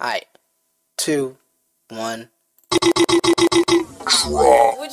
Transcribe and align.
Alright. 0.00 0.26
Two, 0.96 1.36
one. 1.90 2.30
Would 2.70 2.86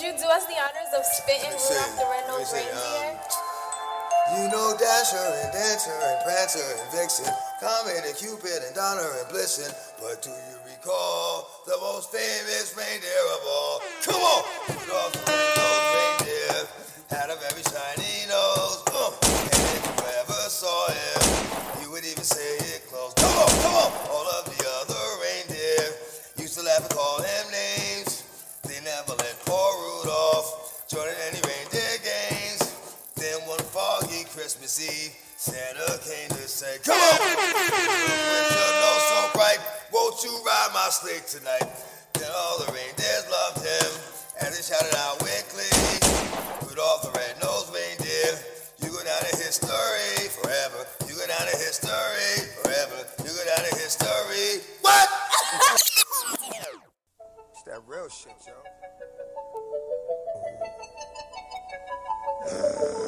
you 0.01 0.17
do 0.17 0.25
us 0.33 0.45
the 0.49 0.57
honors 0.57 0.91
of 0.97 1.05
spitting 1.05 1.53
Rudolph 1.53 1.93
the 1.93 2.05
Red-Nosed 2.09 2.53
Reindeer? 2.53 2.73
Uh, 2.73 3.21
you 4.33 4.49
know 4.49 4.73
Dasher 4.73 5.29
and 5.45 5.53
Dancer 5.53 5.93
and 5.93 6.17
Prancer 6.25 6.65
and 6.81 6.89
Vixen, 6.89 7.31
Comet 7.61 8.01
and 8.01 8.17
Cupid 8.17 8.65
and 8.65 8.73
Donner 8.73 9.05
and 9.21 9.29
Blitzen. 9.29 9.69
But 10.01 10.23
do 10.23 10.31
you 10.31 10.57
recall 10.73 11.47
the 11.67 11.77
most 11.77 12.09
famous 12.11 12.73
reindeer 12.75 13.25
of 13.37 13.45
all? 13.45 13.81
Come 14.01 14.21
on! 14.25 14.43
Rudolph 14.73 15.13
the 15.13 15.21
Red-Nosed 15.29 15.93
Reindeer 16.01 16.65
had 17.13 17.29
a 17.29 17.37
very 17.37 17.61
shiny 17.61 18.04
Christmas 34.65 34.97
Eve, 34.97 35.13
Santa 35.37 35.93
came 36.01 36.25
to 36.29 36.47
say, 36.49 36.81
Come 36.81 36.97
on! 36.97 37.21
With 37.21 37.53
your 38.49 38.73
nose 38.81 39.05
so 39.13 39.29
bright, 39.37 39.61
won't 39.93 40.17
you 40.23 40.33
ride 40.41 40.73
my 40.73 40.89
sleigh 40.89 41.21
tonight? 41.29 41.69
Then 42.17 42.31
all 42.33 42.57
the 42.57 42.73
reindeers 42.73 43.29
loved 43.29 43.61
him, 43.61 43.93
and 44.41 44.49
they 44.49 44.65
shouted 44.65 44.89
out 45.05 45.21
glee, 45.21 45.69
Rudolph 46.65 47.05
the 47.05 47.13
red-nosed 47.13 47.77
reindeer, 47.77 48.41
you 48.81 48.89
go 48.89 49.05
down 49.05 49.21
in 49.29 49.37
history 49.37 50.33
forever. 50.33 50.81
You 51.05 51.13
go 51.13 51.29
down 51.29 51.45
in 51.45 51.61
history 51.61 52.49
forever. 52.57 53.05
You 53.21 53.29
go 53.37 53.45
down 53.45 53.69
in 53.69 53.77
history. 53.77 54.65
What? 54.81 55.05
it's 57.53 57.61
that 57.69 57.85
real 57.85 58.09
shit, 58.09 58.33
yo. 58.49 58.57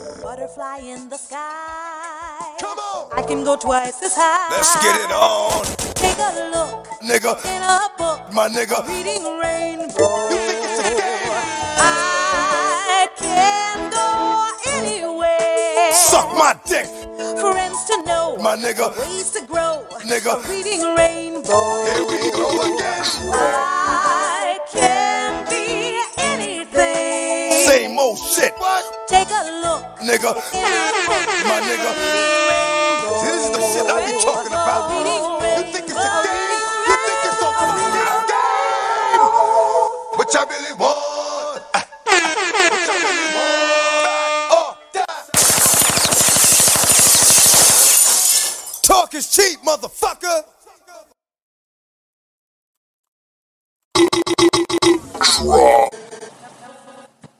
Butterfly 0.27 0.79
in 0.79 1.07
the 1.07 1.15
sky. 1.15 2.57
Come 2.59 2.77
on! 2.77 3.17
I 3.17 3.21
can 3.25 3.45
go 3.45 3.55
twice 3.55 4.03
as 4.03 4.13
high. 4.13 4.51
Let's 4.51 4.75
get 4.83 4.99
it 4.99 5.09
on, 5.15 5.63
Take 5.95 6.19
a 6.19 6.51
look 6.51 6.83
nigga. 6.99 7.31
in 7.47 7.63
a 7.63 7.87
book. 7.97 8.19
My 8.33 8.49
nigga. 8.49 8.83
Reading 8.89 9.23
rainbow. 9.39 10.27
You 10.27 10.35
think 10.35 10.65
it's 10.67 10.79
a 10.83 10.91
game? 10.99 11.31
I 11.79 13.07
can 13.15 13.89
go 13.89 14.51
anywhere. 14.75 15.93
Suck 15.93 16.27
my 16.35 16.59
dick, 16.67 16.87
Friends 17.39 17.85
to 17.85 18.03
know. 18.03 18.35
my 18.35 18.57
nigga. 18.57 18.91
Ways 18.99 19.31
to 19.31 19.45
grow. 19.45 19.87
Nigga. 20.11 20.43
Reading 20.49 20.83
rainbow. 20.93 21.85
Here 21.87 22.03
we 22.03 22.31
go 22.35 22.51
again. 22.67 23.31
I 23.31 23.76
Same 27.67 27.99
old 27.99 28.17
shit, 28.17 28.53
Take 29.07 29.29
a 29.29 29.43
look 29.63 29.83
nigga. 29.99 30.31
in 30.31 30.63
a 30.63 30.91
book. 31.07 31.27
My 31.47 31.59
nigga. 31.67 31.91
See, 33.19 33.27
this 33.27 33.43
is 33.45 33.51
the 33.51 33.61
shit 33.61 33.85
I 33.91 33.93
be 34.05 34.13
talking 34.23 34.53
about. 34.53 34.81
You 35.57 35.63
think 35.73 35.85
it's 35.85 35.93
a 35.93 36.11
game? 36.25 36.51
You 36.87 36.95
think 37.05 37.19
it's 37.27 37.41
a 37.41 37.49
fucking 37.59 37.91
game? 38.31 39.21
What 40.17 40.27
y'all 40.33 40.47
really 40.47 40.73
want? 40.79 40.97
What 41.73 42.83
y'all 42.87 43.01
really 43.03 43.29
want? 43.35 44.55
Oh. 44.55 44.69
Talk 48.83 49.13
is 49.13 49.27
cheap, 49.35 49.59
motherfucker. 49.65 50.43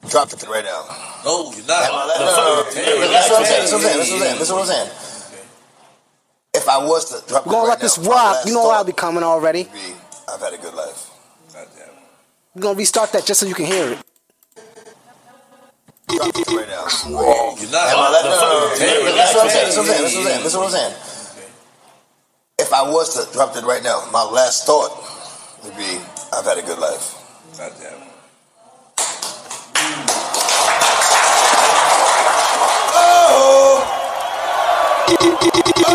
Drop 0.10 0.32
it 0.34 0.44
right 0.48 0.64
now. 0.64 0.86
No, 1.26 1.52
you're 1.52 1.66
not. 1.68 1.82
That's 1.84 1.90
what 1.90 2.66
I'm 2.66 2.72
saying. 2.72 3.12
That's 3.12 3.30
what 3.30 3.40
I'm 3.40 3.46
saying. 3.46 3.60
That's 3.62 3.72
what 3.72 3.82
I'm 3.82 4.20
saying. 4.22 4.38
That's 4.40 4.52
what 4.52 4.62
I'm 4.62 4.68
saying. 4.68 4.92
If 6.56 6.68
I 6.70 6.78
was 6.86 7.06
to 7.12 7.28
drop 7.28 7.46
We're 7.46 7.52
gonna 7.54 7.66
it 7.66 7.68
let 7.68 7.70
right 7.72 7.80
this 7.82 7.98
now, 7.98 8.04
my 8.10 8.10
rock. 8.16 8.34
last 8.36 8.48
You 8.48 8.54
know 8.54 8.70
I'll 8.70 8.78
thought 8.80 8.88
be 8.88 8.94
coming 8.94 9.24
already. 9.24 9.64
would 9.64 9.74
be, 9.74 9.94
I've 10.30 10.40
had 10.42 10.54
a 10.54 10.58
good 10.58 10.74
life. 10.74 11.12
Goddamn. 11.54 11.90
We're 12.56 12.62
gonna 12.62 12.78
restart 12.78 13.12
that 13.14 13.26
just 13.26 13.40
so 13.42 13.46
you 13.46 13.56
can 13.56 13.66
hear 13.66 13.92
it. 13.94 14.00
Drop 16.08 16.28
it 16.36 16.48
right 16.48 16.68
now. 16.68 16.88
You're 17.60 17.72
not. 17.72 17.88
That's 17.88 17.96
what 17.96 18.72
I'm 18.72 18.78
saying. 18.78 19.06
That's 19.16 19.36
what 19.36 19.44
I'm 19.46 19.50
saying. 19.50 19.66
That's 19.66 19.78
what 19.78 19.86
I'm 19.86 20.26
saying. 20.26 20.44
That's 20.44 20.56
what 20.56 20.66
I'm 20.66 20.72
saying. 20.72 20.96
If 22.60 22.74
I 22.74 22.84
was 22.90 23.14
to 23.16 23.32
drop 23.34 23.56
it 23.56 23.64
right 23.66 23.84
now, 23.84 24.08
my 24.12 24.24
last 24.24 24.66
thought 24.66 24.92
would 25.64 25.76
be, 25.78 26.00
I've 26.34 26.46
had 26.46 26.58
a 26.58 26.64
good 26.64 26.80
life. 26.80 27.16
Goddamn. 27.58 28.00
That's 28.00 28.07
Yeah. 35.40 35.87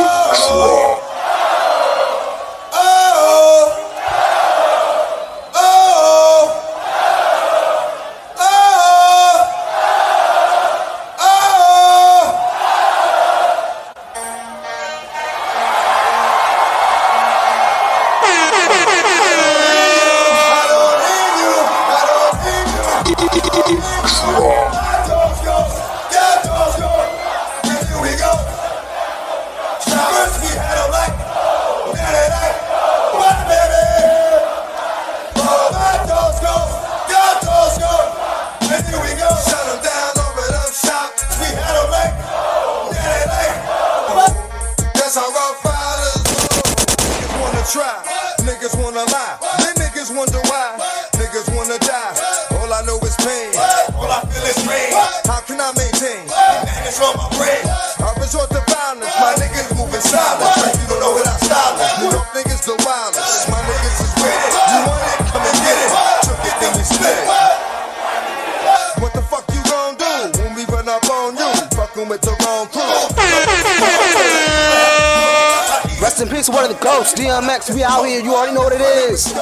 In 76.48 76.54
one 76.54 76.64
of 76.64 76.76
the 76.76 76.82
ghosts. 76.82 77.14
DMX, 77.14 77.72
we 77.72 77.84
out 77.84 78.02
here. 78.02 78.20
You 78.20 78.34
already 78.34 78.52
know 78.52 78.62
what 78.62 78.72
it 78.72 78.80
is. 78.80 79.32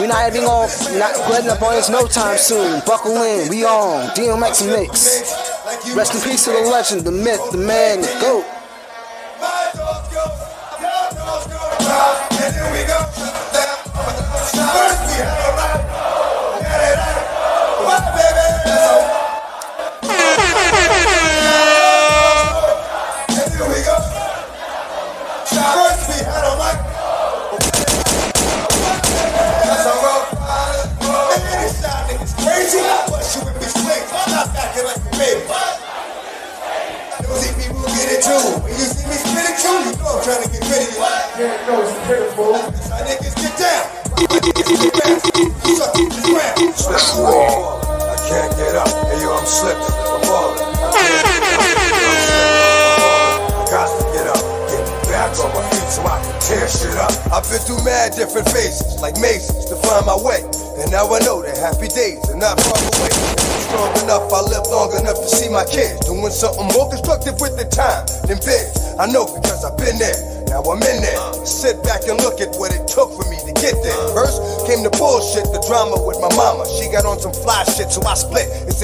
We 0.00 0.08
not 0.08 0.26
even 0.26 0.42
gonna 0.42 0.66
not 0.98 1.14
letting 1.30 1.48
up 1.48 1.62
on 1.62 1.74
this 1.74 1.88
no 1.88 2.08
time 2.08 2.36
soon. 2.38 2.82
Buckle 2.84 3.22
in, 3.22 3.48
we 3.48 3.64
on. 3.64 4.08
DMX 4.16 4.66
mix. 4.66 5.32
Rest 5.94 6.16
in 6.16 6.28
peace 6.28 6.44
to 6.46 6.50
the 6.50 6.62
legend, 6.62 7.02
the 7.02 7.12
myth, 7.12 7.40
the 7.52 7.58
man, 7.58 8.00
the 8.00 8.08
goat. 8.20 8.41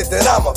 te 0.09 0.19
damos. 0.19 0.48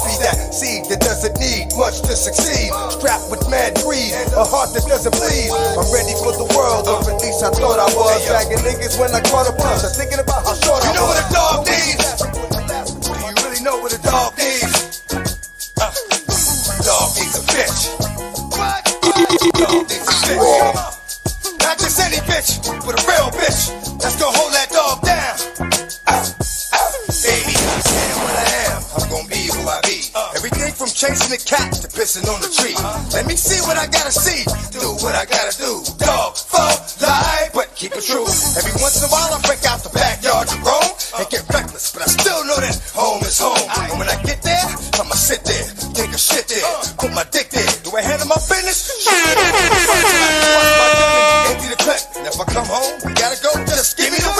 see. 34.11 34.43
Do 34.71 34.83
what 35.03 35.15
I 35.15 35.25
gotta 35.25 35.55
do. 35.57 35.83
Dog 35.99 36.35
for 36.35 36.71
life, 37.03 37.51
but 37.53 37.71
keep 37.75 37.95
it 37.95 38.03
true. 38.03 38.27
Every 38.59 38.75
once 38.79 38.99
in 38.99 39.07
a 39.07 39.11
while 39.11 39.31
I 39.31 39.39
break 39.47 39.63
out 39.67 39.83
the 39.83 39.91
backyard 39.91 40.47
to 40.47 40.57
roam 40.63 40.91
and 41.19 41.27
get 41.29 41.43
reckless, 41.49 41.91
but 41.91 42.03
I 42.03 42.09
still 42.11 42.43
know 42.45 42.59
that 42.59 42.75
home 42.91 43.21
is 43.23 43.39
home. 43.39 43.59
And 43.91 43.99
when 43.99 44.07
I 44.07 44.15
get 44.23 44.41
there, 44.43 44.67
I'ma 44.99 45.15
sit 45.15 45.43
there, 45.43 45.67
take 45.95 46.11
a 46.11 46.19
shit 46.19 46.47
there, 46.47 46.63
put 46.99 47.11
my 47.13 47.23
dick 47.31 47.49
there. 47.51 47.67
Do 47.83 47.91
a 47.95 48.01
hand 48.01 48.21
in 48.21 48.27
my 48.27 48.39
business? 48.47 48.91
Shit. 49.03 49.11
Empty 51.51 51.67
the 51.71 51.79
clip, 51.79 52.01
and 52.15 52.27
if 52.27 52.39
I 52.39 52.45
come 52.51 52.67
home, 52.67 52.93
we 53.05 53.11
gotta 53.15 53.39
go. 53.43 53.51
Just 53.67 53.97
give 53.97 54.11
me 54.11 54.19
the 54.19 54.30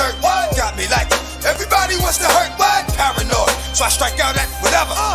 shirt. 0.00 0.14
What? 0.24 0.56
Got 0.56 0.76
me 0.76 0.88
like 0.88 1.08
everybody 1.44 1.96
wants 2.00 2.18
to 2.18 2.28
hurt. 2.28 2.52
What? 2.56 2.88
Paranoid. 2.96 3.52
So 3.76 3.84
I 3.84 3.88
strike 3.88 4.18
out 4.20 4.36
at 4.36 4.48
whatever. 4.64 5.09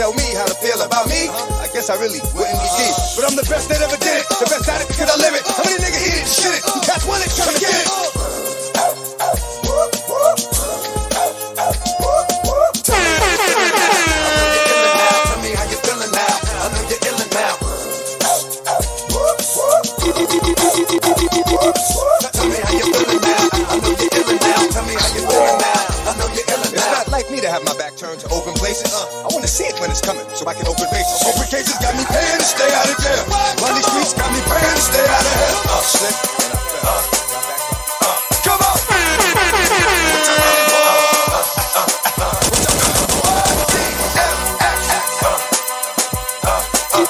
tell 0.00 0.14
me 0.14 0.32
how 0.32 0.46
to 0.46 0.54
feel 0.54 0.80
about 0.80 1.06
me, 1.08 1.28
I 1.28 1.68
guess 1.74 1.90
I 1.90 2.00
really 2.00 2.20
wouldn't 2.32 2.56
be 2.56 2.68
deep. 2.80 2.96
But 3.20 3.28
I'm 3.28 3.36
the 3.36 3.44
best 3.44 3.68
that 3.68 3.84
ever 3.84 4.00
did 4.00 4.16
it, 4.16 4.24
the 4.32 4.48
best 4.48 4.66
at 4.66 4.80
it. 4.80 4.99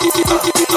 Thank 0.00 0.60
you. 0.60 0.69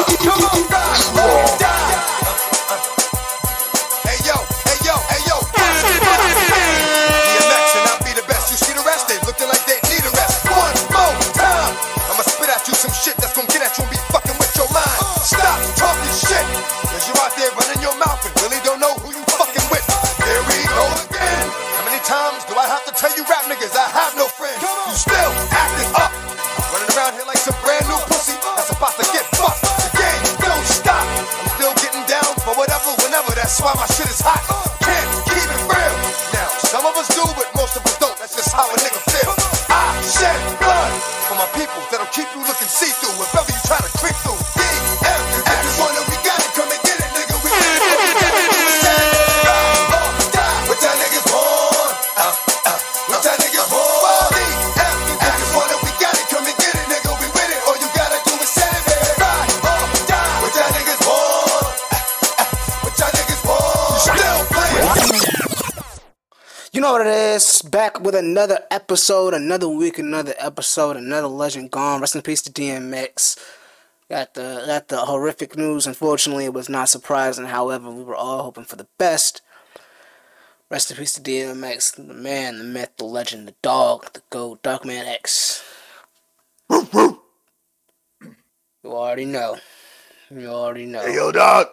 With 68.13 68.23
another 68.23 68.59
episode, 68.69 69.33
another 69.33 69.67
week, 69.67 69.97
another 69.97 70.35
episode, 70.37 70.95
another 70.95 71.27
legend 71.27 71.71
gone. 71.71 71.99
Rest 71.99 72.15
in 72.15 72.21
peace 72.21 72.41
to 72.43 72.51
DMX. 72.51 73.37
Got 74.09 74.35
the 74.35 74.63
got 74.67 74.87
the 74.87 74.97
horrific 74.97 75.57
news. 75.57 75.87
Unfortunately, 75.87 76.45
it 76.45 76.53
was 76.53 76.69
not 76.69 76.89
surprising. 76.89 77.45
However, 77.45 77.89
we 77.89 78.03
were 78.03 78.15
all 78.15 78.43
hoping 78.43 78.65
for 78.65 78.75
the 78.75 78.87
best. 78.99 79.41
Rest 80.69 80.91
in 80.91 80.97
peace 80.97 81.13
to 81.13 81.21
DMX, 81.21 81.95
the 81.95 82.13
man, 82.13 82.59
the 82.59 82.63
myth, 82.63 82.91
the 82.97 83.05
legend, 83.05 83.47
the 83.47 83.55
dog, 83.61 84.13
the 84.13 84.21
goat, 84.29 84.61
Darkman 84.61 85.05
X. 85.07 85.63
You 86.69 87.19
already 88.85 89.25
know. 89.25 89.57
You 90.29 90.47
already 90.47 90.85
know. 90.85 91.01
Hey, 91.01 91.15
yo, 91.15 91.31
dog. 91.31 91.67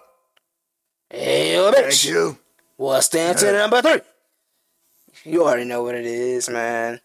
Hey, 1.10 1.54
yo, 1.54 1.70
bitch. 1.72 2.02
Thank 2.02 2.04
you. 2.04 2.38
What's 2.76 3.08
the 3.08 3.20
answer 3.20 3.52
number 3.52 3.82
three? 3.82 4.00
You 5.24 5.44
already 5.44 5.66
know 5.66 5.82
what 5.82 5.94
it 5.94 6.06
is, 6.06 6.48
man. 6.48 7.00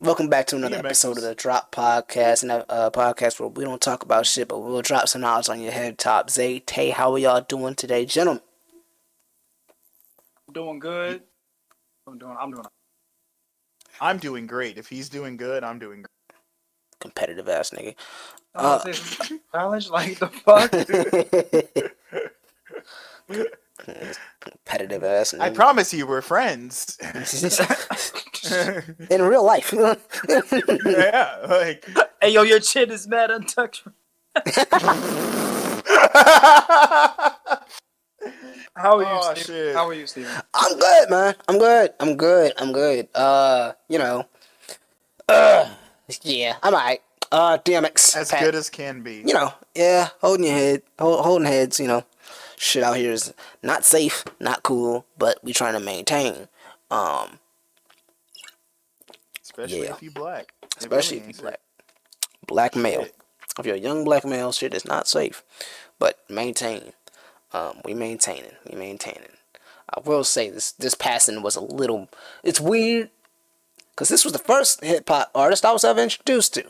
Welcome 0.00 0.28
back 0.28 0.46
to 0.48 0.56
another 0.56 0.76
DMX 0.76 0.84
episode 0.84 1.16
of 1.16 1.24
the 1.24 1.34
Drop 1.34 1.74
Podcast, 1.74 2.42
and 2.44 2.52
a 2.52 2.70
uh, 2.70 2.90
podcast 2.90 3.40
where 3.40 3.48
we 3.48 3.64
don't 3.64 3.80
talk 3.80 4.04
about 4.04 4.24
shit, 4.24 4.46
but 4.46 4.60
we'll 4.60 4.82
drop 4.82 5.08
some 5.08 5.22
knowledge 5.22 5.48
on 5.48 5.60
your 5.60 5.72
head 5.72 5.98
top. 5.98 6.30
Zay, 6.30 6.60
Tay, 6.60 6.90
how 6.90 7.12
are 7.12 7.18
y'all 7.18 7.40
doing 7.40 7.74
today, 7.74 8.06
gentlemen? 8.06 8.40
I'm 10.46 10.54
doing 10.54 10.78
good. 10.78 11.22
I'm 12.06 12.18
doing. 12.18 12.36
I'm 12.38 12.52
doing. 12.52 12.66
I'm 14.00 14.18
doing 14.18 14.46
great. 14.46 14.78
If 14.78 14.88
he's 14.88 15.08
doing 15.08 15.36
good, 15.36 15.64
I'm 15.64 15.80
doing 15.80 16.02
great. 16.02 16.38
Competitive 17.00 17.48
ass 17.48 17.70
nigga. 17.70 17.96
Uh, 18.54 18.92
challenge 19.50 19.90
like 19.90 20.20
the 20.20 20.28
fuck. 20.28 20.70
Competitive 24.50 25.02
ass 25.02 25.34
I 25.34 25.50
promise 25.50 25.92
you, 25.92 26.06
we're 26.06 26.22
friends. 26.22 26.96
In 29.10 29.22
real 29.22 29.44
life. 29.44 29.72
yeah, 30.86 31.36
like 31.48 31.84
hey 32.22 32.30
yo, 32.30 32.42
your 32.42 32.60
chin 32.60 32.90
is 32.90 33.08
mad 33.08 33.30
untouched. 33.30 33.82
How 38.76 38.98
are 38.98 39.02
you, 39.02 39.08
Oh, 39.08 39.32
Steven? 39.34 39.46
shit. 39.46 39.74
How 39.74 39.88
are 39.88 39.94
you, 39.94 40.06
Steven? 40.06 40.30
I'm 40.54 40.78
good, 40.78 41.10
man. 41.10 41.34
I'm 41.48 41.58
good. 41.58 41.90
I'm 41.98 42.16
good. 42.16 42.52
I'm 42.58 42.72
good. 42.72 43.08
Uh, 43.14 43.72
you 43.88 43.98
know. 43.98 44.26
Uh, 45.28 45.68
yeah, 46.22 46.56
I'm 46.62 46.74
alright. 46.74 47.00
Uh, 47.32 47.58
DMX. 47.58 48.16
as 48.16 48.30
Pat- 48.30 48.40
good 48.42 48.54
as 48.54 48.70
can 48.70 49.02
be. 49.02 49.24
you 49.26 49.34
know, 49.34 49.52
yeah, 49.74 50.08
holding 50.20 50.44
your 50.46 50.54
head, 50.54 50.82
hold, 50.98 51.24
holding 51.24 51.48
heads, 51.48 51.80
you 51.80 51.88
know, 51.88 52.04
shit 52.56 52.82
out 52.82 52.96
here 52.96 53.12
is 53.12 53.32
not 53.62 53.84
safe, 53.84 54.24
not 54.40 54.62
cool, 54.62 55.06
but 55.18 55.42
we 55.42 55.52
trying 55.52 55.74
to 55.74 55.80
maintain. 55.80 56.48
Um, 56.90 57.38
Especially 59.42 59.84
yeah. 59.84 59.94
if 59.94 60.02
you 60.02 60.10
black. 60.10 60.52
Especially 60.78 61.18
if 61.18 61.28
you 61.28 61.34
black, 61.34 61.60
black 62.46 62.76
male. 62.76 63.04
Shit. 63.04 63.14
If 63.58 63.66
you're 63.66 63.76
a 63.76 63.80
young 63.80 64.04
black 64.04 64.24
male, 64.24 64.52
shit 64.52 64.74
is 64.74 64.84
not 64.84 65.08
safe, 65.08 65.42
but 65.98 66.18
maintain. 66.28 66.92
Um, 67.52 67.80
we 67.84 67.94
maintaining, 67.94 68.52
we 68.70 68.76
maintaining. 68.76 69.30
I 69.88 70.00
will 70.04 70.24
say 70.24 70.50
this, 70.50 70.72
this 70.72 70.94
passing 70.94 71.42
was 71.42 71.56
a 71.56 71.60
little, 71.60 72.08
it's 72.42 72.60
weird, 72.60 73.08
cause 73.94 74.08
this 74.08 74.24
was 74.24 74.32
the 74.32 74.38
first 74.38 74.84
hip 74.84 75.08
hop 75.08 75.30
artist 75.34 75.64
I 75.64 75.72
was 75.72 75.84
ever 75.84 76.02
introduced 76.02 76.54
to. 76.54 76.64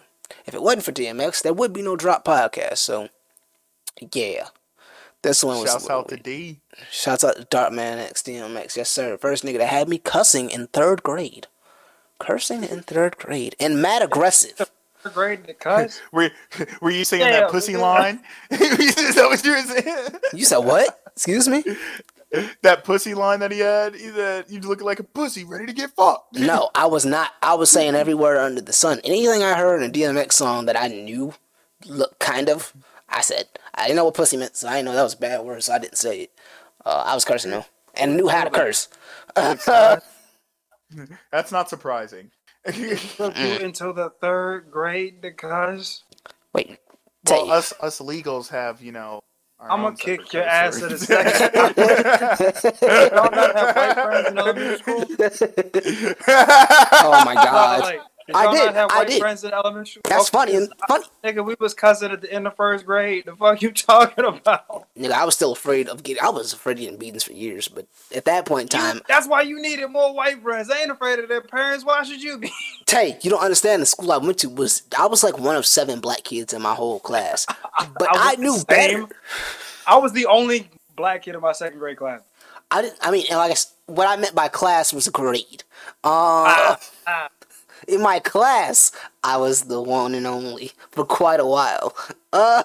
If 0.45 0.55
it 0.55 0.63
wasn't 0.63 0.85
for 0.85 0.93
DMX, 0.93 1.43
there 1.43 1.55
would 1.55 1.73
be 1.73 1.83
no 1.83 1.97
drop 1.97 2.25
podcast. 2.25 2.79
So, 2.79 3.09
yeah, 4.13 4.49
this 5.27 5.45
one 5.45 5.57
was. 5.59 5.65
a 5.65 5.73
Shouts 5.73 5.85
little 5.85 5.99
out 5.99 6.09
to. 6.09 6.17
D. 6.17 6.61
Shouts 6.91 7.25
out 7.25 7.37
to 7.37 7.43
Darkman 7.45 7.99
X 7.99 8.23
DMX. 8.23 8.77
Yes, 8.77 8.91
sir. 8.91 9.17
First 9.19 9.45
nigga 9.45 9.59
that 9.59 9.69
had 9.69 9.89
me 9.89 9.99
cussing 9.99 10.51
in 10.51 10.69
third 10.69 11.03
grade. 11.03 11.47
Cursing 12.19 12.65
in 12.65 12.83
third 12.83 13.19
grade. 13.19 13.55
And 13.61 13.83
mad 13.83 14.03
aggressive. 14.03 14.71
Third 15.03 15.13
grade, 15.15 15.57
cuz. 15.61 16.01
Were, 16.13 16.31
were 16.81 16.91
you 16.91 17.05
saying 17.05 17.23
Yeah, 17.23 17.41
that 17.41 17.51
pussy 17.51 17.73
yeah. 17.73 17.79
line? 17.79 18.21
Is 18.51 19.15
that 19.15 19.27
what 19.29 19.45
you 19.45 19.53
were 19.53 19.63
saying? 19.63 20.09
You 20.33 20.45
said 20.45 20.59
what? 20.59 21.01
Excuse 21.15 21.49
me? 21.49 21.63
that 22.63 22.85
pussy 22.85 23.15
line 23.15 23.41
that 23.41 23.53
he 23.53 23.61
had? 23.61 23.95
He 23.95 24.09
said, 24.11 24.47
you 24.49 24.61
look 24.61 24.83
like 24.83 24.99
a 24.99 25.05
pussy 25.05 25.45
ready 25.45 25.67
to 25.67 25.73
get 25.73 25.91
fucked. 25.91 26.35
No, 26.35 26.71
I 26.75 26.87
was 26.87 27.05
not. 27.07 27.33
I 27.43 27.55
was 27.55 27.71
saying 27.71 27.95
every 27.95 28.15
word 28.15 28.39
under 28.39 28.61
the 28.61 28.73
sun. 28.73 29.01
Anything 29.05 29.43
I 29.43 29.55
heard 29.55 29.83
in 29.83 29.91
a 29.91 29.93
DMX 29.93 30.33
song 30.33 30.67
that 30.67 30.77
I 30.81 30.89
knew, 30.89 31.35
look, 31.87 32.19
kind 32.19 32.49
of, 32.49 32.73
I 33.09 33.21
said. 33.21 33.47
I 33.75 33.85
didn't 33.85 33.97
know 33.97 34.05
what 34.07 34.15
pussy 34.15 34.37
meant, 34.37 34.57
so 34.57 34.69
I 34.69 34.77
didn't 34.77 34.87
know 34.87 34.95
that 34.95 35.03
was 35.03 35.15
a 35.15 35.19
bad 35.19 35.45
word, 35.45 35.63
so 35.63 35.73
I 35.73 35.79
didn't 35.79 35.99
say 35.99 36.23
it. 36.23 36.33
Uh, 36.85 37.05
I 37.07 37.15
was 37.15 37.25
cursing 37.25 37.51
though. 37.51 37.67
And 37.95 38.17
knew 38.17 38.29
how 38.29 38.45
to 38.45 38.51
curse. 38.51 38.89
That's 39.35 39.67
not 41.53 41.69
surprising. 41.69 42.31
Took 42.67 43.39
you 43.39 43.57
into 43.59 43.93
the 43.93 44.13
third 44.21 44.71
grade, 44.71 45.25
cuz. 45.37 46.05
Wait. 46.53 46.79
well, 47.29 47.47
Tay. 47.47 47.51
us 47.51 47.73
us 47.81 48.01
legals 48.01 48.49
have, 48.49 48.83
you 48.83 48.93
know. 48.93 49.21
I'm 49.59 49.83
gonna 49.83 49.97
kick 49.97 50.33
your 50.33 50.43
ass 50.43 50.81
for 50.81 50.89
in 50.89 50.93
a 50.93 50.99
second. 50.99 51.77
Y'all 52.83 53.31
not 53.31 53.57
have 53.57 53.77
white 53.77 53.95
friends 53.95 54.29
in 54.29 54.39
elementary 54.39 54.79
school? 54.79 55.05
oh 56.29 57.23
my 57.25 57.35
god. 57.35 57.81
Like, 57.81 58.01
did 58.27 58.37
I 58.37 58.53
did, 58.53 58.75
have 58.75 58.91
I 58.91 58.99
white 58.99 59.09
did. 59.09 59.21
friends 59.21 59.45
in 59.45 59.53
elementary 59.53 59.87
school? 59.87 60.03
That's 60.05 60.35
Okay, 60.35 60.53
funny. 60.53 60.69
Funny. 60.89 61.05
Nigga, 61.23 61.45
we 61.45 61.55
was 61.61 61.75
cousin 61.75 62.11
at 62.11 62.21
the 62.21 62.33
end 62.33 62.47
of 62.47 62.57
first 62.57 62.85
grade. 62.85 63.25
The 63.27 63.37
fuck 63.37 63.63
you 63.63 63.71
talking 63.73 64.25
about? 64.25 64.87
Nigga, 64.99 65.13
I 65.13 65.25
was 65.25 65.35
still 65.35 65.53
afraid 65.53 65.89
of 65.89 66.03
getting. 66.03 66.23
I 66.23 66.31
was 66.31 66.53
afraid 66.53 66.75
of 66.75 66.81
getting 66.81 66.99
beatings 66.99 67.23
for 67.23 67.33
years, 67.33 67.69
but 67.69 67.87
at 68.15 68.25
that 68.25 68.45
point 68.47 68.75
in 68.75 68.79
time, 68.81 69.01
That's 69.09 69.29
why 69.29 69.43
you 69.43 69.61
needed 69.61 69.89
more 69.89 70.13
white 70.15 70.43
friends. 70.43 70.69
They 70.69 70.77
ain't 70.81 70.91
afraid 70.91 71.19
of 71.19 71.29
their 71.29 71.41
parents. 71.41 71.85
Why 71.85 72.03
should 72.03 72.23
you 72.23 72.39
be? 72.39 72.51
Tay, 72.87 73.19
you 73.23 73.31
don't 73.31 73.43
understand. 73.43 73.83
The 73.83 73.87
school 73.87 74.11
I 74.11 74.17
went 74.19 74.39
to 74.39 74.49
was 74.49 74.83
I 74.99 75.07
was 75.07 75.23
like 75.23 75.39
one 75.39 75.57
of 75.57 75.65
seven 75.67 76.01
black 76.01 76.25
kids 76.25 76.53
in 76.53 76.63
my 76.63 76.75
whole 76.75 77.01
class, 77.01 77.47
but 77.79 78.01
was 78.01 78.09
I, 78.13 78.37
knew 78.37 78.59
better. 78.67 79.07
I 79.87 79.99
was 79.99 80.13
the 80.13 80.27
only 80.27 80.69
black 80.97 81.23
kid 81.23 81.35
in 81.35 81.41
my 81.41 81.53
second 81.53 81.79
grade 81.79 81.97
class. 81.99 82.23
I 82.71 82.83
didn't. 82.83 82.99
I 83.01 83.13
mean, 83.13 83.27
and 83.31 83.39
like 83.39 83.53
I 83.53 83.57
what 83.87 84.09
I 84.09 84.17
meant 84.21 84.35
by 84.35 84.49
class 84.49 84.93
was 84.93 85.09
grade. 85.09 85.63
Uh, 86.03 86.77
ah. 87.07 87.29
In 87.89 88.03
my 88.03 88.19
class, 88.21 88.93
I 89.23 89.37
was 89.37 89.63
the 89.63 89.81
one 89.81 90.15
and 90.15 90.27
only 90.27 90.73
for 90.91 91.05
quite 91.05 91.41
a 91.41 91.47
while. 91.47 91.95
Uh, 92.33 92.63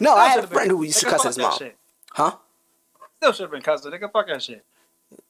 no, 0.00 0.14
I 0.14 0.28
had 0.28 0.44
a 0.44 0.46
friend 0.46 0.70
who 0.70 0.82
used 0.82 1.00
to 1.00 1.06
cuss 1.06 1.24
his 1.24 1.38
mom. 1.38 1.58
Huh? 2.12 2.36
Still 3.18 3.32
should 3.32 3.42
have 3.42 3.50
been 3.50 3.62
cousin. 3.62 3.92
Nigga, 3.92 4.10
fuck 4.12 4.26
that 4.28 4.42
shit. 4.42 4.64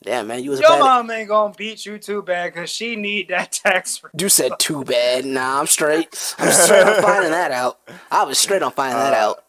Yeah, 0.03 0.23
man, 0.23 0.43
you 0.43 0.51
was 0.51 0.61
Your 0.61 0.79
mom 0.79 1.11
ain't 1.11 1.29
gonna 1.29 1.53
beat 1.55 1.85
you 1.85 1.99
too 1.99 2.23
bad 2.23 2.55
because 2.55 2.71
she 2.71 2.97
need 2.97 3.29
that 3.29 3.53
tax. 3.65 4.01
You 4.19 4.29
said 4.29 4.53
too 4.59 4.85
bad. 4.85 5.25
Nah, 5.25 5.61
I'm 5.61 5.67
straight. 5.67 6.35
I'm 6.39 6.51
straight 6.53 6.87
on 6.87 7.03
finding 7.03 7.31
that 7.33 7.51
out. 7.53 7.79
I 8.11 8.25
was 8.25 8.39
straight 8.39 8.63
on 8.63 8.73
finding 8.73 8.99
that 8.99 9.13
Uh, 9.13 9.17
out. 9.31 9.45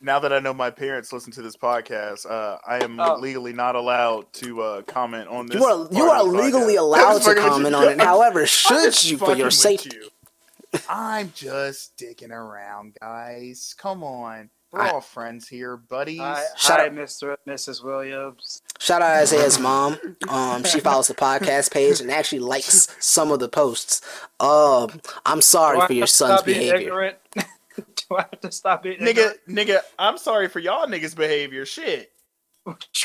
Now 0.00 0.18
that 0.20 0.32
I 0.32 0.38
know 0.38 0.54
my 0.54 0.70
parents 0.70 1.12
listen 1.12 1.32
to 1.32 1.42
this 1.42 1.56
podcast, 1.56 2.30
uh, 2.30 2.58
I 2.66 2.82
am 2.84 2.98
Oh. 3.00 3.16
legally 3.16 3.52
not 3.52 3.74
allowed 3.74 4.32
to 4.34 4.62
uh, 4.62 4.82
comment 4.82 5.28
on 5.28 5.46
this. 5.46 5.56
You 5.60 5.64
are 5.66 5.88
you 5.90 6.04
are 6.10 6.22
legally 6.24 6.74
podcast. 6.74 6.78
Allowed 6.80 7.22
to 7.22 7.34
comment 7.34 7.74
on 7.74 7.88
it. 7.88 8.00
However, 8.00 8.46
should 8.46 9.04
you 9.04 9.18
for 9.18 9.34
your 9.36 9.46
with 9.46 9.54
safety? 9.54 9.90
you. 9.94 10.08
I'm 10.88 11.32
just 11.34 11.96
dicking 11.96 12.30
around, 12.30 12.94
guys. 13.00 13.74
Come 13.78 14.04
on. 14.04 14.50
We're 14.70 14.82
I- 14.82 14.90
all 14.90 15.00
friends 15.00 15.48
here, 15.48 15.78
buddies. 15.78 16.20
Hi, 16.20 16.44
Shut 16.58 16.78
hi 16.80 16.86
up. 16.88 16.92
Mr. 16.92 17.36
and 17.46 17.54
Mrs. 17.56 17.82
Williams. 17.82 18.60
Shout 18.78 19.00
out 19.00 19.08
to 19.14 19.20
Isaiah's 19.22 19.58
mom. 19.60 19.96
Um, 20.28 20.62
she 20.64 20.80
follows 20.80 21.08
the 21.08 21.14
podcast 21.14 21.72
page 21.72 22.00
and 22.02 22.10
actually 22.10 22.40
likes 22.40 22.94
some 23.00 23.32
of 23.32 23.38
the 23.40 23.48
posts. 23.48 24.02
Um, 24.38 25.00
I'm 25.24 25.40
sorry 25.40 25.80
Do 25.80 25.86
for 25.86 25.92
your 25.94 26.06
son's 26.06 26.34
stop 26.40 26.44
being 26.44 26.58
behavior. 26.70 27.16
ignorant? 27.78 28.04
Do 28.08 28.16
I 28.16 28.22
have 28.22 28.40
to 28.40 28.52
stop 28.52 28.82
being 28.82 28.98
nigga, 28.98 29.08
ignorant? 29.08 29.40
nigga, 29.48 29.80
I'm 29.98 30.18
sorry 30.18 30.48
for 30.48 30.58
y'all 30.60 30.86
niggas' 30.86 31.16
behavior. 31.16 31.64
Shit. 31.66 32.10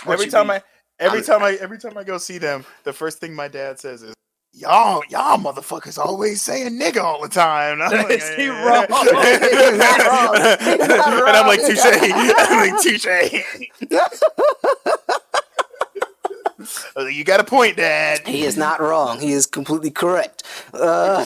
Every 0.08 0.28
time 0.28 0.48
mean? 0.48 0.58
I 0.58 0.64
every 1.00 1.20
I'm- 1.20 1.26
time 1.26 1.44
I 1.44 1.54
every 1.62 1.78
time 1.80 1.98
I 1.98 2.04
go 2.04 2.18
see 2.18 2.38
them, 2.38 2.66
the 2.84 2.94
first 2.94 3.20
thing 3.20 3.34
my 3.34 3.48
dad 3.48 3.80
says 3.80 4.04
is 4.04 4.14
Y'all, 4.56 5.02
y'all 5.10 5.40
motherfuckers 5.40 5.98
always 5.98 6.40
saying 6.40 6.80
nigga 6.80 7.04
all 7.04 7.20
the 7.24 7.28
time. 7.28 7.82
And 7.82 7.84
I'm 7.84 8.04
like, 8.04 8.20
Is 8.22 8.30
he 8.36 8.50
wrong? 8.50 8.86
He's 8.90 9.78
not 9.80 10.00
wrong. 10.06 10.36
He's 10.60 10.78
not 10.78 11.28
and 11.28 11.38
I'm 11.38 11.48
like, 11.48 11.60
touche. 11.62 11.80
I'm 11.84 12.70
like, 12.70 12.80
touche. 12.84 13.08
you 17.12 17.24
got 17.24 17.40
a 17.40 17.44
point, 17.44 17.78
Dad. 17.78 18.28
He 18.28 18.44
is 18.44 18.56
not 18.56 18.80
wrong. 18.80 19.20
He 19.20 19.32
is 19.32 19.48
completely 19.48 19.90
correct. 19.90 20.44
Uh, 20.72 21.26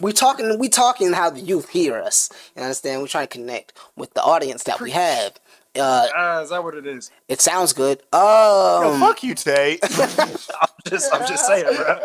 we 0.00 0.12
talking. 0.12 0.58
We 0.58 0.68
talking 0.68 1.12
how 1.12 1.30
the 1.30 1.40
youth 1.40 1.68
hear 1.68 1.96
us. 2.00 2.30
You 2.56 2.62
understand? 2.62 3.02
We're 3.02 3.08
trying 3.08 3.28
to 3.28 3.32
connect 3.38 3.72
with 3.96 4.14
the 4.14 4.22
audience 4.22 4.62
that 4.64 4.80
we 4.80 4.90
have. 4.92 5.32
Uh, 5.78 6.06
Ah, 6.16 6.40
is 6.40 6.48
that 6.50 6.64
what 6.64 6.74
it 6.74 6.86
is? 6.86 7.10
it 7.28 7.40
sounds 7.42 7.72
good. 7.74 8.02
Yo, 8.12 8.92
Um, 8.94 9.00
fuck 9.00 9.22
you, 9.22 9.34
Tay. 9.34 9.78
I'm 9.92 10.68
just, 10.88 11.12
I'm 11.12 11.26
just 11.26 11.46
saying, 11.46 11.66
bro. 11.76 12.00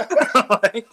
like, 0.64 0.88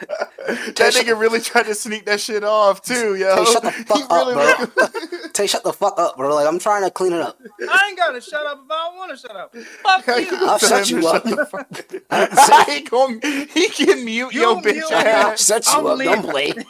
that 0.00 0.92
nigga 0.94 1.18
really 1.18 1.40
tried 1.40 1.64
to 1.66 1.74
sneak 1.74 2.06
that 2.06 2.20
shit 2.20 2.42
off 2.44 2.82
too, 2.82 3.14
yo. 3.16 3.36
Tay, 3.36 3.52
shut 3.52 3.62
the 3.62 3.70
fuck 3.86 3.96
He 3.98 4.02
up, 4.04 4.10
really 4.10 4.34
bro. 4.34 4.44
looked- 4.44 5.34
Tay, 5.34 5.46
shut 5.46 5.62
the 5.62 5.72
fuck 5.72 5.98
up, 5.98 6.16
bro. 6.16 6.34
Like 6.34 6.46
I'm 6.46 6.58
trying 6.58 6.82
to 6.84 6.90
clean 6.90 7.12
it 7.12 7.20
up. 7.20 7.38
I 7.68 7.86
ain't 7.88 7.96
gotta 7.98 8.20
shut 8.20 8.44
up 8.46 8.60
if 8.64 8.70
I 8.70 8.88
don't 8.88 8.96
want 8.98 9.10
to 9.12 9.16
shut 9.16 9.36
up. 9.36 9.54
Fuck 9.54 10.06
you. 10.18 10.28
I'll 10.46 10.58
shut 10.58 10.68
Tell 10.70 10.84
him 10.84 11.00
you 11.02 11.08
up. 11.08 11.22
the 11.24 11.46
fuck- 11.46 12.68
he, 12.68 12.80
gonna, 12.82 13.20
he 13.52 13.68
can 13.68 14.04
mute 14.04 14.32
You 14.34 14.40
your 14.40 14.56
bitch 14.60 14.74
me. 14.74 14.82
I'll 14.90 15.06
ass. 15.32 15.46
shut 15.46 15.64
I'm 15.68 15.84
you 15.84 15.90
up. 15.90 15.98
Don't 15.98 16.34
leaving. 16.34 16.54
play. 16.54 16.64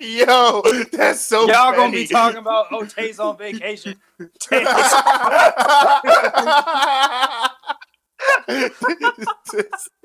Yo, 0.00 0.62
that's 0.92 1.24
so 1.26 1.46
Y'all 1.46 1.72
gonna 1.74 1.92
be 1.92 2.06
talking 2.06 2.38
about 2.38 2.66
oh 2.72 2.84
Tay's 2.84 3.18
on 3.18 3.36
vacation. 3.38 3.96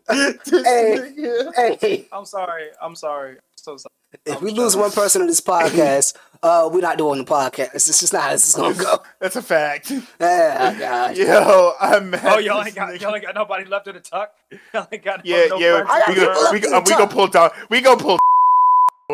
Hey, 0.54 1.78
hey. 1.82 2.08
I'm 2.12 2.26
sorry. 2.26 2.68
I'm 2.82 2.96
sorry. 2.96 3.38
So 3.56 3.78
sorry. 3.78 3.92
If 4.26 4.42
we 4.42 4.52
lose 4.52 4.76
one 4.78 4.92
person 4.92 5.22
in 5.22 5.28
this 5.28 5.42
podcast, 5.54 6.16
uh, 6.44 6.70
we're 6.72 6.82
not 6.82 6.98
doing 6.98 7.20
the 7.20 7.26
podcast. 7.26 7.74
It's 7.76 7.86
just 7.86 8.14
not 8.14 8.24
how 8.24 8.32
this 8.32 8.48
is 8.48 8.56
gonna 8.56 8.76
go. 8.76 8.98
That's 9.20 9.36
a 9.36 9.42
fact. 9.42 9.92
Ah, 10.22 10.76
God. 10.80 11.18
Yo, 11.18 11.74
I'm 11.82 12.12
mad. 12.12 12.22
Oh, 12.26 12.38
y'all 12.38 12.64
ain't 12.64 12.76
got 12.76 12.90
nigga- 12.90 13.02
y'all 13.02 13.16
ain't 13.16 13.26
got 13.26 13.36
nobody 13.36 13.66
left 13.66 13.88
in 13.88 13.96
the 13.96 14.02
tuck. 14.02 14.32
Y'all 14.74 14.88
ain't 14.92 15.04
got 15.04 15.26
Yeah, 15.26 15.48
no 15.50 15.58
yeah. 15.58 15.84
friends. 15.84 16.04
We 16.08 16.16
got 16.16 16.36
go, 16.36 16.52
we 16.52 16.60
go, 16.60 16.78
up 16.78 16.86
we 16.88 16.92
in 16.94 16.98
go 17.00 17.08
pull 17.08 17.28
down. 17.28 17.50
We 17.70 17.82
go 17.82 17.96
pull 17.98 18.20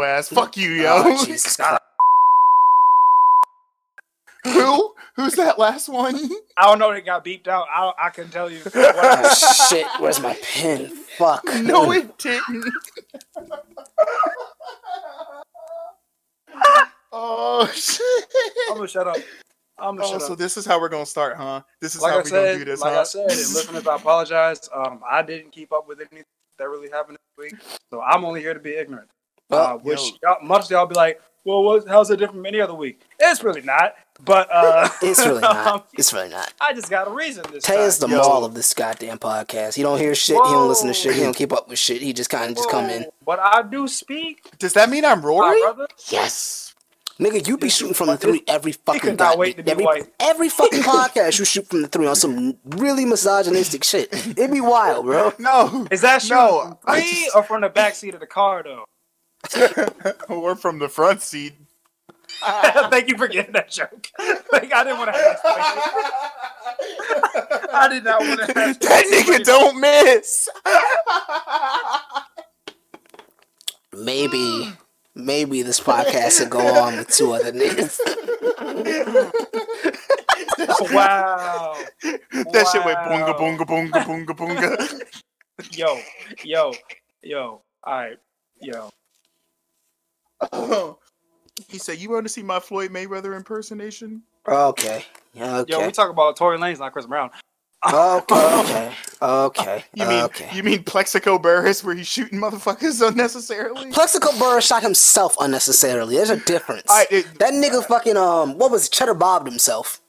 ass. 0.03 0.27
Fuck 0.29 0.57
you, 0.57 0.71
yo. 0.71 1.03
Oh, 1.05 1.25
Jesus 1.25 1.57
Who? 4.43 4.93
Who's 5.15 5.34
that 5.36 5.60
last 5.60 5.89
one? 5.89 6.15
I 6.58 6.65
don't 6.65 6.80
know. 6.80 6.91
It 6.91 7.06
got 7.06 7.24
beeped 7.25 7.48
out. 7.48 7.68
I 7.74 7.91
I 8.00 8.10
can 8.10 8.30
tell 8.30 8.50
you. 8.50 8.62
Oh, 8.75 9.65
shit. 9.70 9.86
Where's 10.00 10.20
my 10.22 10.38
pen? 10.53 10.88
Fuck. 11.18 11.44
no, 11.62 11.91
it 11.91 12.18
didn't. 12.18 12.74
oh 17.12 17.68
shit. 17.74 18.01
I'm 18.70 18.75
gonna 18.77 18.88
shut 18.88 19.08
up. 19.08 19.18
I'm 19.77 19.96
gonna 19.96 20.08
Oh, 20.08 20.12
shut 20.13 20.22
so 20.22 20.34
up. 20.34 20.39
this 20.39 20.58
is 20.58 20.65
how 20.65 20.80
we're 20.80 20.89
gonna 20.89 21.06
start, 21.06 21.38
huh? 21.38 21.62
This 21.82 21.96
is 21.96 22.01
Like 22.01 22.12
how 22.12 22.20
I 22.20 22.22
we're 22.24 22.30
gonna 22.30 22.53
do 22.53 22.60
said, 22.60 22.68
this, 22.68 22.82
like 22.82 22.94
huh? 22.94 23.00
I 23.00 23.03
said, 23.03 23.22
and 23.22 23.30
listeners, 23.30 23.88
I 23.88 23.96
apologize. 23.96 24.70
Um, 24.74 25.01
I 25.10 25.22
didn't 25.22 25.51
keep 25.51 25.72
up 25.72 25.88
with 25.88 26.00
anything 26.00 26.24
that 26.58 26.70
really 26.70 26.89
happened 26.89 27.18
this 27.38 27.51
week, 27.51 27.62
so 27.91 28.01
I'm 28.01 28.24
only 28.24 28.41
here 28.41 28.53
to 28.53 28.60
be 28.60 28.72
ignorant. 28.75 29.10
uh, 29.50 29.56
Well, 29.58 29.80
which 29.80 30.00
yo. 30.00 30.18
y'all, 30.24 30.44
much 30.46 30.70
y'all 30.70 30.86
be 30.86 30.96
like, 30.96 31.22
well, 31.45 31.63
what, 31.63 31.88
how's 31.88 32.10
it 32.12 32.17
different 32.17 32.39
from 32.39 32.45
any 32.45 32.62
other 32.62 32.74
week? 32.74 33.01
It's 33.19 33.43
really 33.43 33.62
not. 33.62 33.93
But 34.24 34.48
uh, 34.51 34.89
It's 35.01 35.19
really 35.25 35.41
um, 35.43 35.55
not. 35.55 35.88
It's 35.93 36.13
really 36.13 36.29
not. 36.29 36.53
I 36.62 36.74
just 36.74 36.89
got 36.89 37.07
a 37.07 37.12
reason 37.12 37.43
this 37.51 37.63
Tay 37.63 37.75
time. 37.77 37.83
is 37.86 37.98
the 37.98 38.07
Yo. 38.07 38.17
mall 38.17 38.45
of 38.45 38.53
this 38.53 38.74
goddamn 38.74 39.17
podcast. 39.17 39.74
He 39.75 39.81
don't 39.81 39.98
hear 40.00 40.13
shit. 40.13 40.36
He 40.36 40.51
don't 40.51 40.67
listen 40.67 40.88
to 40.88 40.93
shit. 40.93 41.15
He 41.15 41.21
don't 41.21 41.36
keep 41.36 41.51
up 41.51 41.67
with 41.69 41.79
shit. 41.79 42.01
He 42.01 42.13
just 42.13 42.29
kind 42.29 42.51
of 42.51 42.57
just 42.57 42.69
come 42.69 42.89
in. 42.89 43.05
But 43.25 43.39
I 43.39 43.63
do 43.63 43.88
speak, 43.88 44.43
Does 44.60 44.74
that 44.74 44.89
mean 44.89 45.05
I'm 45.05 45.21
my 45.21 45.27
Rory? 45.27 45.62
Yes. 46.10 46.75
Nigga, 47.19 47.48
you 47.48 47.55
be 47.57 47.69
shooting 47.69 47.93
from 47.93 48.07
the 48.07 48.17
three 48.17 48.41
every 48.48 48.71
fucking 48.71 49.01
could 49.01 49.19
not 49.19 49.38
wait 49.38 49.55
to 49.57 49.62
be 49.63 49.69
every, 49.71 49.86
white. 49.86 50.03
every 50.19 50.50
fucking 50.50 50.79
podcast 50.81 51.38
you 51.38 51.45
shoot 51.45 51.67
from 51.67 51.83
the 51.83 51.88
three 51.88 52.07
on 52.07 52.15
some 52.15 52.57
really 52.65 53.05
misogynistic 53.05 53.83
shit. 53.83 54.10
It'd 54.12 54.51
be 54.51 54.62
wild, 54.62 55.05
bro. 55.05 55.31
No. 55.38 55.88
Is 55.91 56.01
that 56.01 56.24
shooting 56.24 56.38
No, 56.38 56.62
from 56.62 56.77
I 56.88 57.01
three 57.01 57.24
just- 57.25 57.36
or 57.36 57.43
from 57.43 57.62
the 57.62 57.69
back 57.69 57.93
seat 57.93 58.15
of 58.15 58.21
the 58.21 58.25
car, 58.27 58.63
though? 58.63 58.86
Or 60.29 60.55
from 60.55 60.79
the 60.79 60.88
front 60.89 61.21
seat. 61.21 61.53
Thank 62.89 63.10
you 63.10 63.17
for 63.17 63.27
getting 63.27 63.53
that 63.53 63.69
joke. 63.69 64.07
like, 64.51 64.74
I 64.74 64.83
didn't 64.83 64.98
want 65.00 65.13
to 65.13 65.20
have 65.20 65.39
that. 65.44 66.11
I 67.74 67.87
did 67.89 68.03
not 68.03 68.22
want 68.22 68.39
to 68.39 68.46
have 68.59 68.79
That 68.79 69.05
nigga 69.11 69.44
don't 69.44 69.79
miss. 69.79 70.50
Maybe, 73.94 74.72
maybe 75.16 75.61
this 75.61 75.79
podcast 75.79 76.37
should 76.37 76.50
go 76.50 76.59
on 76.66 76.98
with 76.98 77.09
two 77.09 77.33
other 77.33 77.51
niggas. 77.51 78.00
Wow. 80.92 81.75
That 82.01 82.68
shit 82.72 82.83
went 82.85 82.98
boonga 83.00 83.27
Wow. 83.27 83.37
boonga 83.39 83.66
boonga 83.66 84.03
boonga 84.05 84.33
boonga. 84.35 85.01
Yo, 85.77 86.00
yo, 86.44 86.74
yo. 87.22 87.61
All 87.83 87.94
right, 87.94 88.18
yo. 88.61 88.89
he 91.68 91.77
said, 91.77 91.98
"You 92.00 92.10
want 92.10 92.25
to 92.25 92.30
see 92.30 92.44
my 92.44 92.60
Floyd 92.60 92.92
Mayweather 92.92 93.36
impersonation?" 93.36 94.24
Okay. 94.48 95.06
Yeah, 95.34 95.64
Yo, 95.68 95.77
okay. 95.77 95.86
we 95.88 95.92
talk 95.92 96.10
about 96.10 96.36
Tory 96.36 96.58
Lanez, 96.58 96.80
not 96.80 96.94
Chris 96.94 97.06
Brown. 97.06 97.30
Okay. 97.92 98.36
Okay. 98.62 98.94
Okay. 99.22 99.86
You 99.96 100.06
mean 100.08 100.24
okay. 100.24 100.50
you 100.54 100.64
mean 100.64 100.84
Plaxico 100.84 101.38
Burress, 101.40 101.84
where 101.84 101.96
he's 101.96 102.08
shooting 102.08 102.40
motherfuckers 102.40 103.06
unnecessarily? 103.08 103.92
Plaxico 103.92 104.30
Burress 104.40 104.66
shot 104.66 104.82
himself 104.84 105.36
unnecessarily. 105.40 106.16
There's 106.16 106.30
a 106.32 106.38
difference. 106.38 106.86
I- 106.90 107.08
it- 107.12 107.40
that 107.40 107.54
nigga 107.54 107.84
fucking 107.86 108.18
um, 108.18 108.58
what 108.58 108.72
was 108.72 108.88
it? 108.88 108.92
Cheddar 108.92 109.14
bobbed 109.16 109.48
himself. 109.48 110.01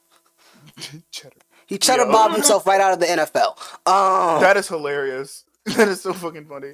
Cheddar. 1.11 1.35
He 1.65 1.77
cheddar 1.77 2.05
Yo. 2.05 2.11
bobbed 2.11 2.33
himself 2.35 2.67
right 2.67 2.81
out 2.81 2.93
of 2.93 2.99
the 2.99 3.05
NFL. 3.05 3.57
Um, 3.87 4.41
That 4.41 4.57
is 4.57 4.67
hilarious. 4.67 5.45
That 5.77 5.87
is 5.87 6.01
so 6.01 6.13
fucking 6.13 6.45
funny. 6.45 6.73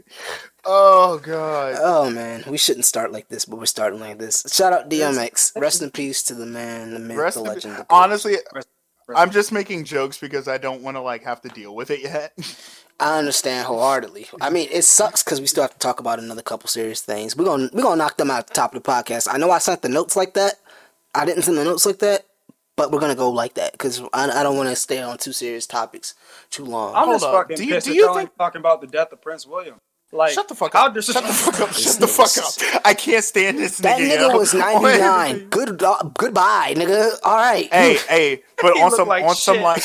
Oh 0.65 1.19
god. 1.19 1.77
oh 1.79 2.09
man, 2.09 2.43
we 2.47 2.57
shouldn't 2.57 2.85
start 2.85 3.11
like 3.11 3.29
this, 3.29 3.45
but 3.45 3.59
we're 3.59 3.65
starting 3.67 3.99
like 3.99 4.17
this. 4.17 4.43
Shout 4.51 4.73
out 4.73 4.89
DMX. 4.89 5.59
Rest 5.59 5.81
in 5.83 5.91
peace 5.91 6.23
to 6.23 6.33
the 6.33 6.47
man, 6.47 6.93
the 6.93 6.99
myth, 6.99 7.17
Rest 7.17 7.37
the 7.37 7.43
legend. 7.43 7.75
the 7.77 7.85
honestly, 7.89 8.37
Rest- 8.53 8.67
I'm 9.15 9.29
just 9.31 9.51
making 9.51 9.85
jokes 9.85 10.17
because 10.17 10.47
I 10.47 10.57
don't 10.57 10.81
want 10.81 10.97
to 10.97 11.01
like 11.01 11.23
have 11.23 11.41
to 11.41 11.49
deal 11.49 11.75
with 11.75 11.91
it 11.91 12.01
yet. 12.01 12.33
I 12.99 13.17
understand 13.17 13.65
wholeheartedly. 13.65 14.27
I 14.41 14.49
mean, 14.49 14.67
it 14.71 14.81
sucks 14.81 15.23
because 15.23 15.39
we 15.39 15.47
still 15.47 15.63
have 15.63 15.71
to 15.73 15.79
talk 15.79 15.99
about 16.01 16.19
another 16.19 16.41
couple 16.41 16.67
serious 16.67 16.99
things. 17.01 17.35
We're 17.37 17.45
gonna 17.45 17.69
we're 17.71 17.83
gonna 17.83 17.95
knock 17.95 18.17
them 18.17 18.29
out 18.31 18.39
at 18.39 18.47
the 18.47 18.53
top 18.55 18.75
of 18.75 18.83
the 18.83 18.91
podcast. 18.91 19.27
I 19.31 19.37
know 19.37 19.51
I 19.51 19.59
sent 19.59 19.81
the 19.83 19.89
notes 19.89 20.15
like 20.15 20.33
that. 20.33 20.55
I 21.15 21.25
didn't 21.25 21.43
send 21.43 21.57
the 21.57 21.63
notes 21.63 21.85
like 21.85 21.99
that, 21.99 22.25
but 22.79 22.91
we're 22.91 22.99
gonna 22.99 23.13
go 23.15 23.29
like 23.29 23.53
that 23.55 23.73
because 23.73 24.01
I, 24.13 24.29
I 24.29 24.41
don't 24.41 24.57
want 24.57 24.69
to 24.69 24.75
stay 24.75 25.01
on 25.01 25.17
two 25.19 25.33
serious 25.33 25.67
topics 25.67 26.15
too 26.49 26.65
long. 26.65 26.95
I'm 26.95 27.03
Hold 27.05 27.15
just 27.15 27.25
up. 27.25 27.33
fucking 27.33 27.57
Do 27.57 27.65
you- 27.65 27.73
pissed 27.75 27.87
do 27.87 27.93
you 27.93 28.13
think- 28.15 28.35
talking 28.37 28.59
about 28.59 28.81
the 28.81 28.87
death 28.87 29.11
of 29.11 29.21
Prince 29.21 29.45
William. 29.45 29.75
Like, 30.11 30.31
Shut 30.31 30.47
the 30.47 30.55
fuck 30.55 30.73
up. 30.73 30.95
dis- 30.95 31.05
Shut 31.05 31.23
the 31.23 31.31
fuck 31.33 31.59
up. 31.61 31.71
Shut 31.73 31.99
the 31.99 32.07
fuck 32.07 32.35
up. 32.75 32.81
I 32.83 32.95
can't 32.95 33.23
stand 33.23 33.59
this 33.59 33.79
nigga. 33.79 33.83
that 33.83 33.99
nigga. 33.99 34.29
nigga 34.31 34.39
was 34.39 34.53
99. 34.55 35.49
Good 35.49 35.83
uh, 35.83 36.01
goodbye, 36.17 36.73
nigga. 36.75 37.11
All 37.23 37.35
right. 37.35 37.71
hey, 37.71 37.97
hey, 38.09 38.41
but 38.59 38.73
He 38.73 38.81
on 38.81 38.89
some 38.89 39.07
like 39.07 39.23
on 39.23 39.35
some 39.35 39.61
like 39.61 39.83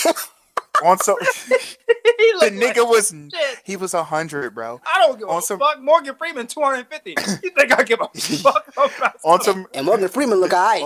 on 0.83 0.96
some 0.98 1.16
he 1.48 2.33
the 2.40 2.50
nigga 2.52 2.76
like 2.78 2.88
was 2.88 3.09
shit. 3.11 3.59
he 3.64 3.76
was 3.76 3.92
a 3.92 4.02
hundred, 4.02 4.54
bro. 4.54 4.80
I 4.87 5.07
don't 5.07 5.18
give 5.18 5.28
on 5.28 5.38
a 5.38 5.42
some- 5.42 5.59
fuck. 5.59 5.83
Morgan 5.83 6.14
Freeman, 6.14 6.46
250. 6.46 7.11
You 7.42 7.50
think 7.50 7.78
I 7.78 7.83
give 7.83 8.00
a 8.00 8.09
fuck 8.18 8.66
about 8.74 9.16
On 9.24 9.42
some 9.42 9.66
and 9.74 9.85
Morgan 9.85 10.09
Freeman 10.09 10.40
look 10.40 10.54
alright. 10.54 10.85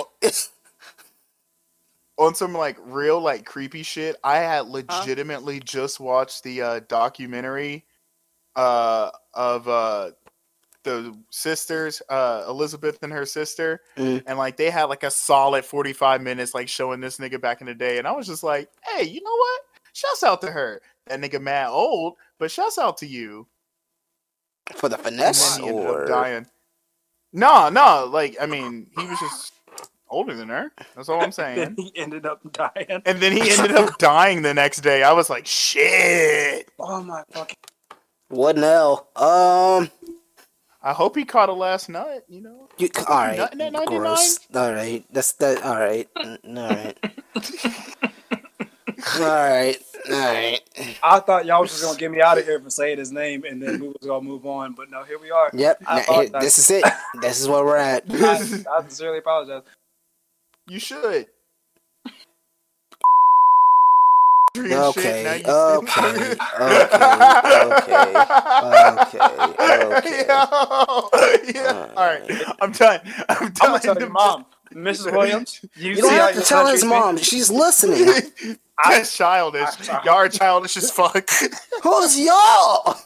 On 2.18 2.34
some 2.34 2.52
like 2.52 2.76
real 2.82 3.20
like 3.20 3.44
creepy 3.46 3.82
shit. 3.82 4.16
I 4.24 4.38
had 4.38 4.66
legitimately 4.66 5.60
just 5.60 6.00
watched 6.00 6.42
the 6.42 6.62
uh, 6.62 6.80
documentary 6.88 7.84
uh, 8.56 9.10
of 9.34 9.68
uh, 9.68 10.10
the 10.82 11.16
sisters, 11.30 12.02
uh, 12.08 12.44
Elizabeth 12.48 12.98
and 13.02 13.12
her 13.12 13.24
sister, 13.26 13.80
Mm. 13.96 14.22
and 14.26 14.38
like 14.38 14.56
they 14.56 14.70
had 14.70 14.84
like 14.84 15.04
a 15.04 15.10
solid 15.10 15.64
forty 15.64 15.92
five 15.92 16.20
minutes 16.22 16.54
like 16.54 16.68
showing 16.68 17.00
this 17.00 17.18
nigga 17.18 17.40
back 17.40 17.60
in 17.60 17.66
the 17.66 17.74
day, 17.74 17.98
and 17.98 18.06
I 18.06 18.12
was 18.12 18.26
just 18.26 18.42
like, 18.42 18.68
hey, 18.84 19.04
you 19.04 19.22
know 19.22 19.30
what? 19.36 19.60
Shouts 19.92 20.22
out 20.22 20.40
to 20.42 20.50
her. 20.50 20.80
That 21.06 21.20
nigga 21.20 21.40
mad 21.40 21.68
old, 21.70 22.16
but 22.38 22.50
shouts 22.50 22.78
out 22.78 22.98
to 22.98 23.06
you. 23.06 23.46
For 24.74 24.88
the 24.88 24.96
And 24.96 25.04
finesse 25.04 25.56
then 25.56 25.62
he 25.64 25.68
ended 25.70 25.86
or 25.86 26.06
dying. 26.06 26.46
No, 27.32 27.68
no, 27.68 28.08
like 28.10 28.36
I 28.40 28.46
mean, 28.46 28.88
he 28.98 29.06
was 29.06 29.18
just 29.20 29.52
older 30.10 30.34
than 30.34 30.48
her. 30.48 30.72
That's 30.96 31.08
all 31.08 31.20
I'm 31.22 31.32
saying. 31.42 31.56
Then 31.58 31.74
he 31.76 31.92
ended 31.96 32.26
up 32.26 32.40
dying. 32.52 33.02
And 33.04 33.20
then 33.20 33.32
he 33.32 33.50
ended 33.50 33.72
up 33.72 33.98
dying 33.98 34.42
the 34.42 34.54
next 34.54 34.80
day. 34.80 35.02
I 35.02 35.12
was 35.12 35.28
like, 35.30 35.46
shit. 35.46 36.68
Oh 36.78 37.02
my 37.02 37.22
fucking. 37.32 37.56
what 38.28 38.56
the 38.56 38.62
hell? 38.62 39.08
Um, 39.16 39.90
I 40.82 40.92
hope 40.92 41.16
he 41.16 41.24
caught 41.24 41.48
a 41.48 41.52
last 41.52 41.88
nut, 41.88 42.24
you 42.28 42.40
know? 42.40 42.68
you 42.78 42.88
all 43.08 43.16
right? 43.16 43.36
Nothing 43.38 43.60
at 43.62 43.72
99? 43.72 43.98
Gross. 43.98 44.38
All 44.54 44.72
right. 44.72 45.04
That's 45.12 45.32
that. 45.32 45.62
All 45.64 45.74
right. 45.76 46.08
Mm, 46.14 46.56
All 46.58 46.68
right. 46.68 46.98
all 49.16 49.22
right. 49.22 49.76
All 50.10 50.18
right. 50.20 50.60
I 51.02 51.20
thought 51.20 51.44
y'all 51.46 51.60
was 51.60 51.70
just 51.70 51.82
gonna 51.84 51.98
get 51.98 52.10
me 52.10 52.20
out 52.22 52.38
of 52.38 52.44
here 52.44 52.60
for 52.60 52.70
saying 52.70 52.98
his 52.98 53.12
name, 53.12 53.44
and 53.44 53.60
then 53.62 53.80
we 53.80 53.88
was 53.88 53.96
gonna 54.04 54.24
move 54.24 54.46
on. 54.46 54.72
But 54.72 54.90
no, 54.90 55.02
here 55.04 55.18
we 55.18 55.30
are. 55.30 55.50
Yep. 55.52 55.82
I 55.86 55.96
now, 55.96 56.02
here- 56.20 56.28
that- 56.30 56.40
this 56.40 56.58
is 56.58 56.70
it. 56.70 56.84
This 57.20 57.40
is 57.40 57.48
where 57.48 57.64
we're 57.64 57.76
at. 57.76 58.04
I, 58.08 58.32
I 58.76 58.80
sincerely 58.82 59.18
apologize. 59.18 59.62
You 60.68 60.80
should. 60.80 61.26
And 64.70 64.84
shit, 64.84 65.20
Okay. 65.20 65.36
you 65.36 65.44
Okay. 65.46 66.36
Okay. 66.60 67.38
Okay. 67.50 68.28
Okay. 68.62 69.56
Okay. 69.60 70.40
yeah. 71.54 71.88
All 71.96 72.06
right. 72.06 72.32
I'm 72.60 72.72
done. 72.72 73.00
I'm 73.28 73.52
I'm 73.60 73.72
done. 73.72 73.80
gonna 73.82 74.00
your 74.00 74.10
mom, 74.10 74.46
Mrs. 74.74 75.10
Williams. 75.12 75.60
You, 75.76 75.96
You 75.96 76.02
see 76.02 76.02
don't 76.02 76.14
how 76.16 76.26
have 76.26 76.34
to 76.34 76.42
tell 76.42 76.66
his 76.66 76.82
treats 76.82 76.90
me? 76.90 76.90
mom. 76.90 77.18
She's 77.18 77.50
listening. 77.50 78.32
That's 78.84 79.16
childish. 79.16 79.78
Y'all 80.04 80.14
are 80.16 80.28
childish 80.28 80.76
as 80.76 80.90
fuck. 80.90 81.28
Who's 81.82 82.18
y'all? 82.20 82.96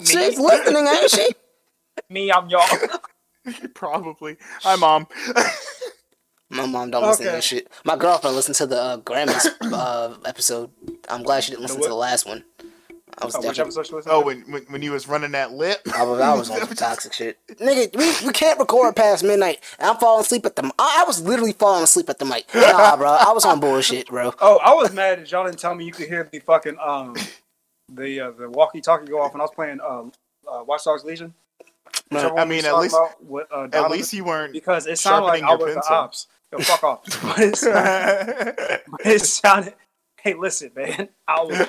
She's 0.00 0.38
listening, 0.38 0.86
ain't 0.86 1.10
she? 1.10 1.28
me, 2.10 2.32
I'm 2.32 2.48
y'all. 2.48 2.78
Probably. 3.74 4.36
Hi, 4.62 4.76
mom. 4.76 5.06
My 6.50 6.64
mom 6.64 6.90
don't 6.90 7.02
listen 7.02 7.26
to 7.26 7.32
this 7.32 7.44
shit. 7.44 7.70
My 7.84 7.96
girlfriend 7.96 8.34
listened 8.34 8.56
to 8.56 8.66
the 8.66 8.80
uh, 8.80 8.96
Grammys 8.98 9.46
uh, 9.70 10.16
episode. 10.24 10.70
I'm 11.08 11.22
glad 11.22 11.44
she 11.44 11.50
didn't 11.50 11.62
listen 11.62 11.82
to 11.82 11.88
the 11.88 11.94
last 11.94 12.26
one. 12.26 12.42
I 13.20 13.26
was 13.26 13.34
Oh, 13.34 13.46
which 13.46 13.58
episode 13.58 13.86
she 13.86 13.94
listened 13.94 14.14
oh, 14.14 14.20
to? 14.20 14.26
when, 14.26 14.40
when 14.50 14.62
when 14.68 14.82
you 14.82 14.92
was 14.92 15.08
running 15.08 15.32
that 15.32 15.52
lip. 15.52 15.80
I 15.94 16.04
was, 16.04 16.20
I 16.20 16.34
was 16.34 16.50
on 16.50 16.60
some 16.60 16.74
toxic 16.74 17.12
shit. 17.12 17.38
Nigga, 17.48 17.94
we, 17.96 18.26
we 18.26 18.32
can't 18.32 18.58
record 18.58 18.94
past 18.96 19.24
midnight. 19.24 19.58
And 19.78 19.90
I'm 19.90 19.96
falling 19.96 20.22
asleep 20.22 20.46
at 20.46 20.56
the. 20.56 20.70
I, 20.78 21.02
I 21.02 21.04
was 21.04 21.20
literally 21.20 21.52
falling 21.52 21.82
asleep 21.82 22.08
at 22.08 22.18
the 22.18 22.24
mic. 22.24 22.46
Nah, 22.54 22.96
bro. 22.96 23.08
I 23.08 23.32
was 23.32 23.44
on 23.44 23.60
bullshit, 23.60 24.06
bro. 24.08 24.32
Oh, 24.40 24.58
I 24.58 24.72
was 24.72 24.92
mad 24.92 25.18
that 25.18 25.30
y'all 25.30 25.44
didn't 25.44 25.58
tell 25.58 25.74
me 25.74 25.84
you 25.84 25.92
could 25.92 26.08
hear 26.08 26.28
the 26.30 26.38
fucking 26.38 26.76
um 26.82 27.14
the 27.88 28.20
uh, 28.20 28.30
the 28.30 28.48
walkie-talkie 28.48 29.06
go 29.06 29.20
off 29.20 29.32
when 29.34 29.40
I 29.40 29.44
was 29.44 29.52
playing 29.54 29.80
uh, 29.80 30.04
uh 30.50 30.64
Watch 30.64 30.84
Dogs 30.84 31.04
Legion. 31.04 31.34
Whichever 32.10 32.38
I 32.38 32.44
mean, 32.44 32.64
at 32.64 32.78
least 32.78 32.96
with, 33.20 33.46
uh, 33.52 33.68
at 33.72 33.90
least 33.90 34.12
you 34.12 34.24
weren't. 34.24 34.52
because 34.52 34.86
it 34.86 34.98
sounded 34.98 35.26
like 35.26 35.40
sharpening 35.40 35.66
I 35.66 35.68
your 35.68 35.76
was 35.76 35.86
the 35.86 35.94
ops. 35.94 36.26
Yo, 36.52 36.58
fuck 36.60 36.84
off. 36.84 37.22
But 37.22 37.38
it 37.40 37.56
sounded, 37.56 38.56
but 38.90 39.06
it 39.06 39.20
sounded. 39.20 39.74
Hey, 40.20 40.34
listen, 40.34 40.70
man. 40.74 41.08
I 41.26 41.42
was 41.42 41.60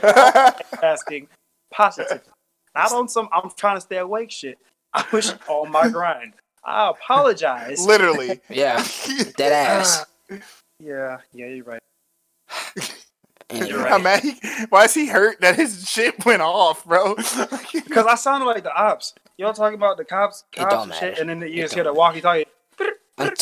asking 0.81 1.27
positively, 1.71 2.21
not 2.75 2.91
on 2.93 3.09
some. 3.09 3.27
I'm 3.33 3.49
trying 3.57 3.77
to 3.77 3.81
stay 3.81 3.97
awake 3.97 4.31
shit. 4.31 4.57
I 4.93 5.05
was 5.11 5.35
on 5.47 5.71
my 5.71 5.89
grind. 5.89 6.33
I 6.63 6.89
apologize. 6.89 7.85
Literally. 7.85 8.39
Yeah, 8.49 8.83
dead 9.37 9.51
ass. 9.51 10.05
Yeah, 10.81 11.17
yeah, 11.33 11.47
you're 11.47 11.65
right. 11.65 11.81
You're 13.51 13.85
I'm 13.85 14.03
right. 14.05 14.23
mad 14.23 14.67
why 14.69 14.85
is 14.85 14.93
he 14.93 15.07
hurt 15.07 15.41
that 15.41 15.55
his 15.55 15.89
shit 15.89 16.23
went 16.25 16.41
off, 16.41 16.85
bro? 16.85 17.15
Because 17.73 18.05
I 18.05 18.15
sounded 18.15 18.45
like 18.45 18.63
the 18.63 18.73
ops. 18.73 19.13
Y'all 19.39 19.53
talking 19.53 19.77
about 19.77 19.95
the 19.95 20.03
cops, 20.03 20.43
cops 20.53 20.83
and 20.83 20.93
shit, 20.95 21.17
and 21.17 21.29
then 21.29 21.39
you 21.39 21.47
It 21.47 21.61
just 21.61 21.73
hear 21.73 21.85
the 21.85 21.93
walkie-talkie. 21.93 22.45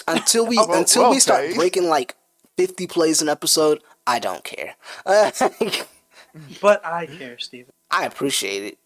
Until 0.07 0.45
we 0.45 0.55
Well, 0.57 0.73
until 0.73 1.01
well, 1.03 1.11
we 1.11 1.19
start 1.19 1.45
okay. 1.45 1.55
breaking 1.55 1.85
like 1.89 2.15
50 2.55 2.85
plays 2.85 3.19
an 3.23 3.29
episode, 3.29 3.81
I 4.05 4.19
don't 4.19 4.43
care. 4.43 4.75
But 6.61 6.85
I 6.85 7.07
care, 7.07 7.39
Steven. 7.39 7.71
I 7.89 8.05
appreciate 8.05 8.63
it, 8.63 8.77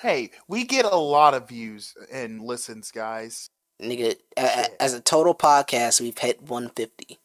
hey, 0.00 0.30
we 0.46 0.62
get 0.62 0.84
a 0.84 0.94
lot 0.94 1.34
of 1.34 1.48
views 1.48 1.92
and 2.12 2.40
listens, 2.40 2.92
guys. 2.92 3.50
nigga. 3.82 4.14
A- 4.36 4.40
a- 4.40 4.80
as 4.82 4.94
a 4.94 5.00
total 5.00 5.34
podcast, 5.34 6.00
we've 6.00 6.16
hit 6.16 6.40
150. 6.40 7.18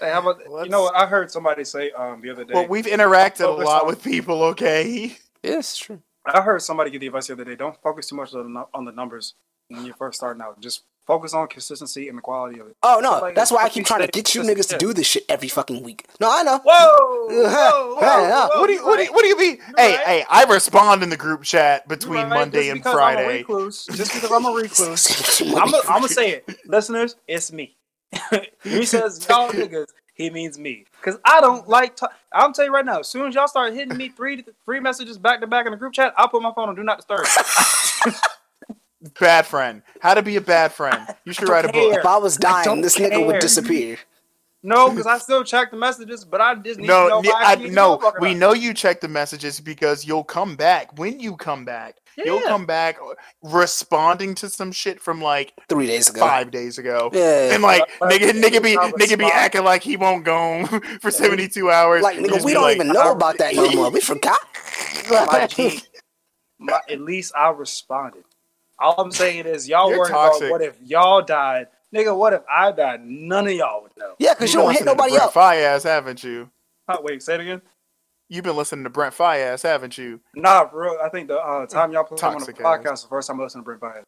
Hey, 0.00 0.10
how 0.10 0.20
about 0.20 0.38
Let's- 0.48 0.64
you 0.64 0.70
know 0.70 0.84
what? 0.84 0.96
I 0.96 1.04
heard 1.04 1.30
somebody 1.30 1.62
say 1.64 1.90
um 1.90 2.22
the 2.22 2.30
other 2.30 2.44
day. 2.44 2.54
Well, 2.54 2.68
we've 2.68 2.86
interacted 2.86 3.44
a 3.44 3.50
lot 3.50 3.86
with 3.86 4.02
people, 4.02 4.42
okay? 4.44 5.18
Yes, 5.42 5.76
true. 5.76 6.00
I 6.34 6.42
heard 6.42 6.62
somebody 6.62 6.90
give 6.90 7.00
the 7.00 7.08
advice 7.08 7.26
the 7.28 7.34
other 7.34 7.44
day. 7.44 7.56
Don't 7.56 7.76
focus 7.82 8.08
too 8.08 8.16
much 8.16 8.34
on 8.34 8.42
the, 8.44 8.48
nu- 8.60 8.68
on 8.74 8.84
the 8.84 8.92
numbers 8.92 9.34
when 9.68 9.84
you're 9.84 9.94
first 9.94 10.18
starting 10.18 10.42
out. 10.42 10.60
Just 10.60 10.82
focus 11.06 11.34
on 11.34 11.48
consistency 11.48 12.08
and 12.08 12.18
the 12.18 12.22
quality 12.22 12.60
of 12.60 12.68
it. 12.68 12.76
Oh 12.82 13.00
no, 13.02 13.18
Like, 13.20 13.34
that's 13.34 13.50
why 13.50 13.64
I 13.64 13.68
keep 13.68 13.86
trying 13.86 14.02
to 14.02 14.06
get 14.08 14.34
you 14.34 14.42
niggas 14.42 14.68
to 14.70 14.78
do 14.78 14.92
this 14.92 15.06
shit 15.06 15.24
every 15.28 15.48
fucking 15.48 15.82
week. 15.82 16.06
No, 16.20 16.30
I 16.30 16.42
know. 16.42 16.58
Whoa! 16.64 17.28
whoa, 17.28 17.94
whoa, 17.96 17.98
whoa, 17.98 18.60
What 18.60 18.66
do 18.68 18.72
you 18.74 18.84
what 18.84 18.96
do 18.98 19.04
you, 19.04 19.12
what 19.12 19.22
do 19.22 19.28
you 19.28 19.38
mean? 19.38 19.56
You're 19.58 19.74
Hey, 19.78 19.96
right. 19.96 20.06
hey, 20.06 20.24
I 20.30 20.44
respond 20.44 21.02
in 21.02 21.08
the 21.10 21.16
group 21.16 21.42
chat 21.42 21.88
between 21.88 22.28
right. 22.28 22.28
Monday 22.28 22.58
Just 22.64 22.70
and 22.70 22.80
because 22.80 22.94
I'm 22.94 23.16
a 23.18 23.22
Friday. 23.22 23.38
recluse, 23.38 23.86
just 23.92 24.12
because 24.14 24.30
I'm 24.32 24.44
a 24.46 24.52
recluse, 24.52 25.40
I'm 25.56 25.70
gonna 25.70 26.08
say 26.08 26.30
it, 26.32 26.48
listeners. 26.66 27.16
It's 27.28 27.52
me. 27.52 27.76
he 28.64 28.84
says 28.86 29.24
y'all 29.28 29.50
niggas. 29.50 29.86
He 30.20 30.30
means 30.30 30.58
me, 30.58 30.86
cause 31.02 31.18
I 31.24 31.40
don't 31.40 31.68
like. 31.68 31.98
i 32.02 32.08
I'm 32.32 32.52
tell 32.52 32.66
you 32.66 32.72
right 32.74 32.86
now. 32.86 33.00
As 33.00 33.08
soon 33.08 33.28
as 33.28 33.34
y'all 33.36 33.48
start 33.48 33.74
hitting 33.74 33.96
me 33.96 34.10
three 34.10 34.44
three 34.66 34.80
messages 34.80 35.18
back 35.18 35.40
to 35.42 35.48
back 35.48 35.66
in 35.66 35.72
the 35.72 35.78
group 35.78 35.94
chat, 35.94 36.14
I'll 36.18 36.28
put 36.28 36.42
my 36.42 36.52
phone 36.54 36.68
on 36.68 36.76
do 36.76 36.84
not 36.84 36.98
disturb. 36.98 37.26
Bad 39.20 39.46
friend. 39.46 39.82
How 40.00 40.14
to 40.14 40.22
be 40.22 40.36
a 40.36 40.40
bad 40.42 40.72
friend. 40.72 41.08
You 41.24 41.32
should 41.32 41.48
write 41.48 41.64
a 41.66 41.70
book. 41.70 41.94
If 41.94 42.06
I 42.06 42.18
was 42.18 42.36
dying, 42.38 42.64
don't 42.64 42.82
this 42.82 42.98
nigga 42.98 43.24
would 43.26 43.38
disappear. 43.40 43.98
no, 44.62 44.90
because 44.90 45.06
I 45.06 45.18
still 45.18 45.44
check 45.44 45.70
the 45.70 45.78
messages, 45.78 46.24
but 46.24 46.40
I 46.40 46.54
just 46.56 46.80
need 46.80 46.88
to 46.88 46.88
No, 46.88 47.08
know. 47.08 47.22
ne- 47.22 47.30
I 47.30 47.42
I, 47.42 47.52
actually 47.52 47.64
need 47.64 47.68
to 47.70 47.74
no, 47.74 47.96
know 47.98 48.12
we 48.20 48.34
know 48.34 48.52
you 48.54 48.74
check 48.74 49.00
the 49.00 49.08
messages 49.08 49.60
because 49.60 50.06
you'll 50.06 50.24
come 50.24 50.56
back. 50.56 50.98
When 50.98 51.20
you 51.20 51.36
come 51.36 51.64
back, 51.64 51.96
you'll 52.16 52.40
come 52.42 52.66
back 52.66 52.98
uh, 53.00 53.14
responding 53.42 54.34
to 54.36 54.48
some 54.48 54.72
shit 54.72 55.00
from 55.00 55.20
like 55.20 55.52
Three 55.68 55.86
days 55.86 56.08
ago. 56.08 56.20
five 56.20 56.50
days 56.50 56.78
ago. 56.78 57.10
Yeah. 57.12 57.54
And 57.54 57.62
like 57.62 57.82
But- 57.98 58.10
nigga, 58.12 58.30
nigga 58.30 58.62
be 58.62 58.76
I'll 58.76 58.92
nigga 58.92 59.18
be 59.18 59.26
acting 59.26 59.64
like 59.64 59.82
he 59.82 59.96
won't 59.96 60.24
go 60.24 60.36
home 60.64 60.80
for 61.00 61.10
seventy 61.10 61.48
two 61.48 61.70
hours. 61.70 62.02
Like 62.02 62.18
nigga, 62.18 62.44
we 62.44 62.52
don't 62.52 62.62
like, 62.62 62.76
even 62.76 62.88
know 62.88 63.08
ah. 63.08 63.12
about 63.12 63.38
that 63.38 63.54
no 63.54 63.70
more. 63.72 63.90
We 63.90 64.00
forgot. 64.00 64.40
My 65.10 65.46
G, 65.46 65.80
my, 66.58 66.78
at 66.88 67.00
least 67.00 67.32
I 67.36 67.50
responded. 67.50 68.24
All 68.78 68.94
I'm 68.98 69.10
saying 69.10 69.46
is 69.46 69.68
y'all 69.68 69.90
You're 69.90 70.00
worried 70.00 70.10
about 70.10 70.40
what 70.50 70.62
if 70.62 70.76
y'all 70.82 71.22
died. 71.22 71.66
Nigga, 71.94 72.16
what 72.16 72.32
if 72.32 72.42
I 72.48 72.70
died? 72.70 73.04
None 73.04 73.48
of 73.48 73.52
y'all 73.52 73.82
would 73.82 73.96
know. 73.96 74.14
Yeah, 74.18 74.34
cause 74.34 74.52
you 74.54 74.60
You've 74.60 74.68
don't 74.68 74.76
hit 74.76 74.84
nobody 74.84 75.16
up. 75.16 75.32
Fire 75.32 75.78
Fias, 75.78 75.82
haven't 75.82 76.22
you? 76.22 76.48
Huh, 76.88 77.00
wait, 77.02 77.22
say 77.22 77.34
it 77.34 77.40
again. 77.40 77.62
You've 78.30 78.44
been 78.44 78.54
listening 78.54 78.84
to 78.84 78.90
Brent 78.90 79.12
Faiyaz, 79.12 79.64
haven't 79.64 79.98
you? 79.98 80.20
Nah, 80.36 80.64
bro. 80.64 81.02
I 81.04 81.08
think 81.08 81.26
the 81.26 81.36
uh, 81.36 81.66
time 81.66 81.90
y'all 81.90 82.04
put 82.04 82.22
him 82.22 82.28
on 82.28 82.38
the 82.38 82.52
podcast 82.52 82.92
ass. 82.92 83.02
the 83.02 83.08
first 83.08 83.26
time 83.26 83.40
I 83.40 83.42
listened 83.42 83.62
to 83.62 83.64
Brent 83.64 83.80
Faiyaz. 83.80 84.04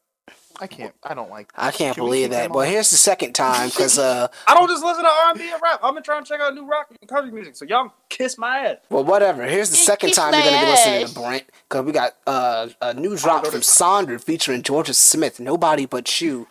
I 0.61 0.69
can't. 0.69 0.95
I 1.03 1.15
don't 1.15 1.29
like. 1.29 1.51
I 1.57 1.73
can't 1.73 1.97
Can 1.97 2.05
believe 2.05 2.31
that. 2.31 2.53
Well, 2.53 2.65
here's 2.65 2.91
the 2.91 2.97
second 2.97 3.33
time, 3.33 3.69
cause 3.73 3.99
uh, 3.99 4.29
I 4.47 4.55
don't 4.55 4.69
just 4.69 4.85
listen 4.85 5.03
to 5.03 5.11
R&B 5.11 5.43
and 5.43 5.61
rap. 5.61 5.81
I've 5.83 5.93
been 5.93 6.05
trying 6.05 6.23
to 6.23 6.29
check 6.29 6.41
out 6.41 6.55
new 6.55 6.65
rock 6.65 6.87
and 6.89 7.11
country 7.11 7.33
music. 7.33 7.57
So 7.57 7.65
y'all 7.65 7.93
kiss 8.09 8.39
my 8.39 8.59
ass. 8.59 8.77
well, 8.89 9.03
whatever. 9.03 9.43
Here's 9.45 9.71
the 9.71 9.77
second 9.77 10.13
time 10.13 10.33
you're 10.35 10.45
gonna 10.45 10.67
be 10.67 10.71
listening 10.71 11.07
to 11.09 11.15
Brent, 11.15 11.45
cause 11.69 11.85
we 11.85 11.91
got 11.91 12.13
uh 12.29 12.69
a 12.81 12.95
new 12.95 13.17
drop 13.17 13.45
from 13.47 13.61
Sonder 13.63 14.23
featuring 14.23 14.63
Jorja 14.63 14.95
Smith. 14.95 15.41
Nobody 15.41 15.85
but 15.85 16.21
you. 16.21 16.47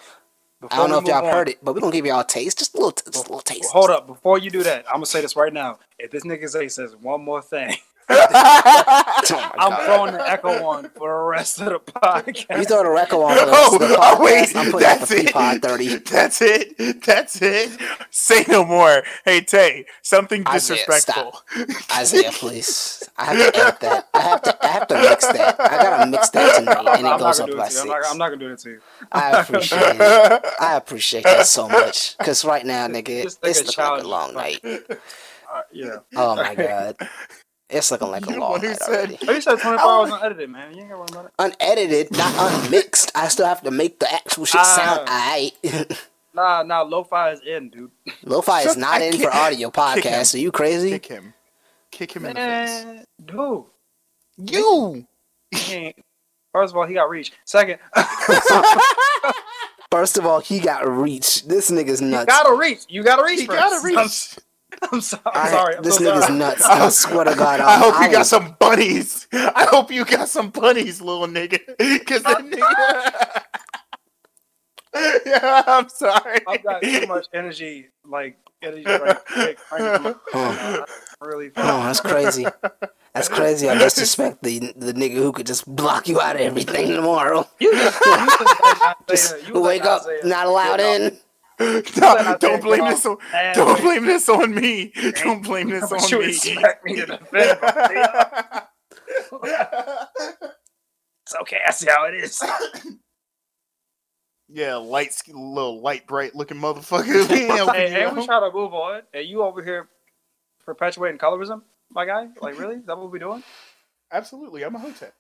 I 0.70 0.78
don't 0.78 0.90
know 0.90 1.00
if 1.00 1.06
y'all 1.06 1.26
on- 1.26 1.32
heard 1.34 1.50
it, 1.50 1.58
but 1.64 1.74
we're 1.74 1.82
gonna 1.82 1.94
give 1.94 2.06
y'all 2.06 2.20
a 2.22 2.26
taste, 2.28 2.60
just 2.60 2.74
a 2.74 2.78
little, 2.78 2.92
just 2.92 3.16
a 3.16 3.20
little 3.22 3.40
taste. 3.42 3.72
Hold 3.72 3.90
up, 3.90 4.06
before 4.08 4.38
you 4.38 4.52
do 4.52 4.64
that, 4.64 4.86
I'm 4.88 4.96
gonna 4.96 5.06
say 5.08 5.22
this 5.22 5.36
right 5.36 5.54
now. 5.54 5.80
If 5.98 6.12
this 6.12 6.24
nigga 6.24 6.48
Zay 6.48 6.68
says 6.68 6.96
one 6.96 7.24
more 7.24 7.42
thing, 7.42 7.76
Oh 9.34 9.52
I'm 9.58 9.86
throwing 9.86 10.14
the 10.14 10.30
echo 10.30 10.66
on 10.66 10.90
for 10.90 11.10
the 11.10 11.30
rest 11.30 11.62
of 11.62 11.66
the 11.66 11.80
podcast. 11.80 12.58
You 12.58 12.66
throw 12.66 12.84
the 12.84 13.00
Echo 13.02 13.22
on 13.22 13.38
for 13.38 13.46
the, 13.46 13.52
Oh, 13.54 13.78
the 13.78 13.86
podcast. 13.86 13.98
oh, 14.18 14.24
wait, 14.24 14.56
I'm 14.56 14.72
putting 14.72 14.88
out 14.88 15.00
that's 15.00 15.10
the 15.10 15.16
Peapod 15.18 15.56
it. 15.58 15.62
30. 15.62 15.96
That's 16.12 16.42
it. 16.42 17.04
That's 17.06 17.42
it. 17.42 17.80
Say 18.10 18.44
no 18.48 18.66
more. 18.66 19.04
Hey 19.26 19.42
Tay, 19.42 19.86
something 20.02 20.46
Isaiah, 20.48 20.78
disrespectful. 20.78 21.42
Isaiah, 21.96 22.32
please. 22.34 23.08
I 23.18 23.26
have 23.26 23.54
to 23.54 23.60
edit 23.60 23.80
that. 23.82 24.10
I 24.14 24.20
have 24.22 24.42
to. 24.44 24.66
I 24.66 24.68
have 24.68 24.88
to 24.88 24.96
mix 25.02 25.28
that. 25.28 25.60
I 25.60 25.78
gotta 25.84 26.10
mix 26.12 26.30
that 26.32 26.60
tonight, 26.60 26.98
and 26.98 27.08
I'm 27.08 27.16
it 27.16 27.20
goes 27.20 27.40
up 27.40 27.50
do 27.50 27.58
by 27.58 27.68
it 27.68 27.70
to 27.72 27.76
you. 27.88 27.94
I'm 27.94 28.02
six. 28.02 28.04
not, 28.04 28.12
I'm 28.12 28.18
not 28.18 28.30
gonna 28.30 28.38
do 28.38 28.52
it 28.54 28.60
to 28.60 28.70
you. 28.72 28.80
I 29.12 29.42
appreciate 29.42 29.96
it. 30.00 30.46
I 30.60 30.76
appreciate 30.78 31.24
that 31.24 31.46
so 31.48 31.68
much. 31.70 32.18
Cause 32.18 32.44
right 32.44 32.66
now, 32.66 32.88
nigga, 32.88 33.24
Just 33.24 33.44
like 33.44 33.52
it's 33.52 33.60
a 33.62 33.64
like 33.64 33.70
a 33.70 33.72
challenge. 33.74 34.06
long 34.06 34.34
night. 34.34 34.60
Uh, 34.64 35.62
yeah. 35.72 35.98
Oh 36.16 36.36
my 36.36 36.56
god, 36.56 36.96
it's 37.72 37.92
looking 37.92 38.10
like 38.10 38.26
a 38.26 38.30
You 38.30 38.34
the 38.36 38.40
long 38.40 38.52
one 38.52 38.62
who 38.62 38.68
night 38.68 38.80
said- 38.80 38.90
already. 38.96 39.18
Oh, 39.28 39.32
you 39.34 39.42
said 39.42 39.60
24 39.60 39.80
hours 39.80 40.10
oh. 40.12 40.16
unedited, 40.16 40.50
man. 40.50 40.74
You 40.74 40.82
ain't 40.82 40.90
gotta 40.90 41.00
worry 41.00 41.08
about 41.12 41.26
it. 41.26 41.56
Unedited, 41.62 42.12
not 42.18 42.64
unmixed. 42.66 43.12
I 43.16 43.28
still 43.30 43.46
have 43.46 43.62
to 43.64 43.72
make 43.72 44.00
the 44.00 44.12
actual 44.14 44.46
shit 44.46 44.64
sound 44.66 45.00
alright. 45.08 45.52
Nah, 46.34 46.64
nah, 46.64 46.82
lo-fi 46.84 47.32
is 47.32 47.42
in, 47.46 47.68
dude. 47.70 47.92
Lo-fi 48.24 48.60
is 48.62 48.68
Shut- 48.68 48.78
not 48.78 49.02
I 49.02 49.04
in 49.04 49.14
for 49.18 49.24
can't- 49.30 49.36
audio 49.36 49.70
Kick 49.70 49.82
podcasts. 50.06 50.34
Are 50.34 50.38
you 50.38 50.50
crazy? 50.54 50.90
Kick 50.92 51.06
him. 51.08 51.34
Kick 51.92 52.14
him 52.14 52.24
in 52.26 52.36
the 52.36 52.40
face. 52.42 52.86
Man, 52.86 53.06
dude. 53.26 53.66
You. 54.38 55.06
He 55.54 55.74
ain't. 55.74 55.96
First 56.54 56.72
of 56.74 56.78
all, 56.78 56.86
he 56.88 56.94
got 56.94 57.10
reach. 57.10 57.34
Second, 57.44 57.80
First 59.92 60.18
of 60.18 60.26
all, 60.26 60.40
he 60.40 60.60
got 60.62 60.88
reach. 60.88 61.44
This 61.44 61.70
nigga's 61.70 62.00
you 62.02 62.08
nuts. 62.08 62.26
gotta 62.28 62.56
reach. 62.56 62.86
You 62.88 63.04
gotta 63.04 63.24
reach. 63.26 63.42
He 63.42 63.46
first. 63.46 63.60
gotta 63.60 63.86
reach. 63.86 64.36
I'm, 64.92 65.02
so, 65.02 65.18
I'm 65.26 65.32
I- 65.48 65.50
sorry. 65.52 65.76
I'm 65.78 65.84
this 65.84 65.96
so 65.98 66.04
nigga's 66.04 66.26
sorry. 66.26 66.38
nuts. 66.40 66.66
I 66.66 66.90
swear 66.90 67.26
to 67.26 67.36
God. 67.36 67.60
I 67.60 67.78
hope 67.78 67.96
you 67.96 68.08
will- 68.08 68.12
got 68.12 68.26
some 68.26 68.56
bunnies. 68.60 69.28
I 69.34 69.66
hope 69.70 69.92
you 69.92 70.06
got 70.06 70.28
some 70.30 70.50
bunnies, 70.50 71.02
little 71.02 71.28
nigga. 71.28 71.60
Cause 72.06 72.24
the 72.24 72.36
nigga. 72.36 73.44
yeah, 75.26 75.64
I'm 75.68 75.90
sorry. 75.90 76.40
I've 76.48 76.64
got 76.64 76.82
too 76.82 77.08
much 77.08 77.28
energy, 77.34 77.88
like 78.06 78.38
energy, 78.62 78.84
like, 78.84 79.38
like 79.38 79.58
cranking 79.58 80.16
my- 80.34 80.86
really. 81.22 81.52
Oh, 81.56 81.84
that's 81.84 82.02
crazy. 82.02 82.46
That's 83.14 83.30
crazy. 83.30 83.70
I 83.70 83.78
disrespect 83.78 84.42
the 84.44 84.60
the 84.76 84.94
nigga 84.94 85.16
who 85.16 85.32
could 85.32 85.46
just 85.48 85.66
block 85.74 86.08
you 86.08 86.20
out 86.22 86.36
of 86.36 86.42
everything 86.42 86.90
tomorrow. 86.90 87.48
You 87.60 87.72
just, 87.74 88.00
you 88.06 88.16
just 88.16 88.60
let 88.82 89.08
Just 89.08 89.48
you 89.48 89.62
wake 89.62 89.84
let 89.84 89.92
up, 89.92 90.02
Isaiah 90.04 90.26
not 90.26 90.48
allowed 90.48 90.78
get 90.78 91.02
in. 91.02 91.18
off- 91.86 91.98
No, 91.98 92.38
don't 92.40 92.62
blame 92.62 92.86
this 92.86 93.06
on. 93.06 93.18
and 93.34 93.56
Don't 93.56 93.82
blame 93.82 94.06
this 94.06 94.28
on 94.30 94.54
me. 94.56 94.92
Don't 95.24 95.44
blame 95.44 95.70
this 95.70 95.92
on 95.92 96.00
you 96.10 96.20
me. 96.20 96.30
expect 96.30 96.86
me 96.86 96.96
to 96.96 97.06
defend 97.06 97.62
myself. 97.62 98.68
It's 101.24 101.36
okay. 101.42 101.60
I 101.66 101.72
see 101.72 101.88
how 101.90 102.06
it 102.06 102.16
is. 102.16 102.42
Yeah, 104.54 104.76
light, 104.76 105.14
little 105.30 105.82
light, 105.82 106.06
bright 106.08 106.36
looking 106.36 106.58
motherfucker. 106.58 107.30
Yeah, 107.30 107.72
hey, 107.72 107.90
hey, 107.90 108.08
we 108.08 108.16
know? 108.16 108.26
try 108.26 108.40
to 108.42 108.52
move 108.54 108.74
on. 108.74 109.02
And 109.14 109.26
you 109.26 109.44
over 109.44 109.64
here 109.64 109.88
perpetuating 110.66 111.20
colorism, 111.20 111.62
my 111.90 112.06
guy? 112.06 112.28
Like, 112.42 112.60
really? 112.60 112.76
Is 112.78 112.86
that 112.86 112.98
what 112.98 113.12
we 113.12 113.20
doing? 113.20 113.44
Absolutely, 114.12 114.64
I'm 114.64 114.76
a 114.76 114.80
hotep. 114.80 115.14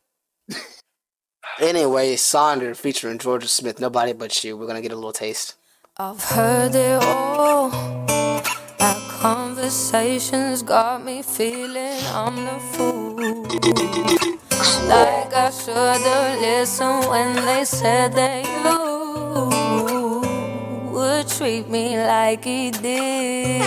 Anyway, 1.59 2.15
Sonder 2.15 2.75
featuring 2.75 3.17
Jorja 3.19 3.47
Smith. 3.47 3.79
Nobody 3.79 4.11
but 4.13 4.43
you. 4.43 4.57
We're 4.57 4.67
gonna 4.67 4.81
get 4.81 4.91
a 4.91 4.95
little 4.95 5.13
taste. 5.13 5.55
I've 5.97 6.23
heard 6.23 6.73
it 6.73 7.03
all. 7.03 7.69
Our 8.79 8.95
conversations 9.19 10.63
got 10.63 11.03
me 11.03 11.21
feeling 11.21 11.99
I'm 12.13 12.37
the 12.37 12.59
fool. 12.71 13.17
Like 14.87 15.33
I 15.33 15.51
should've 15.51 16.39
listened 16.39 17.09
when 17.09 17.35
they 17.45 17.65
said 17.65 18.13
that 18.13 18.45
you 18.63 20.21
would 20.93 21.27
treat 21.27 21.67
me 21.67 21.97
like 21.97 22.45
he 22.45 22.71
did. 22.71 23.61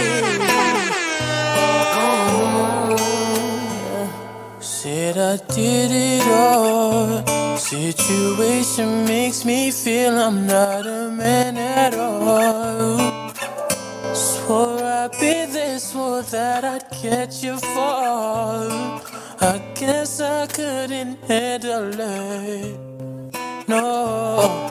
Said 4.61 5.19
I 5.19 5.37
did 5.53 5.91
it 5.93 6.27
all. 6.29 7.23
Situation 7.59 9.05
makes 9.05 9.45
me 9.45 9.71
feel 9.71 10.19
I'm 10.19 10.47
not 10.47 10.87
a 10.87 11.11
man 11.11 11.44
at 11.75 11.95
all. 11.95 13.33
Swore 14.15 14.83
I'd 14.83 15.11
be 15.13 15.47
there, 15.53 15.79
swore 15.79 16.23
that 16.23 16.65
I'd 16.65 16.89
catch 16.91 17.43
you 17.43 17.57
fall. 17.59 19.03
I 19.41 19.61
guess 19.75 20.21
I 20.21 20.47
couldn't 20.47 21.19
handle 21.25 21.93
it. 22.01 22.79
No. 23.69 24.71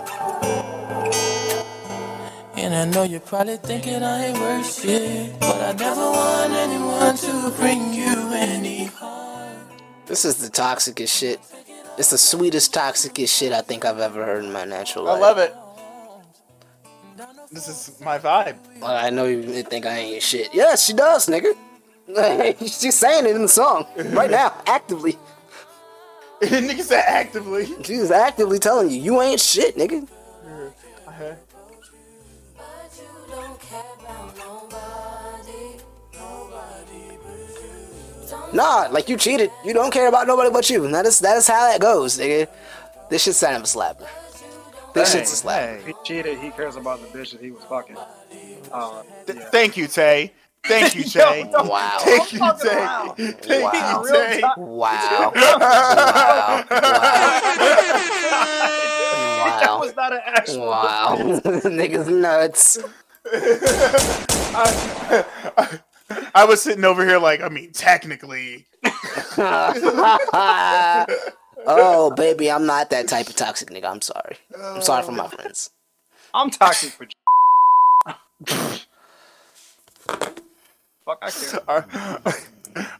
And 2.55 2.73
I 2.73 2.85
know 2.85 3.03
you're 3.03 3.19
probably 3.19 3.57
thinking 3.57 4.01
I 4.01 4.27
ain't 4.27 4.39
worth 4.39 4.81
shit. 4.81 5.39
But 5.39 5.61
I 5.61 5.73
never 5.73 6.01
want 6.01 6.53
anyone 6.53 7.17
to 7.17 7.53
bring 7.57 7.93
you 7.93 8.31
any 8.33 8.85
harm. 8.85 9.57
This 10.05 10.23
is 10.23 10.37
the 10.37 10.49
toxicest 10.49 11.13
shit. 11.19 11.39
It's 11.97 12.11
the 12.11 12.17
sweetest 12.17 12.73
toxicest 12.73 13.37
shit 13.37 13.51
I 13.51 13.61
think 13.61 13.83
I've 13.83 13.99
ever 13.99 14.23
heard 14.25 14.45
in 14.45 14.53
my 14.53 14.63
natural 14.63 15.05
life. 15.05 15.17
I 15.17 15.19
love 15.19 15.37
it. 15.37 15.53
This 17.53 17.67
is 17.67 18.01
my 18.01 18.17
vibe. 18.17 18.57
Well, 18.81 18.89
I 18.91 19.11
know 19.11 19.25
you 19.25 19.61
think 19.61 19.85
I 19.85 19.95
ain't 19.95 20.23
shit. 20.23 20.49
Yes, 20.53 20.85
she 20.87 20.93
does, 20.93 21.27
nigga. 21.27 21.53
She's 22.59 22.95
saying 22.95 23.27
it 23.27 23.35
in 23.35 23.43
the 23.43 23.47
song 23.47 23.85
right 23.95 24.31
now, 24.31 24.55
actively. 24.65 25.17
Nigga 26.41 26.81
said 26.81 27.03
actively. 27.07 27.67
She's 27.83 28.11
actively 28.11 28.57
telling 28.59 28.89
you 28.89 28.99
you 28.99 29.21
ain't 29.21 29.39
shit, 29.39 29.77
nigga. 29.77 30.05
Uh-huh. 31.07 31.35
But 32.57 32.99
you 32.99 33.31
don't 33.31 33.59
care 33.59 33.83
about 33.99 34.35
nobody. 34.35 35.79
Nah, 38.51 38.87
like 38.91 39.09
you 39.09 39.15
cheated. 39.15 39.51
You 39.63 39.73
don't 39.73 39.93
care 39.93 40.07
about 40.07 40.27
nobody 40.27 40.49
but 40.49 40.69
you. 40.69 40.87
That 40.91 41.05
is 41.05 41.19
that 41.19 41.37
is 41.37 41.47
how 41.47 41.69
that 41.69 41.79
goes, 41.79 42.17
nigga. 42.17 42.49
This 43.09 43.23
shit's 43.23 43.39
kind 43.39 43.55
of 43.55 43.61
a 43.61 43.65
slapper. 43.65 44.07
This 44.93 45.11
Hey, 45.13 45.19
shit's 45.19 45.41
a 45.43 45.45
slapper. 45.45 45.85
He 45.85 45.93
cheated. 46.03 46.37
He 46.39 46.51
cares 46.51 46.75
about 46.75 47.01
the 47.01 47.07
bitch 47.17 47.31
that 47.31 47.41
he 47.41 47.51
was 47.51 47.63
fucking. 47.63 47.97
Uh, 48.71 49.03
Th- 49.25 49.37
yeah. 49.39 49.49
Thank 49.49 49.75
you, 49.77 49.87
Tay. 49.87 50.31
Thank 50.65 50.95
you, 50.95 51.03
Tay. 51.05 51.49
don't- 51.51 51.67
Wow. 51.67 51.97
Thank 52.01 52.33
you, 52.33 52.39
Tay. 52.39 53.33
Thank 53.41 53.63
Wow. 53.73 54.03
you, 54.03 54.11
Tay. 54.11 54.41
Wow. 54.41 54.53
wow. 54.57 55.31
Wow. 55.33 56.65
that 59.59 59.77
was 59.79 59.95
not 59.95 60.13
an 60.13 60.21
actual. 60.25 60.67
Wow. 60.67 61.15
Niggas 61.19 62.07
nuts. 62.09 62.77
I 66.35 66.45
was 66.45 66.61
sitting 66.61 66.83
over 66.85 67.05
here 67.05 67.17
like, 67.19 67.41
I 67.41 67.49
mean, 67.49 67.71
technically. 67.71 68.65
Oh, 71.67 72.11
baby, 72.11 72.51
I'm 72.51 72.65
not 72.65 72.89
that 72.91 73.07
type 73.07 73.27
of 73.27 73.35
toxic 73.35 73.69
nigga. 73.69 73.85
I'm 73.85 74.01
sorry. 74.01 74.37
I'm 74.57 74.81
sorry 74.81 75.03
for 75.03 75.11
my 75.11 75.27
friends. 75.27 75.71
I'm 76.33 76.49
toxic 76.49 76.91
for. 76.91 77.07
Fuck, 81.05 81.19
I 81.21 81.31
care. 81.31 81.59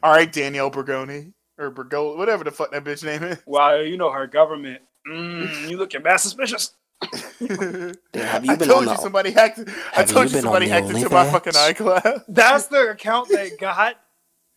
All 0.04 0.12
right, 0.14 0.32
Danielle 0.32 0.72
Bergoni 0.72 1.34
or 1.58 1.72
Bergoli, 1.72 2.18
whatever 2.18 2.44
the 2.44 2.52
fuck 2.52 2.72
that 2.72 2.84
bitch 2.84 3.04
name 3.04 3.24
is. 3.24 3.40
Wow, 3.46 3.76
you 3.80 3.98
know 3.98 4.12
her 4.12 4.28
government. 4.28 4.82
Mm, 5.08 5.70
you 5.70 5.78
looking 5.78 6.04
mad 6.04 6.18
suspicious. 6.18 6.74
Damn, 8.14 8.28
have 8.28 8.46
you 8.46 8.58
been 8.58 8.72
I 8.72 8.74
told 8.74 8.84
on 8.84 8.90
you 8.90 8.98
the 8.98 8.98
somebody 8.98 9.32
hacked. 9.32 9.60
I 9.96 10.04
told 10.04 10.32
you 10.32 10.38
you 10.38 10.42
somebody 10.42 10.68
hacked 10.68 10.90
into 10.90 11.10
my 11.10 11.26
OnlyFans? 11.26 11.32
fucking 11.32 11.54
iCloud. 11.54 12.24
That's 12.28 12.68
the 12.68 12.92
account 12.92 13.30
they 13.32 13.52
got. 13.52 13.98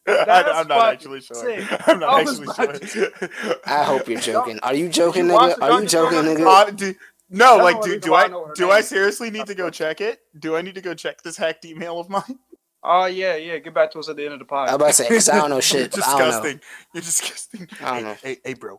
I, 0.08 0.24
That's 0.24 0.48
I'm 0.50 0.68
not 0.68 0.92
actually 0.92 1.20
sure. 1.20 1.36
sick. 1.36 1.64
I'm 1.88 1.98
not 1.98 2.10
I 2.10 2.20
actually 2.20 2.44
about 2.44 2.88
sure. 2.88 3.08
I 3.66 3.82
hope 3.82 4.08
you're 4.08 4.20
joking. 4.20 4.58
Are 4.62 4.74
you 4.74 4.88
joking, 4.88 5.26
You 5.26 5.32
nigga? 5.32 5.60
Are 5.60 5.80
you 5.80 5.86
joking, 5.88 6.18
nigga? 6.18 6.46
Uh, 6.46 6.70
do, 6.70 6.94
no, 7.28 7.56
That's 7.58 7.64
like, 7.64 7.74
the 7.76 7.82
only 7.82 7.98
do, 7.98 8.00
do 8.00 8.14
I 8.14 8.24
I 8.24 8.28
know 8.28 8.52
do 8.54 8.70
I 8.70 8.80
seriously 8.82 9.30
need 9.30 9.46
to 9.46 9.54
go 9.54 9.68
check 9.68 10.00
it? 10.00 10.20
Do 10.38 10.54
I 10.54 10.62
need 10.62 10.76
to 10.76 10.80
go 10.80 10.94
check 10.94 11.22
this 11.22 11.36
hacked 11.36 11.64
email 11.64 11.98
of 11.98 12.08
mine? 12.08 12.38
Oh 12.84 13.06
yeah, 13.06 13.34
yeah. 13.34 13.58
Get 13.58 13.74
back 13.74 13.90
to 13.92 13.98
us 13.98 14.08
at 14.08 14.16
the 14.16 14.24
end 14.24 14.34
of 14.34 14.38
the 14.38 14.44
pod. 14.44 14.68
I'm 14.68 14.76
about 14.76 14.88
to 14.88 14.92
say, 14.92 15.08
because 15.08 15.28
I 15.28 15.38
don't 15.38 15.50
know 15.50 15.60
shit. 15.60 15.96
You're 15.96 16.04
I 16.04 16.08
don't 16.10 16.18
know. 16.18 16.26
disgusting. 16.26 16.60
You're 16.94 17.02
disgusting. 17.02 17.68
I 17.80 17.84
don't 17.84 17.96
hey, 17.96 18.02
know. 18.02 18.16
Hey, 18.22 18.36
hey, 18.44 18.54
bro. 18.54 18.78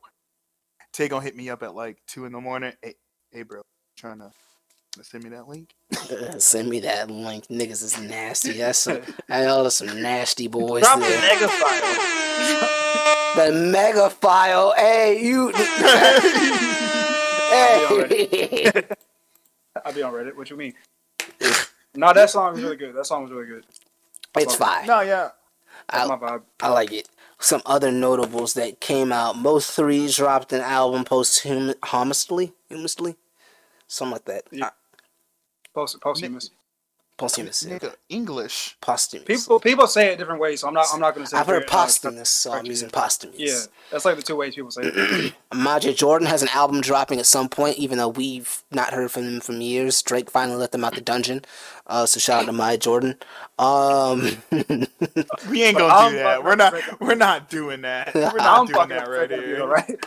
Tay 0.94 1.10
gonna 1.10 1.26
hit 1.26 1.36
me 1.36 1.50
up 1.50 1.62
at 1.62 1.76
like 1.76 1.98
two 2.08 2.24
in 2.24 2.32
the 2.32 2.40
morning. 2.40 2.72
Hey, 2.82 2.96
hey, 3.32 3.44
bro. 3.44 3.62
Trying 3.98 4.20
to 4.20 4.32
send 5.04 5.24
me 5.24 5.30
that 5.32 5.48
link. 5.48 5.74
Send 6.40 6.70
me 6.70 6.80
that 6.82 7.10
link. 7.10 7.48
Niggas 7.48 7.84
is 7.84 8.00
nasty. 8.00 8.54
That's 8.54 8.80
some, 8.80 9.02
I 9.30 9.42
know 9.44 9.62
there's 9.62 9.76
some 9.76 10.02
nasty 10.02 10.48
boys 10.48 10.84
Drop 10.84 11.00
the 11.00 11.06
there. 11.06 11.22
mega 11.22 11.48
file. 11.48 11.96
The 13.36 13.52
mega 13.72 14.10
file. 14.10 14.74
Hey, 14.76 15.22
you. 15.24 15.50
hey. 17.50 18.72
I'll 19.86 19.94
be 19.94 20.02
on 20.02 20.14
Reddit. 20.14 20.36
What 20.36 20.50
you 20.50 20.58
mean? 20.58 20.74
no, 21.96 22.14
that 22.14 22.30
song 22.30 22.54
was 22.54 22.62
really 22.62 22.76
good. 22.78 22.96
That 22.96 23.06
song 23.06 23.24
was 23.24 23.32
really 23.32 23.48
good. 23.48 23.66
it's 24.38 24.56
fine. 24.56 24.88
No, 24.88 25.02
yeah. 25.02 25.30
That's 25.92 26.10
I, 26.10 26.16
my 26.16 26.28
vibe. 26.28 26.42
I 26.62 26.70
like 26.70 26.92
it. 26.92 27.10
Some 27.40 27.62
other 27.66 27.92
notables 27.92 28.56
that 28.56 28.80
came 28.80 29.12
out. 29.12 29.36
Mo3 29.36 30.16
dropped 30.16 30.52
an 30.54 30.62
album 30.62 31.06
posthumously. 31.06 32.54
Humously? 32.68 33.16
Something 33.88 34.12
like 34.14 34.26
that. 34.26 34.44
Yeah. 34.52 34.70
Post 35.78 36.02
posthumous. 36.02 36.50
Posthumous. 37.20 37.62
yeah. 37.64 37.78
Nigga, 37.78 37.94
English. 38.10 38.76
Posthumous. 38.82 39.28
People 39.28 39.60
people 39.60 39.86
say 39.86 40.12
it 40.12 40.18
different 40.18 40.42
ways, 40.42 40.62
so 40.62 40.68
I'm 40.68 40.74
not 40.74 40.88
I'm 40.92 41.00
not 41.00 41.14
gonna 41.14 41.28
say. 41.28 41.38
I've 41.38 41.46
heard 41.46 41.62
it. 41.62 41.70
posthumous, 41.70 42.32
so 42.32 42.52
I'm 42.52 42.66
using 42.66 42.90
posthumous. 42.90 43.38
Yeah, 43.38 43.60
that's 43.92 44.04
like 44.04 44.16
the 44.16 44.24
two 44.24 44.36
ways 44.36 44.56
people 44.56 44.72
say 44.72 44.82
it. 44.86 45.34
Majid 45.54 45.96
Jordan 45.96 46.28
has 46.28 46.42
an 46.42 46.50
album 46.52 46.82
dropping 46.82 47.20
at 47.20 47.28
some 47.28 47.48
point, 47.48 47.78
even 47.78 48.00
though 48.00 48.08
we've 48.10 48.64
not 48.72 48.92
heard 48.92 49.12
from 49.12 49.24
him 49.26 49.40
from 49.40 49.62
years. 49.62 50.02
Drake 50.02 50.32
finally 50.32 50.58
let 50.58 50.72
them 50.72 50.84
out 50.84 50.96
the 50.96 51.02
dungeon. 51.02 51.44
Uh, 51.86 52.08
so 52.08 52.20
shout 52.20 52.42
out 52.42 52.46
to 52.48 52.54
Majid 52.54 52.82
Jordan. 52.82 53.16
Um, 53.60 54.38
We 55.48 55.62
ain't 55.64 55.78
gonna 55.78 55.94
I'm 55.94 56.12
do 56.12 56.18
that. 56.18 56.44
We're 56.44 56.56
not. 56.56 56.74
We're 57.00 57.14
not 57.14 57.50
doing 57.52 57.82
that. 57.82 58.16
We're 58.16 58.30
I'm 58.40 58.66
not 58.66 58.68
doing 58.68 58.90
that 58.90 59.08
right 59.08 59.30
here. 59.30 59.68
right? 59.68 60.06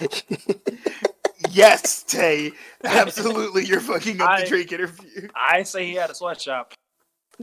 Yes, 1.50 2.02
Tay. 2.08 2.52
Absolutely, 2.84 3.64
you're 3.66 3.80
fucking 3.80 4.20
up 4.20 4.28
I- 4.30 4.40
the 4.42 4.46
Drake 4.48 4.72
interview. 4.72 5.28
I 5.34 5.62
say 5.64 5.86
he 5.86 5.94
had 5.94 6.10
a 6.10 6.14
sweatshop. 6.14 6.74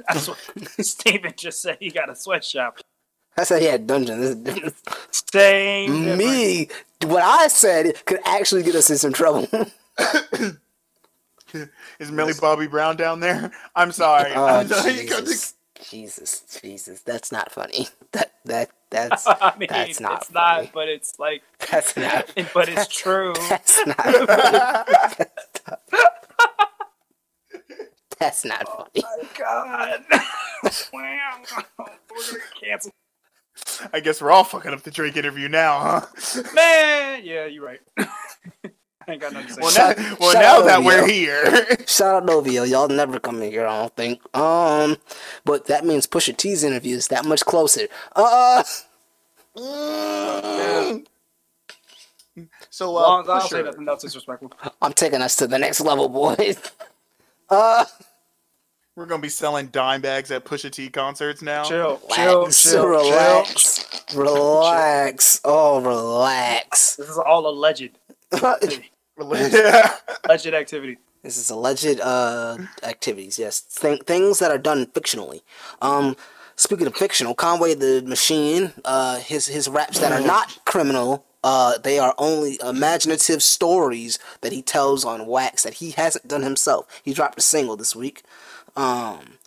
That's 0.07 0.27
what 0.27 0.37
Steven 0.85 1.33
just 1.35 1.61
said. 1.61 1.77
He 1.79 1.89
got 1.89 2.09
a 2.09 2.15
sweatshop. 2.15 2.79
I 3.35 3.43
said 3.43 3.61
he 3.61 3.67
had 3.67 3.85
dungeon. 3.87 4.19
This 4.19 4.29
is 4.31 4.35
different. 4.37 4.75
Same. 5.31 6.03
difference. 6.03 6.17
Me, 6.19 6.69
what 7.05 7.23
I 7.23 7.47
said 7.47 8.03
could 8.05 8.19
actually 8.25 8.63
get 8.63 8.75
us 8.75 8.89
in 8.89 8.97
some 8.97 9.13
trouble. 9.13 9.47
Is 11.99 12.11
Millie 12.11 12.33
Bobby 12.39 12.67
Brown 12.67 12.97
down 12.97 13.19
there? 13.21 13.51
I'm 13.75 13.91
sorry. 13.91 14.31
oh 14.35 14.45
I'm 14.45 14.67
sorry. 14.67 15.01
You 15.01 15.09
got 15.09 15.23
Jesus, 15.83 16.41
Jesus, 16.41 16.61
Jesus! 16.61 17.01
That's 17.01 17.31
not 17.31 17.51
funny. 17.51 17.87
That 18.13 18.31
that 18.45 18.69
that's 18.89 19.27
I 19.27 19.53
mean, 19.59 19.67
That's 19.69 19.99
not 19.99 20.21
it's 20.21 20.29
funny. 20.31 20.63
not, 20.63 20.73
but 20.73 20.87
it's 20.89 21.19
like, 21.19 21.43
that's 21.71 21.95
not 21.97 22.31
but 22.53 22.69
it's 22.69 22.87
true. 22.87 23.33
that's 23.49 23.85
not 23.85 23.97
funny. 23.97 25.25
That's 28.19 28.45
not 28.45 28.65
oh 28.67 28.87
funny. 28.93 29.03
My 29.03 29.23
God. 29.37 30.05
wow. 30.93 31.41
We're 32.09 32.25
gonna 32.25 32.39
get 32.39 32.61
canceled. 32.63 32.93
I 33.93 33.99
guess 33.99 34.21
we're 34.21 34.31
all 34.31 34.43
fucking 34.43 34.73
up 34.73 34.83
the 34.83 34.91
Drake 34.91 35.17
interview 35.17 35.49
now, 35.49 35.79
huh? 35.79 36.43
Man, 36.55 37.21
yeah, 37.25 37.45
you're 37.45 37.65
right. 37.65 37.81
I 39.07 39.11
ain't 39.13 39.21
got 39.21 39.33
nothing 39.33 39.47
to 39.47 39.53
say. 39.53 39.61
Well, 39.61 39.71
Shout- 39.71 39.97
now, 39.97 40.17
well, 40.19 40.33
now 40.33 40.61
that 40.61 40.77
to 40.77 40.83
we're 40.83 41.07
here, 41.07 41.77
Shout 41.87 42.15
out 42.15 42.25
Novio, 42.25 42.63
y'all 42.63 42.87
never 42.87 43.19
come 43.19 43.41
in 43.41 43.51
here, 43.51 43.65
I 43.65 43.79
don't 43.79 43.95
think. 43.95 44.35
Um, 44.35 44.97
but 45.45 45.65
that 45.67 45.85
means 45.85 46.05
Pusha 46.07 46.35
T's 46.35 46.63
interview 46.63 46.95
is 46.95 47.07
that 47.07 47.25
much 47.25 47.45
closer. 47.45 47.87
Uh, 48.15 48.63
mm, 49.55 51.05
so 52.69 52.97
uh, 52.97 53.21
as 53.21 53.29
I 53.29 53.39
don't 53.39 53.41
say 53.41 53.47
Pusher, 53.57 53.63
nothing 53.63 53.85
that's 53.85 54.03
disrespectful. 54.03 54.51
I'm 54.81 54.93
taking 54.93 55.21
us 55.21 55.35
to 55.37 55.47
the 55.47 55.57
next 55.57 55.81
level, 55.81 56.09
boys. 56.09 56.59
Uh, 57.49 57.85
we're 58.97 59.05
gonna 59.05 59.21
be 59.21 59.29
selling 59.29 59.67
dime 59.67 60.01
bags 60.01 60.31
at 60.31 60.43
Pusha 60.43 60.69
T 60.69 60.89
concerts 60.89 61.41
now. 61.41 61.63
Chill, 61.63 62.01
chill, 62.11 62.41
relax, 62.41 62.61
chill, 62.61 62.81
chill. 62.81 62.89
relax, 62.89 64.03
relax. 64.13 65.41
Oh, 65.45 65.79
relax. 65.79 66.97
This 66.97 67.07
is 67.07 67.17
all 67.17 67.47
alleged. 67.47 67.91
yeah. 69.51 69.95
Alleged 70.25 70.47
activity. 70.53 70.97
This 71.23 71.37
is 71.37 71.49
alleged 71.49 71.99
uh, 71.99 72.57
activities. 72.83 73.39
Yes, 73.39 73.61
Th- 73.61 74.01
things 74.03 74.39
that 74.39 74.51
are 74.51 74.57
done 74.57 74.85
fictionally. 74.87 75.41
Um, 75.81 76.15
speaking 76.55 76.87
of 76.87 76.95
fictional, 76.95 77.33
Conway 77.33 77.73
the 77.73 78.03
Machine, 78.05 78.73
uh, 78.85 79.19
his 79.19 79.47
his 79.47 79.67
raps 79.67 79.99
that 79.99 80.11
are 80.11 80.25
not 80.25 80.59
criminal. 80.65 81.25
Uh, 81.43 81.77
they 81.77 81.97
are 81.97 82.13
only 82.17 82.59
imaginative 82.61 83.41
stories 83.41 84.19
that 84.41 84.51
he 84.51 84.61
tells 84.61 85.05
on 85.05 85.27
wax 85.27 85.63
that 85.63 85.75
he 85.75 85.91
hasn't 85.91 86.27
done 86.27 86.41
himself. 86.41 86.85
He 87.03 87.13
dropped 87.13 87.39
a 87.39 87.41
single 87.41 87.77
this 87.77 87.95
week. 87.95 88.23
Um, 88.75 89.37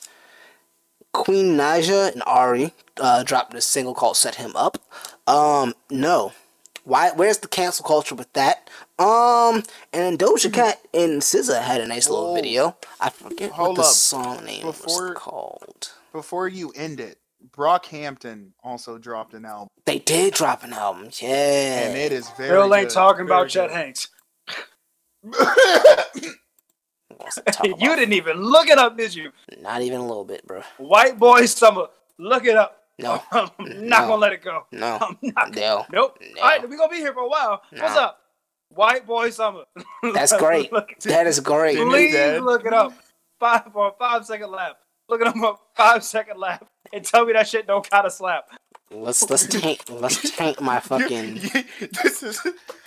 Queen 1.13 1.57
Naija 1.57 2.13
and 2.13 2.23
Ari 2.27 2.73
uh, 2.99 3.23
dropped 3.23 3.55
a 3.55 3.61
single 3.61 3.95
called 3.95 4.17
"Set 4.17 4.37
Him 4.37 4.53
Up." 4.57 4.79
Um, 5.27 5.75
no, 5.91 6.33
why? 6.85 7.11
Where's 7.15 7.39
the 7.39 7.49
cancel 7.49 7.85
culture 7.85 8.15
with 8.15 8.33
that? 8.33 8.69
Um, 9.01 9.63
and 9.93 10.19
Doja 10.19 10.53
Cat 10.53 10.81
and 10.93 11.23
SZA 11.23 11.63
had 11.63 11.81
a 11.81 11.87
nice 11.87 12.09
little 12.09 12.29
Whoa. 12.29 12.35
video. 12.35 12.77
I 13.01 13.09
forget 13.11 13.51
Hold 13.53 13.69
what 13.71 13.77
the 13.77 13.89
up. 13.89 13.95
song 13.95 14.45
name 14.45 14.63
Before- 14.63 15.09
was 15.09 15.17
called. 15.17 15.91
Before 16.13 16.47
you 16.49 16.71
end 16.77 17.01
it, 17.01 17.19
Brockhampton 17.57 18.51
also 18.63 18.99
dropped 18.99 19.33
an 19.33 19.47
album, 19.47 19.69
They 19.87 19.99
did 20.01 20.35
drop 20.35 20.63
an 20.65 20.73
album, 20.75 21.09
yeah. 21.21 21.81
and 21.89 21.97
it 21.97 22.13
is 22.13 22.29
very. 22.37 22.51
Bill 22.51 22.75
ain't 22.75 22.89
good, 22.89 22.95
talking 22.95 23.25
about 23.25 23.51
very 23.53 23.69
Chet 23.69 23.71
Hanks. 23.71 24.09
You 27.65 27.95
didn't 27.97 28.15
even 28.15 28.39
look 28.43 28.69
it 28.69 28.79
up, 28.79 28.97
did 28.97 29.15
you? 29.15 29.31
Not 29.61 29.83
even 29.83 30.01
a 30.01 30.07
little 30.07 30.25
bit, 30.25 30.47
bro. 30.47 30.63
White 30.79 31.19
Boy 31.19 31.45
Summer. 31.47 31.87
Look 32.19 32.45
it 32.47 32.57
up. 32.57 32.79
No. 32.99 33.23
I'm 33.33 33.51
not 33.59 34.03
No. 34.03 34.09
gonna 34.09 34.15
let 34.17 34.33
it 34.33 34.43
go. 34.43 34.65
No. 34.73 34.99
I'm 35.01 35.19
not. 35.23 35.55
No. 35.55 35.87
Nope. 35.93 36.19
No. 36.35 36.43
All 36.43 36.49
right, 36.49 36.69
we 36.69 36.77
gonna 36.77 36.91
be 36.91 36.97
here 36.97 37.13
for 37.13 37.21
a 37.21 37.29
while. 37.29 37.61
What's 37.71 37.97
up? 37.97 38.20
White 38.71 39.07
Boy 39.07 39.31
Summer. 39.31 39.65
That's 40.15 40.37
great. 40.37 40.71
That 41.03 41.27
is 41.27 41.41
great. 41.41 41.77
Please 41.77 42.41
look 42.41 42.65
it 42.65 42.73
up. 42.73 42.93
Five 43.39 43.73
for 43.73 43.89
a 43.89 43.93
five 43.93 44.25
second 44.25 44.51
lap. 44.51 44.77
Look 45.09 45.21
it 45.21 45.27
up 45.27 45.37
a 45.37 45.55
five 45.75 46.05
second 46.05 46.39
lap 46.39 46.67
and 46.93 47.05
tell 47.05 47.25
me 47.27 47.33
that 47.33 47.49
shit 47.49 47.67
don't 47.67 47.89
kinda 47.89 48.11
slap. 48.11 48.51
Let's 48.93 49.29
let's 49.31 49.47
taint 49.47 49.89
let's 49.89 50.37
taint 50.37 50.61
my 50.61 50.81
fucking 50.81 51.35
this 51.35 52.23
is 52.23 52.41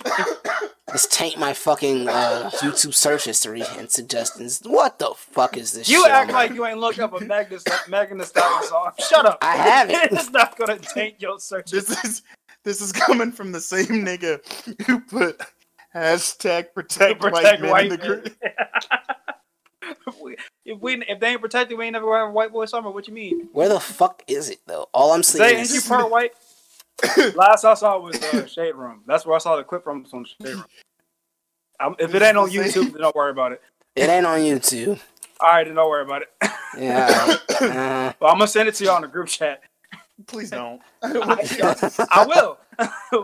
let's 0.88 1.08
taint 1.08 1.40
my 1.40 1.54
fucking 1.54 2.08
uh, 2.08 2.50
YouTube 2.56 2.94
search 2.94 3.26
history 3.26 3.64
and 3.78 3.90
suggestions. 3.90 4.62
What 4.66 5.00
the 5.00 5.14
fuck 5.16 5.58
is 5.58 5.72
this? 5.72 5.90
You 5.90 6.04
shit 6.04 6.12
act 6.12 6.30
on 6.30 6.36
like 6.36 6.52
you 6.54 6.66
ain't 6.66 6.80
looked 6.80 7.00
up 7.00 7.14
a 7.14 7.24
Megan 7.24 7.60
Megan 7.88 8.18
Thee 8.18 8.26
Stallion 8.26 8.64
song. 8.70 8.92
Shut 9.00 9.26
up. 9.26 9.38
I 9.42 9.56
haven't. 9.56 10.18
it's 10.18 10.30
not 10.32 10.58
gonna 10.58 10.78
taint 10.78 11.22
your 11.22 11.40
search. 11.40 11.72
this 11.72 11.90
is 12.04 12.22
this 12.64 12.80
is 12.80 12.92
coming 12.92 13.32
from 13.32 13.52
the 13.52 13.62
same 13.62 14.06
nigga 14.06 14.40
who 14.86 15.00
put 15.00 15.42
hashtag 15.94 16.74
protect, 16.74 17.22
protect 17.22 17.34
white 17.34 17.62
men 17.62 17.72
white 17.72 17.84
in 17.86 17.90
the 17.90 17.98
men. 17.98 18.08
group. 18.08 18.38
if, 20.08 20.22
we, 20.22 20.36
if 20.66 20.80
we 20.80 20.94
if 21.08 21.20
they 21.20 21.28
ain't 21.28 21.42
protected, 21.42 21.78
we 21.78 21.86
ain't 21.86 21.94
never 21.94 22.18
have 22.18 22.30
a 22.30 22.32
white 22.32 22.52
boy 22.52 22.66
summer. 22.66 22.90
What 22.92 23.08
you 23.08 23.14
mean? 23.14 23.50
Where 23.54 23.70
the 23.70 23.80
fuck 23.80 24.24
is 24.28 24.50
it 24.50 24.60
though? 24.66 24.90
All 24.94 25.12
I'm 25.12 25.24
seeing 25.24 25.48
Zay, 25.48 25.58
ain't 25.58 25.70
you 25.70 25.76
is 25.78 25.88
part 25.88 26.10
white? 26.12 26.32
Last 27.36 27.66
I 27.66 27.74
saw 27.74 28.00
was 28.00 28.22
uh, 28.22 28.46
Shade 28.46 28.76
Room. 28.76 29.02
That's 29.06 29.26
where 29.26 29.36
I 29.36 29.40
saw 29.40 29.56
the 29.56 29.64
clip 29.64 29.84
from 29.84 30.06
from 30.06 30.26
Shade 30.26 30.56
Room. 30.56 30.66
Um, 31.80 31.96
if 32.00 32.14
it 32.14 32.22
ain't 32.22 32.38
on 32.38 32.50
YouTube, 32.52 32.94
then 32.94 33.02
don't 33.02 33.16
worry 33.16 33.32
about 33.32 33.52
it. 33.52 33.62
it 33.96 34.10
ain't 34.10 34.26
on 34.26 34.40
YouTube. 34.40 35.00
All 35.40 35.50
right, 35.50 35.66
then 35.66 35.76
don't 35.76 35.90
worry 35.90 36.04
about 36.04 36.22
it. 36.22 36.30
Yeah. 36.78 37.38
Uh, 37.62 38.14
well, 38.20 38.32
I'm 38.32 38.38
gonna 38.38 38.48
send 38.48 38.68
it 38.68 38.76
to 38.76 38.84
y'all 38.84 38.96
in 38.98 39.04
the 39.04 39.08
group 39.08 39.28
chat. 39.28 39.62
Please 40.28 40.50
don't. 40.50 40.82
I 41.04 42.26
will. 42.28 42.58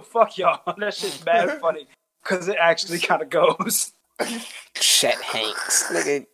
Fuck 0.03 0.37
y'all. 0.37 0.61
That 0.77 0.93
shit's 0.93 1.17
bad 1.17 1.59
funny 1.59 1.87
because 2.23 2.47
it 2.47 2.57
actually 2.59 2.99
kind 2.99 3.21
of 3.21 3.29
goes. 3.29 3.91
Chet 4.75 5.21
Hanks. 5.21 5.89
Nigga, 5.91 6.25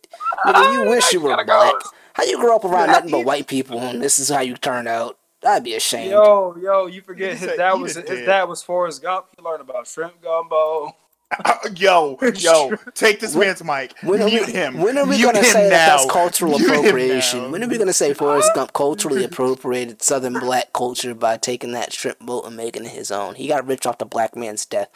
nigga, 0.44 0.72
you 0.84 0.90
wish 0.90 1.12
you 1.12 1.20
were 1.20 1.36
black. 1.44 1.74
How 2.14 2.24
you 2.24 2.38
grow 2.40 2.56
up 2.56 2.64
around 2.64 2.88
nothing 2.88 3.10
but 3.10 3.24
white 3.24 3.46
people 3.46 3.78
and 3.80 4.02
this 4.02 4.18
is 4.18 4.28
how 4.28 4.40
you 4.40 4.56
turn 4.56 4.86
out? 4.86 5.18
I'd 5.46 5.62
be 5.62 5.74
ashamed. 5.74 6.10
Yo, 6.10 6.56
yo, 6.60 6.86
you 6.86 7.02
forget 7.02 7.32
You 7.32 7.36
his 7.36 7.48
said 7.50 7.56
dad 7.58 7.74
was 7.74 7.94
his 7.94 8.04
Dad. 8.04 8.24
dad 8.26 8.44
was 8.44 8.62
Forrest 8.62 9.02
Gump. 9.02 9.26
He 9.36 9.42
learned 9.42 9.60
about 9.60 9.86
shrimp 9.86 10.20
gumbo. 10.22 10.96
yo, 11.76 12.18
yo, 12.36 12.72
take 12.94 13.20
this 13.20 13.34
When- 13.34 13.48
man's 13.48 13.62
mic. 13.62 13.92
When 14.02 14.22
are, 14.22 14.26
Mute 14.26 14.46
we, 14.46 14.52
him. 14.52 14.78
when 14.78 14.96
are 14.98 15.04
we 15.04 15.16
Mute 15.16 15.26
gonna 15.26 15.38
him 15.38 15.44
say 15.44 15.68
that 15.68 15.98
that's 15.98 16.10
cultural 16.10 16.58
Mute 16.58 16.68
appropriation? 16.70 17.52
When 17.52 17.62
are 17.62 17.68
we 17.68 17.78
gonna 17.78 17.92
say 17.92 18.14
Forrest 18.14 18.52
Gump 18.54 18.72
culturally 18.72 19.22
appropriated 19.24 20.02
Southern 20.02 20.34
black 20.40 20.72
culture 20.72 21.14
by 21.14 21.36
taking 21.36 21.72
that 21.72 21.92
shrimp 21.92 22.18
boat 22.20 22.46
and 22.46 22.56
making 22.56 22.84
it 22.86 22.92
his 22.92 23.10
own? 23.10 23.34
He 23.36 23.46
got 23.48 23.66
rich 23.66 23.86
off 23.86 23.98
the 23.98 24.06
black 24.06 24.34
man's 24.34 24.64
death. 24.64 24.88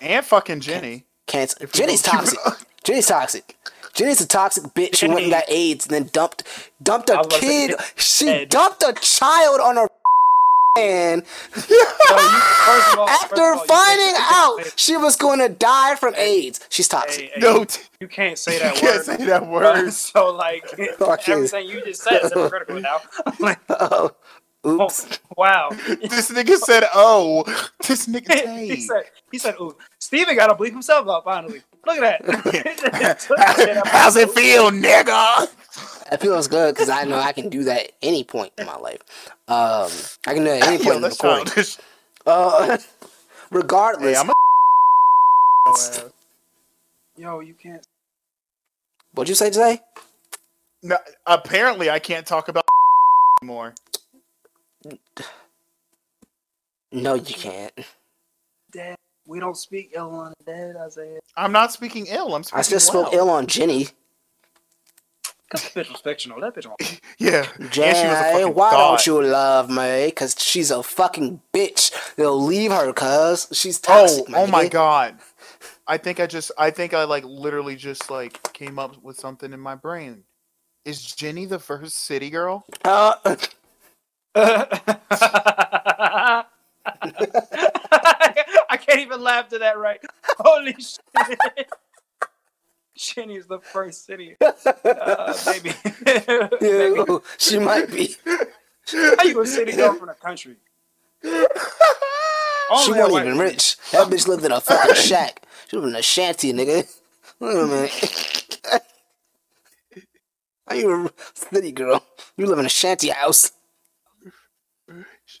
And 0.00 0.24
fucking 0.24 0.60
Jenny. 0.60 1.04
Cancer. 1.26 1.56
we 1.60 1.66
Jenny's 1.68 2.02
don't 2.02 2.24
keep 2.26 2.38
toxic. 2.40 2.66
Jenny's 2.84 3.06
toxic. 3.06 3.56
Jenny's 3.94 4.20
a 4.20 4.28
toxic 4.28 4.64
bitch 4.74 5.00
who 5.00 5.08
went 5.08 5.22
and 5.22 5.30
got 5.32 5.44
AIDS 5.50 5.86
and 5.86 5.94
then 5.94 6.10
dumped 6.12 6.44
dumped 6.82 7.10
I 7.10 7.14
a 7.14 7.16
was 7.18 7.26
about 7.26 7.40
to 7.40 7.46
say, 7.46 7.66
kid. 7.68 7.76
She 7.96 8.26
head. 8.26 8.48
dumped 8.48 8.82
a 8.82 8.92
child 8.94 9.60
on 9.60 9.76
her 9.76 9.88
man 10.76 11.22
Yo, 11.56 11.62
you- 11.68 11.86
all- 12.98 13.08
after 13.08 13.42
all, 13.42 13.64
finding 13.66 14.14
out 14.16 14.58
she 14.76 14.96
was 14.96 15.16
going 15.16 15.40
to 15.40 15.48
die 15.48 15.96
from 15.96 16.14
AIDS. 16.14 16.60
She's 16.68 16.86
toxic. 16.86 17.24
hey, 17.24 17.30
hey, 17.34 17.40
No, 17.40 17.58
you- 17.60 17.64
t- 17.66 17.82
you 18.00 18.06
can't 18.08 18.38
say 18.38 18.58
that. 18.60 18.76
you 18.76 18.80
that 18.82 18.92
can't 18.92 19.04
say 19.04 19.24
that 19.26 19.46
word. 19.48 19.90
so 19.92 20.32
like 20.32 20.64
Fuck 20.98 21.26
you. 21.26 21.34
everything 21.34 21.66
you 21.66 21.84
just 21.84 22.02
said 22.02 22.20
is 22.22 22.32
hypocritical 22.32 22.80
now. 22.80 23.00
like, 23.40 23.58
Oh, 23.68 24.12
oh, 24.68 24.88
wow. 25.36 25.68
This 26.02 26.30
nigga 26.30 26.56
said, 26.56 26.84
"Oh, 26.94 27.44
this 27.86 28.06
nigga 28.08 28.66
he 28.66 28.80
said, 28.82 29.04
he 29.32 29.38
said, 29.38 29.54
ooh, 29.60 29.76
Steven 29.98 30.36
got 30.36 30.48
to 30.48 30.54
bleep 30.54 30.70
himself 30.72 31.08
up, 31.08 31.24
finally. 31.24 31.62
Look 31.86 31.98
at 31.98 32.22
that. 32.22 33.26
How's 33.86 34.16
it 34.16 34.30
feel, 34.30 34.70
nigga? 34.70 35.48
It 36.12 36.20
feels 36.20 36.48
good 36.48 36.74
because 36.74 36.88
I 36.88 37.04
know 37.04 37.18
I 37.18 37.32
can 37.32 37.48
do 37.48 37.64
that 37.64 37.84
at 37.86 37.92
any 38.02 38.24
point 38.24 38.52
in 38.58 38.66
my 38.66 38.76
life. 38.76 39.00
Um, 39.48 39.90
I 40.26 40.34
can 40.34 40.38
do 40.44 40.44
that 40.44 40.62
at 40.62 40.68
any 40.68 40.78
point 40.78 40.86
Yo, 40.86 40.96
in 40.96 41.02
the 41.02 41.08
that's 41.08 41.22
recording. 41.22 41.46
Uh, 42.26 42.78
regardless, 43.50 44.16
Hey, 44.16 44.20
I'm 44.20 44.30
a 44.30 46.10
Yo, 47.16 47.40
you 47.40 47.54
can't. 47.54 47.84
what'd 49.14 49.28
you 49.28 49.34
say 49.34 49.50
today? 49.50 49.80
no, 50.82 50.96
apparently 51.26 51.90
I 51.90 51.98
can't 51.98 52.26
talk 52.26 52.48
about 52.48 52.64
anymore. 53.42 53.74
No, 56.92 57.14
you 57.14 57.22
can't. 57.34 57.72
Dad, 58.72 58.96
we 59.26 59.40
don't 59.40 59.56
speak 59.56 59.92
ill 59.94 60.10
on 60.10 60.34
the 60.38 60.44
dead, 60.52 60.76
Isaiah. 60.76 61.20
I'm 61.36 61.52
not 61.52 61.72
speaking 61.72 62.06
ill. 62.08 62.34
I'm 62.34 62.44
speaking 62.44 62.58
I 62.58 62.62
just 62.62 62.86
well. 62.86 62.88
spoke 62.88 63.12
ill 63.14 63.30
on 63.30 63.46
Jenny. 63.46 63.88
Cause 65.50 65.62
that 65.62 65.74
bitch 65.74 65.90
was 65.92 66.00
fictional. 66.00 66.40
That 66.40 66.54
bitch 66.56 66.66
was 66.66 66.76
Yeah, 67.18 67.48
and 67.82 67.96
she 67.96 68.08
was 68.08 68.20
a 68.20 68.24
Jenny, 68.24 68.26
fucking 68.26 68.54
why 68.54 68.70
thought. 68.70 68.76
don't 68.76 69.06
you 69.06 69.22
love 69.22 69.70
me? 69.70 70.10
Cause 70.12 70.36
she's 70.38 70.70
a 70.70 70.82
fucking 70.82 71.42
bitch. 71.54 71.92
They'll 72.16 72.40
leave 72.42 72.72
her 72.72 72.92
cause 72.92 73.48
she's 73.52 73.80
Oh, 73.88 74.26
toxic. 74.26 74.28
oh 74.34 74.46
my 74.46 74.64
nigga. 74.64 74.70
god. 74.70 75.18
I 75.86 75.98
think 75.98 76.20
I 76.20 76.26
just 76.26 76.52
I 76.58 76.70
think 76.70 76.94
I 76.94 77.04
like 77.04 77.24
literally 77.24 77.76
just 77.76 78.10
like 78.10 78.42
came 78.54 78.78
up 78.78 79.02
with 79.02 79.18
something 79.18 79.52
in 79.52 79.60
my 79.60 79.76
brain. 79.76 80.24
Is 80.84 81.14
Jenny 81.14 81.46
the 81.46 81.58
first 81.60 81.98
city 81.98 82.30
girl? 82.30 82.66
Uh, 82.84 83.14
I 88.70 88.76
can't 88.76 89.00
even 89.00 89.22
laugh 89.22 89.48
to 89.48 89.58
that 89.58 89.78
right. 89.78 90.00
Holy 90.38 90.74
shit. 90.74 91.70
Shinny 92.96 93.36
is 93.36 93.46
the 93.46 93.60
first 93.60 94.06
city. 94.06 94.36
Uh, 94.40 95.34
baby. 95.44 95.72
yeah, 96.60 97.18
she 97.38 97.58
might 97.58 97.90
be. 97.90 98.16
How 98.90 99.24
you 99.24 99.40
a 99.40 99.46
city 99.46 99.72
girl 99.72 99.94
from 99.94 100.08
the 100.08 100.14
country? 100.14 100.56
She 102.84 102.92
wasn't 102.92 103.26
even 103.26 103.38
rich. 103.38 103.78
That 103.92 104.08
bitch 104.08 104.28
lived 104.28 104.44
in 104.44 104.52
a 104.52 104.60
fucking 104.60 104.94
shack. 104.94 105.42
She 105.68 105.76
lived 105.76 105.88
in 105.88 105.96
a 105.96 106.02
shanty, 106.02 106.52
nigga. 106.52 106.86
Wait 107.40 107.56
a 107.56 107.66
minute. 107.66 108.60
How 110.68 110.74
you 110.74 111.06
a 111.06 111.10
city 111.34 111.72
girl? 111.72 112.04
You 112.36 112.44
live 112.44 112.58
in 112.58 112.66
a 112.66 112.68
shanty 112.68 113.08
house. 113.08 113.52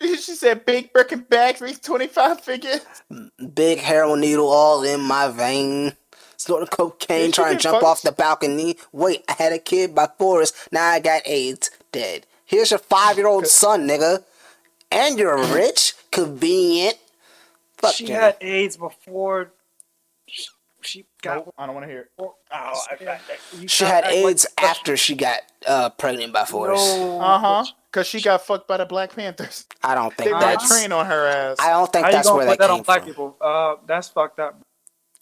She, 0.00 0.16
she 0.16 0.34
said 0.34 0.64
big 0.64 0.92
brick 0.92 1.12
and 1.12 1.28
bags 1.28 1.60
reach 1.60 1.80
25 1.82 2.40
figures. 2.40 2.80
Big 3.54 3.78
heroin 3.78 4.20
needle 4.20 4.48
all 4.48 4.82
in 4.82 5.00
my 5.00 5.28
vein. 5.28 5.92
Snorting 6.36 6.68
cocaine, 6.68 7.26
Did 7.26 7.34
she 7.34 7.42
trying 7.42 7.56
to 7.56 7.62
jump 7.62 7.74
fucked? 7.76 7.84
off 7.84 8.02
the 8.02 8.12
balcony. 8.12 8.76
Wait, 8.92 9.24
I 9.28 9.32
had 9.32 9.52
a 9.52 9.58
kid 9.58 9.92
by 9.94 10.08
Forrest. 10.18 10.54
Now 10.70 10.86
I 10.86 11.00
got 11.00 11.22
AIDS. 11.26 11.70
Dead. 11.90 12.26
Here's 12.44 12.70
your 12.70 12.78
five 12.78 13.16
year 13.16 13.26
old 13.26 13.46
son, 13.48 13.88
nigga. 13.88 14.22
And 14.92 15.18
you're 15.18 15.36
rich. 15.52 15.94
Convenient. 16.12 16.94
Fuck 17.78 17.94
She 17.94 18.06
Jenny. 18.06 18.20
had 18.20 18.36
AIDS 18.40 18.76
before 18.76 19.50
she- 20.26 20.46
she 20.80 21.06
got. 21.22 21.36
Nope, 21.46 21.54
I 21.58 21.66
don't 21.66 21.74
want 21.74 21.86
to 21.86 21.90
hear 21.92 22.02
it. 22.02 22.10
Oh, 22.20 22.34
I, 22.52 22.74
I, 23.00 23.18
you 23.60 23.66
She 23.68 23.84
kinda 23.84 23.94
had 23.94 24.04
act 24.04 24.14
like- 24.14 24.24
AIDS 24.26 24.46
after 24.58 24.96
she 24.96 25.14
got 25.16 25.40
uh, 25.66 25.90
pregnant 25.90 26.32
by 26.32 26.44
Forrest. 26.44 26.96
No, 26.98 27.20
Uh 27.20 27.38
huh. 27.38 27.64
Cause 27.92 28.06
she 28.06 28.20
got 28.20 28.42
fucked 28.42 28.68
by 28.68 28.78
the 28.78 28.86
Black 28.86 29.14
Panthers. 29.16 29.66
I 29.82 29.94
don't 29.94 30.14
think 30.16 30.32
ran 30.32 30.50
a 30.50 30.58
that's. 30.58 30.68
train 30.68 30.92
on 30.92 31.06
her 31.06 31.26
ass. 31.26 31.56
I 31.60 31.70
don't 31.70 31.92
think 31.92 32.04
How 32.04 32.10
you 32.10 32.12
that's 32.12 32.28
gonna 32.28 32.38
where 32.38 32.46
put 32.46 32.58
that 32.58 32.58
that 32.58 32.70
came 32.70 32.70
on 32.70 32.84
black 32.84 33.02
from. 33.02 33.06
people? 33.06 33.36
Uh, 33.40 33.76
that's 33.86 34.08
fucked 34.08 34.40
up. 34.40 34.60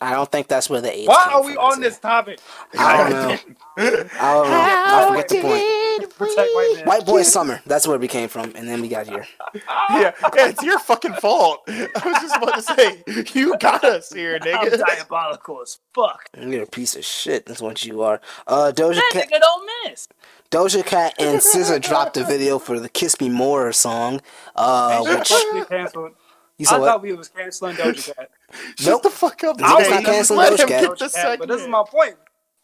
I 0.00 0.12
don't 0.12 0.30
think 0.30 0.48
that's 0.48 0.70
where 0.70 0.80
the 0.82 0.92
AIDS. 0.92 1.08
Why 1.08 1.24
came 1.24 1.32
are 1.32 1.44
we 1.44 1.54
from, 1.54 1.64
on 1.64 1.72
is 1.72 1.78
it? 1.80 1.82
this 1.82 1.98
topic? 1.98 2.40
I 2.78 2.96
don't 2.96 3.10
know. 3.10 3.38
I 3.78 4.34
don't 4.34 4.50
know. 4.50 4.66
I 4.92 5.04
forget 5.08 5.28
the 5.28 5.36
point. 5.36 5.68
Protect 6.16 6.48
white 6.54 6.72
men. 6.76 6.86
White 6.86 7.04
boy 7.04 7.22
summer. 7.22 7.60
That's 7.66 7.86
where 7.86 7.98
we 7.98 8.08
came 8.08 8.28
from, 8.28 8.52
and 8.56 8.66
then 8.66 8.80
we 8.80 8.88
got 8.88 9.06
here. 9.06 9.26
yeah, 9.54 9.60
yeah, 9.90 10.48
it's 10.48 10.62
your 10.62 10.78
fucking 10.78 11.12
fault. 11.14 11.60
I 11.68 11.82
was 12.04 12.22
just 12.22 12.36
about 12.36 12.54
to 12.54 12.62
say, 12.62 13.02
you 13.38 13.56
got 13.58 13.84
us 13.84 14.10
here, 14.10 14.38
nigga. 14.38 14.72
I'm 14.72 14.78
diabolical 14.96 15.60
as 15.60 15.78
fuck. 15.94 16.30
You're 16.40 16.62
a 16.62 16.66
piece 16.66 16.96
of 16.96 17.04
shit. 17.04 17.44
That's 17.44 17.60
what 17.60 17.84
you 17.84 18.02
are. 18.02 18.22
Uh, 18.46 18.72
Doja 18.74 18.94
That 18.94 19.10
Cat. 19.12 19.28
nigga 19.30 19.40
don't 19.40 19.70
miss. 19.84 20.08
Doja 20.50 20.86
Cat 20.86 21.12
and 21.18 21.40
SZA 21.40 21.82
dropped 21.82 22.16
a 22.16 22.24
video 22.24 22.58
for 22.58 22.80
the 22.80 22.88
"Kiss 22.88 23.20
Me 23.20 23.28
More" 23.28 23.70
song, 23.72 24.22
uh, 24.54 25.02
which 25.04 25.26
shit 25.26 25.46
fucking 25.48 25.64
canceled. 25.66 26.12
you 26.56 26.66
I 26.70 26.78
what? 26.78 26.86
thought 26.86 27.02
we 27.02 27.12
was 27.12 27.28
canceling 27.28 27.76
Doja 27.76 28.14
Cat. 28.16 28.30
Shut 28.78 29.02
the 29.02 29.10
fuck 29.10 29.44
up, 29.44 29.60
I 29.60 29.74
was 29.74 29.90
not 29.90 30.04
canceling 30.04 30.40
Doja 30.48 30.66
Cat. 30.66 30.84
Doja 30.84 31.14
Cat, 31.14 31.38
but 31.40 31.48
this 31.48 31.60
is 31.60 31.68
my 31.68 31.84
point. 31.86 32.14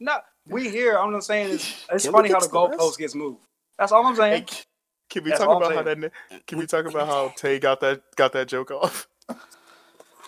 No, 0.00 0.16
we 0.48 0.68
here. 0.70 0.98
I'm 0.98 1.12
just 1.14 1.26
saying 1.26 1.50
it's, 1.54 1.86
it's 1.90 2.06
funny 2.06 2.30
how 2.30 2.40
the 2.40 2.46
to 2.46 2.52
the 2.52 2.58
rest? 2.60 2.80
goalpost 2.80 2.98
gets 2.98 3.14
moved. 3.14 3.40
That's 3.78 3.92
all 3.92 4.06
I'm 4.06 4.16
saying. 4.16 4.46
c- 4.48 4.64
can 5.10 5.24
we 5.24 5.30
That's 5.30 5.40
talk 5.40 5.50
about 5.50 5.74
how 5.74 5.82
that? 5.82 6.12
Can 6.46 6.58
we 6.58 6.66
talk 6.66 6.86
about 6.86 7.06
how 7.06 7.28
Tay 7.36 7.58
got 7.58 7.80
that 7.80 8.02
got 8.16 8.32
that 8.34 8.48
joke 8.48 8.70
off? 8.70 9.08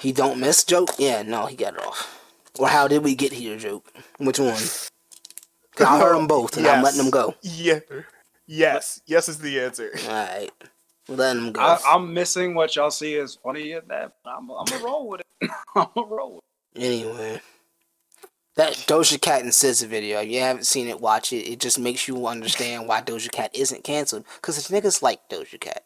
He 0.01 0.13
don't 0.13 0.41
miss 0.41 0.65
joke. 0.65 0.91
Yeah, 0.99 1.23
no, 1.23 1.47
he 1.47 1.57
got 1.57 1.75
it 1.75 1.81
off. 1.87 2.23
Or 2.59 2.69
how 2.69 2.89
did 2.89 3.05
we 3.05 3.15
get 3.15 3.33
here 3.33 3.57
joke? 3.59 3.93
Which 4.19 4.39
one? 4.39 4.63
I 5.81 5.99
heard 5.99 6.17
them 6.17 6.27
both, 6.27 6.57
and 6.57 6.67
I'm 6.67 6.83
letting 6.83 6.99
them 6.99 7.11
go. 7.13 7.35
Yeah. 7.43 7.81
Yes. 8.47 9.01
Yes 9.07 9.29
is 9.29 9.39
the 9.39 9.61
answer. 9.61 9.91
All 10.05 10.11
right, 10.11 10.51
letting 11.09 11.45
them 11.45 11.53
go. 11.53 11.63
I, 11.63 11.79
I'm 11.87 12.13
missing 12.15 12.55
what 12.55 12.77
y'all 12.77 12.91
see 12.91 13.17
as 13.17 13.37
funny 13.37 13.73
at 13.75 13.89
that. 13.89 14.13
I'm, 14.27 14.51
I'm 14.51 14.67
gonna 14.67 14.85
roll 14.85 15.09
with 15.09 15.21
it. 15.23 15.51
I'm 15.77 15.87
gonna 15.95 16.07
roll 16.09 16.35
with 16.37 16.45
it. 16.77 16.85
Anyway, 16.85 17.41
that 18.57 18.73
Doja 18.75 19.21
Cat 19.21 19.43
and 19.43 19.51
SZA 19.51 19.87
video, 19.87 20.21
if 20.21 20.29
you 20.31 20.41
haven't 20.41 20.67
seen 20.67 20.89
it, 20.89 21.01
watch 21.01 21.33
it. 21.33 21.49
It 21.51 21.61
just 21.61 21.79
makes 21.79 22.07
you 22.07 22.27
understand 22.27 22.87
why 22.89 23.01
Doja 23.03 23.31
Cat 23.31 23.51
isn't 23.55 23.85
canceled. 23.85 24.25
Because 24.37 24.59
it's 24.59 24.71
niggas 24.71 25.03
like 25.03 25.29
Doja 25.29 25.59
Cat. 25.61 25.85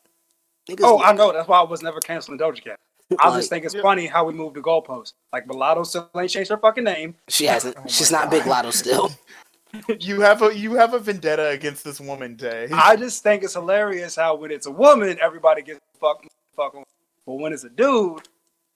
Niggas 0.69 0.75
it. 0.75 0.81
Oh, 0.83 0.99
I 0.99 1.09
like- 1.09 1.17
know. 1.17 1.33
That's 1.33 1.49
why 1.49 1.59
I 1.61 1.63
was 1.63 1.83
never 1.83 2.01
canceling 2.01 2.39
Doja 2.39 2.63
Cat. 2.63 2.79
I 3.19 3.29
Like- 3.29 3.39
just 3.39 3.51
think 3.51 3.65
it's 3.65 3.75
funny 3.75 4.07
how 4.07 4.25
we 4.27 4.35
moved 4.35 4.57
the 4.57 4.61
goalpost. 4.61 5.15
Like 5.33 5.47
Mulatto 5.47 5.83
still 5.85 6.11
ain't 6.17 6.31
changed 6.31 6.51
her 6.51 6.59
fucking 6.59 6.85
name. 6.85 7.15
She 7.29 7.47
hasn't. 7.47 7.77
Oh 7.79 7.83
my 7.83 7.87
she's 7.89 8.13
not 8.13 8.31
Big 8.31 8.43
Latto 8.43 8.73
still. 8.73 9.11
You 10.01 10.23
have 10.23 10.41
a 10.41 10.57
you 10.57 10.77
have 10.77 10.95
a 10.95 10.99
vendetta 10.99 11.49
against 11.51 11.85
this 11.85 12.01
woman, 12.01 12.37
Day. 12.37 12.69
I 12.73 12.97
just 12.97 13.23
think 13.23 13.43
it's 13.45 13.53
hilarious 13.53 14.17
how 14.17 14.35
when 14.35 14.51
it's 14.51 14.65
a 14.65 14.71
woman, 14.71 15.19
everybody 15.21 15.61
gets 15.61 15.79
fuck 16.01 16.25
fucking. 16.57 16.85
But 17.27 17.35
when 17.35 17.53
it's 17.53 17.65
a 17.65 17.69
dude, 17.69 18.23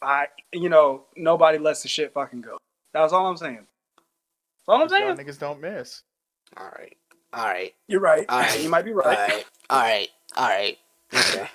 I 0.03 0.27
you 0.53 0.69
know 0.69 1.05
nobody 1.17 1.57
lets 1.57 1.81
the 1.83 1.89
shit 1.89 2.13
fucking 2.13 2.43
go. 2.43 2.59
That's 2.93 3.15
all 3.15 3.27
I'm 3.27 3.39
saying. 3.39 3.67
That's 4.67 4.69
all 4.69 4.83
I'm 4.83 4.89
saying. 4.89 5.17
niggas 5.17 5.39
don't 5.39 5.61
miss. 5.61 6.03
All 6.57 6.71
right. 6.79 6.97
All 7.33 7.45
right. 7.47 7.75
You're 7.89 8.01
right. 8.01 8.25
All 8.29 8.41
right. 8.41 8.63
You 8.63 8.69
might 8.69 8.85
be 8.85 8.93
right. 8.93 9.07
right. 9.07 9.45
All 9.71 9.81
right. 9.81 10.09
All 10.37 10.49
right. 10.49 10.79
Okay. 11.15 11.49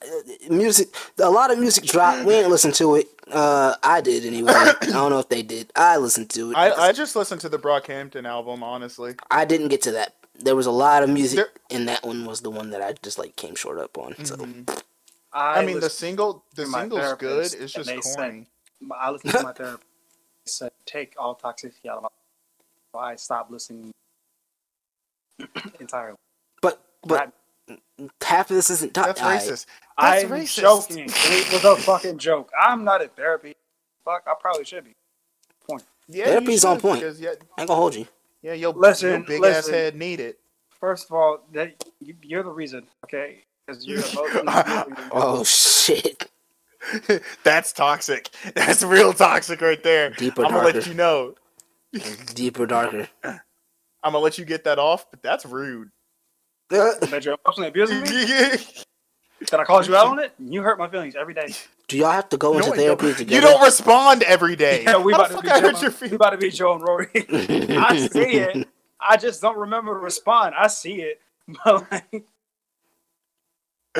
Uh, 0.00 0.06
Music. 0.54 0.88
A 1.18 1.28
lot 1.30 1.50
of 1.50 1.58
music 1.58 1.84
dropped. 1.84 2.24
We 2.24 2.34
ain't 2.34 2.48
listen 2.48 2.72
to 2.72 2.94
it. 2.96 3.08
Uh, 3.30 3.74
I 3.82 4.00
did 4.00 4.24
anyway. 4.24 4.52
I 4.52 4.74
don't 4.80 5.10
know 5.10 5.18
if 5.18 5.28
they 5.28 5.42
did. 5.42 5.72
I 5.74 5.96
listened 5.96 6.30
to 6.30 6.52
it. 6.52 6.56
I, 6.56 6.70
I 6.72 6.92
just 6.92 7.16
listened 7.16 7.40
to 7.42 7.48
the 7.48 7.58
Brockhampton 7.58 8.24
album, 8.26 8.62
honestly. 8.62 9.14
I 9.30 9.44
didn't 9.44 9.68
get 9.68 9.82
to 9.82 9.92
that. 9.92 10.14
There 10.40 10.54
was 10.54 10.66
a 10.66 10.70
lot 10.70 11.02
of 11.02 11.10
music, 11.10 11.36
There- 11.38 11.50
and 11.76 11.88
that 11.88 12.04
one 12.04 12.24
was 12.24 12.42
the 12.42 12.50
one 12.50 12.70
that 12.70 12.80
I 12.80 12.94
just 13.02 13.18
like 13.18 13.34
came 13.34 13.56
short 13.56 13.78
up 13.78 13.98
on. 13.98 14.14
So 14.24 14.36
Mhm. 14.36 14.82
I, 15.32 15.64
mean, 15.64 15.80
the 15.80 15.90
single 15.90 16.44
the 16.54 16.66
my 16.66 16.82
single's 16.82 17.14
good. 17.14 17.52
It's 17.54 17.72
just 17.72 17.88
they 17.88 18.00
said- 18.00 18.46
I 18.96 19.10
listened 19.10 19.32
to 19.32 19.42
my 19.42 19.52
therapist. 19.52 19.84
Said, 20.46 20.70
"Take 20.86 21.14
all 21.18 21.34
toxicity 21.36 21.86
out 21.90 21.96
of 21.98 22.02
my." 22.04 22.08
So 22.98 23.02
I 23.04 23.14
stopped 23.14 23.52
listening 23.52 23.92
entirely. 25.80 26.16
but 26.60 26.80
but 27.06 27.32
half 28.20 28.50
of 28.50 28.56
this 28.56 28.70
isn't. 28.70 28.92
To- 28.94 29.02
That's 29.02 29.20
racist. 29.20 29.66
That's 30.00 30.24
I'm 30.24 30.30
racist. 30.30 30.60
joking. 30.60 31.04
It 31.08 31.52
was 31.52 31.64
a 31.64 31.76
fucking 31.76 32.18
joke. 32.18 32.50
I'm 32.60 32.82
not 32.82 33.00
in 33.02 33.08
therapy. 33.10 33.54
Fuck, 34.04 34.24
I 34.26 34.34
probably 34.40 34.64
should 34.64 34.84
be. 34.84 34.94
Yeah, 36.08 36.24
Therapy's 36.24 36.64
you 36.64 36.70
on 36.70 36.80
point. 36.80 37.00
because, 37.02 37.20
Yeah, 37.20 37.34
I 37.56 37.60
ain't 37.60 37.68
gonna 37.68 37.74
hold 37.74 37.94
you. 37.94 38.06
yeah, 38.42 38.54
your, 38.54 38.72
Listen, 38.72 39.10
your 39.10 39.20
big 39.20 39.44
ass 39.44 39.68
head 39.68 39.94
need 39.94 40.18
it. 40.20 40.38
First 40.80 41.06
of 41.06 41.12
all, 41.12 41.40
that 41.52 41.74
you, 42.00 42.14
you're 42.22 42.42
the 42.42 42.50
reason, 42.50 42.86
okay? 43.04 43.42
Because 43.66 43.86
you're 43.86 43.98
the 44.02 44.42
most. 44.44 45.10
Oh 45.12 45.44
shit. 45.44 46.28
That's 47.44 47.72
toxic. 47.72 48.30
That's 48.54 48.82
real 48.82 49.12
toxic 49.12 49.60
right 49.60 49.82
there. 49.84 50.10
Deeper, 50.10 50.44
I'm 50.46 50.52
gonna 50.52 50.64
let 50.64 50.86
you 50.86 50.94
know. 50.94 51.34
Deeper, 52.34 52.66
darker. 52.66 53.08
I'm 53.24 54.12
gonna 54.12 54.18
let 54.18 54.38
you 54.38 54.44
get 54.44 54.64
that 54.64 54.78
off, 54.78 55.10
but 55.10 55.22
that's 55.22 55.44
rude. 55.46 55.88
that 56.70 57.22
you're 57.24 57.36
emotionally 57.44 57.68
abusing 57.68 58.00
me. 58.02 58.56
That 59.52 59.60
I 59.60 59.64
called 59.64 59.86
you 59.86 59.94
out 59.94 60.08
on 60.08 60.18
it. 60.18 60.32
You 60.40 60.62
hurt 60.62 60.80
my 60.80 60.88
feelings 60.88 61.14
every 61.14 61.32
day. 61.32 61.54
Do 61.86 61.96
y'all 61.96 62.10
have 62.10 62.28
to 62.30 62.36
go 62.36 62.54
into 62.54 62.66
No, 62.66 62.72
I 62.72 62.76
therapy 62.76 63.06
don't. 63.06 63.16
together? 63.18 63.34
You 63.36 63.40
don't 63.52 63.62
respond 63.62 64.24
every 64.24 64.56
day. 64.56 64.82
Yeah, 64.82 64.98
we 64.98 65.12
How 65.12 65.20
about 65.20 65.30
to 65.36 65.42
be 65.42 65.48
I 65.48 65.60
hurt 65.60 65.76
Joe, 65.76 65.80
your 65.82 66.10
we 66.10 66.16
about 66.16 66.30
to 66.30 66.38
be 66.38 66.50
Joe 66.50 66.74
and 66.74 66.82
Rory. 66.82 67.08
I 67.14 68.08
see 68.08 68.20
it. 68.38 68.68
I 69.00 69.16
just 69.16 69.40
don't 69.40 69.56
remember 69.56 69.92
to 69.94 70.00
respond. 70.00 70.56
I 70.58 70.66
see 70.66 71.02
it, 71.02 71.20
but 71.64 71.86
like, 71.92 72.24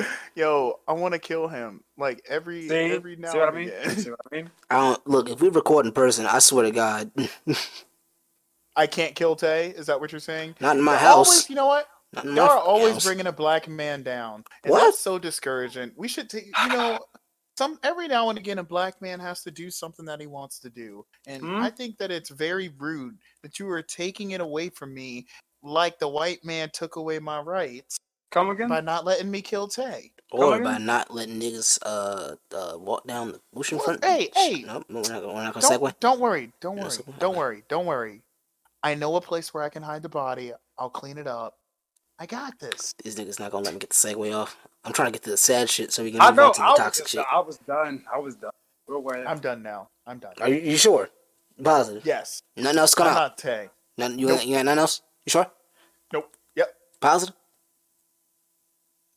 Yo, 0.34 0.80
I 0.86 0.92
want 0.92 1.14
to 1.14 1.18
kill 1.18 1.48
him. 1.48 1.82
Like 1.96 2.24
every 2.28 2.68
see, 2.68 2.74
every 2.74 3.16
now 3.16 3.32
see 3.32 3.38
what 3.38 3.48
I 3.48 3.48
and 3.48 3.56
mean? 3.56 3.68
again. 3.68 3.96
See 3.96 4.10
what 4.10 4.20
I 4.30 4.36
mean? 4.36 4.50
I 4.70 4.74
don't 4.76 5.06
look. 5.06 5.28
If 5.30 5.40
we 5.40 5.48
record 5.48 5.86
in 5.86 5.92
person, 5.92 6.26
I 6.26 6.38
swear 6.38 6.64
to 6.64 6.70
God, 6.70 7.10
I 8.76 8.86
can't 8.86 9.14
kill 9.14 9.36
Tay. 9.36 9.70
Is 9.70 9.86
that 9.86 10.00
what 10.00 10.12
you're 10.12 10.20
saying? 10.20 10.54
not 10.60 10.76
in 10.76 10.82
my 10.82 10.92
Y'all 10.92 11.00
house. 11.00 11.28
Always, 11.28 11.50
you 11.50 11.56
know 11.56 11.66
what? 11.66 11.88
Not 12.14 12.24
in 12.24 12.36
Y'all 12.36 12.46
my 12.46 12.52
are 12.52 12.58
always 12.58 12.92
house. 12.94 13.04
bringing 13.04 13.26
a 13.26 13.32
black 13.32 13.68
man 13.68 14.02
down, 14.02 14.44
and 14.64 14.70
What? 14.72 14.84
that's 14.84 14.98
so 14.98 15.18
discouraging. 15.18 15.92
We 15.96 16.08
should, 16.08 16.30
take, 16.30 16.46
you 16.64 16.68
know, 16.68 16.98
some 17.58 17.78
every 17.82 18.08
now 18.08 18.30
and 18.30 18.38
again, 18.38 18.58
a 18.58 18.64
black 18.64 19.02
man 19.02 19.18
has 19.20 19.42
to 19.42 19.50
do 19.50 19.70
something 19.70 20.04
that 20.06 20.20
he 20.20 20.26
wants 20.26 20.58
to 20.60 20.70
do, 20.70 21.04
and 21.26 21.42
Hmm? 21.42 21.62
I 21.62 21.70
think 21.70 21.98
that 21.98 22.10
it's 22.10 22.30
very 22.30 22.70
rude 22.78 23.16
that 23.42 23.58
you 23.58 23.68
are 23.70 23.82
taking 23.82 24.30
it 24.30 24.40
away 24.40 24.68
from 24.70 24.94
me, 24.94 25.26
like 25.62 25.98
the 25.98 26.08
white 26.08 26.44
man 26.44 26.70
took 26.72 26.96
away 26.96 27.18
my 27.18 27.40
rights 27.40 27.98
Come 28.30 28.50
again? 28.50 28.68
by 28.68 28.80
not 28.80 29.04
letting 29.04 29.30
me 29.30 29.40
kill 29.42 29.68
Tay. 29.68 30.12
or 30.32 30.60
by 30.62 30.78
not 30.78 31.12
letting 31.12 31.40
niggas 31.40 31.78
uh, 31.82 32.34
uh 32.54 32.76
walk 32.78 33.06
down 33.06 33.32
the 33.32 33.40
ocean 33.56 33.78
Well, 33.78 33.84
front. 33.86 34.04
hey, 34.04 34.30
hey. 34.34 34.64
Nope, 34.66 34.84
we're 34.90 34.96
not, 34.96 35.08
gonna- 35.08 35.28
we're 35.28 35.42
not 35.44 35.54
gonna 35.54 35.66
segue. 35.66 35.80
Don't, 35.80 36.00
don't 36.00 36.20
worry, 36.20 36.52
don't 36.60 36.76
Yeah, 36.76 36.82
worry, 36.84 36.90
segue. 36.92 37.18
don't 37.18 37.36
worry, 37.36 37.64
don't 37.68 37.86
worry. 37.86 38.22
I 38.82 38.94
know 38.94 39.16
a 39.16 39.20
place 39.20 39.52
where 39.54 39.62
I 39.64 39.68
can 39.70 39.82
hide 39.82 40.02
the 40.02 40.08
body. 40.08 40.52
I'll 40.78 40.90
clean 40.90 41.18
it 41.18 41.26
up. 41.26 41.56
I 42.20 42.26
got 42.26 42.58
this. 42.58 42.94
These 43.02 43.16
niggas 43.16 43.40
not 43.40 43.50
gonna 43.52 43.64
let 43.64 43.74
me 43.74 43.80
get 43.80 43.90
the 43.90 43.94
segue 43.96 44.36
off. 44.36 44.56
I'm 44.84 44.92
trying 44.92 45.06
to 45.08 45.12
get 45.12 45.22
to 45.24 45.30
the 45.30 45.36
sad 45.36 45.70
shit 45.70 45.92
so 45.92 46.02
we 46.02 46.10
can 46.12 46.20
move 46.20 46.36
know. 46.36 46.46
on 46.48 46.52
to 46.54 46.60
the 46.60 46.66
I 46.66 46.74
toxic 46.76 47.04
just, 47.04 47.14
shit. 47.14 47.24
I 47.32 47.40
was 47.40 47.58
done. 47.58 48.04
I 48.12 48.18
was 48.18 48.36
done. 48.36 48.50
We're 48.86 48.96
aware. 48.96 49.26
I'm 49.26 49.38
done 49.38 49.62
now. 49.62 49.88
I'm 50.06 50.18
done. 50.18 50.32
Are 50.40 50.48
you, 50.48 50.56
you 50.72 50.76
sure? 50.76 51.08
Positive. 51.62 52.04
Yes. 52.04 52.42
Nothing 52.56 52.78
else 52.78 52.94
come 52.94 53.06
I'm 53.08 53.12
out. 53.12 53.16
not 53.16 53.38
Tay. 53.38 53.68
Nothing, 53.96 54.18
you, 54.18 54.26
Nope. 54.28 54.38
ain't- 54.40 54.48
you 54.48 54.56
got 54.56 54.64
nothing 54.64 54.78
else? 54.78 55.02
You 55.26 55.30
sure? 55.30 55.46
Nope. 56.12 56.32
Yep. 56.56 56.74
Positive. 57.00 57.34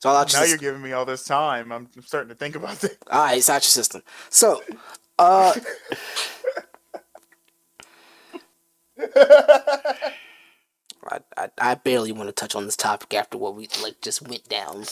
It's 0.01 0.05
all 0.07 0.15
out 0.17 0.33
your 0.33 0.39
Now 0.39 0.45
system. 0.47 0.63
you're 0.63 0.71
giving 0.71 0.81
me 0.83 0.93
all 0.93 1.05
this 1.05 1.23
time. 1.23 1.71
I'm 1.71 1.87
I'm 1.95 2.01
starting 2.01 2.29
to 2.29 2.35
think 2.35 2.55
about 2.55 2.79
this. 2.79 2.97
All 3.11 3.21
right, 3.23 3.37
it's 3.37 3.51
out 3.51 3.57
your 3.57 3.69
system. 3.69 4.01
So, 4.31 4.63
uh, 5.19 5.53
I, 11.07 11.19
I, 11.37 11.49
I 11.59 11.75
barely 11.75 12.11
want 12.11 12.29
to 12.29 12.33
touch 12.33 12.55
on 12.55 12.65
this 12.65 12.75
topic 12.75 13.13
after 13.13 13.37
what 13.37 13.53
we 13.55 13.67
like 13.83 14.01
just 14.01 14.27
went 14.27 14.49
down 14.49 14.85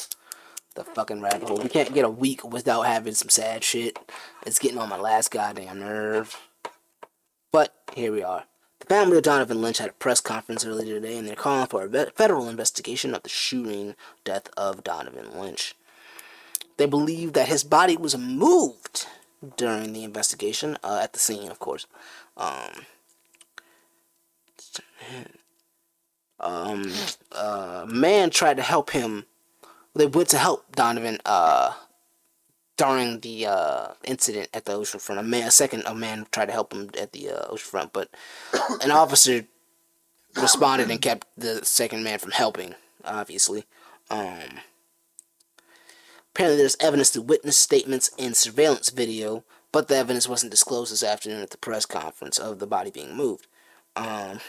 the 0.75 0.83
fucking 0.83 1.21
rabbit 1.21 1.47
hole. 1.47 1.57
We 1.57 1.69
can't 1.69 1.91
get 1.91 2.05
a 2.05 2.09
week 2.09 2.43
without 2.43 2.83
having 2.83 3.15
some 3.15 3.29
sad 3.29 3.63
shit. 3.63 3.97
It's 4.45 4.59
getting 4.59 4.77
on 4.77 4.89
my 4.89 4.99
last 4.99 5.31
goddamn 5.31 5.79
nerve. 5.79 6.39
But 7.51 7.73
here 7.95 8.11
we 8.11 8.21
are. 8.21 8.43
The 8.79 8.85
family 8.85 9.17
of 9.17 9.23
Donovan 9.23 9.61
Lynch 9.61 9.77
had 9.77 9.89
a 9.89 9.93
press 9.93 10.21
conference 10.21 10.65
earlier 10.65 10.99
today, 10.99 11.17
and 11.17 11.27
they're 11.27 11.35
calling 11.35 11.67
for 11.67 11.85
a 11.85 12.11
federal 12.11 12.47
investigation 12.49 13.13
of 13.13 13.23
the 13.23 13.29
shooting 13.29 13.95
death 14.23 14.49
of 14.55 14.83
Donovan 14.83 15.39
Lynch. 15.39 15.75
They 16.77 16.85
believe 16.85 17.33
that 17.33 17.49
his 17.49 17.63
body 17.63 17.97
was 17.97 18.17
moved 18.17 19.05
during 19.57 19.93
the 19.93 20.03
investigation, 20.03 20.77
uh, 20.83 21.01
at 21.03 21.13
the 21.13 21.19
scene, 21.19 21.51
of 21.51 21.59
course. 21.59 21.87
Um, 22.37 22.85
um, 26.39 26.91
uh, 27.33 27.85
man 27.87 28.29
tried 28.29 28.57
to 28.57 28.63
help 28.63 28.91
him. 28.91 29.25
They 29.93 30.07
went 30.07 30.29
to 30.29 30.37
help 30.37 30.73
Donovan 30.75 31.19
uh, 31.25 31.73
during 32.79 33.19
the 33.19 33.45
uh, 33.45 33.87
incident 34.05 34.49
at 34.53 34.65
the 34.65 34.73
ocean 34.73 34.99
front. 34.99 35.19
A 35.19 35.23
man, 35.23 35.47
a 35.47 35.51
second, 35.51 35.83
a 35.85 35.93
man 35.93 36.25
tried 36.31 36.45
to 36.45 36.53
help 36.53 36.73
him 36.73 36.89
at 36.97 37.11
the 37.11 37.29
uh, 37.29 37.47
ocean 37.49 37.69
front, 37.69 37.93
but 37.93 38.09
an 38.81 38.91
officer 38.91 39.45
responded 40.35 40.89
and 40.89 41.01
kept 41.01 41.27
the 41.37 41.63
second 41.65 42.03
man 42.03 42.19
from 42.19 42.31
helping. 42.31 42.75
Obviously, 43.03 43.65
um, 44.09 44.61
apparently 46.33 46.57
there's 46.57 46.77
evidence 46.79 47.09
through 47.09 47.23
witness 47.23 47.57
statements 47.57 48.11
and 48.17 48.35
surveillance 48.35 48.89
video 48.89 49.43
but 49.71 49.87
the 49.87 49.95
evidence 49.95 50.27
wasn't 50.27 50.51
disclosed 50.51 50.91
this 50.91 51.03
afternoon 51.03 51.41
at 51.41 51.51
the 51.51 51.57
press 51.57 51.85
conference 51.85 52.37
of 52.37 52.59
the 52.59 52.67
body 52.67 52.89
being 52.89 53.15
moved. 53.15 53.47
Um, 53.95 54.39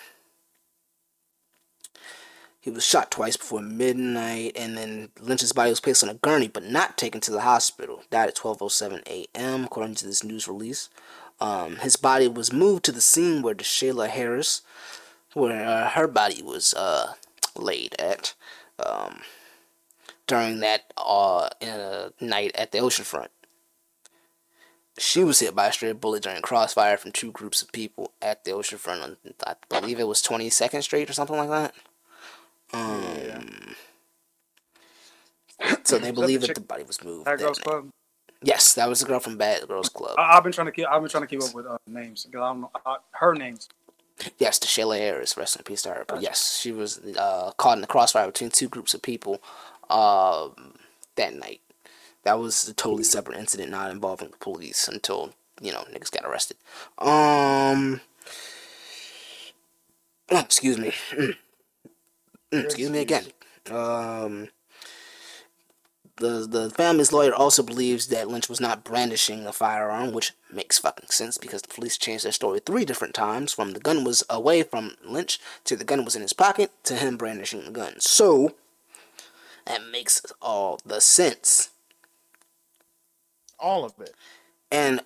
he 2.60 2.70
was 2.70 2.84
shot 2.84 3.10
twice 3.10 3.38
before 3.38 3.62
midnight, 3.62 4.52
and 4.54 4.76
then 4.76 5.08
Lynch's 5.18 5.52
body 5.52 5.70
was 5.70 5.80
placed 5.80 6.02
on 6.02 6.10
a 6.10 6.14
gurney, 6.14 6.46
but 6.46 6.64
not 6.64 6.98
taken 6.98 7.20
to 7.22 7.30
the 7.30 7.40
hospital. 7.40 8.02
Died 8.10 8.28
at 8.28 8.36
12:07 8.36 9.02
a.m. 9.08 9.64
according 9.64 9.94
to 9.96 10.06
this 10.06 10.22
news 10.22 10.46
release. 10.46 10.90
Um, 11.40 11.76
his 11.76 11.96
body 11.96 12.28
was 12.28 12.52
moved 12.52 12.84
to 12.84 12.92
the 12.92 13.00
scene 13.00 13.40
where 13.40 13.54
Shayla 13.54 14.08
Harris, 14.08 14.60
where 15.32 15.66
uh, 15.66 15.88
her 15.90 16.06
body 16.06 16.42
was 16.42 16.74
uh, 16.74 17.14
laid 17.56 17.94
at, 17.98 18.34
um, 18.78 19.22
during 20.26 20.60
that 20.60 20.92
uh, 20.98 21.48
night 22.20 22.52
at 22.54 22.72
the 22.72 22.78
oceanfront. 22.78 23.28
She 24.98 25.24
was 25.24 25.40
hit 25.40 25.54
by 25.54 25.68
a 25.68 25.72
stray 25.72 25.92
bullet 25.92 26.24
during 26.24 26.42
crossfire 26.42 26.98
from 26.98 27.12
two 27.12 27.32
groups 27.32 27.62
of 27.62 27.72
people 27.72 28.12
at 28.20 28.44
the 28.44 28.50
oceanfront 28.50 29.02
on, 29.02 29.16
I 29.46 29.54
believe 29.70 29.98
it 29.98 30.06
was 30.06 30.20
22nd 30.22 30.82
Street 30.82 31.08
or 31.08 31.14
something 31.14 31.38
like 31.38 31.48
that. 31.48 31.74
Um, 32.72 33.74
so 35.84 35.98
they 35.98 36.10
believe 36.10 36.40
that 36.42 36.48
chick- 36.48 36.54
the 36.56 36.60
body 36.62 36.84
was 36.84 37.02
moved. 37.02 37.26
That 37.26 37.38
that 37.38 37.44
girls 37.44 37.58
club. 37.58 37.90
Yes, 38.42 38.72
that 38.74 38.88
was 38.88 39.00
the 39.00 39.06
girl 39.06 39.20
from 39.20 39.36
Bad 39.36 39.68
Girls 39.68 39.90
Club. 39.90 40.14
I, 40.18 40.36
I've 40.36 40.42
been 40.42 40.52
trying 40.52 40.66
to 40.66 40.72
keep. 40.72 40.86
I've 40.86 41.02
been 41.02 41.10
trying 41.10 41.24
to 41.24 41.26
keep 41.26 41.42
up 41.42 41.54
with 41.54 41.66
uh, 41.66 41.76
names 41.86 42.24
because 42.24 42.40
I 42.40 42.48
don't 42.48 42.62
know 42.62 42.70
uh, 42.86 42.96
her 43.12 43.34
names. 43.34 43.68
Yes, 44.38 44.58
to 44.60 44.68
Shayla 44.68 44.98
Harris, 44.98 45.36
rest 45.36 45.56
in 45.56 45.62
peace 45.62 45.82
to 45.82 45.90
her. 45.90 46.04
But 46.06 46.22
yes, 46.22 46.58
she 46.58 46.72
was 46.72 46.98
uh, 47.18 47.52
caught 47.58 47.76
in 47.76 47.80
the 47.82 47.86
crossfire 47.86 48.26
between 48.26 48.50
two 48.50 48.68
groups 48.68 48.94
of 48.94 49.02
people 49.02 49.42
um, 49.90 50.74
that 51.16 51.34
night. 51.34 51.60
That 52.22 52.38
was 52.38 52.68
a 52.68 52.74
totally 52.74 53.04
separate 53.04 53.38
incident, 53.38 53.70
not 53.70 53.90
involving 53.90 54.30
the 54.30 54.36
police 54.38 54.88
until 54.88 55.34
you 55.60 55.72
know 55.72 55.84
niggas 55.92 56.10
got 56.10 56.24
arrested. 56.24 56.56
Um, 56.98 58.00
excuse 60.30 60.78
me. 60.78 60.92
Excuse 62.52 62.90
me 62.90 62.98
again. 62.98 63.26
Um, 63.70 64.48
the 66.16 66.46
the 66.48 66.70
family's 66.70 67.12
lawyer 67.12 67.34
also 67.34 67.62
believes 67.62 68.08
that 68.08 68.28
Lynch 68.28 68.48
was 68.48 68.60
not 68.60 68.84
brandishing 68.84 69.44
the 69.44 69.52
firearm, 69.52 70.12
which 70.12 70.32
makes 70.52 70.78
fucking 70.78 71.10
sense 71.10 71.38
because 71.38 71.62
the 71.62 71.74
police 71.74 71.96
changed 71.96 72.24
their 72.24 72.32
story 72.32 72.60
three 72.60 72.84
different 72.84 73.14
times 73.14 73.52
from 73.52 73.72
the 73.72 73.80
gun 73.80 74.04
was 74.04 74.24
away 74.28 74.62
from 74.62 74.96
Lynch 75.04 75.38
to 75.64 75.76
the 75.76 75.84
gun 75.84 76.04
was 76.04 76.14
in 76.16 76.22
his 76.22 76.32
pocket 76.32 76.70
to 76.84 76.94
him 76.94 77.16
brandishing 77.16 77.64
the 77.64 77.70
gun. 77.70 78.00
So 78.00 78.54
that 79.66 79.80
makes 79.90 80.22
all 80.40 80.80
the 80.84 81.00
sense. 81.00 81.70
All 83.58 83.84
of 83.84 83.94
it. 84.00 84.14
And 84.70 85.02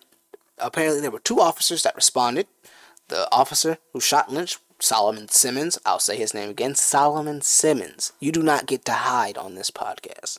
apparently 0.59 1.01
there 1.01 1.11
were 1.11 1.19
two 1.19 1.41
officers 1.41 1.83
that 1.83 1.97
responded. 1.97 2.47
The 3.09 3.29
officer 3.31 3.79
who 3.93 4.01
shot 4.01 4.33
Lynch, 4.33 4.59
Solomon 4.85 5.29
Simmons, 5.29 5.79
I'll 5.87 5.99
say 5.99 6.17
his 6.17 6.35
name 6.35 6.51
again, 6.51 6.75
Solomon 6.75 7.41
Simmons. 7.41 8.13
You 8.21 8.31
do 8.31 8.43
not 8.43 8.67
get 8.67 8.85
to 8.85 8.93
hide 8.93 9.39
on 9.39 9.55
this 9.55 9.71
podcast. 9.71 10.39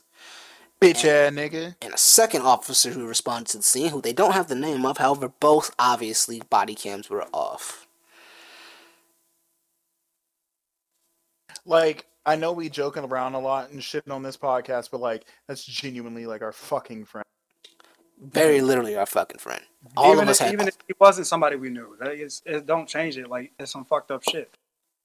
Bitch 0.80 1.04
ass 1.04 1.34
nigga. 1.34 1.76
and 1.82 1.93
a 1.93 1.98
second 1.98 2.43
officer 2.43 2.91
who 2.91 3.08
responded 3.08 3.50
to 3.52 3.58
the 3.58 3.64
scene, 3.64 3.89
who 3.89 4.02
they 4.02 4.14
don't 4.14 4.34
have 4.34 4.48
the 4.48 4.56
name 4.56 4.86
of. 4.86 5.00
However, 5.00 5.30
both 5.39 5.74
obviously 5.80 6.41
body 6.50 6.76
cams 6.76 7.10
were 7.10 7.26
off. 7.34 7.88
Like, 11.66 12.06
I 12.26 12.36
know 12.36 12.52
we 12.52 12.70
joking 12.70 13.04
around 13.04 13.34
a 13.34 13.39
lot 13.39 13.72
and 13.72 13.80
shitting 13.80 14.12
on 14.12 14.22
this 14.22 14.38
podcast, 14.38 14.91
but 14.91 15.02
like, 15.02 15.26
that's 15.48 15.66
genuinely 15.66 16.28
like 16.28 16.43
our 16.43 16.52
fucking 16.52 17.06
friend. 17.06 17.26
Very 18.22 18.61
literally 18.61 18.95
our 18.95 19.05
fucking 19.05 19.39
friend. 19.39 19.61
All 19.97 20.13
even 20.13 20.24
of 20.24 20.30
us 20.30 20.39
if, 20.39 20.45
had. 20.45 20.53
even 20.53 20.68
if 20.68 20.78
he 20.88 20.93
wasn't 20.99 21.28
somebody 21.28 21.57
we 21.57 21.70
knew, 21.70 21.95
that 21.99 22.13
is, 22.13 22.41
it 22.45 22.66
don't 22.66 22.88
change 22.88 23.18
it. 23.18 23.30
Like 23.30 23.51
it's 23.59 23.72
some 23.72 23.86
fucked 23.86 24.11
up 24.11 24.24
shit. 24.24 24.49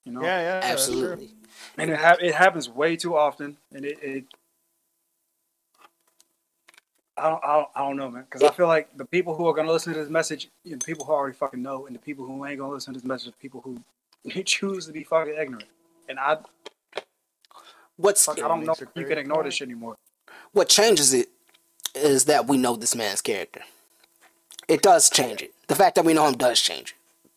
You 0.04 0.12
know. 0.12 0.22
Yeah, 0.22 0.40
yeah, 0.40 0.60
absolutely. 0.62 1.32
And 1.76 1.90
it 1.90 1.98
ha- 1.98 2.16
it 2.20 2.34
happens 2.34 2.68
way 2.68 2.96
too 2.96 3.16
often, 3.16 3.56
and 3.72 3.84
it. 3.84 3.98
it 4.02 4.24
I 7.18 7.28
don't, 7.28 7.44
I 7.44 7.52
don't, 7.56 7.68
I 7.74 7.80
don't 7.80 7.96
know, 7.96 8.10
man, 8.10 8.22
because 8.22 8.42
I 8.42 8.50
feel 8.50 8.66
like 8.66 8.96
the 8.96 9.04
people 9.04 9.34
who 9.34 9.46
are 9.46 9.52
gonna 9.52 9.70
listen 9.70 9.92
to 9.92 9.98
this 9.98 10.08
message, 10.08 10.48
you 10.64 10.72
know, 10.72 10.78
people 10.78 11.04
who 11.04 11.12
already 11.12 11.36
fucking 11.36 11.60
know, 11.60 11.86
and 11.86 11.94
the 11.94 12.00
people 12.00 12.24
who 12.24 12.46
ain't 12.46 12.58
gonna 12.58 12.72
listen 12.72 12.94
to 12.94 13.00
this 13.00 13.06
message, 13.06 13.28
are 13.28 13.36
people 13.38 13.60
who 13.60 13.78
choose 14.44 14.86
to 14.86 14.92
be 14.92 15.04
fucking 15.04 15.34
ignorant. 15.38 15.68
And 16.08 16.18
I, 16.18 16.38
What's 17.96 18.24
fuck, 18.24 18.42
I 18.42 18.48
don't 18.48 18.64
know 18.64 18.72
if 18.72 18.88
you 18.94 19.04
can 19.04 19.18
ignore 19.18 19.44
this 19.44 19.54
shit 19.54 19.68
anymore. 19.68 19.96
what 20.52 20.70
changes 20.70 21.12
it 21.12 21.28
is 21.94 22.24
that 22.26 22.46
we 22.46 22.56
know 22.56 22.76
this 22.76 22.94
man's 22.94 23.20
character. 23.20 23.62
It 24.68 24.82
does 24.82 25.10
change 25.10 25.42
it. 25.42 25.52
The 25.66 25.74
fact 25.74 25.96
that 25.96 26.04
we 26.04 26.14
know 26.14 26.26
him 26.26 26.34
does 26.34 26.60
change 26.60 26.90
it 26.90 26.94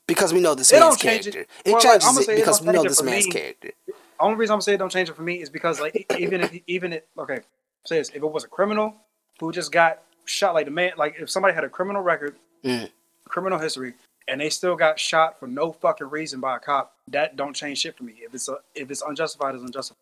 because 0.08 0.34
we 0.34 0.40
know 0.40 0.54
this 0.56 0.72
It 0.72 0.80
man's 0.80 0.86
don't 0.86 1.00
change 1.00 1.28
it. 1.28 1.34
character. 1.34 1.54
It, 1.66 1.72
Well, 1.72 1.74
like, 1.76 1.84
changes 1.84 2.10
I'ma 2.10 2.20
it 2.20 2.26
say 2.26 2.34
it 2.34 2.36
because 2.38 2.60
don't 2.60 2.68
we 2.68 2.74
know 2.74 2.80
change 2.84 2.90
this 2.90 3.00
for 3.00 3.06
man's 3.06 3.26
me. 3.26 3.32
character. 3.32 3.72
Only 4.20 4.36
reason 4.38 4.54
I'm 4.54 4.62
saying 4.62 4.76
it 4.76 4.80
don't 4.80 4.92
change 4.92 5.10
it 5.10 5.16
for 5.16 5.22
me 5.24 5.42
is 5.42 5.50
because 5.50 5.80
like 5.82 6.06
even 6.18 6.42
if 6.42 6.54
even 6.68 6.94
if 6.94 7.04
okay, 7.18 7.40
say 7.86 7.98
this, 7.98 8.10
if 8.10 8.18
it 8.18 8.32
was 8.32 8.44
a 8.44 8.48
criminal 8.48 8.96
who 9.40 9.52
just 9.52 9.72
got 9.72 10.00
shot, 10.26 10.54
like 10.54 10.66
the 10.66 10.72
man, 10.72 10.92
like 10.98 11.16
if 11.20 11.30
somebody 11.30 11.54
had 11.54 11.64
a 11.64 11.70
criminal 11.70 12.02
record, 12.02 12.36
Mm. 12.64 12.90
criminal 13.28 13.60
history, 13.60 13.94
and 14.28 14.40
they 14.40 14.50
still 14.50 14.76
got 14.78 14.98
shot 14.98 15.38
for 15.40 15.48
no 15.48 15.74
fucking 15.74 16.10
reason 16.10 16.40
by 16.40 16.56
a 16.56 16.60
cop, 16.60 16.96
that 17.10 17.36
don't 17.36 17.54
change 17.54 17.80
shit 17.80 17.98
for 17.98 18.04
me. 18.06 18.14
If 18.24 18.34
it's 18.34 18.48
a, 18.48 18.58
if 18.74 18.90
it's 18.90 19.02
unjustified, 19.02 19.56
it's 19.56 19.64
unjustified. 19.64 19.98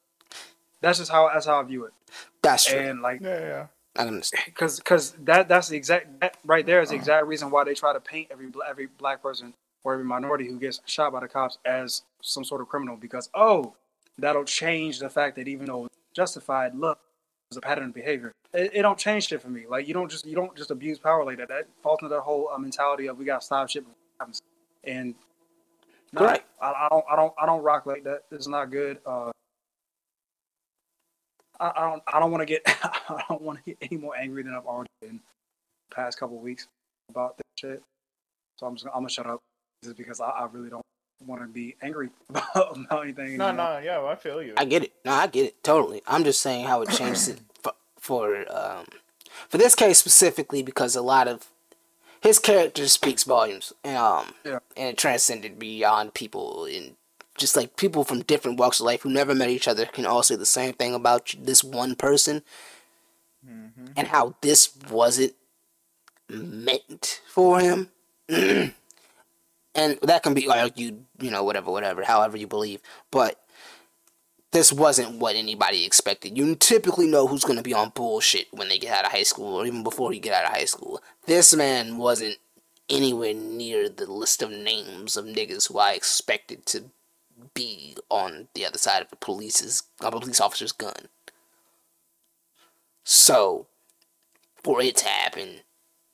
That's 0.82 1.00
just 1.00 1.10
how 1.10 1.30
that's 1.34 1.46
how 1.48 1.60
I 1.60 1.64
view 1.64 1.86
it. 1.86 1.94
That's 2.44 2.66
true. 2.66 2.78
And 2.78 3.02
like, 3.02 3.22
Yeah, 3.22 3.68
I 3.98 4.04
understand. 4.08 4.44
because 4.46 4.78
because 4.80 5.12
that 5.24 5.48
that's 5.48 5.68
the 5.70 5.78
exact 5.78 6.20
that 6.22 6.38
right 6.46 6.66
there 6.66 6.82
is 6.82 6.90
the 6.90 6.96
exact 6.96 7.26
reason 7.28 7.52
why 7.52 7.64
they 7.64 7.74
try 7.74 7.94
to 7.94 8.00
paint 8.00 8.30
every 8.32 8.48
every 8.68 8.88
black 8.88 9.22
person 9.22 9.54
or 9.84 9.94
every 9.94 10.06
minority 10.06 10.48
who 10.48 10.60
gets 10.60 10.80
shot 10.86 11.12
by 11.12 11.20
the 11.20 11.28
cops 11.28 11.58
as 11.66 12.04
some 12.22 12.44
sort 12.44 12.62
of 12.62 12.70
criminal 12.70 12.96
because 12.96 13.30
oh 13.36 13.74
that'll 14.18 14.46
change 14.46 15.00
the 15.00 15.10
fact 15.10 15.36
that 15.36 15.48
even 15.48 15.66
though 15.66 15.88
justified 16.14 16.76
look 16.76 17.00
is 17.52 17.58
a 17.58 17.62
pattern 17.62 17.86
of 17.90 17.94
behavior. 17.94 18.32
It, 18.54 18.72
it 18.76 18.82
don't 18.82 18.98
change 18.98 19.28
shit 19.28 19.42
for 19.42 19.50
me. 19.50 19.66
Like 19.68 19.88
you 19.88 19.94
don't 19.94 20.10
just 20.10 20.26
you 20.26 20.36
don't 20.36 20.56
just 20.56 20.72
abuse 20.72 21.00
power 21.00 21.24
like 21.26 21.38
that. 21.38 21.50
That 21.50 21.68
falls 21.84 22.00
into 22.02 22.14
that 22.16 22.22
whole 22.22 22.50
uh, 22.54 22.58
mentality 22.58 23.08
of 23.08 23.18
we 23.18 23.26
gotta 23.26 23.44
stop 23.44 23.70
shit 23.70 23.84
before 23.84 23.96
it 23.96 24.20
happens. 24.20 24.42
And 24.84 25.16
no, 26.14 26.26
Right. 26.26 26.44
I, 26.62 26.68
I 26.72 26.88
don't 26.90 27.06
I 27.12 27.16
don't 27.16 27.34
I 27.42 27.46
don't 27.46 27.62
rock 27.64 27.86
like 27.86 28.04
that. 28.06 28.24
It's 28.32 28.48
not 28.48 28.72
good. 28.72 29.00
Uh 29.06 29.32
I, 31.62 31.72
I 31.76 31.90
don't 31.90 32.04
I 32.14 32.20
don't 32.20 32.32
want 32.32 32.42
to 32.42 32.46
get 32.46 32.62
I 32.84 33.24
don't 33.30 33.42
want 33.42 33.60
to 33.60 33.64
get 33.66 33.78
any 33.82 33.98
more 34.02 34.16
angry 34.18 34.44
than 34.44 34.54
I've 34.54 34.66
already 34.66 34.90
been 35.02 35.20
the 35.90 35.96
past 35.96 36.20
couple 36.20 36.38
of 36.38 36.44
weeks 36.44 36.68
about 37.10 37.38
this 37.38 37.44
shit. 37.60 37.84
So 38.58 38.66
I'm 38.68 38.76
just 38.76 38.86
gonna, 38.86 38.96
I'm 38.96 39.04
gonna 39.04 39.10
shut 39.10 39.28
up 39.28 39.40
just 39.84 39.98
because 39.98 40.20
I, 40.20 40.30
I 40.30 40.48
really 40.52 40.70
don't 40.70 40.82
want 41.26 41.42
to 41.42 41.48
be 41.48 41.76
angry 41.82 42.10
about, 42.30 42.78
about 42.78 43.04
anything. 43.04 43.38
No, 43.38 43.50
anymore. 43.50 43.74
no, 43.74 43.78
yeah, 43.80 44.04
I 44.04 44.16
feel 44.16 44.42
you. 44.42 44.54
I 44.58 44.66
get 44.66 44.84
it. 44.84 44.94
No, 45.06 45.14
I 45.14 45.28
get 45.28 45.46
it 45.46 45.64
totally. 45.64 46.02
I'm 46.08 46.24
just 46.24 46.42
saying 46.42 46.66
how 46.66 46.82
it 46.82 46.90
changed 46.90 47.30
it 47.30 47.40
for 47.62 47.74
for, 48.00 48.46
um, 48.52 48.86
for 49.48 49.58
this 49.60 49.76
case 49.76 50.00
specifically 50.00 50.64
because 50.64 50.96
a 50.96 51.02
lot 51.04 51.28
of 51.28 51.48
his 52.22 52.40
character 52.40 52.88
speaks 52.88 53.24
volumes, 53.24 53.74
um, 53.86 54.34
Yeah. 54.44 54.60
and 54.78 54.90
it 54.90 54.98
transcended 54.98 55.58
beyond 55.60 56.14
people 56.16 56.66
in 56.66 56.96
just 57.42 57.58
like 57.58 57.76
people 57.76 58.06
from 58.06 58.22
different 58.22 58.58
walks 58.58 58.80
of 58.80 58.86
life 58.86 59.02
who 59.02 59.10
never 59.10 59.36
met 59.36 59.50
each 59.50 59.68
other 59.68 59.86
can 59.86 60.06
all 60.06 60.24
say 60.24 60.36
the 60.36 60.46
same 60.46 60.74
thing 60.74 60.94
about 60.94 61.36
this 61.38 61.64
one 61.64 61.96
person, 61.96 62.44
mm-hmm. 63.46 63.88
and 63.98 64.08
how 64.08 64.36
this 64.42 64.70
wasn't 64.90 65.34
meant 66.30 67.22
for 67.28 67.60
him. 67.60 67.90
and 68.30 68.74
that 69.76 70.24
can 70.24 70.34
be 70.34 70.48
argued, 70.48 71.04
you 71.20 71.32
know, 71.32 71.44
whatever, 71.44 71.72
whatever, 71.72 72.04
however 72.04 72.38
you 72.38 72.48
believe, 72.48 72.80
but 73.10 73.44
this 74.52 74.72
wasn't 74.72 75.18
what 75.18 75.36
anybody 75.36 75.86
expected. 75.86 76.38
You 76.38 76.56
typically 76.56 77.08
know 77.08 77.26
who's 77.26 77.44
going 77.44 77.58
to 77.58 77.64
be 77.64 77.74
on 77.74 77.92
bullshit 77.96 78.48
when 78.52 78.68
they 78.68 78.78
get 78.78 78.94
out 78.94 79.06
of 79.06 79.12
high 79.12 79.24
school 79.24 79.56
or 79.56 79.66
even 79.66 79.84
before 79.84 80.14
you 80.14 80.20
get 80.20 80.34
out 80.34 80.46
of 80.46 80.58
high 80.58 80.66
school. 80.66 81.02
This 81.26 81.56
man 81.56 81.98
wasn't 81.98 82.38
anywhere 82.90 83.34
near 83.34 83.88
the 83.88 84.12
list 84.12 84.42
of 84.42 84.52
names 84.52 85.16
of 85.16 85.26
niggas 85.26 85.70
who 85.72 85.80
I 85.80 85.94
expected 85.94 86.66
to 86.68 86.86
be 87.54 87.96
on 88.10 88.48
the 88.54 88.66
other 88.66 88.78
side 88.78 89.02
of 89.02 89.10
the 89.10 89.16
police's 89.16 89.84
of 90.02 90.14
a 90.14 90.20
police 90.20 90.42
officer's 90.42 90.72
gun. 90.72 91.08
So, 93.04 93.68
for 94.64 94.82
it 94.82 94.98
to 94.98 95.08
happen 95.08 95.62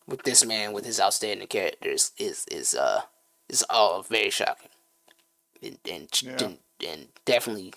with 0.08 0.24
this 0.24 0.46
man 0.46 0.72
with 0.74 0.86
his 0.86 1.00
outstanding 1.00 1.48
characters 1.48 2.12
is 2.18 2.46
is 2.50 2.74
uh 2.74 3.02
is 3.50 3.64
all 3.70 4.02
very 4.04 4.30
shocking. 4.30 4.70
And 5.62 5.80
and, 5.90 6.22
Yeah. 6.22 6.38
and, 6.46 6.58
and 6.88 7.08
definitely 7.26 7.74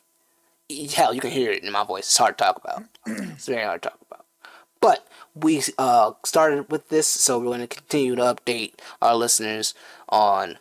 hell, 0.95 1.13
you 1.13 1.21
can 1.21 1.31
hear 1.31 1.51
it 1.51 1.65
in 1.65 1.73
my 1.73 1.85
voice. 1.85 2.05
It's 2.07 2.17
hard 2.17 2.39
to 2.39 2.45
talk 2.45 2.61
about. 2.63 2.85
it's 3.07 3.47
very 3.47 3.65
hard 3.65 3.83
to 3.83 3.89
talk 3.89 3.99
about. 4.09 4.25
But 4.81 5.07
we 5.35 5.63
uh, 5.79 6.13
started 6.25 6.71
with 6.71 6.89
this, 6.89 7.07
so 7.07 7.39
we're 7.39 7.47
going 7.47 7.61
to 7.61 7.67
continue 7.67 8.15
to 8.17 8.23
update 8.23 8.75
our 9.03 9.15
listeners 9.15 9.75
on 10.09 10.59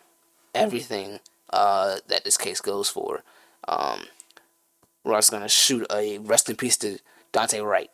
everything 0.54 1.20
uh, 1.52 1.98
that 2.08 2.24
this 2.24 2.36
case 2.36 2.60
goes 2.60 2.88
for. 2.88 3.22
Um, 3.68 4.04
we're 5.04 5.14
also 5.14 5.30
going 5.32 5.42
to 5.42 5.48
shoot 5.48 5.86
a 5.92 6.18
rest 6.18 6.48
in 6.50 6.56
peace 6.56 6.76
to 6.78 6.98
Daunte 7.32 7.64
Wright. 7.64 7.90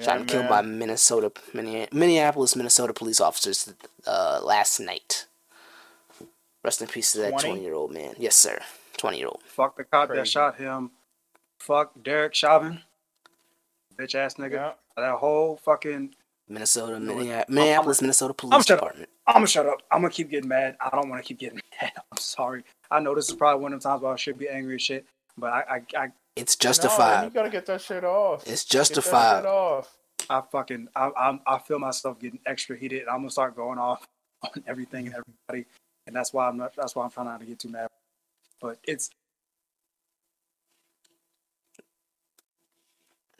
Shot 0.00 0.16
and 0.18 0.28
killed 0.28 0.48
by 0.48 0.60
Minnesota, 0.62 1.30
Minne- 1.52 1.86
Minneapolis, 1.92 2.56
Minnesota 2.56 2.92
police 2.92 3.20
officers 3.20 3.72
uh, 4.06 4.40
last 4.42 4.80
night. 4.80 5.26
Rest 6.64 6.80
in 6.82 6.88
peace 6.88 7.12
to 7.12 7.18
that 7.18 7.30
20? 7.30 7.48
20 7.48 7.62
year 7.62 7.74
old 7.74 7.92
man. 7.92 8.14
Yes, 8.18 8.34
sir. 8.34 8.58
20 8.96 9.18
year 9.18 9.28
old. 9.28 9.40
Fuck 9.46 9.76
the 9.76 9.84
cop 9.84 10.08
that 10.08 10.26
shot 10.26 10.56
him. 10.56 10.90
Fuck 11.58 11.92
Derek 12.02 12.34
Chauvin. 12.34 12.80
Bitch 13.96 14.14
ass 14.16 14.34
nigga. 14.34 14.52
Yeah. 14.52 14.72
That 14.96 15.16
whole 15.18 15.56
fucking. 15.64 16.14
Minnesota, 16.48 16.96
Minnea- 16.96 17.48
Minneapolis, 17.48 18.02
Minnesota 18.02 18.34
Police 18.34 18.52
I'm 18.52 18.58
Police 18.58 18.66
shut 18.66 18.82
up. 18.82 18.96
I'm 19.26 19.34
gonna 19.34 19.46
shut 19.46 19.66
up. 19.66 19.82
I'm 19.90 20.02
gonna 20.02 20.12
keep 20.12 20.30
getting 20.30 20.48
mad. 20.48 20.76
I 20.80 20.90
don't 20.90 21.08
want 21.08 21.22
to 21.22 21.26
keep 21.26 21.38
getting 21.38 21.60
mad. 21.80 21.92
I'm 21.96 22.18
sorry. 22.18 22.64
I 22.90 23.00
know 23.00 23.14
this 23.14 23.28
is 23.30 23.34
probably 23.34 23.62
one 23.62 23.72
of 23.72 23.82
the 23.82 23.88
times 23.88 24.02
where 24.02 24.12
I 24.12 24.16
should 24.16 24.38
be 24.38 24.48
angry 24.48 24.74
as 24.74 24.82
shit, 24.82 25.06
but 25.38 25.46
I, 25.52 25.60
I, 25.96 25.98
I, 26.04 26.08
It's 26.36 26.56
No, 26.62 27.22
you 27.24 27.30
gotta 27.30 27.48
get 27.50 27.64
that 27.66 27.80
shit 27.80 28.04
off. 28.04 28.46
It's 28.46 28.64
Get 28.64 28.78
that 28.78 28.86
shit 28.86 28.96
justified. 28.96 29.46
off. 29.46 29.96
I 30.30 30.42
fucking, 30.52 30.88
I, 30.96 31.10
I, 31.16 31.38
I 31.46 31.58
feel 31.58 31.78
myself 31.78 32.18
getting 32.18 32.40
extra 32.46 32.76
heated. 32.76 33.02
and 33.02 33.10
I'm 33.10 33.18
gonna 33.18 33.30
start 33.30 33.56
going 33.56 33.78
off 33.78 34.06
on 34.42 34.62
everything 34.66 35.06
and 35.06 35.14
everybody, 35.48 35.66
and 36.06 36.14
that's 36.14 36.32
why 36.34 36.46
I'm 36.48 36.58
not. 36.58 36.74
That's 36.76 36.94
why 36.94 37.04
I'm 37.04 37.10
trying 37.10 37.26
not 37.26 37.40
to 37.40 37.46
get 37.46 37.58
too 37.58 37.68
mad. 37.70 37.88
But 38.60 38.78
it's 38.84 39.08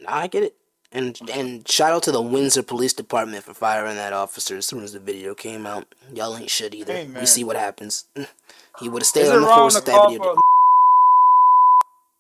Nah, 0.00 0.16
I 0.16 0.26
get 0.26 0.42
it. 0.42 0.56
And 0.94 1.18
and 1.32 1.68
shout 1.68 1.92
out 1.92 2.04
to 2.04 2.12
the 2.12 2.22
Windsor 2.22 2.62
Police 2.62 2.92
Department 2.92 3.42
for 3.42 3.52
firing 3.52 3.96
that 3.96 4.12
officer 4.12 4.56
as 4.56 4.66
soon 4.66 4.84
as 4.84 4.92
the 4.92 5.00
video 5.00 5.34
came 5.34 5.66
out. 5.66 5.92
Y'all 6.14 6.36
ain't 6.36 6.48
shit 6.50 6.72
either. 6.72 6.92
Hey, 6.92 7.08
we 7.08 7.26
see 7.26 7.44
what 7.44 7.56
happens. 7.56 8.06
He 8.80 8.88
would 8.88 9.02
have 9.02 9.06
stayed 9.06 9.22
is 9.22 9.30
on 9.30 9.42
the 9.42 9.46
force 9.46 9.74
to 9.74 9.78
if 9.78 9.84
that 9.84 10.08
video. 10.08 10.18
for? 10.18 10.34
did- 10.34 10.40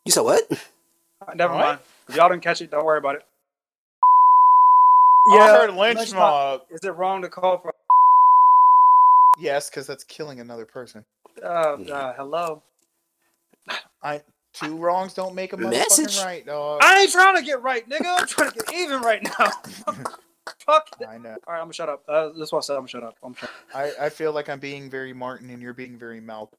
You 0.06 0.12
said 0.12 0.20
what? 0.20 0.42
Never 1.34 1.52
What? 1.52 1.60
mind. 1.60 1.78
If 2.08 2.14
y'all 2.14 2.28
didn't 2.28 2.44
catch 2.44 2.62
it, 2.62 2.70
don't 2.70 2.84
worry 2.84 2.98
about 2.98 3.16
it. 3.16 3.22
Yeah, 5.30 5.38
I 5.40 5.48
heard 5.48 5.74
lynch 5.74 5.98
lynch 5.98 6.12
mob. 6.14 6.60
Is 6.70 6.84
it 6.84 6.90
wrong 6.94 7.22
to 7.22 7.28
call 7.28 7.58
for? 7.58 7.74
Yes, 9.36 9.68
because 9.68 9.84
that's 9.84 10.04
killing 10.04 10.38
another 10.38 10.64
person. 10.64 11.04
Uh, 11.42 11.46
uh, 11.46 12.14
hello. 12.14 12.62
I 14.02 14.22
two 14.54 14.76
wrongs 14.76 15.12
don't 15.12 15.34
make 15.34 15.52
a 15.52 15.56
motherfucking 15.56 15.70
Message? 15.70 16.18
right, 16.22 16.46
dog. 16.46 16.80
I 16.82 17.02
ain't 17.02 17.12
trying 17.12 17.36
to 17.36 17.42
get 17.42 17.62
right, 17.62 17.86
nigga. 17.88 18.06
I'm 18.06 18.26
trying 18.26 18.52
to 18.52 18.56
get 18.56 18.74
even 18.74 19.02
right 19.02 19.22
now. 19.22 19.50
Fuck. 20.58 20.88
I 21.06 21.18
know. 21.18 21.36
All 21.46 21.54
right, 21.54 21.58
I'm 21.58 21.64
gonna 21.64 21.72
shut 21.72 21.88
up. 21.88 22.02
Uh, 22.08 22.28
this 22.28 22.48
is 22.48 22.52
what 22.52 22.58
I 22.58 22.62
said. 22.62 22.74
I'm 22.74 22.80
gonna 22.80 22.88
shut 22.88 23.02
up. 23.02 23.16
I'm 23.22 23.34
shut 23.34 23.50
up. 23.50 23.54
I, 23.74 24.06
I 24.06 24.08
feel 24.08 24.32
like 24.32 24.48
I'm 24.48 24.58
being 24.58 24.88
very 24.88 25.12
Martin 25.12 25.50
and 25.50 25.60
you're 25.60 25.74
being 25.74 25.98
very 25.98 26.20
Malcolm. 26.20 26.58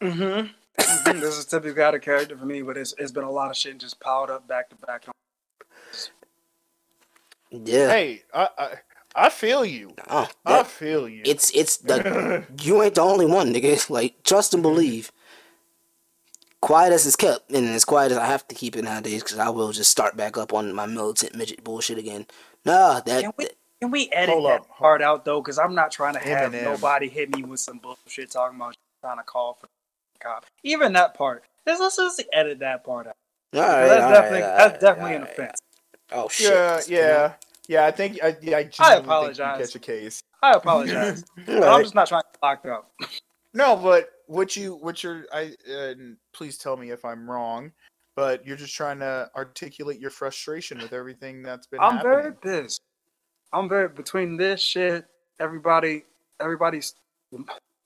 Mm-hmm. 0.00 1.18
this 1.20 1.38
is 1.38 1.44
typically 1.46 1.82
out 1.82 1.94
of 1.94 2.02
character 2.02 2.36
for 2.36 2.44
me, 2.44 2.62
but 2.62 2.76
it's 2.76 2.94
it's 2.98 3.12
been 3.12 3.24
a 3.24 3.30
lot 3.30 3.50
of 3.50 3.56
shit 3.56 3.78
just 3.78 4.00
piled 4.00 4.30
up 4.30 4.46
back 4.46 4.68
to 4.70 4.76
back. 4.86 5.06
Yeah. 7.50 7.88
Hey, 7.88 8.22
I, 8.32 8.48
I 8.58 8.68
I 9.14 9.28
feel 9.30 9.64
you. 9.64 9.94
Oh, 10.08 10.28
I 10.44 10.64
feel 10.64 11.08
you. 11.08 11.22
it's 11.24 11.50
it's 11.52 11.76
the 11.78 12.44
you 12.62 12.82
ain't 12.82 12.96
the 12.96 13.02
only 13.02 13.26
one, 13.26 13.54
nigga. 13.54 13.88
Like 13.88 14.22
trust 14.24 14.54
and 14.54 14.62
believe. 14.62 15.12
Quiet 16.64 16.94
as 16.94 17.06
it's 17.06 17.14
kept, 17.14 17.50
and 17.52 17.68
as 17.68 17.84
quiet 17.84 18.10
as 18.10 18.16
I 18.16 18.24
have 18.24 18.48
to 18.48 18.54
keep 18.54 18.74
it 18.74 18.84
nowadays, 18.84 19.22
because 19.22 19.38
I 19.38 19.50
will 19.50 19.70
just 19.70 19.90
start 19.90 20.16
back 20.16 20.38
up 20.38 20.54
on 20.54 20.72
my 20.72 20.86
militant 20.86 21.36
midget 21.36 21.62
bullshit 21.62 21.98
again. 21.98 22.26
Nah, 22.64 23.00
that, 23.00 23.22
Can 23.22 23.32
we 23.36 23.48
can 23.82 23.90
we 23.90 24.08
edit 24.12 24.30
Hold 24.30 24.46
that 24.46 24.60
up. 24.62 24.68
part 24.70 25.02
out 25.02 25.26
though? 25.26 25.42
Because 25.42 25.58
I'm 25.58 25.74
not 25.74 25.90
trying 25.90 26.14
to 26.14 26.20
have 26.20 26.52
Eminem. 26.52 26.64
nobody 26.64 27.06
hit 27.06 27.36
me 27.36 27.42
with 27.42 27.60
some 27.60 27.76
bullshit 27.76 28.30
talking 28.30 28.56
about 28.56 28.74
trying 29.02 29.18
to 29.18 29.22
call 29.24 29.58
for 29.60 29.66
the 29.66 30.18
cop. 30.20 30.46
Even 30.62 30.94
that 30.94 31.12
part. 31.12 31.44
Let's 31.66 31.80
let's 31.80 31.96
just 31.96 32.24
edit 32.32 32.60
that 32.60 32.82
part 32.82 33.08
out. 33.08 33.16
all 33.52 33.60
right, 33.60 33.86
that's 33.86 34.02
all 34.02 34.10
definitely 34.10 34.40
right, 34.40 34.50
all 34.50 34.56
that's 34.56 34.72
right, 34.72 34.80
definitely 34.80 35.14
an 35.16 35.20
right. 35.20 35.30
offense. 35.32 35.58
Oh 36.12 36.28
shit. 36.30 36.50
yeah, 36.50 36.80
yeah, 36.88 37.32
yeah. 37.68 37.84
I 37.84 37.90
think 37.90 38.20
I, 38.24 38.36
yeah, 38.40 38.56
I, 38.56 38.64
genuinely 38.64 38.70
think 38.70 38.78
you 38.78 39.00
apologize. 39.02 39.66
catch 39.66 39.74
a 39.74 39.78
case. 39.80 40.22
I 40.42 40.52
apologize. 40.52 41.24
All 41.48 41.64
I'm 41.64 41.82
just 41.82 41.94
not 41.94 42.08
trying 42.08 42.22
to 42.22 42.28
get 42.32 42.42
locked 42.42 42.64
up. 42.64 42.90
No, 43.52 43.76
but 43.76 44.08
what 44.26 44.56
you 44.56 44.74
what 44.74 45.02
you're 45.02 45.26
I 45.32 45.54
uh, 45.70 45.90
and 45.90 46.16
please 46.32 46.58
tell 46.58 46.76
me 46.76 46.90
if 46.90 47.04
I'm 47.04 47.30
wrong, 47.30 47.72
but 48.16 48.46
you're 48.46 48.56
just 48.56 48.74
trying 48.74 48.98
to 49.00 49.30
articulate 49.36 50.00
your 50.00 50.10
frustration 50.10 50.78
with 50.78 50.92
everything 50.92 51.42
that's 51.42 51.66
been 51.66 51.80
I'm 51.80 51.96
happening. 51.96 52.34
very 52.42 52.62
pissed. 52.62 52.80
I'm 53.52 53.68
very 53.68 53.88
between 53.88 54.36
this 54.36 54.60
shit. 54.60 55.06
Everybody, 55.40 56.04
everybody's. 56.40 56.94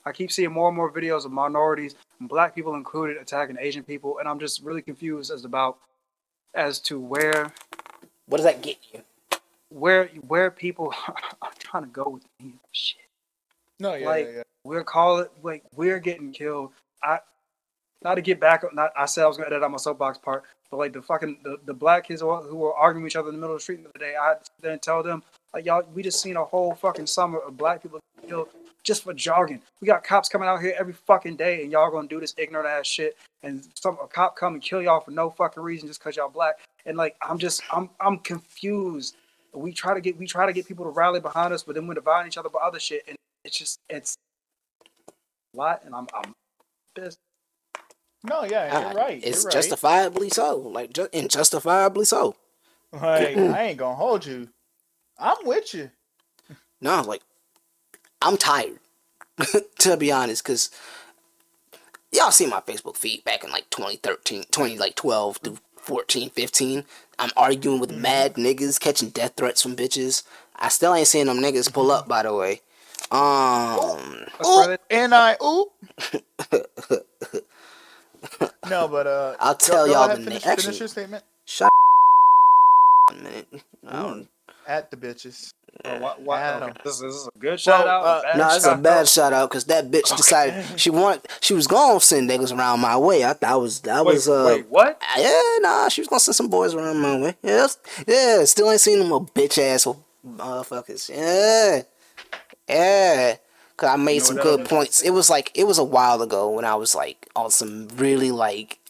I 0.05 0.13
keep 0.13 0.33
seeing 0.33 0.53
more 0.53 0.69
and 0.69 0.77
more 0.77 0.91
videos 0.91 1.25
of 1.27 1.33
minorities, 1.33 1.95
black 2.21 2.55
people 2.55 2.75
included, 2.75 3.19
attacking 3.19 3.57
Asian 3.61 3.83
people, 3.83 4.19
and 4.19 4.29
I'm 4.29 4.39
just 4.39 4.63
really 4.63 4.81
confused 4.81 5.31
as 5.31 5.45
about 5.45 5.79
as 6.55 6.81
to 6.81 6.99
where 6.99 7.53
What 8.27 8.39
does 8.39 8.45
that 8.47 8.63
get 8.63 8.79
you? 8.93 9.03
where 9.71 10.07
where 10.27 10.51
people 10.51 10.95
are 11.43 11.53
trying 11.59 11.85
to 11.85 11.89
go 11.91 12.09
with 12.09 12.25
me. 12.43 12.55
Shit, 12.73 13.01
No, 13.79 13.95
yeah, 13.95 14.07
like 14.07 14.27
yeah, 14.27 14.33
yeah. 14.37 14.43
We're 14.69 14.85
calling 14.85 15.27
like 15.43 15.65
we're 15.75 15.99
getting 15.99 16.31
killed. 16.31 16.73
I 17.03 17.19
not 18.03 18.15
to 18.15 18.23
get 18.23 18.39
back. 18.39 18.63
Not 18.75 18.93
I 18.97 19.07
said 19.07 19.25
I 19.25 19.27
was 19.27 19.37
gonna 19.37 19.49
edit 19.49 19.63
out 19.63 19.71
my 19.71 19.79
soapbox 19.79 20.19
part, 20.19 20.45
but 20.71 20.77
like 20.77 20.93
the 20.93 21.03
fucking 21.03 21.39
the, 21.43 21.59
the 21.65 21.75
black 21.75 22.07
kids 22.07 22.21
who 22.21 22.35
who 22.37 22.57
were 22.57 22.75
arguing 22.75 23.05
with 23.05 23.13
each 23.13 23.17
other 23.17 23.29
in 23.29 23.35
the 23.35 23.41
middle 23.41 23.55
of 23.55 23.61
the 23.61 23.63
street 23.63 23.83
the 23.83 23.89
other 23.89 23.99
day. 23.99 24.15
I 24.21 24.35
didn't 24.63 24.83
tell 24.83 25.03
them 25.03 25.23
like 25.55 25.65
y'all. 25.65 25.83
We 25.95 26.03
just 26.03 26.21
seen 26.21 26.37
a 26.37 26.45
whole 26.45 26.75
fucking 26.75 27.07
summer 27.07 27.39
of 27.39 27.57
black 27.57 27.83
people 27.83 27.99
killed 28.29 28.49
just 28.85 29.05
for 29.05 29.15
jogging. 29.15 29.61
We 29.81 29.87
got 29.87 30.05
cops 30.05 30.29
coming 30.29 30.49
out 30.49 30.61
here 30.61 30.75
every 30.79 30.93
fucking 30.93 31.37
day, 31.37 31.63
and 31.63 31.73
y'all 31.73 31.91
gonna 31.91 32.09
do 32.09 32.21
this 32.21 32.35
ignorant 32.37 32.69
ass 32.69 32.87
shit. 32.87 33.17
And 33.43 33.67
some 33.75 33.99
a 34.03 34.07
cop 34.07 34.37
come 34.37 34.55
and 34.55 34.63
kill 34.63 34.83
y'all 34.83 35.01
for 35.01 35.11
no 35.11 35.31
fucking 35.31 35.63
reason 35.63 35.89
just 35.89 36.01
cause 36.01 36.17
y'all 36.17 36.29
black. 36.29 36.57
And 36.87 36.97
like 36.97 37.17
I'm 37.23 37.39
just 37.39 37.63
I'm 37.73 37.89
I'm 38.01 38.19
confused. 38.19 39.17
We 39.55 39.73
try 39.73 39.95
to 39.95 40.01
get 40.01 40.19
we 40.19 40.27
try 40.27 40.47
to 40.47 40.53
get 40.53 40.69
people 40.69 40.85
to 40.85 40.91
rally 40.91 41.21
behind 41.21 41.55
us, 41.55 41.63
but 41.63 41.75
then 41.75 41.87
we're 41.87 41.95
dividing 41.95 42.29
each 42.29 42.39
other 42.39 42.51
by 42.51 42.61
other 42.61 42.79
shit, 42.79 43.03
and 43.09 43.17
it's 43.45 43.59
just 43.59 43.81
it's 43.89 44.17
lot. 45.55 45.83
And 45.85 45.95
I'm 45.95 46.07
I'm 46.15 46.35
pissed. 46.95 47.19
No, 48.25 48.45
yeah, 48.45 48.81
you're 48.81 48.95
right. 48.95 49.21
It's 49.23 49.43
you're 49.43 49.45
right. 49.45 49.53
justifiably 49.53 50.31
so. 50.31 50.57
Like 50.57 50.93
ju- 50.93 51.09
and 51.13 51.31
justifiably 51.31 52.05
so. 52.05 52.37
Like, 52.93 53.37
I 53.37 53.63
ain't 53.65 53.79
gonna 53.79 53.95
hold 53.95 54.25
you. 54.25 54.49
I'm 55.19 55.37
with 55.45 55.75
you. 55.75 55.91
No, 56.81 57.03
like 57.03 57.23
I'm 58.23 58.37
tired. 58.37 58.79
to 59.79 59.97
be 59.97 60.11
honest, 60.11 60.43
because 60.43 60.71
y'all 62.13 62.31
see 62.31 62.47
my 62.47 62.61
Facebook 62.61 62.97
feed 62.97 63.25
back 63.25 63.45
in 63.45 63.51
like 63.51 63.71
2013, 63.71 64.45
20 64.51 64.79
like 64.79 64.97
12 64.97 65.37
through 65.37 65.59
14, 65.77 66.31
15. 66.31 66.85
I'm 67.19 67.31
arguing 67.37 67.81
with 67.81 67.91
mm-hmm. 67.91 68.03
mad 68.03 68.35
niggas, 68.35 68.81
catching 68.81 69.11
death 69.11 69.35
threats 69.37 69.63
from 69.63 69.77
bitches. 69.77 70.23
I 70.57 70.69
still 70.69 70.95
ain't 70.95 71.07
seen 71.07 71.27
them 71.27 71.39
niggas 71.39 71.73
pull 71.73 71.91
up, 71.91 72.09
by 72.09 72.23
the 72.23 72.35
way. 72.35 72.63
Um, 73.11 74.27
That's 74.39 74.49
Ooh, 74.49 74.77
and 74.91 75.15
I 75.15 75.37
ooh. 75.43 75.67
no, 78.69 78.89
but 78.89 79.07
uh, 79.07 79.37
I'll 79.41 79.55
tell 79.55 79.87
go 79.87 79.93
y'all 79.93 80.05
ahead, 80.05 80.19
the 80.19 80.25
finish, 80.25 80.45
na- 80.45 80.57
finish 80.57 80.79
your 80.79 80.89
statement 80.89 81.25
shut 81.47 81.71
a 83.11 83.15
minute. 83.15 83.49
I 83.87 84.03
don't, 84.03 84.29
at 84.67 84.91
the 84.91 84.97
bitches. 84.97 85.53
Oh, 85.85 85.99
why, 86.01 86.15
why, 86.19 86.53
okay, 86.55 86.73
this, 86.85 86.99
this 86.99 87.15
is 87.15 87.29
a 87.35 87.39
good 87.39 87.61
shout 87.61 87.87
out. 87.87 88.05
uh, 88.05 88.19
a 88.19 88.23
bad 88.23 88.39
No, 88.39 88.57
it's 88.57 88.67
a 88.67 88.77
bad 88.77 88.99
out. 89.01 89.09
shout 89.09 89.33
out 89.33 89.49
because 89.49 89.65
that 89.67 89.91
bitch 89.91 90.15
decided 90.17 90.79
she 90.79 90.91
want 90.91 91.27
she 91.41 91.55
was 91.55 91.67
gonna 91.67 92.01
send 92.01 92.29
niggas 92.29 92.57
around 92.57 92.81
my 92.81 92.97
way. 92.99 93.25
I 93.25 93.33
thought 93.35 93.61
was 93.61 93.81
that 93.83 94.05
Wait, 94.05 94.15
was 94.15 94.29
uh 94.29 94.45
wait, 94.47 94.69
what? 94.69 95.01
yeah 95.17 95.41
nah 95.61 95.89
she 95.89 96.01
was 96.01 96.09
gonna 96.09 96.21
send 96.21 96.35
some 96.35 96.49
boys 96.49 96.75
around 96.75 96.99
my 96.99 97.17
way. 97.19 97.37
Yeah, 97.43 97.67
that's- 97.67 97.79
yeah. 98.07 98.45
Still 98.45 98.71
ain't 98.71 98.81
seen 98.81 98.99
them 98.99 99.11
little 99.11 99.27
bitch 99.35 99.59
ass 99.59 99.87
motherfuckers. 100.27 101.09
Yeah, 101.09 101.83
yeah. 102.69 103.37
Cause 103.77 103.91
I 103.91 103.97
made 103.97 104.15
You 104.15 104.21
know 104.21 104.25
some 104.25 104.37
good 104.39 104.65
points. 104.67 105.03
It 105.03 105.11
was 105.11 105.31
like 105.31 105.53
it 105.55 105.65
was 105.65 105.79
a 105.79 105.85
while 105.85 106.21
ago 106.21 106.51
when 106.51 106.65
I 106.65 106.75
was 106.75 106.97
like 106.97 107.29
on 107.37 107.51
some 107.53 107.87
really 107.95 108.33
like 108.33 108.81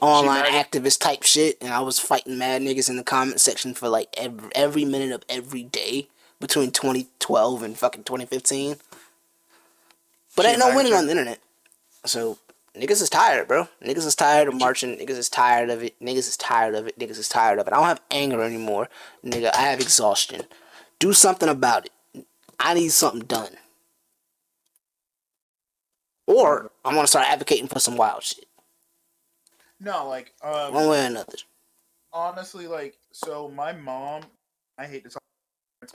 online 0.00 0.44
activist 0.44 0.98
type 1.00 1.22
shit, 1.22 1.56
and 1.60 1.72
I 1.72 1.78
was 1.80 1.98
fighting 2.00 2.36
mad 2.36 2.62
niggas 2.62 2.90
in 2.90 2.96
the 2.96 3.04
comment 3.04 3.40
section 3.40 3.72
for 3.72 3.88
like 3.88 4.08
every 4.16 4.50
every 4.54 4.84
minute 4.84 5.12
of 5.12 5.22
every 5.28 5.62
day 5.62 6.08
between 6.40 6.72
2012 6.72 7.62
and 7.62 7.78
fucking 7.78 8.02
2015. 8.02 8.76
But 10.34 10.44
She 10.44 10.50
ain't 10.50 10.58
no 10.58 10.74
winning 10.74 10.92
you? 10.92 10.98
on 10.98 11.06
the 11.06 11.12
internet. 11.12 11.38
So 12.04 12.38
niggas 12.74 13.00
is 13.02 13.08
tired, 13.08 13.46
bro. 13.48 13.68
Niggas 13.82 14.06
is 14.06 14.14
tired 14.16 14.48
of 14.48 14.54
marching. 14.54 14.96
Niggas 14.98 15.10
is 15.18 15.28
tired 15.28 15.70
of 15.70 15.82
it. 15.82 15.98
Niggas 16.00 16.28
is 16.28 16.36
tired 16.36 16.74
of 16.74 16.88
it. 16.88 16.98
Niggas 16.98 17.18
is 17.18 17.28
tired 17.28 17.58
of 17.58 17.66
it. 17.66 17.72
I 17.72 17.76
don't 17.76 17.86
have 17.86 18.02
anger 18.10 18.42
anymore, 18.42 18.88
nigga. 19.24 19.54
I 19.54 19.60
have 19.62 19.80
exhaustion. 19.80 20.42
Do 20.98 21.12
something 21.12 21.48
about 21.48 21.86
it. 21.86 21.92
I 22.58 22.74
need 22.74 22.90
something 22.90 23.22
done. 23.26 23.52
Or 26.26 26.72
I'm 26.84 26.94
gonna 26.94 27.06
start 27.06 27.28
advocating 27.28 27.68
for 27.68 27.78
some 27.78 27.96
wild 27.96 28.22
shit. 28.22 28.46
No, 29.78 30.08
like 30.08 30.32
um, 30.42 30.74
One 30.74 30.88
way 30.88 31.02
or 31.04 31.06
another. 31.06 31.36
honestly, 32.12 32.66
like, 32.66 32.96
so 33.12 33.48
my 33.48 33.72
mom, 33.72 34.22
I 34.78 34.86
hate 34.86 35.04
to 35.04 35.10
talk, 35.10 35.22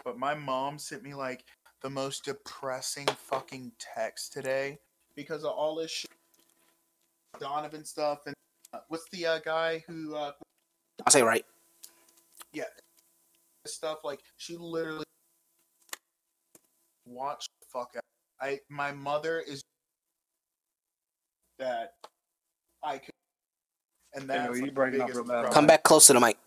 but 0.05 0.18
my 0.18 0.34
mom 0.36 0.78
sent 0.78 1.03
me 1.03 1.14
like 1.14 1.43
the 1.82 1.89
most 1.89 2.24
depressing 2.24 3.07
fucking 3.07 3.72
text 3.80 4.32
today 4.32 4.78
because 5.16 5.43
of 5.43 5.51
all 5.51 5.76
this 5.76 5.91
shit, 5.91 6.12
Donovan 7.39 7.84
stuff, 7.84 8.20
and 8.28 8.36
uh, 8.74 8.80
what's 8.88 9.09
the 9.12 9.26
uh, 9.26 9.39
guy 9.39 9.84
who? 9.88 10.16
Uh, 10.16 10.32
I'll 11.05 11.12
say 11.12 11.24
right. 11.24 11.45
yeah, 12.53 12.66
stuff 13.66 13.99
like 14.03 14.22
she 14.38 14.55
literally 14.55 15.05
watched 17.12 17.49
the 17.62 17.68
fuck 17.72 17.91
out. 17.95 18.03
I 18.39 18.59
my 18.70 18.91
mother 18.91 19.39
is 19.39 19.62
that 21.59 21.93
I 22.84 22.97
could, 22.97 23.14
and 24.14 24.24
Hey, 24.24 24.28
that's 24.38 24.59
you 24.59 24.62
like, 24.64 24.66
the 24.66 24.72
breaking 24.72 25.01
up 25.01 25.07
biggest 25.07 25.18
real 25.18 25.28
bad. 25.28 25.41
problem. 25.41 25.53
Come 25.53 25.68
back 25.68 25.84
close 25.84 26.07
to 26.07 26.14
the 26.14 26.20
mic. 26.20 26.38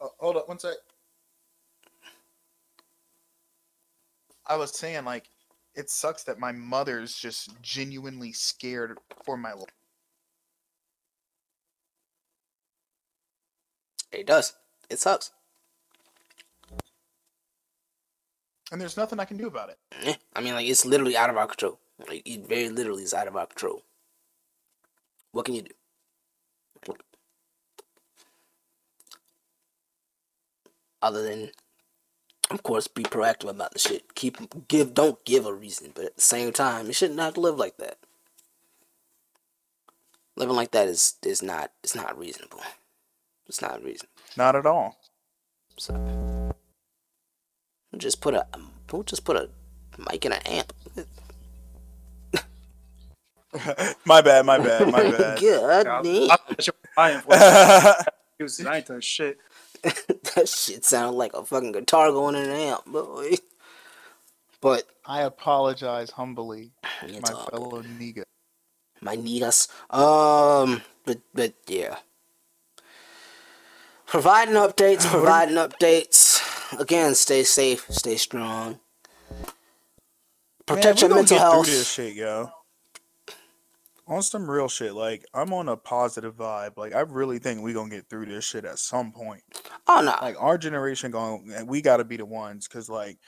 Uh, 0.00 0.08
hold 0.18 0.36
up 0.36 0.48
one 0.48 0.58
sec. 0.58 0.74
I 4.46 4.56
was 4.56 4.76
saying 4.76 5.04
like 5.04 5.30
it 5.74 5.90
sucks 5.90 6.24
that 6.24 6.38
my 6.38 6.52
mother's 6.52 7.14
just 7.14 7.60
genuinely 7.62 8.32
scared 8.32 8.98
for 9.24 9.36
my 9.36 9.52
life. 9.52 9.68
It 14.12 14.26
does. 14.26 14.54
It 14.90 15.00
sucks. 15.00 15.32
And 18.72 18.80
there's 18.80 18.96
nothing 18.96 19.20
I 19.20 19.24
can 19.24 19.36
do 19.36 19.46
about 19.46 19.70
it. 19.70 19.78
Eh, 20.04 20.14
I 20.34 20.40
mean, 20.40 20.54
like 20.54 20.66
it's 20.66 20.84
literally 20.84 21.16
out 21.16 21.30
of 21.30 21.36
our 21.36 21.46
control. 21.46 21.78
Like 22.08 22.22
it 22.24 22.46
very 22.48 22.68
literally 22.70 23.02
is 23.02 23.14
out 23.14 23.28
of 23.28 23.36
our 23.36 23.46
control. 23.46 23.82
What 25.32 25.44
can 25.44 25.54
you 25.54 25.62
do? 25.62 25.70
Other 31.02 31.22
than, 31.22 31.50
of 32.50 32.62
course, 32.62 32.88
be 32.88 33.02
proactive 33.02 33.50
about 33.50 33.74
the 33.74 33.78
shit. 33.78 34.14
Keep 34.14 34.68
give 34.68 34.94
don't 34.94 35.22
give 35.26 35.44
a 35.44 35.52
reason, 35.52 35.92
but 35.94 36.06
at 36.06 36.16
the 36.16 36.22
same 36.22 36.50
time, 36.50 36.86
you 36.86 36.94
shouldn't 36.94 37.20
have 37.20 37.34
to 37.34 37.40
live 37.40 37.58
like 37.58 37.76
that. 37.76 37.98
Living 40.34 40.56
like 40.56 40.70
that 40.70 40.88
is 40.88 41.16
is 41.22 41.42
not 41.42 41.72
it's 41.82 41.94
not 41.94 42.18
reasonable. 42.18 42.60
It's 43.46 43.60
not 43.60 43.84
reasonable. 43.84 44.14
Not 44.36 44.56
at 44.56 44.64
all. 44.64 44.96
So 45.76 46.53
we'll 47.94 48.00
just 48.00 48.20
put 48.20 48.34
a 48.34 48.44
we'll 48.90 49.04
just 49.04 49.24
put 49.24 49.36
a 49.36 49.48
mic 50.10 50.24
and 50.24 50.34
an 50.34 50.40
amp. 50.46 50.72
my 54.04 54.20
bad, 54.20 54.44
my 54.44 54.58
bad, 54.58 54.90
my 54.90 55.10
bad. 55.16 55.40
God 55.40 55.86
I, 55.86 56.02
damn. 56.02 56.30
I, 56.30 56.36
thought 56.36 56.66
you 56.66 56.72
for 57.20 57.28
it. 57.30 58.08
Excuses, 58.40 58.66
I 58.66 58.76
ain't 58.78 58.86
touch 58.86 59.04
shit. 59.04 59.38
that 59.82 60.48
shit 60.48 60.84
sounded 60.84 61.16
like 61.16 61.34
a 61.34 61.44
fucking 61.44 61.70
guitar 61.70 62.10
going 62.10 62.34
in 62.34 62.42
an 62.46 62.50
amp, 62.50 62.84
boy. 62.86 63.34
But 64.60 64.88
I 65.06 65.22
apologize 65.22 66.10
humbly, 66.10 66.72
my 67.02 67.20
all 67.32 67.44
fellow 67.44 67.82
nigga. 67.82 68.24
my 69.00 69.16
niggas. 69.16 69.68
Um, 69.94 70.82
but 71.04 71.18
but 71.32 71.54
yeah. 71.68 71.98
Providing 74.06 74.54
updates, 74.54 75.08
providing 75.08 75.56
updates. 75.56 76.43
Again, 76.80 77.14
stay 77.14 77.42
safe, 77.44 77.86
stay 77.90 78.16
strong. 78.16 78.78
Protect 80.66 81.00
your 81.00 81.10
Man, 81.10 81.18
we 81.18 81.24
gonna 81.26 81.36
mental 81.36 81.36
get 81.36 81.40
health. 81.40 81.66
Through 81.66 81.74
this 81.74 81.92
shit, 81.92 82.14
yo. 82.14 82.50
On 84.06 84.22
some 84.22 84.50
real 84.50 84.68
shit, 84.68 84.94
like 84.94 85.24
I'm 85.32 85.52
on 85.54 85.68
a 85.68 85.76
positive 85.76 86.36
vibe. 86.36 86.76
Like 86.76 86.94
I 86.94 87.00
really 87.00 87.38
think 87.38 87.62
we 87.62 87.72
gonna 87.72 87.88
get 87.90 88.08
through 88.08 88.26
this 88.26 88.44
shit 88.44 88.64
at 88.64 88.78
some 88.78 89.12
point. 89.12 89.42
Oh 89.88 90.00
no, 90.04 90.14
Like 90.20 90.36
our 90.40 90.58
generation 90.58 91.10
going, 91.10 91.66
we 91.66 91.80
got 91.80 91.98
to 91.98 92.04
be 92.04 92.16
the 92.18 92.26
ones, 92.26 92.68
cause 92.68 92.88
like 92.90 93.18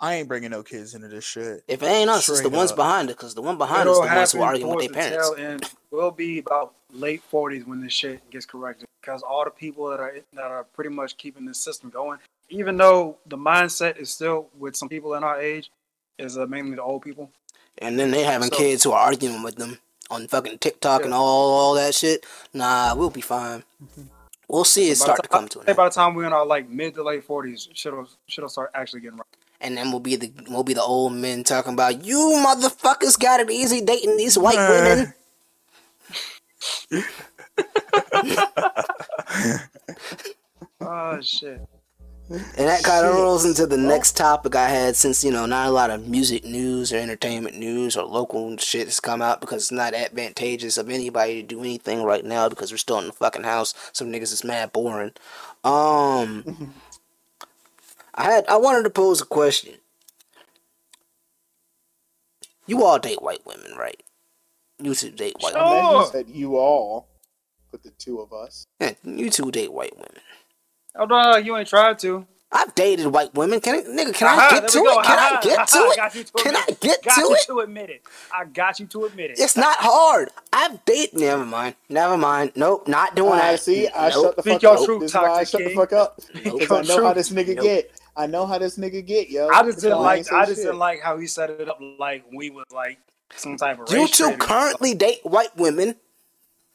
I 0.00 0.14
ain't 0.14 0.28
bringing 0.28 0.50
no 0.50 0.62
kids 0.62 0.94
into 0.94 1.08
this 1.08 1.24
shit. 1.24 1.64
if 1.66 1.82
it 1.82 1.86
ain't 1.86 2.08
us, 2.10 2.18
it's 2.20 2.26
the 2.28 2.36
Straight 2.36 2.52
ones 2.52 2.70
up. 2.70 2.76
behind 2.76 3.10
it. 3.10 3.16
Cause 3.16 3.34
the 3.34 3.42
one 3.42 3.56
behind 3.58 3.88
us, 3.88 3.96
It'll 3.96 4.08
the 4.08 4.14
ones 4.14 4.32
who 4.32 4.42
arguing 4.42 4.76
with 4.76 4.92
their 4.92 5.02
parents. 5.10 5.30
tail 5.36 5.44
end. 5.46 5.70
Will 5.90 6.10
be 6.10 6.38
about 6.40 6.74
late 6.92 7.22
forties 7.22 7.64
when 7.66 7.80
this 7.80 7.92
shit 7.94 8.28
gets 8.30 8.44
corrected. 8.46 8.86
Because 9.00 9.22
all 9.22 9.44
the 9.44 9.50
people 9.50 9.88
that 9.88 9.98
are 10.00 10.14
that 10.34 10.44
are 10.50 10.64
pretty 10.64 10.90
much 10.90 11.16
keeping 11.16 11.46
this 11.46 11.58
system 11.58 11.88
going, 11.88 12.18
even 12.48 12.76
though 12.76 13.18
the 13.26 13.36
mindset 13.36 13.98
is 13.98 14.10
still 14.10 14.48
with 14.58 14.76
some 14.76 14.88
people 14.88 15.14
in 15.14 15.24
our 15.24 15.40
age, 15.40 15.70
is 16.18 16.36
uh, 16.38 16.46
mainly 16.46 16.76
the 16.76 16.82
old 16.82 17.02
people. 17.02 17.30
And 17.78 17.98
then 17.98 18.10
they 18.10 18.22
having 18.24 18.50
So- 18.50 18.56
kids 18.56 18.82
who 18.84 18.92
are 18.92 19.00
arguing 19.04 19.42
with 19.42 19.56
them 19.56 19.78
on 20.10 20.26
fucking 20.26 20.58
TikTok 20.58 21.04
and 21.04 21.14
all 21.14 21.52
all 21.52 21.74
that 21.74 21.94
shit. 21.94 22.24
Nah, 22.52 22.94
we'll 22.94 23.10
be 23.10 23.20
fine. 23.20 23.62
We'll 24.48 24.64
see 24.64 24.90
it 24.90 24.96
start 24.96 25.22
to 25.22 25.28
time- 25.28 25.40
come 25.40 25.48
to 25.50 25.60
an 25.60 25.68
end. 25.68 25.76
by 25.76 25.84
the 25.88 25.94
time 25.94 26.14
we're 26.14 26.24
in 26.26 26.32
our 26.32 26.46
like 26.46 26.68
mid 26.68 26.94
to 26.94 27.02
late 27.02 27.24
forties, 27.24 27.68
shit'll 27.74 28.08
shit'll 28.26 28.48
start 28.48 28.70
actually 28.74 29.00
getting 29.02 29.18
right. 29.18 29.26
And 29.60 29.76
then 29.76 29.90
we'll 29.90 30.00
be 30.00 30.16
the 30.16 30.32
we'll 30.48 30.62
be 30.64 30.72
the 30.74 30.82
old 30.82 31.12
men 31.12 31.44
talking 31.44 31.74
about 31.74 32.04
you 32.04 32.18
motherfuckers 32.44 33.18
got 33.18 33.40
it 33.40 33.50
easy 33.50 33.80
dating 33.80 34.16
these 34.16 34.38
white 34.38 34.56
women. 34.56 35.14
Oh 40.80 41.20
shit. 41.22 41.60
And 42.30 42.68
that 42.68 42.82
kind 42.82 43.06
of 43.06 43.14
rolls 43.14 43.46
into 43.46 43.66
the 43.66 43.78
next 43.78 44.16
topic 44.16 44.54
I 44.54 44.68
had 44.68 44.96
since, 44.96 45.24
you 45.24 45.30
know, 45.30 45.46
not 45.46 45.68
a 45.68 45.70
lot 45.70 45.88
of 45.90 46.06
music 46.08 46.44
news 46.44 46.92
or 46.92 46.96
entertainment 46.98 47.56
news 47.56 47.96
or 47.96 48.04
local 48.04 48.54
shit 48.58 48.86
has 48.86 49.00
come 49.00 49.22
out 49.22 49.40
because 49.40 49.62
it's 49.62 49.72
not 49.72 49.94
advantageous 49.94 50.76
of 50.76 50.90
anybody 50.90 51.40
to 51.40 51.46
do 51.46 51.60
anything 51.60 52.02
right 52.02 52.24
now 52.24 52.48
because 52.50 52.70
we're 52.70 52.76
still 52.76 52.98
in 52.98 53.06
the 53.06 53.12
fucking 53.12 53.44
house. 53.44 53.72
Some 53.94 54.12
niggas 54.12 54.32
is 54.34 54.44
mad 54.44 54.72
boring. 54.72 55.12
Um, 55.64 56.74
I 58.14 58.24
had, 58.24 58.46
I 58.46 58.56
wanted 58.56 58.82
to 58.82 58.90
pose 58.90 59.22
a 59.22 59.26
question. 59.26 59.76
You 62.66 62.84
all 62.84 62.98
date 62.98 63.22
white 63.22 63.46
women, 63.46 63.72
right? 63.78 64.02
You 64.78 64.94
two 64.94 65.10
date 65.10 65.36
white 65.40 65.54
women. 65.54 65.72
And 65.72 65.78
then 65.78 65.84
Sure. 65.90 66.00
you 66.02 66.06
said 66.12 66.28
you 66.28 66.56
all, 66.58 67.08
but 67.70 67.82
the 67.82 67.90
two 67.90 68.20
of 68.20 68.34
us. 68.34 68.66
Yeah, 68.80 68.92
you 69.02 69.30
two 69.30 69.50
date 69.50 69.72
white 69.72 69.96
women. 69.96 70.20
Oh 70.98 71.04
no, 71.06 71.36
you 71.36 71.56
ain't 71.56 71.68
tried 71.68 71.98
to. 72.00 72.26
I've 72.50 72.74
dated 72.74 73.06
white 73.08 73.34
women. 73.34 73.60
Can 73.60 73.74
I, 73.76 73.82
nigga? 73.82 74.14
Can 74.14 74.26
I 74.28 74.50
get 74.50 74.68
to 74.68 74.78
we 74.80 74.84
go. 74.84 74.98
it? 75.00 75.04
Can 75.04 75.18
I 75.18 75.38
get 75.42 75.66
to 75.68 75.78
aha, 75.78 75.90
it? 76.08 76.14
you 76.14 76.24
to 76.24 76.32
Can 76.38 76.56
I 76.56 76.60
admit 76.60 76.68
it. 76.70 76.80
get 76.80 77.02
got 77.04 77.14
to 77.16 77.20
you 77.20 77.34
it? 77.34 77.46
to 77.46 77.60
admit 77.60 77.90
it. 77.90 78.02
I 78.32 78.44
got 78.46 78.80
you 78.80 78.86
to 78.86 79.04
admit 79.04 79.30
it. 79.32 79.38
It's 79.38 79.56
not 79.56 79.76
hard. 79.80 80.30
I've 80.52 80.84
dated. 80.86 81.20
Never 81.20 81.44
mind. 81.44 81.74
Never 81.90 82.16
mind. 82.16 82.52
Nope. 82.56 82.88
Not 82.88 83.14
doing 83.14 83.34
I 83.34 83.52
that. 83.52 83.60
see. 83.60 83.88
I 83.88 84.10
Nope. 84.10 84.24
shut 84.24 84.36
the 84.36 84.42
fuck 84.42 84.62
your 84.62 84.76
up. 84.76 84.84
truth, 84.84 85.00
this 85.00 85.12
is 85.12 85.20
why 85.20 85.28
I 85.40 85.44
Toxic 85.44 85.48
shut 85.50 85.64
the 85.64 85.70
fuck 85.70 85.92
up 85.92 86.20
Nope. 86.44 86.60
because 86.60 86.72
I 86.72 86.82
know 86.82 86.96
Your 86.96 87.02
how 87.02 87.12
this 87.14 87.30
nigga 87.30 87.54
Nope. 87.56 87.64
get. 87.64 87.92
I 88.16 88.26
know 88.26 88.46
how 88.46 88.58
this 88.58 88.78
nigga 88.78 89.04
get, 89.06 89.30
yo. 89.30 89.48
I 89.48 89.62
just 89.64 89.80
didn't 89.80 89.98
why 89.98 90.14
I 90.14 90.16
ain't 90.16 90.26
like. 90.26 90.32
I 90.32 90.46
just 90.46 90.56
shit. 90.56 90.64
didn't 90.64 90.78
like 90.78 91.00
how 91.02 91.18
he 91.18 91.26
set 91.26 91.50
it 91.50 91.68
up. 91.68 91.78
Like 91.98 92.24
we 92.32 92.50
was 92.50 92.64
like 92.72 92.98
some 93.36 93.56
type 93.56 93.78
of. 93.78 93.92
You 93.92 94.08
two 94.08 94.32
currently 94.38 94.94
date 94.94 95.20
white 95.22 95.56
women. 95.56 95.96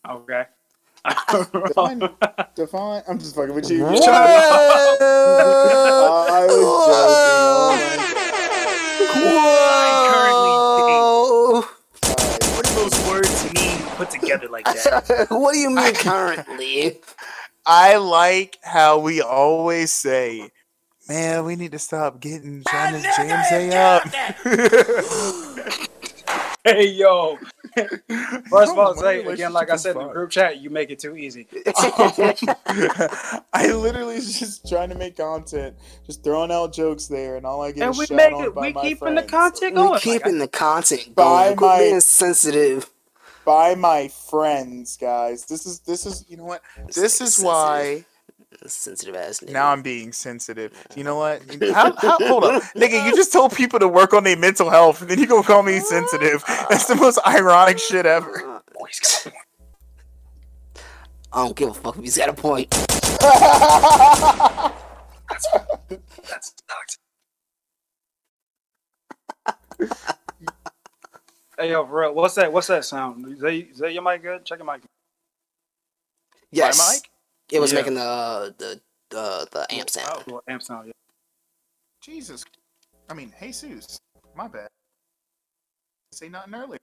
Okay. 0.10 0.44
Define, 1.06 2.10
define. 2.56 3.04
I'm 3.10 3.20
just 3.20 3.36
fucking 3.36 3.54
with 3.54 3.70
you. 3.70 3.84
Whoa! 3.84 3.92
I 6.30 6.46
was 6.48 6.88
joking. 7.68 8.04
Whoa! 9.22 9.74
What 12.56 12.66
do 12.66 12.74
those 12.76 13.10
words 13.10 13.54
mean 13.54 13.78
put 13.96 14.10
together 14.12 14.48
like 14.48 14.64
that? 14.66 15.28
what 15.30 15.54
do 15.54 15.60
you 15.60 15.70
mean 15.72 15.94
currently? 15.94 17.02
I 17.66 17.98
like 17.98 18.58
how 18.64 19.00
we 19.00 19.22
always 19.22 19.92
say, 19.92 20.52
"Man, 21.10 21.44
we 21.44 21.58
need 21.58 21.74
to 21.74 21.80
stop 21.80 22.22
getting 22.22 22.64
trying 22.66 23.02
to 23.02 23.02
jam 23.18 23.44
say 23.50 23.76
up." 23.76 24.04
hey 26.64 26.88
yo. 26.90 27.38
First 28.50 28.74
of 28.74 28.78
all, 28.80 28.94
No, 28.96 29.02
say 29.02 29.24
again, 29.26 29.54
like 29.54 29.70
I 29.70 29.76
said 29.78 29.92
is 29.92 29.96
in 29.96 30.08
the 30.08 30.14
group 30.14 30.30
chat, 30.32 30.60
you 30.60 30.70
make 30.70 30.92
it 30.92 31.00
too 31.00 31.16
easy. 31.18 31.48
I 33.54 33.72
literally 33.74 34.16
was 34.16 34.40
just 34.40 34.68
trying 34.70 34.90
to 34.90 34.96
make 34.96 35.18
content, 35.18 35.76
just 36.06 36.24
throwing 36.24 36.52
out 36.52 36.74
jokes 36.74 37.08
there, 37.08 37.38
and 37.38 37.46
all 37.46 37.62
I 37.64 37.72
get 37.72 37.84
And 37.84 37.92
is 37.92 37.98
we 38.00 38.06
shot 38.06 38.18
make 38.18 38.34
on 38.34 38.44
it. 38.46 38.56
by 38.56 38.62
We 38.68 38.74
my 38.74 38.82
keeping 38.82 39.16
the 39.16 39.22
friends. 39.22 39.32
content 39.32 39.76
we 39.76 39.82
going. 39.82 40.00
keeping 40.00 40.38
the 40.40 40.48
content 40.48 41.16
By 41.16 41.48
going. 41.48 41.58
Quit 41.58 41.70
my- 41.72 41.78
being 41.80 42.00
sensitive. 42.02 42.90
by 43.46 43.76
my 43.76 44.08
friends, 44.10 44.98
guys. 44.98 45.46
This 45.46 45.66
is 45.66 45.80
this 45.82 46.06
is 46.06 46.26
you 46.30 46.38
know 46.38 46.46
what? 46.46 46.62
This 46.88 47.22
is 47.22 47.36
Sensitive. 47.36 47.46
why 47.46 48.06
Sensitive 48.68 49.16
ass 49.16 49.40
nigga. 49.40 49.52
Now 49.52 49.72
I'm 49.72 49.82
being 49.82 50.12
sensitive. 50.12 50.72
You 50.96 51.04
know 51.04 51.16
what? 51.18 51.42
How, 51.74 51.94
how, 51.96 52.18
hold 52.20 52.44
up, 52.46 52.64
nigga. 52.76 53.06
You 53.06 53.16
just 53.16 53.32
told 53.34 53.56
people 53.56 53.80
to 53.80 53.88
work 53.88 54.14
on 54.14 54.24
their 54.24 54.38
mental 54.38 54.70
health, 54.70 55.02
and 55.02 55.10
then 55.10 55.18
you 55.20 55.26
gonna 55.28 55.44
call 55.44 55.64
me 55.64 55.80
sensitive. 55.80 56.44
That's 56.70 56.86
the 56.86 56.96
most 56.96 57.20
ironic 57.26 57.80
shit 57.80 58.06
ever. 58.06 58.62
I 61.32 61.46
don't 61.46 61.56
give 61.56 61.70
a 61.70 61.74
fuck 61.74 61.98
if 61.98 62.04
he's 62.04 62.18
got 62.18 62.30
a 62.30 62.34
point. 62.34 62.70
That's 62.70 62.94
toxic. 66.68 67.00
hey 71.58 71.72
yo, 71.72 71.84
bro, 71.86 72.12
what's 72.14 72.36
that? 72.36 72.52
What's 72.54 72.68
that 72.68 72.86
sound? 72.86 73.26
Is 73.34 73.40
that, 73.40 73.54
is 73.54 73.78
that 73.80 73.94
your 73.94 74.04
mic 74.04 74.22
good? 74.22 74.46
Check 74.46 74.60
your 74.60 74.72
mic. 74.72 74.82
Yes. 76.52 76.94
mic? 76.94 77.10
It 77.54 77.60
was 77.62 77.72
Yeah. 77.72 77.80
making 77.80 77.94
the 77.94 78.56
the 78.58 78.82
the 79.12 79.48
the 79.52 79.74
amp 79.76 79.90
sound. 79.90 80.24
Oh, 80.28 80.42
amp 80.48 80.64
sound. 80.64 80.88
Yeah. 80.88 80.94
Jesus. 82.02 82.44
I 83.10 83.14
mean, 83.14 83.32
Jesus. 83.40 84.00
My 84.36 84.48
bad. 84.48 84.68
Say 86.12 86.30
nothing 86.30 86.56
earlier. 86.56 86.80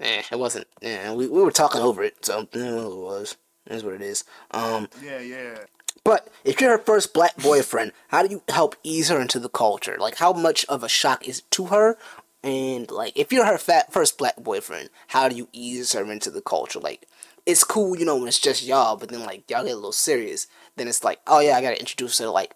Eh, 0.00 0.22
it 0.30 0.38
wasn't. 0.38 0.66
Yeah, 0.80 1.12
we, 1.12 1.26
we 1.28 1.42
were 1.42 1.50
talking 1.50 1.80
over 1.82 2.02
it, 2.04 2.24
so 2.24 2.40
eh, 2.40 2.44
it 2.58 2.96
was. 2.96 3.36
It 3.66 3.74
is 3.74 3.84
what 3.84 3.94
it 3.94 4.00
is. 4.02 4.24
Um, 4.52 4.88
Yeah, 5.02 5.18
yeah. 5.20 5.58
But 6.04 6.28
if 6.44 6.60
you're 6.60 6.70
her 6.70 6.78
first 6.78 7.12
black 7.12 7.36
boyfriend, 7.36 7.92
how 8.08 8.22
do 8.22 8.30
you 8.30 8.42
help 8.48 8.76
ease 8.84 9.08
her 9.08 9.20
into 9.20 9.38
the 9.40 9.48
culture? 9.48 9.96
Like, 9.98 10.16
how 10.16 10.32
much 10.32 10.64
of 10.66 10.82
a 10.84 10.88
shock 10.88 11.26
is 11.28 11.40
it 11.40 11.50
to 11.52 11.66
her? 11.66 11.98
And 12.42 12.90
like, 12.90 13.12
if 13.16 13.32
you're 13.32 13.44
her 13.44 13.58
fat 13.58 13.92
first 13.92 14.16
black 14.16 14.36
boyfriend, 14.36 14.90
how 15.08 15.28
do 15.28 15.36
you 15.36 15.48
ease 15.52 15.92
her 15.92 16.10
into 16.10 16.30
the 16.30 16.40
culture? 16.40 16.80
Like, 16.80 17.06
it's 17.46 17.64
cool, 17.64 17.96
you 17.96 18.04
know, 18.04 18.16
when 18.16 18.28
it's 18.28 18.38
just 18.38 18.64
y'all, 18.64 18.96
but 18.96 19.08
then 19.10 19.20
like 19.24 19.50
y'all 19.50 19.64
get 19.64 19.72
a 19.72 19.76
little 19.76 19.92
serious. 19.92 20.46
Then 20.76 20.88
it's 20.88 21.04
like, 21.04 21.20
oh 21.26 21.40
yeah, 21.40 21.56
I 21.56 21.62
gotta 21.62 21.80
introduce 21.80 22.18
her 22.18 22.26
to 22.26 22.30
like 22.30 22.54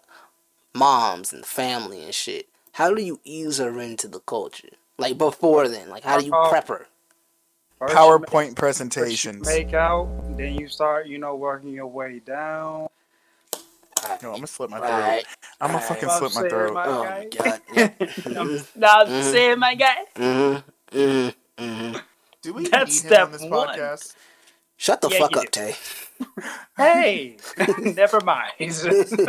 moms 0.73 1.33
and 1.33 1.45
family 1.45 2.03
and 2.03 2.13
shit. 2.13 2.49
How 2.73 2.93
do 2.93 3.01
you 3.01 3.19
ease 3.23 3.57
her 3.59 3.79
into 3.79 4.07
the 4.07 4.19
culture? 4.19 4.69
Like 4.97 5.17
before 5.17 5.67
then, 5.67 5.89
like 5.89 6.03
how 6.03 6.19
do 6.19 6.25
you 6.25 6.31
prep 6.49 6.67
her? 6.67 6.87
First 7.79 7.93
PowerPoint 7.93 8.21
make- 8.21 8.31
first 8.31 8.49
you 8.49 8.55
presentations. 8.55 9.47
Make 9.47 9.73
out, 9.73 10.07
then 10.37 10.55
you 10.55 10.67
start, 10.67 11.07
you 11.07 11.17
know, 11.17 11.35
working 11.35 11.71
your 11.71 11.87
way 11.87 12.19
down. 12.19 12.87
No, 14.21 14.29
I'm 14.29 14.35
gonna 14.35 14.47
slip 14.47 14.69
my 14.69 14.77
throat. 14.79 14.91
Alright. 14.91 15.25
I'm 15.61 15.71
gonna 15.71 15.83
Alright. 15.83 15.87
fucking 16.01 16.09
Stop 16.09 16.31
slip 16.31 16.43
my 16.43 16.49
throat. 16.49 16.73
my 16.73 16.85
Oh 16.85 17.03
guy. 17.03 17.19
my 17.19 17.25
god. 17.25 17.61
Yeah. 17.75 17.87
Mhm. 17.99 18.59
Stop 18.77 19.07
Mhm. 19.07 19.31
saying 19.31 19.59
my 19.59 19.75
guy. 19.75 19.95
Mm-hmm. 20.15 20.97
Mm-hmm. 20.97 21.63
Mm-hmm. 21.63 21.97
Do 22.41 22.53
we 22.53 22.67
That's 22.67 23.03
need 23.03 23.11
him 23.11 23.15
step 23.15 23.25
on 23.27 23.31
this 23.31 23.41
one. 23.43 23.67
podcast? 23.69 24.13
Shut 24.77 25.01
the 25.01 25.09
Yeah, 25.09 25.19
fuck 25.19 25.35
you 25.35 25.41
up, 25.41 25.51
Tay. 25.51 25.75
Hey, 26.77 27.37
never 27.79 28.21
mind. 28.21 28.51
this 28.59 28.83
isn't 28.85 29.25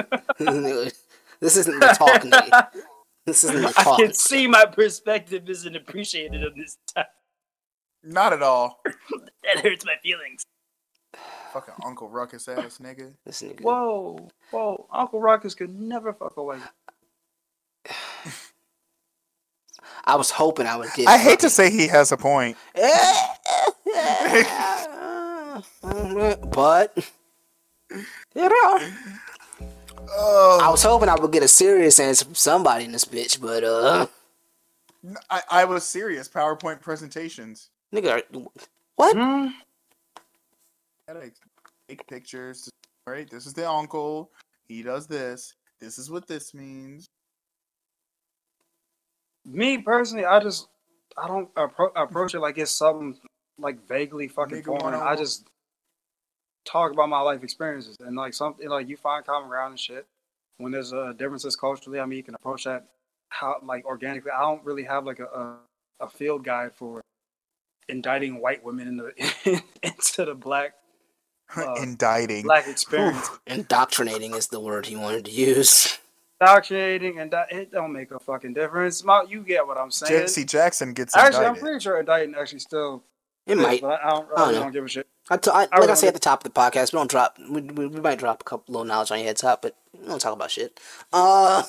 the 1.81 1.95
talk, 1.99 2.25
Nate. 2.25 2.83
This 3.25 3.45
isn't 3.45 3.63
the 3.63 3.69
talk. 3.69 3.79
I 3.79 3.83
talk. 3.85 3.99
can 3.99 4.13
see 4.15 4.47
my 4.47 4.65
perspective 4.67 5.49
isn't 5.49 5.75
appreciated 5.77 6.45
on 6.45 6.53
this 6.57 6.79
time. 6.95 7.05
Not 8.05 8.33
at 8.33 8.43
all. 8.43 8.81
That 9.45 9.61
hurts 9.65 9.85
my 9.85 9.97
feelings. 10.03 10.45
Fucking 11.57 11.75
Uncle 11.87 12.11
Ruckus 12.11 12.49
ass 12.49 12.81
nigga. 12.83 13.15
This 13.25 13.41
nigga. 13.41 13.63
Whoa, 13.63 14.29
whoa. 14.51 14.87
Uncle 14.93 15.21
Ruckus 15.21 15.55
could 15.55 15.75
never 15.75 16.13
fuck 16.13 16.37
away. 16.37 16.59
I 20.05 20.17
was 20.17 20.31
hoping 20.31 20.67
I 20.67 20.77
would 20.77 20.91
get. 20.95 21.09
I 21.09 21.17
hate 21.17 21.41
to 21.41 21.49
say 21.49 21.71
he 21.71 21.87
has 21.87 22.13
a 22.13 22.19
point. 22.19 22.59
but 26.53 26.93
you 28.35 28.49
know, 28.51 28.91
Oh, 30.11 30.61
I 30.63 30.69
was 30.69 30.83
hoping 30.83 31.09
I 31.09 31.15
would 31.15 31.33
get 31.33 31.43
a 31.43 31.49
serious 31.49 31.99
answer 31.99 32.27
from 32.27 32.35
somebody 32.35 32.85
in 32.85 32.93
this 32.93 33.07
bitch. 33.07 33.41
But 33.41 33.65
uh, 33.65 34.07
I, 35.31 35.41
I 35.51 35.65
was 35.65 35.87
serious. 35.87 36.29
PowerPoint 36.29 36.83
presentations. 36.83 37.71
nigga, 37.95 38.23
what? 38.97 39.17
Hmm? 39.17 39.47
Take 41.09 42.07
pictures. 42.09 42.69
Right. 43.07 43.31
This 43.31 43.47
is 43.47 43.53
the 43.53 43.69
uncle. 43.69 44.31
He 44.67 44.83
does 44.83 45.07
this. 45.07 45.55
This 45.81 45.99
is 45.99 46.11
what 46.11 46.27
this 46.27 46.53
means. 46.53 47.07
Me 49.45 49.79
personally, 49.79 50.25
I 50.25 50.41
just 50.41 50.67
I 51.17 51.29
don't 51.29 51.55
appro- 51.55 51.93
approach 51.95 52.35
it 52.35 52.41
like 52.41 52.59
it's 52.59 52.73
something 52.73 53.17
like 53.59 53.87
vaguely 53.87 54.27
fucking 54.27 54.65
foreign. 54.65 54.95
I 54.95 55.15
just 55.15 55.49
talk 56.65 56.93
about 56.93 57.09
my 57.09 57.21
life 57.21 57.45
experiences 57.45 57.97
and 58.01 58.17
like 58.17 58.35
something 58.35 58.69
like 58.69 58.89
you 58.89 58.97
find 58.97 59.25
common 59.25 59.49
ground 59.49 59.73
and 59.73 59.81
shit. 59.81 60.07
When 60.59 60.73
there's 60.73 60.93
uh, 60.93 61.13
differences 61.17 61.55
culturally, 61.55 62.01
I 62.01 62.07
mean 62.07 62.17
you 62.17 62.25
can 62.25 62.35
approach 62.35 62.65
that 62.65 62.87
how 63.29 63.57
like 63.63 63.85
organically. 63.85 64.33
I 64.37 64.41
don't 64.41 64.65
really 64.65 64.85
have 64.85 65.05
like 65.05 65.21
a 65.21 65.27
a, 65.27 65.57
a 66.01 66.09
field 66.09 66.45
guide 66.45 66.73
for 66.75 67.01
indicting 67.89 68.41
white 68.41 68.65
women 68.65 68.89
in 68.89 68.97
the 68.97 69.63
into 69.85 70.25
the 70.25 70.35
black 70.35 70.75
uh, 71.57 71.75
Indicting. 71.83 72.43
black 72.45 72.67
experience. 72.69 73.29
Indoctrinating 73.47 74.35
is 74.35 74.49
the 74.49 74.61
word 74.61 74.87
he 74.87 74.97
wanted 74.97 75.25
to 75.27 75.31
use. 75.31 75.99
Indoctrinating 76.41 77.19
and 77.21 77.31
di- 77.31 77.47
it 77.51 77.73
don't 77.73 77.93
make 77.93 78.11
a 78.11 78.19
fucking 78.19 78.53
difference. 78.55 79.03
Ma- 79.05 79.23
You 79.23 79.43
get 79.43 79.67
what 79.67 79.79
I'm 79.79 79.91
saying. 79.91 80.13
Jesse 80.23 80.45
Jackson 80.45 80.93
gets 80.93 81.17
Actually, 81.17 81.47
I'm 81.47 81.57
pretty 81.57 81.81
sure 81.81 81.99
indicting 81.99 82.35
actually 82.35 82.59
still 82.59 83.03
It 83.47 83.57
is, 83.59 83.63
might. 83.63 83.81
but 83.81 84.01
I 84.05 84.11
don't, 84.11 84.29
I 84.29 84.33
I 84.35 84.37
don't 84.37 84.39
really 84.49 84.53
know. 84.55 84.63
don't 84.65 84.73
give 84.73 84.85
a 84.85 84.89
shit. 84.89 85.07
I 85.31 85.37
t- 85.39 85.51
I, 85.51 85.61
like 85.61 85.73
really 85.75 85.91
I 85.93 85.95
say 85.95 86.07
don't 86.07 86.09
at 86.09 86.15
the 86.15 86.21
top 86.21 86.45
of 86.45 86.53
the 86.53 86.61
podcast, 86.61 86.93
we 86.93 86.99
don't 86.99 87.11
drop. 87.11 87.37
We, 87.51 87.63
we, 87.63 87.87
we 87.87 88.01
might 88.01 88.19
drop 88.19 88.43
a 88.43 88.45
couple 88.45 88.73
little 88.73 88.85
knowledge 88.85 89.11
on 89.11 89.19
your 89.19 89.27
head 89.29 89.37
top, 89.39 89.63
but 89.63 89.77
we 89.99 90.07
don't 90.07 90.21
talk 90.21 90.35
about 90.35 90.51
shit. 90.51 90.79
Uh, 91.13 91.63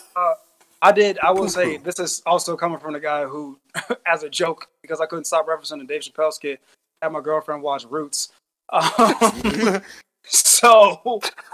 I 0.81 0.91
did. 0.91 1.17
I 1.19 1.31
will 1.31 1.49
say 1.49 1.77
this 1.77 1.97
is 1.99 2.21
also 2.25 2.55
coming 2.55 2.77
from 2.79 2.93
the 2.93 2.99
guy 2.99 3.23
who, 3.25 3.57
as 4.05 4.23
a 4.23 4.29
joke, 4.29 4.67
because 4.81 4.99
I 5.01 5.05
couldn't 5.05 5.25
stop 5.25 5.47
referencing 5.47 5.79
the 5.79 5.85
Dave 5.85 6.01
Chappelle 6.01 6.31
skit, 6.33 6.59
had 7.01 7.11
my 7.11 7.21
girlfriend 7.21 7.63
watch 7.63 7.85
Roots. 7.85 8.29
Um, 8.71 9.81
so 10.25 11.01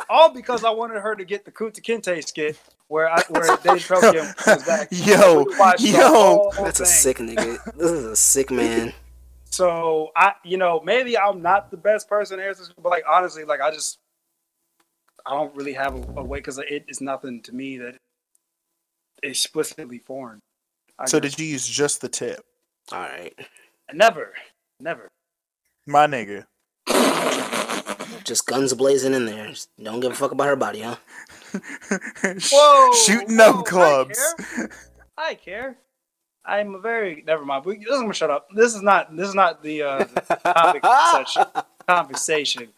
all 0.10 0.34
because 0.34 0.64
I 0.64 0.70
wanted 0.72 1.00
her 1.02 1.16
to 1.16 1.26
get 1.26 1.46
the 1.46 1.52
Kunta 1.52 1.82
Kinte 1.82 2.26
skit 2.28 2.60
where 2.88 3.10
I, 3.10 3.22
where 3.30 3.46
Dave 3.58 3.82
Chappelle 3.88 4.48
was 4.48 4.64
back. 4.66 4.88
Yo, 4.92 5.44
We 5.44 5.58
watched 5.60 5.82
the 5.84 5.90
yo. 5.90 6.08
whole 6.10 6.52
that's 6.58 6.80
a 6.80 6.86
sick 6.86 7.18
nigga. 7.18 7.64
This 7.76 7.92
is 7.92 8.06
a 8.06 8.16
sick 8.16 8.50
man. 8.52 8.94
So 9.46 10.12
I, 10.16 10.34
you 10.44 10.58
know, 10.58 10.82
maybe 10.84 11.18
I'm 11.18 11.42
not 11.42 11.70
the 11.72 11.78
best 11.78 12.10
person 12.10 12.40
to 12.40 12.46
answer, 12.46 12.64
but 12.82 12.90
like 12.90 13.04
honestly, 13.10 13.44
like 13.44 13.62
I 13.62 13.70
just, 13.72 14.00
I 15.26 15.32
don't 15.32 15.56
really 15.56 15.74
have 15.74 15.96
a, 15.96 16.20
a 16.22 16.24
way 16.24 16.40
because 16.40 16.58
it 16.58 16.86
is 16.88 17.00
nothing 17.02 17.42
to 17.44 17.54
me 17.54 17.78
that 17.78 17.96
explicitly 19.22 20.00
foreign. 20.00 20.40
I 21.00 21.06
So 21.06 21.20
just- 21.20 21.38
did 21.38 21.44
you 21.46 21.52
use 21.52 21.68
just 21.68 22.02
the 22.02 22.10
tip? 22.10 22.44
All 22.92 23.00
right, 23.00 23.34
never, 23.94 24.34
never. 24.80 25.10
My 25.88 26.08
nigga. 26.08 26.46
Just 28.24 28.48
guns 28.48 28.74
blazing 28.74 29.14
in 29.14 29.26
there. 29.26 29.50
Just 29.50 29.70
don't 29.82 30.00
give 30.00 30.12
a 30.12 30.16
fuck 30.16 30.32
about 30.32 30.48
her 30.48 30.56
body, 30.56 30.82
huh? 30.82 30.96
Whoa, 32.52 32.94
Shooting 32.94 33.38
whoa, 33.38 33.60
up 33.60 33.66
clubs. 33.66 34.20
I 34.38 34.54
care. 34.54 34.70
I 35.18 35.36
care. 35.36 35.78
I'm 36.46 36.76
a 36.76 36.80
very 36.80 37.24
never 37.26 37.46
mind. 37.46 37.66
We, 37.66 37.76
I'm 37.76 38.02
gonna 38.02 38.14
shut 38.14 38.30
up. 38.30 38.48
This 38.54 38.76
is 38.76 38.82
not. 38.82 39.16
This 39.16 39.30
is 39.30 39.36
not 39.36 39.64
the, 39.64 39.84
uh, 39.84 39.98
the 40.00 40.22
topic 40.44 40.84
of 40.86 41.28
such 41.28 41.38
conversation. 41.88 42.70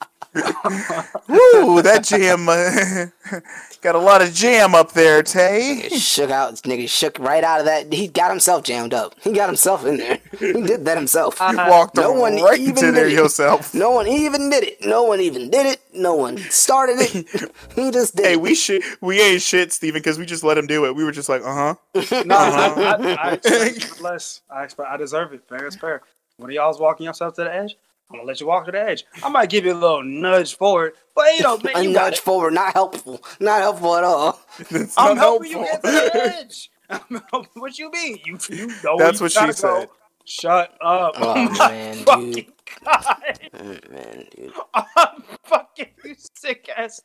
Woo, 1.28 1.82
that 1.82 2.04
jam 2.04 2.50
uh, 2.50 3.40
got 3.82 3.96
a 3.96 4.00
lot 4.00 4.22
of 4.22 4.34
jam 4.34 4.76
up 4.76 4.92
there, 4.92 5.24
Tay. 5.24 5.84
Nigga 5.86 5.98
shook 5.98 6.30
out. 6.30 6.56
Nigga 6.56 6.90
shook 6.90 7.18
right 7.20 7.44
out 7.44 7.60
of 7.62 7.66
that. 7.68 7.92
He 7.94 8.08
got 8.10 8.32
himself 8.32 8.64
jammed 8.64 8.94
up. 8.94 9.16
He 9.22 9.32
got 9.32 9.48
himself 9.48 9.86
in 9.86 9.98
there. 9.98 10.20
He 10.38 10.52
did 10.54 10.84
that 10.86 10.98
himself. 10.98 11.40
You 11.40 11.56
walked 11.56 11.96
no 11.96 12.12
one 12.12 12.36
right 12.42 12.60
even 12.60 12.70
into 12.70 12.92
there 12.92 13.06
did 13.06 13.14
it. 13.14 13.16
yourself. 13.16 13.74
No 13.74 13.92
one 13.92 14.08
even 14.08 14.50
did 14.50 14.64
it. 14.66 14.86
No 14.86 15.04
one 15.04 15.22
even 15.22 15.50
did 15.50 15.66
it. 15.68 15.80
No 15.94 16.16
one 16.16 16.38
started 16.38 16.98
it. 17.00 17.52
He 17.76 17.92
just 17.92 18.16
did 18.16 18.26
Hey, 18.26 18.34
it. 18.34 18.42
we 18.42 18.56
shit. 18.56 18.84
We 19.02 19.22
ain't 19.22 19.42
shit, 19.42 19.72
Steven, 19.72 20.00
because 20.02 20.18
we 20.20 20.26
just 20.26 20.44
let 20.44 20.58
him 20.58 20.68
do 20.68 20.86
it. 20.86 20.96
We 20.96 21.04
were 21.06 21.12
just 21.14 21.30
like, 21.30 21.42
uh 21.46 21.76
huh. 21.96 22.24
No, 22.26 22.36
I, 22.36 22.96
I, 22.98 23.30
I 23.30 23.32
expect 23.34 24.02
less. 24.02 24.42
I 24.50 24.64
expect. 24.64 24.90
I 24.90 24.98
deserve 24.98 25.34
it. 25.34 25.44
Fair 25.48 25.66
is 25.68 25.76
fair. 25.76 26.02
When 26.38 26.52
y'all's 26.52 26.80
walking 26.80 27.06
yourself 27.06 27.36
to 27.36 27.46
the 27.46 27.54
edge, 27.56 27.78
I'm 28.10 28.18
gonna 28.18 28.28
let 28.28 28.40
you 28.40 28.48
walk 28.48 28.66
to 28.68 28.72
the 28.72 28.80
edge. 28.82 29.04
I 29.24 29.30
might 29.30 29.50
give 29.50 29.66
you 29.66 29.74
a 29.74 29.76
little 29.76 30.04
nudge 30.04 30.56
forward, 30.58 30.94
but 31.16 31.26
you 31.36 31.42
know, 31.44 31.58
man, 31.64 31.76
a 31.76 31.82
you 31.84 31.94
got 31.94 32.06
nudge 32.06 32.14
it. 32.16 32.20
forward, 32.20 32.54
not 32.54 32.74
helpful. 32.74 33.22
Not 33.40 33.62
helpful 33.62 33.96
at 33.96 34.04
all. 34.04 34.40
I'm 34.98 35.18
helping 35.18 35.52
you 35.52 35.58
get 35.60 35.84
to 35.84 35.92
the 35.92 36.12
edge. 36.38 36.70
I'm 36.90 37.22
helping- 37.32 37.62
what 37.62 37.78
you 37.80 37.90
mean? 37.92 38.20
You 38.24 38.38
you 38.50 38.68
know 38.84 38.98
That's 38.98 39.20
you 39.20 39.26
what 39.26 39.32
she 39.32 39.40
gotta 39.40 39.54
said. 39.54 39.88
Go. 39.88 39.92
Shut 40.26 40.76
up. 40.82 41.14
Oh 41.18 41.34
my 41.50 41.68
man, 41.70 41.96
dude. 41.98 42.06
fucking 42.06 42.52
god. 42.84 43.40
Mm, 43.54 43.92
Man, 43.92 44.26
dude. 44.36 44.54
I'm 44.74 45.24
fucking 45.44 45.88
you 46.04 46.16
sick 46.36 46.70
ass. 46.76 47.02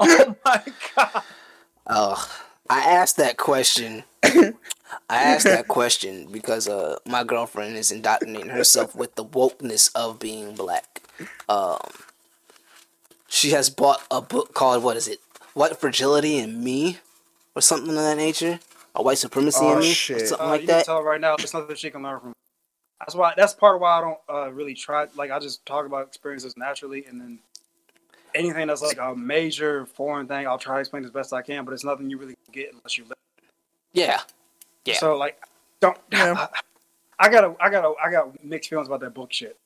Oh 0.00 0.36
my 0.44 0.62
god. 0.96 1.22
Oh, 1.86 2.28
I 2.68 2.80
asked 2.80 3.16
that 3.18 3.36
question. 3.36 4.04
I 4.24 4.52
asked 5.08 5.48
that 5.48 5.68
question 5.68 6.28
because 6.30 6.68
uh, 6.68 6.98
my 7.06 7.24
girlfriend 7.24 7.76
is 7.76 7.90
indoctrinating 7.92 8.50
herself 8.50 8.94
with 8.94 9.14
the 9.16 9.24
wokeness 9.24 9.90
of 9.94 10.18
being 10.18 10.54
black. 10.54 11.02
Um, 11.48 11.78
she 13.28 13.50
has 13.50 13.70
bought 13.70 14.02
a 14.10 14.20
book 14.20 14.54
called 14.54 14.82
what 14.82 14.96
is 14.96 15.08
it? 15.08 15.20
White 15.54 15.76
fragility 15.76 16.38
in 16.38 16.62
me, 16.64 16.98
or 17.54 17.62
something 17.62 17.90
of 17.90 17.96
that 17.96 18.16
nature, 18.16 18.60
or 18.94 19.04
white 19.04 19.18
supremacy 19.18 19.66
Oh, 19.66 19.72
in 19.72 19.80
me, 19.80 19.90
or 19.90 19.94
shit. 19.94 20.20
something 20.20 20.46
Uh, 20.46 20.50
like 20.50 20.62
you 20.62 20.68
can 20.68 20.84
tell 20.84 21.02
right 21.02 21.20
now, 21.20 21.34
it's 21.36 21.54
nothing 21.54 21.76
she 21.76 21.90
can 21.90 22.02
learn 22.02 22.20
from. 22.20 22.32
That's 23.00 23.14
why. 23.14 23.34
That's 23.36 23.54
part 23.54 23.76
of 23.76 23.80
why 23.82 23.98
I 23.98 24.00
don't 24.00 24.18
uh, 24.28 24.52
really 24.52 24.74
try. 24.74 25.06
Like 25.16 25.30
I 25.30 25.38
just 25.38 25.64
talk 25.66 25.86
about 25.86 26.06
experiences 26.06 26.56
naturally, 26.56 27.04
and 27.06 27.20
then 27.20 27.38
anything 28.34 28.66
that's 28.66 28.82
like 28.82 28.98
a 29.00 29.14
major 29.14 29.86
foreign 29.86 30.26
thing, 30.26 30.46
I'll 30.46 30.58
try 30.58 30.74
to 30.76 30.80
explain 30.80 31.04
as 31.04 31.10
best 31.10 31.32
I 31.32 31.42
can. 31.42 31.64
But 31.64 31.72
it's 31.74 31.84
nothing 31.84 32.10
you 32.10 32.18
really 32.18 32.36
get 32.52 32.72
unless 32.72 32.98
you 32.98 33.04
live. 33.04 33.16
Yeah, 33.92 34.20
yeah. 34.84 34.94
So 34.94 35.16
like, 35.16 35.40
don't. 35.80 35.96
Yeah. 36.12 36.46
I 37.18 37.28
gotta, 37.28 37.54
I 37.60 37.70
gotta, 37.70 37.94
I 38.04 38.10
got 38.10 38.42
mixed 38.44 38.68
feelings 38.70 38.88
about 38.88 39.00
that 39.00 39.14
book 39.14 39.32
shit. 39.32 39.56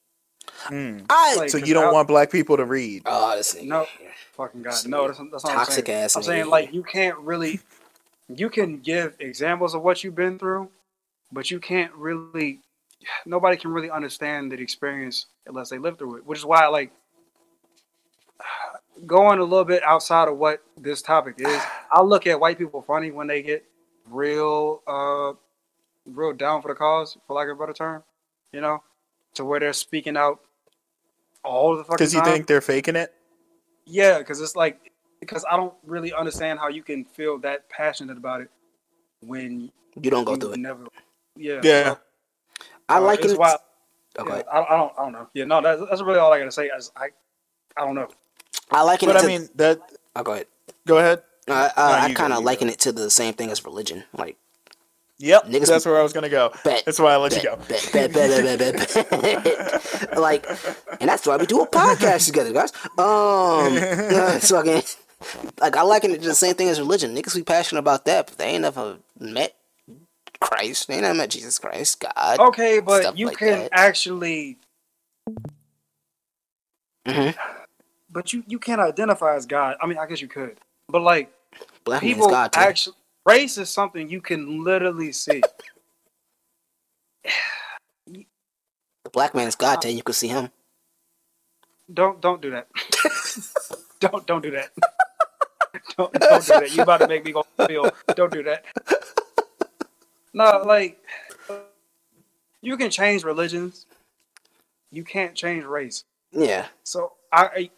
Mm. 0.67 1.07
I 1.09 1.37
Like, 1.37 1.51
So 1.51 1.59
'cause 1.59 1.69
you 1.69 1.75
don't 1.75 1.87
I- 1.87 1.93
want 1.93 2.09
black 2.09 2.31
people 2.31 2.57
to 2.59 2.65
read? 2.65 3.03
oh 3.07 3.37
this 3.37 3.55
nigga. 3.55 3.65
No, 3.67 3.87
fucking 4.33 4.63
god, 4.63 4.87
no. 4.87 5.07
That's, 5.07 5.19
that's 5.33 5.45
not 5.45 5.55
Toxic 5.55 5.89
what 5.89 5.95
I'm 5.95 5.95
saying. 5.95 6.05
ass 6.05 6.17
I'm 6.17 6.23
nigga. 6.23 6.27
saying 6.27 6.47
like 6.49 6.73
you 6.75 6.83
can't 6.83 7.19
really, 7.19 7.61
you 8.29 8.51
can 8.51 8.79
give 8.81 9.17
examples 9.21 9.75
of 9.75 9.83
what 9.83 10.05
you've 10.05 10.15
been 10.15 10.39
through, 10.39 10.69
but 11.33 11.51
you 11.51 11.59
can't 11.61 11.93
really. 11.95 12.61
Nobody 13.25 13.57
can 13.57 13.71
really 13.71 13.91
understand 13.91 14.51
the 14.53 14.57
experience 14.61 15.27
unless 15.47 15.71
they 15.71 15.79
live 15.79 15.97
through 15.99 16.17
it. 16.17 16.27
Which 16.27 16.39
is 16.41 16.45
why, 16.45 16.67
like, 16.67 16.91
going 19.07 19.39
a 19.39 19.45
little 19.45 19.65
bit 19.65 19.83
outside 19.83 20.29
of 20.29 20.37
what 20.39 20.63
this 20.77 21.03
topic 21.03 21.37
is, 21.39 21.61
I 21.91 22.03
look 22.03 22.27
at 22.27 22.39
white 22.41 22.59
people 22.59 22.83
funny 22.83 23.11
when 23.11 23.27
they 23.27 23.43
get 23.43 23.65
real, 24.11 24.83
uh, 24.87 25.33
real 26.07 26.33
down 26.33 26.63
for 26.63 26.69
the 26.69 26.75
cause, 26.75 27.17
for 27.27 27.35
lack 27.35 27.49
of 27.49 27.57
a 27.57 27.61
better 27.61 27.73
term. 27.73 28.03
You 28.53 28.61
know, 28.63 28.83
to 29.35 29.45
where 29.45 29.61
they're 29.61 29.73
speaking 29.75 30.17
out 30.17 30.41
all 31.45 31.77
the 31.77 31.85
fucking 31.85 31.97
Because 31.97 32.15
you 32.15 32.21
time. 32.21 32.33
think 32.33 32.47
they're 32.47 32.61
faking 32.61 32.97
it? 32.97 33.13
Yeah, 33.85 34.19
because 34.19 34.41
it's 34.41 34.57
like 34.57 34.93
because 35.21 35.45
I 35.51 35.57
don't 35.57 35.75
really 35.85 36.13
understand 36.13 36.59
how 36.59 36.69
you 36.69 36.83
can 36.83 37.05
feel 37.05 37.39
that 37.41 37.69
passionate 37.69 38.17
about 38.17 38.41
it 38.41 38.51
when 39.21 39.71
You 40.01 40.11
don't 40.11 40.25
go 40.25 40.37
through 40.37 40.53
it. 40.53 40.59
never. 40.61 40.85
Yeah. 41.37 41.61
Yeah. 41.63 41.95
I 42.89 42.99
Uh, 42.99 43.01
like 43.03 43.25
it. 43.25 43.39
wild. 43.39 43.61
Okay. 44.19 44.37
Yeah, 44.37 44.43
I, 44.51 44.75
I 44.75 44.77
don't. 44.77 44.93
I 44.99 45.03
don't 45.03 45.13
know. 45.13 45.29
Yeah, 45.35 45.45
no, 45.45 45.61
that's, 45.61 45.81
that's 45.89 46.03
really 46.03 46.19
all 46.19 46.33
I 46.33 46.39
gotta 46.39 46.51
say. 46.51 46.67
Is 46.69 46.91
I, 46.97 47.09
I 47.77 47.85
don't 47.85 47.95
know. 47.95 48.09
I 48.71 48.83
liken 48.83 49.09
But 49.09 49.17
it 49.17 49.25
I 49.25 49.27
mean 49.27 49.49
that. 49.57 49.81
I'll 50.15 50.25
go 50.25 50.33
ahead. 50.33 50.47
Go 50.87 50.99
ahead. 50.99 51.23
Uh, 51.49 51.69
uh, 51.77 51.99
No, 52.01 52.05
I 52.07 52.15
kind 52.15 52.33
of 52.33 52.41
you 52.41 52.45
liken 52.47 52.69
it 52.69 52.79
to 52.81 52.93
the 52.93 53.11
same 53.11 53.35
thing 53.35 53.51
as 53.51 53.65
religion. 53.65 54.05
Like, 54.13 54.37
Yep. 55.21 55.47
Niggas 55.47 55.67
that's 55.67 55.85
be- 55.85 55.91
where 55.91 55.99
I 55.99 56.03
was 56.05 56.13
gonna 56.13 56.29
go. 56.29 56.53
bet. 56.63 56.85
That's 56.85 57.01
why 57.01 57.13
I 57.15 57.17
let 57.17 57.33
bet, 57.33 57.43
you 57.43 57.49
go. 57.51 57.57
Bet, 57.69 57.91
bet, 57.93 58.13
bet, 58.13 58.59
bet, 58.59 59.11
bet, 59.11 59.11
bet. 59.11 60.19
like, 60.19 60.47
and 61.01 61.09
that's 61.09 61.27
why 61.27 61.37
we 61.37 61.47
do 61.47 61.61
a 61.63 61.67
podcast 61.67 62.27
together, 62.27 62.53
guys. 62.53 62.73
Um, 62.97 63.73
it's 64.37 64.51
fucking, 64.51 64.83
like, 65.61 65.77
I 65.77 65.83
liken 65.83 66.13
it 66.13 66.23
to 66.23 66.29
the 66.29 66.35
same 66.37 66.55
thing 66.55 66.69
as 66.69 66.79
religion. 66.79 67.17
Niggas 67.17 67.35
be 67.35 67.43
passionate 67.43 67.81
about 67.81 68.05
that, 68.05 68.27
but 68.29 68.39
they 68.39 68.45
ain't 68.51 68.63
never 68.63 68.99
met 69.19 69.57
Christ. 70.41 70.87
They 70.87 70.95
ain't 70.95 71.03
never 71.03 71.15
met 71.17 71.31
Jesus 71.31 71.59
Christ, 71.59 71.99
God. 71.99 72.39
Okay, 72.39 72.79
but 72.79 73.19
you 73.19 73.27
like 73.27 73.39
can 73.39 73.59
that. 73.63 73.71
actually, 73.73 74.59
Mhm. 77.07 77.35
But 78.19 78.33
you 78.33 78.43
you 78.49 78.59
can't 78.59 78.81
identify 78.81 79.37
as 79.37 79.47
God. 79.47 79.77
I 79.81 79.87
mean, 79.87 79.97
I 79.97 80.05
guess 80.05 80.21
you 80.21 80.27
could, 80.27 80.59
but 80.89 81.03
like 81.03 81.33
Black 81.85 82.01
people 82.01 82.29
God, 82.29 82.51
actually 82.53 82.97
race 83.25 83.57
is 83.59 83.71
something 83.71 84.09
you 84.09 84.21
can 84.21 84.65
literally 84.65 85.13
see. 85.13 85.41
The 88.07 89.11
black 89.13 89.37
man's 89.37 89.55
God, 89.55 89.81
Tay. 89.83 89.93
You 89.93 90.03
can 90.03 90.15
see 90.15 90.27
him. 90.27 90.51
Don't 91.95 92.21
don't 92.21 92.43
do 92.43 92.51
that. 92.51 92.67
don't 94.01 94.27
don't 94.27 94.43
do 94.43 94.51
that. 94.51 94.71
don't 95.97 96.13
don't 96.13 96.45
do 96.45 96.53
that. 96.55 96.75
You 96.75 96.83
about 96.83 96.99
to 97.03 97.07
make 97.07 97.25
me 97.25 97.31
go 97.31 97.47
feel. 97.69 97.89
Don't 98.17 98.33
do 98.33 98.43
that. 98.43 98.65
No, 100.35 100.65
like 100.67 101.01
you 102.63 102.77
can 102.77 102.91
change 102.91 103.23
religions. 103.23 103.87
You 104.91 105.05
can't 105.05 105.37
change 105.37 105.63
race. 105.63 106.03
Yeah. 106.33 106.67
So 106.85 107.13
I, 107.33 107.45
I 107.47 107.71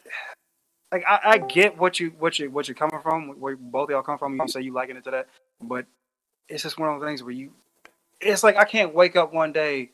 like 0.93 1.05
I, 1.07 1.21
I 1.25 1.39
get 1.39 1.79
what 1.79 2.01
you 2.01 2.13
what 2.19 2.39
you 2.39 2.51
what 2.51 2.69
you're 2.69 2.75
coming 2.75 3.01
from, 3.01 3.41
where 3.41 3.57
both 3.57 3.85
of 3.85 3.91
y'all 3.91 4.03
come 4.03 4.19
from. 4.19 4.39
You 4.41 4.49
say 4.49 4.61
you 4.63 4.73
liking 4.73 4.97
it 4.97 5.05
to 5.05 5.11
that, 5.13 5.29
but 5.63 5.87
it's 6.49 6.63
just 6.63 6.79
one 6.79 6.89
of 6.89 7.01
those 7.01 7.09
things 7.09 7.23
where 7.23 7.33
you, 7.33 7.53
it's 8.21 8.43
like 8.43 8.57
I 8.57 8.65
can't 8.65 8.95
wake 8.95 9.17
up 9.17 9.33
one 9.33 9.53
day 9.53 9.91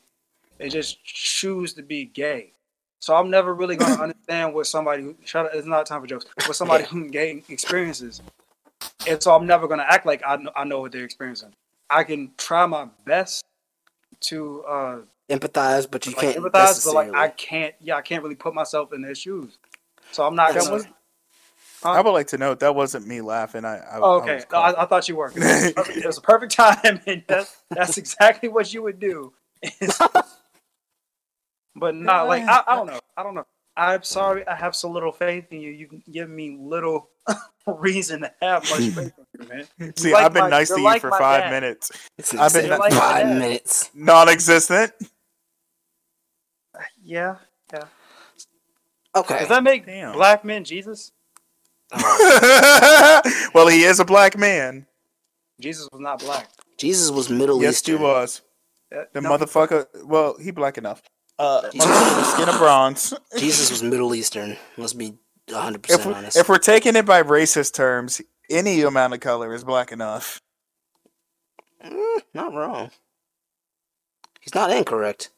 and 0.59 0.71
just 0.71 1.03
choose 1.03 1.73
to 1.73 1.83
be 1.83 2.05
gay. 2.05 2.51
So 2.99 3.15
I'm 3.15 3.29
never 3.29 3.53
really 3.53 3.75
gonna 3.75 4.01
understand 4.01 4.53
what 4.53 4.65
somebody 4.65 5.03
who 5.03 5.15
shut 5.23 5.45
up. 5.45 5.51
It's 5.53 5.67
not 5.67 5.85
time 5.85 6.01
for 6.01 6.07
jokes. 6.07 6.25
What 6.45 6.55
somebody 6.55 6.83
who 6.85 7.09
gay 7.09 7.43
experiences, 7.49 8.21
and 9.07 9.21
so 9.21 9.35
I'm 9.35 9.45
never 9.45 9.67
gonna 9.67 9.85
act 9.87 10.05
like 10.05 10.23
I 10.25 10.37
know, 10.37 10.51
I 10.55 10.63
know 10.63 10.81
what 10.81 10.91
they're 10.91 11.05
experiencing. 11.05 11.53
I 11.89 12.03
can 12.03 12.31
try 12.37 12.65
my 12.65 12.87
best 13.05 13.45
to 14.21 14.63
uh, 14.63 14.97
Empathize, 15.29 15.89
but 15.91 16.05
you 16.05 16.13
like 16.13 16.21
can't 16.21 16.37
empathize, 16.37 16.85
but 16.85 16.93
like. 16.95 17.13
I 17.13 17.27
can't. 17.29 17.75
Yeah, 17.81 17.95
I 17.95 18.01
can't 18.01 18.23
really 18.23 18.35
put 18.35 18.53
myself 18.53 18.93
in 18.93 19.01
their 19.01 19.15
shoes. 19.15 19.57
So 20.11 20.25
I'm 20.25 20.35
not 20.35 20.53
That 20.53 20.61
gonna. 20.63 20.73
was- 20.73 20.87
I 21.83 22.01
would 22.01 22.09
like 22.11 22.27
to 22.27 22.37
note 22.39 22.59
that 22.61 22.73
wasn't 22.73 23.05
me 23.07 23.21
laughing. 23.21 23.63
I, 23.63 23.77
I 23.77 23.99
Oh, 23.99 24.13
okay, 24.21 24.35
was 24.35 24.45
no, 24.51 24.57
I, 24.57 24.81
I 24.83 24.85
thought 24.87 25.07
you 25.07 25.15
were. 25.15 25.27
It 25.35 25.75
was, 25.77 25.89
it 25.89 26.05
was 26.05 26.17
a 26.17 26.21
perfect 26.21 26.51
time, 26.55 26.99
and 27.05 27.23
that's, 27.27 27.55
that's 27.69 27.97
exactly 27.99 28.49
what 28.49 28.73
you 28.73 28.81
would 28.81 28.99
do. 28.99 29.31
but 31.75 31.93
not 31.95 32.27
like 32.27 32.43
I, 32.43 32.63
I 32.67 32.75
don't 32.75 32.87
know. 32.87 32.99
I 33.15 33.23
don't 33.23 33.35
know. 33.35 33.45
I'm 33.75 34.01
sorry. 34.01 34.47
I 34.47 34.55
have 34.55 34.75
so 34.75 34.89
little 34.89 35.11
faith 35.11 35.45
in 35.51 35.61
you. 35.61 35.69
You 35.69 36.01
give 36.11 36.29
me 36.29 36.57
little 36.59 37.09
reason 37.67 38.21
to 38.21 38.33
have 38.41 38.63
much 38.71 38.79
faith 38.79 38.97
in 38.97 39.13
you, 39.39 39.47
man. 39.47 39.67
You 39.77 39.93
See, 39.95 40.13
like 40.13 40.25
I've 40.25 40.33
been 40.33 40.43
my- 40.45 40.49
nice 40.49 40.69
to 40.69 40.77
you 40.79 40.83
like 40.83 41.01
for 41.01 41.11
five 41.11 41.43
dad. 41.43 41.51
minutes. 41.51 41.91
It's 42.17 42.33
I've 42.33 42.53
been 42.53 42.69
like 42.71 42.93
five 42.93 43.27
minutes. 43.27 43.91
non-existent. 43.93 44.93
Yeah, 47.07 47.37
yeah. 47.71 47.85
Okay. 49.15 49.39
Does 49.39 49.47
that 49.47 49.63
make 49.63 49.85
Damn. 49.85 50.11
black 50.13 50.43
men 50.43 50.65
Jesus? 50.65 51.13
well, 53.53 53.67
he 53.69 53.83
is 53.83 54.01
a 54.01 54.05
black 54.05 54.37
man. 54.37 54.85
Jesus 55.59 55.87
was 55.91 56.01
not 56.01 56.19
black. 56.19 56.49
Jesus 56.77 57.09
was 57.09 57.29
Middle 57.29 57.61
Yes, 57.61 57.75
Eastern. 57.75 57.97
he 57.97 58.03
was. 58.03 58.41
Uh, 58.93 59.03
The 59.13 59.21
no, 59.21 59.29
motherfucker. 59.31 59.85
Well, 60.03 60.35
he 60.37 60.51
black 60.51 60.77
enough. 60.77 61.01
Uh, 61.39 61.61
motherfucker 61.73 62.33
skin 62.33 62.49
of 62.49 62.57
bronze. 62.57 63.13
Jesus 63.37 63.71
was 63.71 63.81
Middle 63.81 64.13
Eastern. 64.13 64.57
Let's 64.77 64.91
be 64.93 65.13
100% 65.47 66.13
honest. 66.13 66.35
if 66.37 66.49
we're 66.49 66.57
taking 66.57 66.97
it 66.97 67.05
by 67.05 67.23
racist 67.23 67.73
terms, 67.73 68.21
any 68.49 68.81
amount 68.81 69.13
of 69.13 69.21
color 69.21 69.53
is 69.53 69.63
black 69.63 69.93
enough. 69.93 70.41
Mm, 71.85 72.21
not 72.33 72.53
wrong. 72.53 72.91
He's 74.41 74.53
not 74.53 74.71
incorrect. 74.71 75.29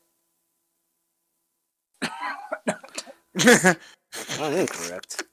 Not 4.40 4.54
incorrect. 4.54 5.24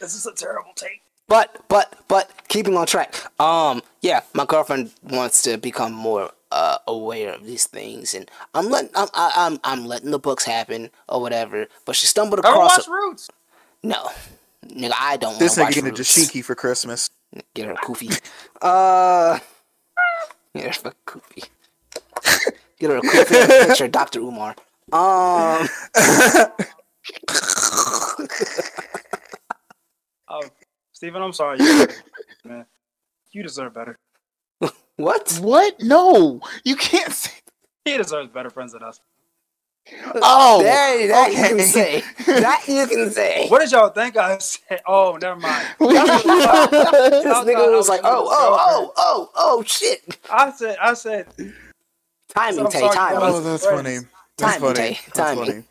This 0.00 0.14
is 0.14 0.26
a 0.26 0.32
terrible 0.32 0.72
take. 0.74 1.02
But 1.28 1.56
but 1.68 1.94
but 2.08 2.30
keeping 2.48 2.76
on 2.76 2.86
track. 2.86 3.14
Um 3.40 3.82
yeah, 4.00 4.20
my 4.32 4.44
girlfriend 4.44 4.92
wants 5.02 5.42
to 5.42 5.58
become 5.58 5.92
more 5.92 6.30
uh 6.52 6.78
aware 6.86 7.32
of 7.34 7.44
these 7.44 7.66
things 7.66 8.14
and 8.14 8.30
I'm 8.54 8.70
letting 8.70 8.90
I'm 8.94 9.08
I, 9.14 9.32
I'm 9.36 9.58
I'm 9.64 9.84
letting 9.86 10.12
the 10.12 10.18
books 10.18 10.44
happen 10.44 10.90
or 11.08 11.20
whatever. 11.20 11.66
But 11.84 11.96
she 11.96 12.06
stumbled 12.06 12.42
Go 12.42 12.50
across 12.50 12.78
watch 12.78 12.86
a- 12.88 12.90
Roots. 12.90 13.28
No. 13.82 14.10
Nigga, 14.66 14.92
I 14.98 15.16
don't 15.16 15.38
This 15.38 15.56
want 15.56 15.70
nigga 15.70 15.74
to 15.74 15.74
getting 15.80 15.90
a 15.90 15.92
watch 15.92 16.00
dashiki 16.00 16.44
for 16.44 16.54
Christmas. 16.54 17.10
Get 17.54 17.66
her 17.66 17.72
a 17.72 17.76
kufi. 17.76 18.20
Uh 18.62 19.38
Get 20.54 20.76
her 20.76 20.90
a 20.90 21.10
kufi. 21.10 21.48
Get 22.78 22.90
her 22.90 22.96
a 22.98 23.02
kufi 23.02 23.42
and 23.42 23.52
a 23.62 23.66
picture 23.66 23.88
Dr. 23.88 24.20
Umar. 24.20 24.54
Um 24.92 25.68
Oh, 30.28 30.42
Steven, 30.92 31.22
I'm 31.22 31.32
sorry. 31.32 31.58
You, 31.60 31.86
man, 32.44 32.66
you 33.32 33.42
deserve 33.42 33.74
better. 33.74 33.98
What? 34.96 35.38
What? 35.42 35.80
No, 35.82 36.40
you 36.64 36.74
can't 36.76 37.12
say. 37.12 37.32
He 37.84 37.96
deserves 37.96 38.30
better 38.30 38.50
friends 38.50 38.72
than 38.72 38.82
us. 38.82 39.00
Oh, 40.16 40.62
That, 40.62 41.06
that 41.08 41.30
you 41.30 41.36
can 41.36 41.60
say. 41.60 42.02
That 42.26 42.64
you 42.66 42.86
can 42.86 43.10
say. 43.10 43.46
What 43.48 43.60
did 43.60 43.70
y'all 43.70 43.90
think 43.90 44.16
I 44.16 44.38
said? 44.38 44.82
Oh, 44.86 45.16
never 45.20 45.38
mind. 45.38 45.66
this 45.78 45.94
nigga 45.94 47.76
was 47.76 47.88
like, 47.88 48.00
oh, 48.02 48.26
oh, 48.28 48.56
oh, 48.58 48.92
oh, 48.96 49.30
oh, 49.36 49.62
shit. 49.64 50.18
I 50.30 50.50
said, 50.50 50.76
I 50.82 50.94
said, 50.94 51.28
Timing, 52.28 52.68
Tay, 52.68 52.88
timing. 52.88 53.18
Oh, 53.22 53.40
that's 53.40 53.64
Friends. 53.64 53.82
funny. 53.82 53.98
That's 54.38 54.56
Timing, 54.58 54.74
funny. 54.74 54.88
Tay, 54.94 55.00
That's 55.06 55.18
timing. 55.18 55.46
funny. 55.46 55.64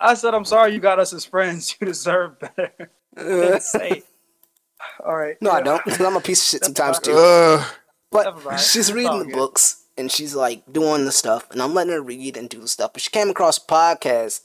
I 0.00 0.14
said, 0.14 0.34
I'm 0.34 0.44
sorry 0.44 0.74
you 0.74 0.80
got 0.80 0.98
us 0.98 1.12
as 1.12 1.24
friends. 1.24 1.76
You 1.80 1.86
deserve 1.86 2.38
better. 2.40 2.90
Didn't. 3.16 4.04
All 5.06 5.16
right. 5.16 5.36
No, 5.40 5.50
I 5.50 5.62
don't, 5.62 5.84
because 5.84 6.00
I'm 6.00 6.16
a 6.16 6.20
piece 6.20 6.40
of 6.42 6.46
shit 6.48 6.64
sometimes 6.64 6.98
too. 6.98 7.12
Ugh. 7.14 7.64
But 8.10 8.58
she's 8.58 8.92
reading 8.92 9.20
the 9.20 9.24
good. 9.26 9.34
books 9.34 9.84
and 9.96 10.10
she's 10.10 10.34
like 10.34 10.70
doing 10.70 11.04
the 11.04 11.12
stuff, 11.12 11.50
and 11.50 11.62
I'm 11.62 11.72
letting 11.74 11.92
her 11.92 12.02
read 12.02 12.36
and 12.36 12.48
do 12.48 12.60
the 12.60 12.68
stuff. 12.68 12.92
But 12.92 13.02
she 13.02 13.10
came 13.10 13.30
across 13.30 13.58
a 13.58 13.60
podcast, 13.62 14.42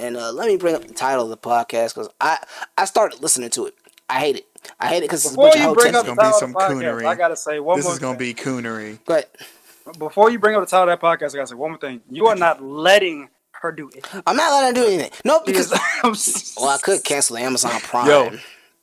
and 0.00 0.16
uh, 0.16 0.32
let 0.32 0.48
me 0.48 0.56
bring 0.56 0.74
up 0.74 0.84
the 0.86 0.94
title 0.94 1.24
of 1.24 1.30
the 1.30 1.36
podcast 1.36 1.94
because 1.94 2.08
I 2.20 2.38
I 2.78 2.84
started 2.86 3.20
listening 3.22 3.50
to 3.50 3.66
it. 3.66 3.74
I 4.08 4.18
hate 4.20 4.36
it. 4.36 4.46
I 4.80 4.88
hate 4.88 4.98
it 4.98 5.02
because 5.02 5.24
it's 5.24 5.34
a 5.34 5.36
Before 5.36 5.50
bunch 5.50 5.56
of 5.56 5.62
you 5.68 5.74
bring 5.74 5.94
hotels. 5.94 6.08
up 6.08 6.16
the 6.16 6.22
gonna 6.22 6.30
be 6.32 6.38
some 6.38 6.54
podcast, 6.54 6.82
coonery. 7.02 7.06
I 7.06 7.14
gotta 7.14 7.36
say 7.36 7.60
one 7.60 7.76
This 7.76 7.84
more 7.84 7.92
is 7.94 7.98
gonna 8.00 8.18
be 8.18 8.34
coonery. 8.34 8.98
But 9.06 9.36
Before 9.98 10.30
you 10.30 10.38
bring 10.38 10.56
up 10.56 10.62
the 10.62 10.66
title 10.66 10.88
of 10.90 11.00
that 11.00 11.04
podcast, 11.04 11.34
I 11.34 11.38
gotta 11.38 11.46
say 11.48 11.54
one 11.54 11.72
more 11.72 11.78
thing. 11.78 12.00
You 12.10 12.26
are 12.28 12.36
not 12.36 12.62
letting 12.62 13.28
her 13.60 13.70
do 13.70 13.90
it. 13.94 14.06
I'm 14.26 14.36
not 14.36 14.50
letting 14.52 14.76
her 14.76 14.86
do 14.86 14.92
anything. 14.94 15.10
No, 15.24 15.40
because 15.44 15.72
I'm 16.02 16.14
well, 16.56 16.70
I 16.74 16.78
could 16.78 17.04
cancel 17.04 17.36
Amazon 17.36 17.80
Prime, 17.82 18.08
Yo. 18.08 18.30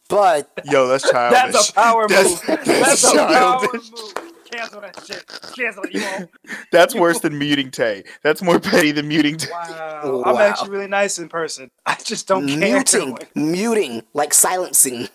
but 0.09 0.51
Yo, 0.65 0.87
that's 0.87 1.09
childish. 1.09 1.39
That's 1.53 1.69
a 1.69 1.73
power 1.73 2.07
That's- 2.07 2.47
move. 2.47 2.65
That's 2.65 3.03
a 3.03 3.15
power 3.17 3.29
childish. 3.29 3.91
move. 3.91 4.13
Cancel 4.51 4.81
that 4.81 5.03
shit. 5.05 5.25
Cancel 5.55 5.83
it. 5.83 5.93
You 5.93 6.01
won't. 6.01 6.29
That's 6.73 6.93
worse 6.93 7.19
than 7.21 7.39
muting 7.39 7.71
Tay. 7.71 8.03
That's 8.21 8.41
more 8.41 8.59
petty 8.59 8.91
than 8.91 9.07
muting 9.07 9.37
Tay. 9.37 9.49
Wow. 9.49 10.23
I'm 10.25 10.35
actually 10.37 10.71
really 10.71 10.87
nice 10.87 11.17
in 11.19 11.29
person. 11.29 11.71
I 11.85 11.95
just 11.95 12.27
don't 12.27 12.45
care. 12.47 12.57
muting, 12.57 13.17
muting, 13.33 14.03
like 14.13 14.33
silencing. 14.33 15.07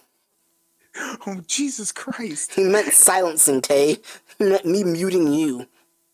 Oh 1.27 1.43
Jesus 1.47 1.93
Christ! 1.93 2.55
He 2.55 2.65
meant 2.65 2.91
silencing, 2.95 3.61
Tay. 3.61 3.99
He 4.39 4.45
meant 4.45 4.65
me 4.65 4.83
muting 4.85 5.31
you. 5.35 5.67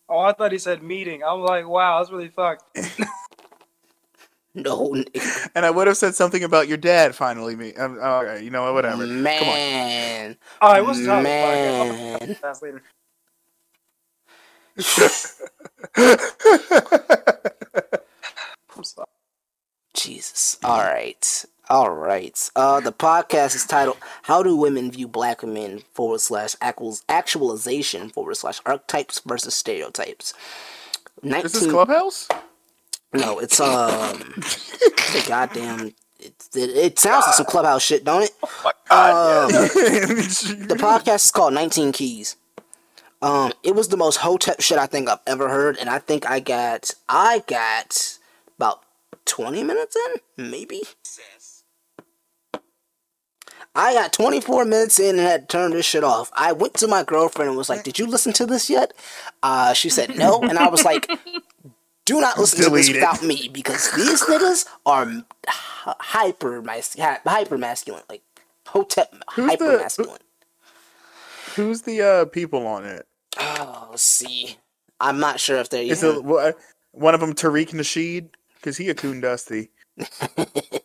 Oh, 0.09 0.19
I 0.19 0.33
thought 0.33 0.51
he 0.51 0.57
said 0.57 0.83
meeting. 0.83 1.23
I'm 1.23 1.41
like, 1.41 1.67
wow, 1.67 1.99
that's 1.99 2.11
really 2.11 2.29
fucked. 2.29 2.63
No, 4.55 4.89
nigga. 4.89 5.49
And 5.55 5.65
I 5.65 5.71
would 5.71 5.87
have 5.87 5.97
said 5.97 6.13
something 6.13 6.43
about 6.43 6.67
your 6.67 6.77
dad 6.77 7.15
finally. 7.15 7.55
Me, 7.55 7.73
um, 7.73 7.97
all 7.99 8.23
right, 8.23 8.43
you 8.43 8.51
know 8.51 8.61
what? 8.65 8.75
Whatever. 8.75 9.07
man, 9.07 10.37
All 10.61 10.73
right, 10.73 10.85
what's 10.85 10.99
the 10.99 11.07
topic? 11.07 11.23
Man. 11.23 12.19
Podcast? 12.19 12.39
That's 12.41 12.61
later. 12.61 12.83
I'm 18.75 18.83
sorry. 18.83 19.07
Jesus. 19.95 20.57
All 20.63 20.81
right. 20.81 21.45
All 21.69 21.91
right. 21.91 22.49
Uh, 22.55 22.79
the 22.81 22.91
podcast 22.91 23.55
is 23.55 23.65
titled 23.65 23.97
"How 24.23 24.43
Do 24.43 24.55
Women 24.55 24.91
View 24.91 25.07
Black 25.07 25.43
Men?" 25.43 25.83
forward 25.93 26.21
slash 26.21 26.55
actualization 26.61 28.09
forward 28.09 28.35
slash 28.35 28.59
archetypes 28.65 29.19
versus 29.25 29.55
stereotypes. 29.55 30.33
Is 31.45 31.53
this 31.53 31.71
Clubhouse? 31.71 32.27
No, 33.13 33.39
it's 33.39 33.59
um 33.59 34.33
the 34.35 35.25
goddamn. 35.27 35.93
It, 36.19 36.33
it, 36.55 36.69
it 36.69 36.99
sounds 36.99 37.25
like 37.25 37.35
some 37.35 37.45
clubhouse 37.45 37.81
shit, 37.81 38.03
don't 38.05 38.23
it? 38.23 38.31
Um, 38.89 39.47
the 40.67 40.75
podcast 40.79 41.25
is 41.25 41.31
called 41.31 41.53
19 41.53 41.91
Keys. 41.91 42.37
Um, 43.21 43.51
it 43.61 43.75
was 43.75 43.89
the 43.89 43.97
most 43.97 44.17
hotep 44.17 44.61
shit 44.61 44.77
I 44.77 44.85
think 44.85 45.09
I've 45.09 45.19
ever 45.27 45.49
heard, 45.49 45.77
and 45.77 45.89
I 45.89 45.99
think 45.99 46.29
I 46.29 46.39
got 46.39 46.91
I 47.09 47.43
got 47.47 48.17
about 48.57 48.83
20 49.25 49.63
minutes 49.63 49.95
in, 50.37 50.49
maybe. 50.51 50.83
I 53.75 53.93
got 53.93 54.13
24 54.13 54.65
minutes 54.65 54.99
in 54.99 55.17
and 55.17 55.27
had 55.27 55.49
to 55.49 55.57
turn 55.57 55.71
this 55.71 55.85
shit 55.85 56.03
off. 56.03 56.29
I 56.33 56.51
went 56.51 56.75
to 56.75 56.87
my 56.87 57.03
girlfriend 57.03 57.49
and 57.49 57.57
was 57.57 57.69
like, 57.69 57.83
"Did 57.83 57.97
you 57.97 58.05
listen 58.05 58.31
to 58.33 58.45
this 58.45 58.69
yet?" 58.69 58.93
Uh, 59.41 59.73
she 59.73 59.89
said 59.89 60.15
no, 60.15 60.41
and 60.41 60.59
I 60.59 60.69
was 60.69 60.85
like, 60.85 61.09
"Do 62.05 62.21
not 62.21 62.37
listen 62.37 62.63
to 62.63 62.69
this 62.69 62.87
Delete 62.87 62.95
it. 62.97 62.99
without 62.99 63.23
me 63.23 63.49
because 63.51 63.91
these 63.93 64.21
niggas 64.23 64.67
are 64.85 65.05
hy- 65.47 65.95
hyper 65.99 66.61
mas- 66.61 66.95
hyper 66.99 67.57
masculine, 67.57 68.03
like 68.09 68.21
hotep 68.67 69.13
Who's 69.35 69.49
hyper 69.49 69.77
masculine." 69.77 70.19
Who's 71.55 71.81
the 71.83 72.01
uh, 72.01 72.25
people 72.25 72.65
on 72.67 72.85
it? 72.85 73.07
Oh, 73.37 73.91
see. 73.95 74.57
I'm 74.99 75.19
not 75.19 75.39
sure 75.39 75.57
if 75.57 75.69
they're 75.69 75.83
Is 75.83 76.03
it 76.03 76.23
one 76.23 77.13
of 77.13 77.19
them 77.19 77.33
Tariq 77.33 77.69
Nasheed? 77.71 78.29
Because 78.55 78.77
he 78.77 78.89
a 78.89 78.95
coon 78.95 79.19
dusty. 79.21 79.69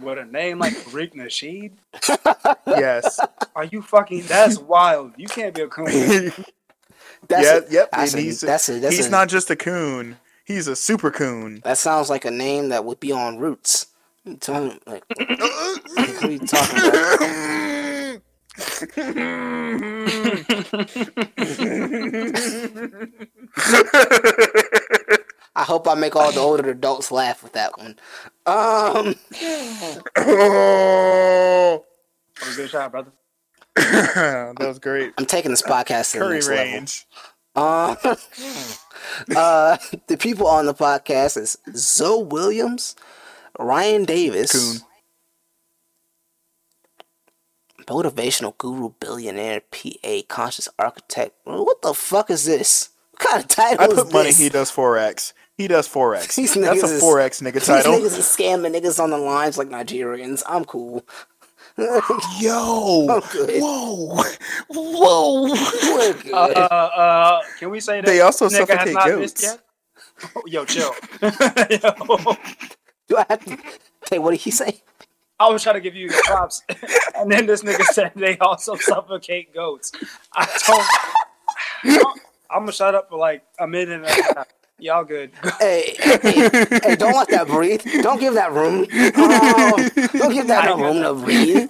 With 0.00 0.18
a 0.18 0.24
name 0.24 0.58
like 0.58 0.74
Rick 0.92 1.14
Nasheed? 1.14 1.72
Yes. 2.66 3.18
Are 3.56 3.64
you 3.64 3.82
fucking? 3.82 4.22
That's 4.26 4.58
wild. 4.58 5.12
You 5.16 5.26
can't 5.26 5.54
be 5.54 5.62
a 5.62 5.68
coon. 5.68 5.86
That's 7.28 7.44
yeah, 7.44 7.58
a- 7.58 7.70
yep. 7.70 7.90
that's 7.90 8.12
and 8.12 8.20
a- 8.20 8.24
he's 8.24 8.40
that's 8.40 8.68
a- 8.68 8.78
that's 8.78 8.94
he's 8.96 9.06
a- 9.06 9.10
not 9.10 9.28
just 9.28 9.50
a 9.50 9.56
coon. 9.56 10.18
He's 10.44 10.68
a 10.68 10.76
super 10.76 11.10
coon. 11.10 11.60
That 11.64 11.76
sounds 11.78 12.08
like 12.08 12.24
a 12.24 12.30
name 12.30 12.68
that 12.68 12.84
would 12.84 13.00
be 13.00 13.10
on 13.10 13.38
Roots. 13.38 13.86
You 14.24 14.36
talking 14.36 14.78
like? 14.86 15.02
what 15.08 16.22
are 16.24 16.30
you 16.30 16.38
talking 16.38 16.78
about? 16.78 18.22
I 25.58 25.64
hope 25.64 25.88
I 25.88 25.94
make 25.94 26.14
all 26.14 26.30
the 26.30 26.38
older 26.48 26.70
adults 26.70 27.10
laugh 27.10 27.42
with 27.42 27.54
that 27.54 27.76
one. 27.76 27.98
Um, 28.46 29.16
oh, 30.16 31.84
good 32.54 32.70
shot, 32.70 32.92
brother. 32.92 33.10
that 33.74 34.54
was 34.60 34.78
great. 34.78 35.14
I'm 35.18 35.26
taking 35.26 35.50
this 35.50 35.62
podcast 35.62 36.12
to 36.12 36.20
the 36.20 36.28
next 36.28 36.48
range. 36.48 37.06
level. 37.10 37.18
Um, 37.56 37.96
uh, 39.34 39.78
the 40.06 40.16
people 40.16 40.46
on 40.46 40.66
the 40.66 40.74
podcast 40.74 41.36
is 41.36 41.58
Zoe 41.74 42.22
Williams, 42.22 42.94
Ryan 43.58 44.04
Davis, 44.04 44.52
Coon. 44.52 44.82
motivational 47.88 48.56
guru, 48.58 48.92
billionaire, 49.00 49.62
PA, 49.72 50.20
conscious 50.28 50.68
architect. 50.78 51.34
What 51.42 51.82
the 51.82 51.94
fuck 51.94 52.30
is 52.30 52.44
this? 52.44 52.90
What 53.12 53.28
kind 53.28 53.42
of 53.42 53.48
title 53.48 53.82
I 53.82 53.86
is 53.86 54.04
put 54.04 54.12
money. 54.12 54.32
He 54.32 54.48
does 54.50 54.70
forex. 54.70 55.32
He 55.58 55.66
does 55.68 55.88
forex. 55.88 56.34
These 56.36 56.54
That's 56.54 56.82
a 56.82 56.86
forex 57.04 57.42
nigga 57.42 57.62
title. 57.64 57.98
These 57.98 58.12
niggas 58.12 58.18
is 58.18 58.24
scamming 58.24 58.74
niggas 58.80 59.02
on 59.02 59.10
the 59.10 59.18
lines 59.18 59.58
like 59.58 59.68
Nigerians. 59.68 60.42
I'm 60.46 60.64
cool. 60.64 61.04
Yo, 62.40 63.06
I'm 63.10 63.20
good. 63.30 63.60
whoa, 63.60 64.24
whoa. 64.68 65.42
We're 65.42 66.12
good. 66.22 66.32
Uh, 66.32 66.36
uh, 66.36 67.40
can 67.58 67.70
we 67.70 67.78
say 67.80 68.00
that 68.00 68.06
They 68.06 68.20
also 68.20 68.48
this 68.48 68.58
nigga 68.58 68.66
suffocate 68.68 68.94
not 68.94 69.06
goats. 69.06 69.42
yet? 69.42 69.60
Oh, 70.34 70.42
yo, 70.46 70.64
chill. 70.64 70.92
yo, 71.22 72.36
Do 73.08 73.16
I 73.16 73.26
have 73.30 73.44
to 73.44 73.58
say 74.08 74.18
what 74.18 74.30
did 74.32 74.40
he 74.40 74.50
say? 74.50 74.82
I 75.38 75.48
was 75.50 75.62
trying 75.62 75.76
to 75.76 75.80
give 75.80 75.94
you 75.94 76.08
the 76.08 76.20
props, 76.26 76.62
and 77.14 77.30
then 77.30 77.46
this 77.46 77.62
nigga 77.62 77.84
said 77.84 78.10
they 78.16 78.36
also 78.38 78.74
suffocate 78.74 79.54
goats. 79.54 79.92
I 80.34 80.46
told. 80.46 82.04
I'm 82.50 82.62
gonna 82.62 82.72
shut 82.72 82.96
up 82.96 83.08
for 83.08 83.18
like 83.18 83.44
a 83.60 83.68
minute 83.68 83.94
and 84.02 84.04
a 84.04 84.10
half. 84.10 84.48
Y'all 84.78 85.04
good? 85.04 85.32
Hey, 85.60 85.96
hey, 86.24 86.50
hey, 86.82 86.96
don't 86.96 87.16
let 87.16 87.30
that 87.30 87.48
breathe. 87.48 87.82
Don't 88.02 88.20
give 88.20 88.34
that 88.34 88.52
room. 88.52 88.86
Oh, 89.18 89.88
don't 90.18 90.32
give 90.32 90.48
that 90.48 90.64
no 90.64 90.76
room 90.76 91.02
to 91.02 91.14
breathe. 91.14 91.64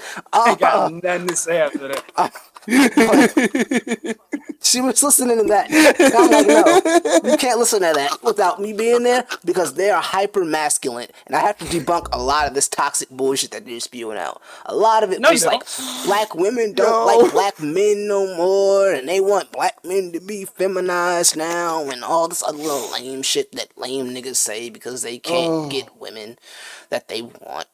I 0.45 0.55
Oh, 0.55 0.57
got 0.57 0.83
nothing 0.83 1.29
to 1.29 1.37
say 1.37 1.61
after 1.61 1.89
that. 1.89 2.05
she 4.61 4.83
was 4.83 5.03
listening 5.03 5.39
to 5.39 5.45
that. 5.45 5.71
And 5.71 6.15
I'm 6.15 6.31
like, 6.31 6.47
no, 6.47 7.31
you 7.31 7.39
can't 7.39 7.59
listen 7.59 7.81
to 7.81 7.93
that 7.95 8.23
without 8.23 8.61
me 8.61 8.75
being 8.75 9.05
there 9.05 9.25
because 9.43 9.73
they 9.73 9.89
are 9.91 10.03
hyper 10.03 10.45
masculine, 10.45 11.09
and 11.27 11.35
I 11.35 11.41
have 11.41 11.57
to 11.59 11.65
debunk 11.65 12.09
a 12.13 12.23
lot 12.23 12.47
of 12.47 12.53
this 12.53 12.69
toxic 12.69 13.09
bullshit 13.09 13.53
that 13.53 13.65
they're 13.65 13.81
spewing 13.81 14.19
out. 14.19 14.43
A 14.67 14.75
lot 14.75 15.03
of 15.03 15.13
it 15.13 15.21
No, 15.21 15.31
you 15.31 15.35
was 15.35 15.47
like 15.47 15.63
black 16.05 16.35
women 16.35 16.75
don't 16.75 17.07
like 17.07 17.33
black 17.33 17.59
men 17.63 18.07
no 18.07 18.37
more, 18.37 18.93
and 18.93 19.09
they 19.09 19.21
want 19.21 19.51
black 19.51 19.83
men 19.83 20.13
to 20.13 20.21
be 20.21 20.45
feminized 20.45 21.39
now, 21.39 21.89
and 21.89 22.05
all 22.05 22.29
this 22.29 22.43
other 22.43 22.59
little 22.59 22.93
lame 22.93 23.23
shit 23.23 23.51
that 23.53 23.79
lame 23.79 24.09
niggas 24.09 24.37
say 24.37 24.69
because 24.69 25.01
they 25.01 25.19
can't 25.19 25.51
oh. 25.51 25.69
get 25.71 25.97
women 25.99 26.37
that 26.91 27.09
they 27.09 27.23
want. 27.23 27.67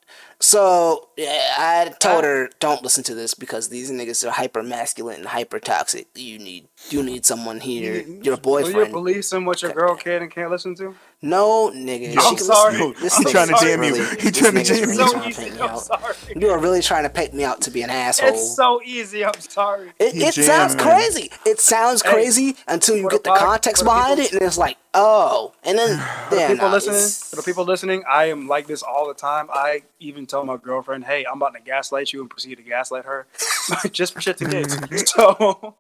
So 0.45 1.09
yeah, 1.17 1.55
I 1.57 1.95
told 2.01 2.25
her 2.25 2.51
don't 2.61 2.83
listen 2.83 3.03
to 3.05 3.15
this 3.15 3.33
because 3.33 3.71
these 3.71 3.91
niggas 3.91 4.27
are 4.29 4.31
hyper 4.31 4.63
masculine 4.63 5.21
and 5.21 5.27
hyper 5.27 5.59
toxic. 5.59 6.07
You 6.15 6.39
need 6.39 6.69
you 6.91 7.03
need 7.03 7.25
someone 7.25 7.61
here, 7.61 8.03
your 8.03 8.05
Will 8.05 8.29
you 8.29 8.37
boyfriend. 8.37 8.93
police 8.93 9.33
in 9.33 9.47
what 9.47 9.63
your 9.63 9.73
girl 9.73 9.97
can 9.97 10.21
and 10.21 10.31
can't 10.31 10.51
listen 10.51 10.75
to? 10.77 10.95
No, 11.25 11.71
nigga. 11.75 12.15
I'm 12.19 12.37
she 12.37 12.45
sorry. 12.45 12.73
listen- 12.77 12.95
This 13.03 13.17
I'm 13.19 13.25
trying 13.25 13.49
to 13.49 13.57
sorry. 13.57 13.71
jam 13.71 13.83
you. 13.83 13.95
really- 13.95 14.21
He 14.21 14.31
trying 14.31 14.55
to 14.55 14.63
jam 14.65 14.89
really 14.91 14.97
you. 14.97 15.09
So 15.09 15.25
easy. 15.27 15.51
me 15.51 15.59
I'm 15.61 15.71
out. 15.71 15.79
sorry. 15.83 16.15
You 16.37 16.51
are 16.51 16.59
really 16.59 16.83
trying 16.83 17.05
to 17.05 17.09
paint 17.11 17.33
me 17.33 17.45
out 17.45 17.63
to 17.63 17.71
be 17.71 17.81
an 17.83 17.89
asshole. 17.91 18.29
It's 18.29 18.55
so 18.55 18.81
easy. 18.85 19.25
I'm 19.25 19.41
sorry. 19.41 19.93
It, 19.99 20.15
it 20.17 20.35
sounds 20.35 20.75
jamming. 20.75 20.95
crazy. 20.95 21.31
It 21.47 21.61
sounds 21.61 22.03
Hey, 22.03 22.11
crazy 22.13 22.57
until 22.69 22.97
you 22.97 23.09
get 23.09 23.25
the 23.25 23.33
the 23.33 23.39
context 23.39 23.83
for 23.83 23.87
behind 23.87 24.19
people- 24.21 24.37
it, 24.37 24.41
and 24.41 24.49
it's 24.49 24.59
like, 24.59 24.77
oh, 24.93 25.53
and 25.65 25.79
then 25.79 25.99
For 26.29 26.35
the 26.35 26.41
yeah, 26.43 26.49
people 26.49 26.67
nah, 26.69 26.73
listening, 26.75 27.01
for 27.31 27.37
the 27.37 27.43
people 27.43 27.65
listening, 27.65 28.05
I 28.09 28.27
am 28.27 28.47
like 28.47 28.67
this 28.67 28.83
all 28.83 29.09
the 29.09 29.15
time. 29.15 29.49
I 29.53 29.83
even 30.01 30.27
told 30.27 30.47
my 30.47 30.59
girlfriend, 30.59 31.05
"Hey, 31.05 31.25
I'm 31.25 31.39
about 31.39 31.55
to 31.55 31.61
gaslight 31.61 32.13
you," 32.13 32.21
and 32.21 32.29
proceed 32.29 32.57
to 32.57 32.63
gaslight 32.63 33.07
her, 33.07 33.27
just 33.93 34.13
for 34.13 34.21
shits 34.21 34.41
and 34.43 34.51
gigs. 34.51 34.79
So 35.17 35.75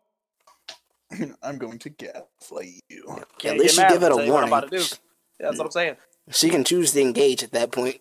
I'm 1.43 1.59
going 1.59 1.79
to 1.81 1.91
gaslight 1.91 2.81
you. 2.89 3.05
can't 3.39 3.55
At 3.57 3.61
least 3.61 3.77
you 3.77 3.83
mad 3.83 3.93
give 3.93 4.03
it 4.03 4.13
when 4.13 4.21
I 4.23 4.25
a 4.27 4.33
what 4.33 4.45
I'm 4.45 4.51
warning. 4.51 4.71
About 5.39 5.53
to 5.53 5.57
do. 5.57 5.57
That's 5.57 5.59
what 5.59 5.65
I'm 5.67 5.71
saying. 5.73 5.97
She 6.31 6.49
can 6.51 6.65
choose 6.65 6.93
to 6.93 7.01
engage 7.01 7.43
at 7.43 7.53
that 7.53 7.71
point. 7.71 7.97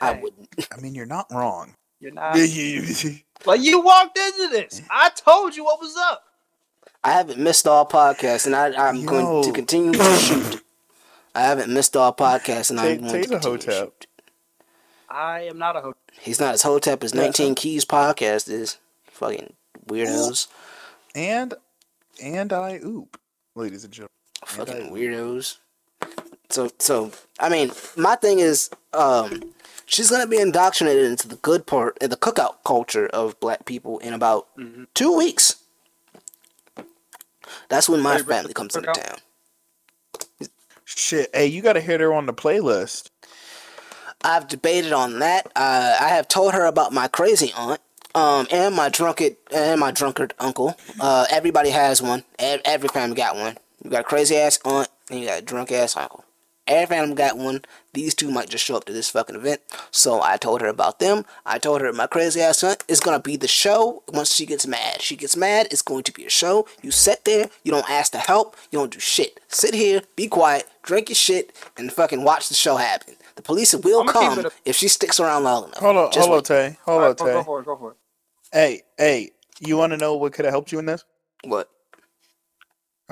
I 0.00 0.12
wouldn't. 0.14 0.48
I 0.76 0.80
mean, 0.80 0.94
you're 0.94 1.06
not 1.06 1.26
wrong. 1.30 1.74
You're 2.00 2.12
not 2.12 2.36
Yeah, 2.36 3.12
like 3.46 3.62
you 3.62 3.80
walked 3.80 4.18
into 4.18 4.48
this. 4.48 4.82
I 4.90 5.10
told 5.10 5.54
you 5.56 5.64
what 5.64 5.80
was 5.80 5.96
up. 5.96 6.24
I 7.04 7.12
haven't 7.12 7.38
missed 7.38 7.66
all 7.66 7.86
podcasts, 7.86 8.46
and 8.46 8.54
I, 8.56 8.72
I'm 8.88 9.04
going 9.06 9.44
to 9.44 9.52
continue 9.52 9.92
to 9.92 10.16
shoot. 10.18 10.62
I 11.34 11.42
haven't 11.42 11.72
missed 11.72 11.96
all 11.96 12.12
podcasts, 12.12 12.70
and 12.70 12.78
Tay- 12.78 12.94
I'm 12.94 13.00
going 13.00 13.12
Tay's 13.12 13.26
to 13.28 13.36
a 13.36 13.40
continue 13.40 13.58
to 13.58 13.72
shoot. 13.72 14.06
I 15.08 15.42
am 15.42 15.58
not 15.58 15.76
a 15.76 15.80
host. 15.80 15.98
He's 16.20 16.40
not 16.40 16.54
as 16.54 16.62
hotep 16.62 17.02
as 17.04 17.14
19 17.14 17.54
Keys 17.54 17.84
podcast 17.84 18.48
is. 18.50 18.78
Fucking 19.10 19.52
weirdos. 19.86 20.48
and 21.14 21.54
and 22.22 22.52
I 22.52 22.80
oop, 22.84 23.18
ladies 23.54 23.84
and 23.84 23.92
gentlemen. 23.92 24.08
Fucking 24.46 24.90
weirdos. 24.92 25.58
So, 26.50 26.70
so 26.78 27.12
I 27.40 27.48
mean, 27.48 27.72
my 27.96 28.16
thing 28.16 28.38
is, 28.38 28.68
um, 28.92 29.42
she's 29.86 30.10
gonna 30.10 30.26
be 30.26 30.38
indoctrinated 30.38 31.04
into 31.04 31.28
the 31.28 31.36
good 31.36 31.66
part, 31.66 31.96
uh, 32.02 32.06
the 32.08 32.16
cookout 32.16 32.56
culture 32.64 33.06
of 33.08 33.38
black 33.40 33.64
people 33.64 33.98
in 34.00 34.12
about 34.12 34.48
two 34.94 35.16
weeks. 35.16 35.56
That's 37.68 37.88
when 37.88 38.00
my 38.00 38.16
Hey, 38.16 38.22
family 38.22 38.52
comes 38.52 38.76
into 38.76 38.90
cookout? 38.90 39.02
town. 39.02 40.48
Shit, 40.84 41.30
hey, 41.34 41.46
you 41.46 41.62
got 41.62 41.72
to 41.74 41.80
hit 41.80 42.00
her 42.00 42.12
on 42.12 42.26
the 42.26 42.34
playlist. 42.34 43.08
I've 44.24 44.46
debated 44.46 44.92
on 44.92 45.20
that. 45.20 45.46
Uh, 45.56 45.96
I 46.00 46.08
have 46.08 46.28
told 46.28 46.52
her 46.54 46.66
about 46.66 46.92
my 46.92 47.08
crazy 47.08 47.52
aunt, 47.56 47.80
um, 48.14 48.46
and 48.50 48.74
my 48.74 48.88
drunkard 48.88 49.36
and 49.50 49.80
my 49.80 49.90
drunkard 49.90 50.34
uncle. 50.38 50.76
Uh, 51.00 51.26
everybody 51.30 51.70
has 51.70 52.02
one. 52.02 52.24
Every 52.38 52.88
family 52.88 53.16
got 53.16 53.36
one. 53.36 53.56
You 53.84 53.90
got 53.90 54.00
a 54.00 54.04
crazy 54.04 54.36
ass 54.36 54.58
aunt, 54.64 54.88
and 55.10 55.20
you 55.20 55.26
got 55.26 55.38
a 55.40 55.42
drunk 55.42 55.72
ass 55.72 55.96
uncle. 55.96 56.24
Air 56.68 56.86
Phantom 56.86 57.16
got 57.16 57.36
one. 57.36 57.62
These 57.92 58.14
two 58.14 58.30
might 58.30 58.48
just 58.48 58.64
show 58.64 58.76
up 58.76 58.84
to 58.84 58.92
this 58.92 59.10
fucking 59.10 59.34
event. 59.34 59.60
So 59.90 60.22
I 60.22 60.36
told 60.36 60.60
her 60.60 60.68
about 60.68 61.00
them. 61.00 61.24
I 61.44 61.58
told 61.58 61.80
her 61.80 61.92
my 61.92 62.06
crazy 62.06 62.40
ass 62.40 62.62
aunt 62.62 62.84
is 62.86 63.00
gonna 63.00 63.18
be 63.18 63.36
the 63.36 63.48
show 63.48 64.04
once 64.08 64.32
she 64.32 64.46
gets 64.46 64.64
mad. 64.64 65.02
She 65.02 65.16
gets 65.16 65.36
mad, 65.36 65.66
it's 65.72 65.82
going 65.82 66.04
to 66.04 66.12
be 66.12 66.24
a 66.24 66.30
show. 66.30 66.66
You 66.80 66.92
sit 66.92 67.24
there, 67.24 67.50
you 67.64 67.72
don't 67.72 67.90
ask 67.90 68.12
to 68.12 68.18
help, 68.18 68.56
you 68.70 68.78
don't 68.78 68.92
do 68.92 69.00
shit. 69.00 69.40
Sit 69.48 69.74
here, 69.74 70.02
be 70.14 70.28
quiet, 70.28 70.64
drink 70.82 71.08
your 71.08 71.16
shit, 71.16 71.52
and 71.76 71.92
fucking 71.92 72.22
watch 72.22 72.48
the 72.48 72.54
show 72.54 72.76
happen. 72.76 73.16
The 73.34 73.42
police 73.42 73.74
will 73.74 74.04
come 74.04 74.38
a- 74.38 74.50
if 74.64 74.76
she 74.76 74.86
sticks 74.86 75.18
around 75.18 75.42
long 75.42 75.64
enough. 75.64 75.78
Hold 75.78 75.96
on, 75.96 76.12
Just 76.12 76.28
hold 76.28 76.38
on. 76.38 76.44
Tay. 76.44 76.78
Hold 76.84 76.96
on, 76.98 77.02
Alright, 77.02 77.18
go, 77.18 77.24
Tay. 77.26 77.32
go 77.32 77.42
for 77.42 77.60
it. 77.60 77.66
Go 77.66 77.76
for 77.76 77.90
it. 77.90 77.96
Hey, 78.52 78.82
hey, 78.98 79.30
you 79.58 79.76
want 79.76 79.90
to 79.92 79.96
know 79.96 80.14
what 80.14 80.32
could 80.32 80.44
have 80.44 80.52
helped 80.52 80.70
you 80.70 80.78
in 80.78 80.86
this? 80.86 81.04
What? 81.42 81.68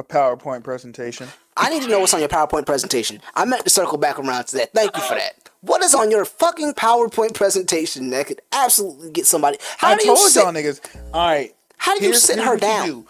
A 0.01 0.03
PowerPoint 0.03 0.65
presentation. 0.65 1.29
I 1.59 1.69
need 1.69 1.83
to 1.83 1.89
know 1.89 2.01
what's 2.01 2.15
on 2.15 2.21
your 2.21 2.29
PowerPoint 2.31 2.65
presentation. 2.65 3.21
I 3.35 3.45
meant 3.45 3.65
to 3.65 3.71
circle 3.71 3.99
back 3.99 4.19
around 4.19 4.47
to 4.47 4.57
that. 4.57 4.73
Thank 4.73 4.97
you 4.97 5.03
for 5.03 5.15
that. 5.15 5.51
What 5.61 5.83
is 5.85 5.95
on 5.95 6.11
your 6.11 6.25
fucking 6.25 6.73
PowerPoint 6.73 7.35
presentation 7.35 8.09
that 8.11 8.27
could 8.27 8.41
absolutely 8.51 9.11
get 9.11 9.27
somebody? 9.27 9.59
How 9.77 9.89
I 9.89 9.97
do 9.99 10.07
you 10.07 10.17
told 10.17 10.31
sit, 10.31 10.43
y'all 10.43 10.53
niggas. 10.55 10.81
All 11.13 11.21
right. 11.29 11.55
How 11.77 11.99
do 11.99 12.07
you 12.07 12.15
sit 12.15 12.39
her 12.39 12.57
down 12.57 12.87
do. 12.87 13.07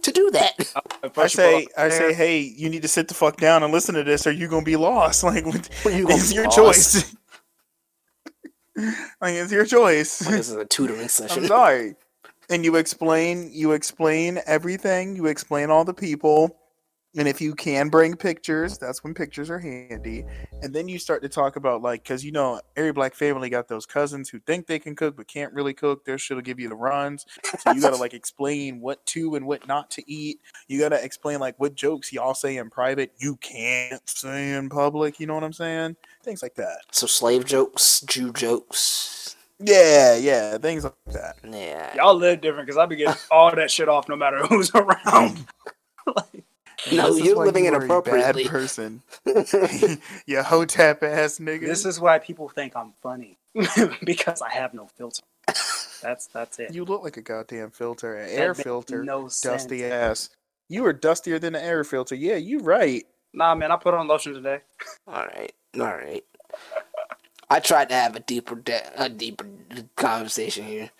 to 0.00 0.10
do 0.10 0.30
that? 0.30 0.72
I 1.18 1.26
say, 1.26 1.66
I 1.76 1.90
say, 1.90 2.14
hey, 2.14 2.38
you 2.38 2.70
need 2.70 2.80
to 2.80 2.88
sit 2.88 3.08
the 3.08 3.14
fuck 3.14 3.36
down 3.36 3.62
and 3.62 3.70
listen 3.70 3.94
to 3.96 4.02
this, 4.02 4.26
or 4.26 4.30
you're 4.30 4.48
gonna 4.48 4.64
be 4.64 4.76
lost. 4.76 5.22
Like, 5.24 5.44
what- 5.44 5.68
You 5.84 6.06
it's 6.08 6.32
your 6.32 6.44
lost. 6.44 6.56
choice. 6.56 7.16
like, 9.20 9.34
it's 9.34 9.52
your 9.52 9.66
choice. 9.66 10.18
This 10.20 10.48
is 10.48 10.54
a 10.54 10.64
tutoring 10.64 11.00
I'm 11.02 11.08
session. 11.08 11.46
sorry. 11.46 11.94
And 12.50 12.64
you 12.64 12.76
explain, 12.76 13.50
you 13.52 13.72
explain 13.72 14.40
everything. 14.46 15.16
You 15.16 15.26
explain 15.26 15.70
all 15.70 15.84
the 15.84 15.94
people, 15.94 16.58
and 17.14 17.28
if 17.28 17.42
you 17.42 17.54
can 17.54 17.90
bring 17.90 18.16
pictures, 18.16 18.78
that's 18.78 19.04
when 19.04 19.12
pictures 19.12 19.50
are 19.50 19.58
handy. 19.58 20.24
And 20.62 20.74
then 20.74 20.88
you 20.88 20.98
start 20.98 21.22
to 21.22 21.28
talk 21.28 21.56
about 21.56 21.82
like, 21.82 22.02
because 22.02 22.24
you 22.24 22.32
know, 22.32 22.60
every 22.74 22.92
black 22.92 23.14
family 23.14 23.50
got 23.50 23.68
those 23.68 23.84
cousins 23.84 24.30
who 24.30 24.38
think 24.40 24.66
they 24.66 24.78
can 24.78 24.96
cook 24.96 25.16
but 25.16 25.28
can't 25.28 25.52
really 25.52 25.74
cook. 25.74 26.08
Sure 26.16 26.36
to 26.36 26.42
give 26.42 26.58
you 26.58 26.70
the 26.70 26.74
runs. 26.74 27.26
So 27.58 27.72
you 27.72 27.82
gotta 27.82 27.96
like 27.96 28.14
explain 28.14 28.80
what 28.80 29.04
to 29.06 29.34
and 29.34 29.46
what 29.46 29.68
not 29.68 29.90
to 29.92 30.10
eat. 30.10 30.40
You 30.68 30.80
gotta 30.80 31.04
explain 31.04 31.38
like 31.38 31.60
what 31.60 31.74
jokes 31.74 32.12
y'all 32.12 32.34
say 32.34 32.56
in 32.56 32.70
private 32.70 33.12
you 33.18 33.36
can't 33.36 34.08
say 34.08 34.52
in 34.54 34.70
public. 34.70 35.20
You 35.20 35.26
know 35.26 35.34
what 35.34 35.44
I'm 35.44 35.52
saying? 35.52 35.96
Things 36.22 36.42
like 36.42 36.54
that. 36.54 36.78
So 36.92 37.06
slave 37.06 37.44
jokes, 37.44 38.00
Jew 38.02 38.32
jokes. 38.32 39.36
Yeah, 39.62 40.16
yeah, 40.16 40.58
things 40.58 40.84
like 40.84 40.94
that. 41.12 41.36
Yeah. 41.48 41.94
Y'all 41.96 42.14
live 42.14 42.40
different 42.40 42.66
because 42.66 42.78
I 42.78 42.86
be 42.86 42.96
getting 42.96 43.14
all 43.30 43.54
that 43.54 43.70
shit 43.70 43.88
off 43.88 44.08
no 44.08 44.16
matter 44.16 44.38
who's 44.46 44.70
around. 44.74 45.46
No, 46.90 47.14
you're 47.16 47.36
living 47.36 47.64
you 47.66 47.72
a 47.72 47.76
inappropriately. 47.76 48.42
Bad 48.42 48.50
person. 48.50 49.02
you 50.26 50.42
hotep 50.42 51.02
ass 51.04 51.38
nigga. 51.38 51.60
This 51.60 51.86
is 51.86 52.00
why 52.00 52.18
people 52.18 52.48
think 52.48 52.74
I'm 52.74 52.92
funny 53.00 53.38
because 54.04 54.42
I 54.42 54.50
have 54.50 54.74
no 54.74 54.86
filter. 54.86 55.22
That's 56.02 56.26
that's 56.26 56.58
it. 56.58 56.74
You 56.74 56.84
look 56.84 57.04
like 57.04 57.16
a 57.16 57.22
goddamn 57.22 57.70
filter, 57.70 58.16
an 58.16 58.26
That 58.26 58.34
air 58.34 58.54
filter, 58.54 59.04
no 59.04 59.22
dusty 59.42 59.78
sense. 59.78 59.92
ass. 59.92 60.30
You 60.68 60.84
are 60.86 60.92
dustier 60.92 61.38
than 61.38 61.54
an 61.54 61.62
air 61.62 61.84
filter. 61.84 62.16
Yeah, 62.16 62.36
you 62.36 62.58
right. 62.58 63.06
Nah, 63.32 63.54
man, 63.54 63.70
I 63.70 63.76
put 63.76 63.94
on 63.94 64.08
lotion 64.08 64.34
today. 64.34 64.58
All 65.06 65.24
right, 65.24 65.52
all 65.78 65.86
right. 65.86 66.24
I 67.52 67.60
tried 67.60 67.88
to 67.90 67.94
have 67.94 68.16
a 68.16 68.20
deeper, 68.20 68.54
de- 68.56 68.92
a 68.96 69.08
deeper 69.08 69.46
conversation 69.96 70.64
here. 70.64 70.90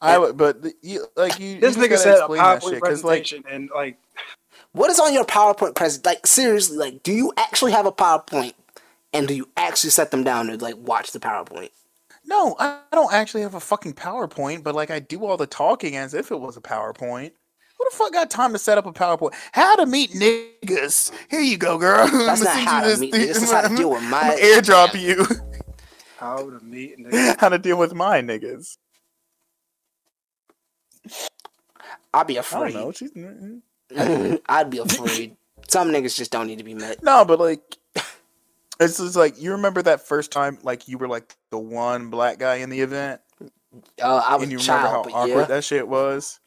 I 0.00 0.18
would, 0.18 0.36
but 0.36 0.62
the- 0.62 0.74
you 0.82 1.06
like 1.16 1.38
you. 1.38 1.60
This 1.60 1.76
you 1.76 1.82
nigga 1.82 1.90
just 1.90 2.02
said 2.02 2.14
a 2.14 2.18
explain 2.18 2.38
that 2.42 2.62
PowerPoint 2.62 2.72
like 2.72 2.80
presentation 2.80 3.44
and 3.50 3.70
like 3.74 3.96
What 4.72 4.90
is 4.90 4.98
on 4.98 5.12
your 5.12 5.24
PowerPoint 5.24 5.74
present? 5.74 6.04
Like 6.06 6.26
seriously, 6.26 6.76
like 6.76 7.02
do 7.02 7.12
you 7.12 7.32
actually 7.36 7.72
have 7.72 7.86
a 7.86 7.92
PowerPoint, 7.92 8.54
and 9.12 9.28
do 9.28 9.34
you 9.34 9.48
actually 9.56 9.90
set 9.90 10.10
them 10.10 10.24
down 10.24 10.46
to 10.48 10.56
like 10.56 10.76
watch 10.76 11.12
the 11.12 11.20
PowerPoint? 11.20 11.70
no, 12.24 12.54
I 12.58 12.78
I 12.92 12.94
don't 12.94 13.12
actually 13.12 13.42
have 13.42 13.54
a 13.54 13.60
fucking 13.60 13.94
PowerPoint, 13.94 14.62
but 14.64 14.74
like 14.74 14.90
I 14.90 14.98
do 14.98 15.24
all 15.24 15.36
the 15.36 15.46
talking 15.46 15.96
as 15.96 16.14
if 16.14 16.30
it 16.30 16.40
was 16.40 16.56
a 16.56 16.60
PowerPoint. 16.60 17.32
Who 17.78 17.86
the 17.90 17.96
fuck 17.96 18.12
got 18.12 18.30
time 18.30 18.52
to 18.52 18.58
set 18.58 18.78
up 18.78 18.86
a 18.86 18.92
PowerPoint? 18.92 19.34
How 19.52 19.74
to 19.76 19.86
meet 19.86 20.12
niggas? 20.12 21.10
Here 21.30 21.40
you 21.40 21.56
go, 21.58 21.78
girl. 21.78 22.06
That's 22.26 22.40
I'ma 22.42 22.54
not 22.54 22.64
how 22.64 22.80
to 22.88 22.96
meet 22.98 23.12
thing. 23.12 23.22
niggas. 23.22 23.26
This 23.34 23.42
is 23.42 23.50
how 23.52 23.66
to 23.68 23.74
deal 23.74 23.90
with 23.90 24.02
my- 24.04 24.20
I'ma 24.20 24.34
airdrop 24.34 25.00
you 25.00 25.24
how 26.22 26.50
to 26.50 26.60
meet 26.64 26.98
niggas. 27.00 27.36
how 27.40 27.48
to 27.50 27.58
deal 27.58 27.78
with 27.78 27.94
my 27.94 28.20
niggas. 28.22 28.78
I'd 32.14 32.26
be 32.26 32.38
I 32.52 32.58
don't 32.58 32.70
afraid. 32.70 32.74
know. 32.74 32.92
She's, 32.92 33.12
mm, 33.12 33.60
I'd 34.48 34.70
be 34.70 34.78
afraid. 34.78 35.36
Some 35.68 35.90
niggas 35.90 36.16
just 36.16 36.30
don't 36.32 36.46
need 36.46 36.58
to 36.58 36.64
be 36.64 36.74
met. 36.74 37.02
No, 37.02 37.24
but 37.24 37.38
like, 37.40 37.78
it's 38.80 38.98
just 38.98 39.16
like 39.16 39.40
you 39.40 39.52
remember 39.52 39.82
that 39.82 40.06
first 40.06 40.30
time, 40.32 40.58
like 40.62 40.88
you 40.88 40.98
were 40.98 41.08
like 41.08 41.34
the 41.50 41.58
one 41.58 42.10
black 42.10 42.38
guy 42.38 42.56
in 42.56 42.70
the 42.70 42.80
event, 42.80 43.20
Uh, 44.02 44.22
I 44.26 44.36
was 44.36 44.42
and 44.44 44.52
you 44.52 44.58
a 44.58 44.60
remember 44.60 44.88
how 44.88 45.02
awkward 45.12 45.28
yeah, 45.28 45.46
that 45.48 45.64
shit 45.64 45.88
was. 45.88 46.40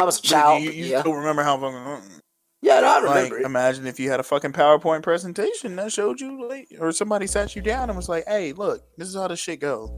I 0.00 0.04
was 0.04 0.18
a 0.18 0.22
But 0.22 0.26
child. 0.28 0.62
You, 0.62 0.70
but 0.70 0.76
you 0.76 0.84
yeah, 0.86 1.00
still 1.00 1.14
remember 1.14 1.42
how 1.42 1.58
fucking. 1.58 2.21
Yeah, 2.62 2.80
no, 2.80 2.86
I 2.86 3.00
Like, 3.00 3.14
remember. 3.14 3.38
it. 3.40 3.44
imagine 3.44 3.86
if 3.86 4.00
you 4.00 4.10
had 4.10 4.20
a 4.20 4.22
fucking 4.22 4.52
PowerPoint 4.52 5.02
presentation 5.02 5.76
that 5.76 5.92
showed 5.92 6.20
you, 6.20 6.48
like, 6.48 6.68
or 6.78 6.92
somebody 6.92 7.26
sat 7.26 7.54
you 7.54 7.60
down 7.62 7.90
and 7.90 7.96
was 7.96 8.08
like, 8.08 8.24
"Hey, 8.26 8.52
look, 8.52 8.82
this 8.96 9.08
is 9.08 9.14
how 9.14 9.28
this 9.28 9.38
shit 9.40 9.60
go." 9.60 9.90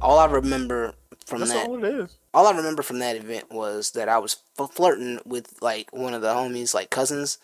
All 0.00 0.18
I 0.18 0.26
remember 0.26 0.94
from 1.26 1.40
That's 1.40 1.52
that 1.52 1.66
all 1.68 1.82
it 1.84 1.94
is. 1.94 2.18
all 2.32 2.46
I 2.46 2.56
remember 2.56 2.82
from 2.82 2.98
that 3.00 3.16
event 3.16 3.50
was 3.50 3.90
that 3.92 4.08
I 4.08 4.18
was 4.18 4.36
f- 4.58 4.70
flirting 4.72 5.20
with 5.26 5.56
like 5.60 5.92
one 5.92 6.14
of 6.14 6.22
the 6.22 6.28
homies, 6.34 6.74
like 6.74 6.90
cousins, 6.90 7.38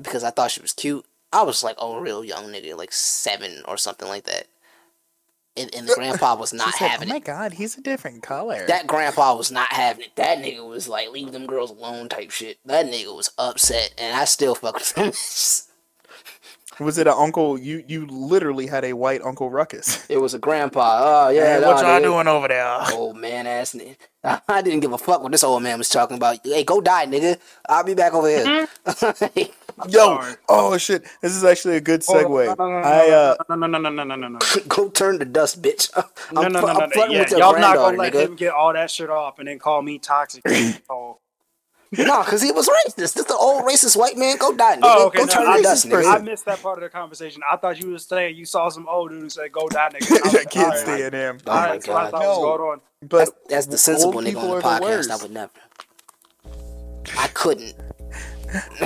because 0.00 0.24
I 0.24 0.30
thought 0.30 0.50
she 0.50 0.62
was 0.62 0.72
cute. 0.72 1.04
I 1.32 1.42
was 1.42 1.62
like 1.62 1.76
a 1.80 2.00
real 2.00 2.24
young 2.24 2.46
nigga, 2.46 2.76
like 2.76 2.92
seven 2.92 3.62
or 3.68 3.76
something 3.76 4.08
like 4.08 4.24
that. 4.24 4.46
And, 5.56 5.72
and 5.74 5.86
the 5.86 5.92
uh, 5.92 5.94
grandpa 5.94 6.34
was 6.34 6.52
not 6.52 6.72
She 6.72 6.78
said, 6.78 6.84
oh 6.86 6.88
having 6.88 7.08
"Oh 7.08 7.12
my 7.12 7.16
it. 7.18 7.24
god, 7.24 7.52
he's 7.52 7.78
a 7.78 7.80
different 7.80 8.22
color." 8.22 8.66
That 8.66 8.86
grandpa 8.88 9.36
was 9.36 9.52
not 9.52 9.72
having 9.72 10.06
it. 10.06 10.16
That 10.16 10.38
nigga 10.38 10.68
was 10.68 10.88
like, 10.88 11.10
leave 11.12 11.30
them 11.32 11.46
girls 11.46 11.70
alone 11.70 12.08
type 12.08 12.32
shit. 12.32 12.58
That 12.64 12.86
nigga 12.86 13.14
was 13.14 13.30
upset, 13.38 13.94
and 13.96 14.16
I 14.16 14.24
still 14.24 14.56
fuck 14.56 14.74
with 14.74 14.92
him. 14.98 15.12
was 16.84 16.98
it 16.98 17.06
an 17.06 17.14
uncle? 17.16 17.56
You 17.56 17.84
you 17.86 18.06
literally 18.06 18.66
had 18.66 18.84
a 18.84 18.94
white 18.94 19.22
Uncle 19.22 19.48
Ruckus. 19.48 20.04
it 20.10 20.18
was 20.18 20.34
a 20.34 20.40
grandpa. 20.40 21.26
Oh 21.26 21.28
yeah, 21.30 21.60
Hey, 21.60 21.64
what 21.64 21.80
y'all 21.82 22.00
doing 22.02 22.26
over 22.26 22.48
there? 22.48 22.78
Old 22.92 23.16
man 23.16 23.46
ass 23.46 23.74
nigga. 23.74 23.96
I 24.48 24.60
didn't 24.62 24.80
give 24.80 24.92
a 24.92 24.98
fuck 24.98 25.22
what 25.22 25.30
this 25.30 25.44
old 25.44 25.62
man 25.62 25.78
was 25.78 25.88
talking 25.88 26.16
about. 26.16 26.38
Hey, 26.44 26.64
go 26.64 26.80
die, 26.80 27.06
nigga. 27.06 27.38
I'll 27.68 27.84
be 27.84 27.94
back 27.94 28.12
over 28.14 28.28
here. 28.28 28.66
Mm-hmm. 28.86 29.52
Yo, 29.88 29.98
sorry. 30.20 30.34
oh 30.48 30.78
shit, 30.78 31.04
this 31.20 31.34
is 31.34 31.42
actually 31.44 31.76
a 31.76 31.80
good 31.80 32.02
Hold 32.06 32.24
on, 32.24 32.30
segue. 32.30 32.46
No, 32.58 32.66
no, 32.66 32.80
no, 32.80 32.86
I 32.86 33.10
uh. 33.10 33.36
no, 33.48 33.54
no, 33.56 33.66
no, 33.66 33.78
no, 33.78 33.90
no, 33.90 34.04
no, 34.04 34.14
no, 34.14 34.28
no. 34.28 34.38
go 34.68 34.88
turn 34.88 35.18
the 35.18 35.24
dust, 35.24 35.60
bitch. 35.62 35.90
I'm, 35.96 36.04
No, 36.34 36.42
no, 36.42 36.48
no, 36.48 36.60
no, 36.60 36.80
I'm 36.80 36.90
no. 36.94 37.06
Yeah, 37.06 37.28
y'all 37.36 37.58
not 37.58 37.76
gonna 37.76 37.98
let 37.98 38.12
nigga. 38.12 38.20
him 38.26 38.36
get 38.36 38.52
all 38.52 38.72
that 38.72 38.90
shit 38.90 39.10
off 39.10 39.38
and 39.40 39.48
then 39.48 39.58
call 39.58 39.82
me 39.82 39.98
toxic. 39.98 40.42
oh. 40.88 41.18
No, 41.96 42.24
because 42.24 42.42
he 42.42 42.50
was 42.50 42.68
racist. 42.68 43.14
This 43.14 43.24
the 43.24 43.36
old 43.36 43.64
racist 43.64 43.96
white 43.96 44.16
man. 44.16 44.36
Go 44.36 44.52
die, 44.56 44.76
nigga. 44.76 44.80
Oh, 44.82 45.06
okay. 45.06 45.18
Go 45.18 45.24
no, 45.26 45.32
turn 45.32 45.46
I, 45.46 45.56
to 45.58 45.62
dust, 45.62 45.86
nigga. 45.86 46.12
I 46.12 46.18
missed 46.18 46.44
that 46.46 46.60
part 46.60 46.78
of 46.78 46.82
the 46.82 46.88
conversation. 46.88 47.40
I 47.48 47.56
thought 47.56 47.80
you 47.80 47.90
were 47.92 47.98
saying 47.98 48.34
you 48.36 48.44
saw 48.44 48.68
some 48.68 48.88
old 48.88 49.10
dude 49.10 49.22
who 49.22 49.30
said 49.30 49.52
"Go 49.52 49.68
die, 49.68 49.90
nigga." 49.92 50.10
I 50.10 50.20
was 50.24 50.34
I 50.34 50.38
like, 50.38 50.50
can't 50.50 50.64
all 50.66 50.70
right, 50.72 50.78
stand 50.80 51.14
him. 51.14 51.38
Oh 51.46 51.50
all 51.52 51.56
my 51.56 51.62
right, 51.66 51.72
that's 51.74 51.86
what 51.88 51.96
I 51.96 52.02
God. 52.02 52.10
thought 52.10 52.22
No. 52.22 52.28
was 52.30 52.38
going 52.58 52.70
on. 52.72 52.80
But 53.02 53.18
That's, 53.18 53.30
that's 53.48 53.66
the 53.66 53.78
sensible 53.78 54.20
nigga 54.22 54.36
on 54.38 54.48
the 54.48 54.54
are 54.54 54.60
the 54.62 54.68
podcast. 54.86 55.10
I 55.10 55.16
would 55.22 55.30
never. 55.30 55.52
I 57.18 57.28
couldn't. 57.28 57.74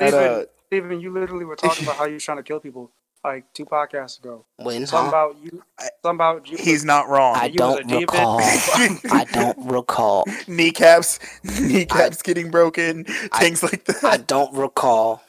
At, 0.00 0.08
Steven, 0.08 0.14
uh, 0.14 0.42
Steven, 0.66 1.00
you 1.00 1.12
literally 1.12 1.44
were 1.44 1.56
talking 1.56 1.84
about 1.84 1.96
how 1.96 2.06
you 2.06 2.14
was 2.14 2.24
trying 2.24 2.38
to 2.38 2.42
kill 2.42 2.60
people 2.60 2.90
like 3.24 3.44
two 3.52 3.66
podcasts 3.66 4.18
ago. 4.18 4.44
When? 4.56 4.86
Something 4.86 5.10
Huh? 5.10 5.28
about 5.28 5.36
you. 5.42 5.62
Something 6.02 6.16
about 6.16 6.50
you. 6.50 6.56
he's 6.58 6.84
not 6.84 7.08
wrong. 7.08 7.36
I 7.36 7.46
you 7.46 7.58
don't 7.58 7.90
recall. 7.90 8.38
I 8.40 9.26
don't 9.32 9.58
recall. 9.70 10.24
kneecaps, 10.46 11.18
kneecaps 11.60 12.22
getting 12.22 12.50
broken, 12.50 13.04
things 13.04 13.62
like 13.62 13.84
that. 13.86 14.04
I 14.04 14.16
don't 14.18 14.54
recall. 14.54 15.22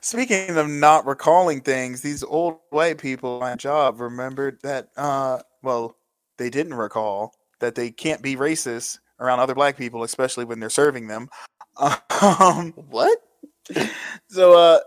Speaking 0.00 0.56
of 0.56 0.68
not 0.68 1.04
recalling 1.06 1.60
things, 1.60 2.02
these 2.02 2.22
old 2.22 2.58
white 2.70 2.98
people 2.98 3.34
on 3.34 3.40
my 3.40 3.56
job 3.56 4.00
remembered 4.00 4.58
that. 4.62 4.88
Uh, 4.96 5.40
well, 5.62 5.96
they 6.38 6.48
didn't 6.50 6.74
recall 6.74 7.32
that 7.60 7.74
they 7.74 7.90
can't 7.90 8.22
be 8.22 8.36
racist 8.36 9.00
around 9.20 9.40
other 9.40 9.54
black 9.54 9.76
people, 9.76 10.02
especially 10.02 10.44
when 10.44 10.60
they're 10.60 10.70
serving 10.70 11.08
them. 11.08 11.28
Um, 12.22 12.72
What? 12.88 13.18
so 14.28 14.56
uh, 14.58 14.78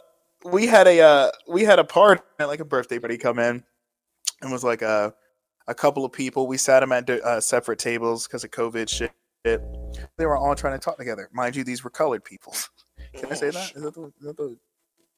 we 0.43 0.65
had 0.65 0.87
a 0.87 0.99
uh, 1.01 1.31
we 1.47 1.63
had 1.63 1.77
a 1.79 1.83
party, 1.83 2.21
like 2.39 2.59
a 2.59 2.65
birthday 2.65 2.97
party, 2.97 3.17
come 3.17 3.37
in, 3.39 3.63
and 4.41 4.51
was 4.51 4.63
like 4.63 4.81
a 4.81 5.13
a 5.67 5.75
couple 5.75 6.03
of 6.05 6.11
people. 6.11 6.47
We 6.47 6.57
sat 6.57 6.79
them 6.79 6.91
at 6.91 7.07
uh, 7.09 7.39
separate 7.41 7.77
tables 7.79 8.25
because 8.27 8.43
of 8.43 8.51
COVID 8.51 8.89
shit. 8.89 9.11
They 9.43 10.25
were 10.25 10.37
all 10.37 10.55
trying 10.55 10.73
to 10.73 10.83
talk 10.83 10.97
together. 10.97 11.29
Mind 11.31 11.55
you, 11.55 11.63
these 11.63 11.83
were 11.83 11.89
colored 11.91 12.23
people. 12.23 12.53
Can 13.15 13.31
I 13.31 13.35
say 13.35 13.51
that? 13.51 13.75
Is 13.75 13.81
that 13.83 13.93
the, 13.93 14.05
is 14.19 14.25
that 14.25 14.37
the 14.37 14.57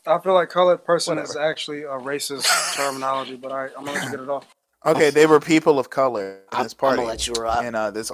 I 0.07 0.19
feel 0.19 0.33
like 0.33 0.49
colored 0.49 0.83
person 0.83 1.17
is 1.19 1.35
actually 1.37 1.83
a 1.83 1.89
racist 1.97 2.75
terminology, 2.75 3.35
but 3.35 3.51
I, 3.51 3.65
I'm 3.77 3.85
gonna 3.85 3.93
let 3.93 4.03
you 4.05 4.11
get 4.11 4.19
it 4.19 4.29
off. 4.29 4.47
Okay, 4.85 5.11
they 5.11 5.27
were 5.27 5.39
people 5.39 5.77
of 5.79 5.89
color 5.89 6.39
in 6.51 6.57
I'm, 6.57 6.63
this 6.63 6.73
I'm 6.73 6.77
party, 6.77 6.95
gonna 6.97 7.07
let 7.07 7.27
you 7.27 7.33
rock. 7.33 7.63
and 7.63 7.75
uh, 7.75 7.91
this 7.91 8.11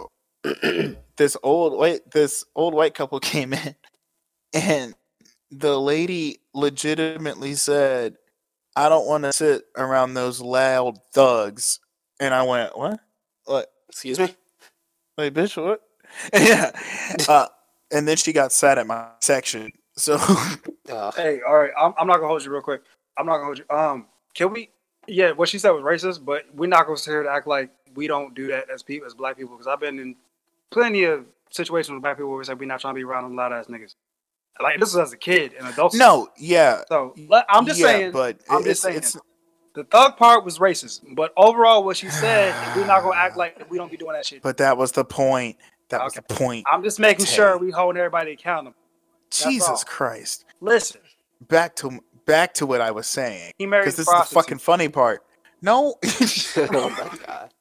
this 1.17 1.37
old 1.43 1.77
white 1.77 2.11
this 2.11 2.43
old 2.55 2.73
white 2.73 2.93
couple 2.93 3.19
came 3.21 3.53
in, 3.53 3.75
and 4.53 4.95
the 5.51 5.79
lady 5.79 6.39
legitimately 6.53 7.55
said, 7.55 8.17
"I 8.75 8.89
don't 8.89 9.07
want 9.07 9.23
to 9.23 9.33
sit 9.33 9.63
around 9.77 10.13
those 10.13 10.41
loud 10.41 10.99
thugs," 11.13 11.79
and 12.19 12.33
I 12.33 12.43
went, 12.43 12.77
"What? 12.77 12.99
What? 13.45 13.71
Excuse 13.89 14.19
me. 14.19 14.35
Wait, 15.17 15.33
bitch, 15.33 15.61
what?" 15.61 15.81
yeah, 16.33 16.71
uh, 17.27 17.47
and 17.91 18.07
then 18.07 18.17
she 18.17 18.31
got 18.31 18.51
sad 18.51 18.77
at 18.77 18.87
my 18.87 19.07
section. 19.19 19.71
So 19.95 20.17
Uh, 20.89 21.11
Hey, 21.11 21.41
all 21.47 21.55
right. 21.55 21.71
I'm, 21.77 21.93
I'm 21.97 22.07
not 22.07 22.17
gonna 22.17 22.27
hold 22.27 22.43
you 22.43 22.51
real 22.51 22.61
quick. 22.61 22.81
I'm 23.17 23.25
not 23.25 23.33
gonna 23.33 23.45
hold 23.45 23.59
you. 23.59 23.65
Um, 23.75 24.05
can 24.33 24.53
we? 24.53 24.69
Yeah, 25.07 25.31
what 25.31 25.49
she 25.49 25.57
said 25.57 25.71
was 25.71 25.83
racist, 25.83 26.23
but 26.23 26.43
we're 26.53 26.67
not 26.67 26.85
gonna 26.85 26.97
sit 26.97 27.11
here 27.11 27.23
to 27.23 27.29
act 27.29 27.47
like 27.47 27.69
we 27.95 28.07
don't 28.07 28.33
do 28.33 28.47
that 28.47 28.69
as 28.69 28.83
people, 28.83 29.07
as 29.07 29.13
black 29.13 29.37
people. 29.37 29.55
Because 29.55 29.67
I've 29.67 29.79
been 29.79 29.99
in 29.99 30.15
plenty 30.71 31.03
of 31.03 31.25
situations 31.51 31.93
with 31.93 32.01
black 32.03 32.17
people 32.17 32.29
where 32.29 32.37
we 32.39 32.43
say 32.45 32.53
we're 32.53 32.65
not 32.65 32.79
trying 32.81 32.93
to 32.93 32.99
be 32.99 33.03
around 33.03 33.23
them 33.23 33.35
loud 33.35 33.53
ass 33.53 33.67
niggas. 33.67 33.95
Like 34.61 34.79
this 34.79 34.93
was 34.93 34.97
as 34.97 35.13
a 35.13 35.17
kid 35.17 35.53
and 35.57 35.67
adults. 35.67 35.95
no, 35.95 36.29
yeah, 36.37 36.81
So 36.87 37.13
I'm 37.49 37.65
just 37.65 37.79
yeah, 37.79 37.85
saying. 37.85 38.11
but 38.11 38.39
I'm 38.49 38.59
it's, 38.59 38.67
just 38.67 38.81
saying. 38.81 38.97
it's 38.97 39.17
the 39.75 39.83
thug 39.83 40.17
part 40.17 40.43
was 40.43 40.57
racist, 40.57 41.01
but 41.15 41.31
overall, 41.37 41.83
what 41.83 41.97
she 41.97 42.09
said, 42.09 42.55
we're 42.75 42.87
not 42.87 43.03
gonna 43.03 43.15
act 43.15 43.37
like 43.37 43.69
we 43.69 43.77
don't 43.77 43.91
be 43.91 43.97
doing 43.97 44.13
that 44.13 44.25
shit. 44.25 44.41
but 44.41 44.57
that 44.57 44.75
was 44.77 44.91
the 44.93 45.05
point. 45.05 45.57
That 45.89 46.03
was 46.03 46.13
the 46.13 46.23
point. 46.23 46.65
I'm 46.71 46.83
just 46.83 46.99
making 46.99 47.25
Tay. 47.25 47.35
sure 47.35 47.57
we 47.59 47.69
hold 47.71 47.95
everybody 47.95 48.31
accountable. 48.31 48.75
Jesus 49.29 49.67
all. 49.69 49.83
Christ. 49.85 50.45
Listen, 50.59 51.01
Back 51.47 51.75
to 51.77 51.99
back 52.25 52.55
to 52.55 52.65
what 52.65 52.81
I 52.81 52.89
was 52.89 53.05
saying. 53.05 53.53
he 53.59 53.67
married 53.67 53.83
Because 53.83 53.97
this 53.97 54.07
is 54.07 54.13
the 54.13 54.35
fucking 54.35 54.57
funny 54.57 54.89
part. 54.89 55.23
No, 55.61 55.95
oh 56.57 56.89
my 56.89 57.17
god. 57.25 57.53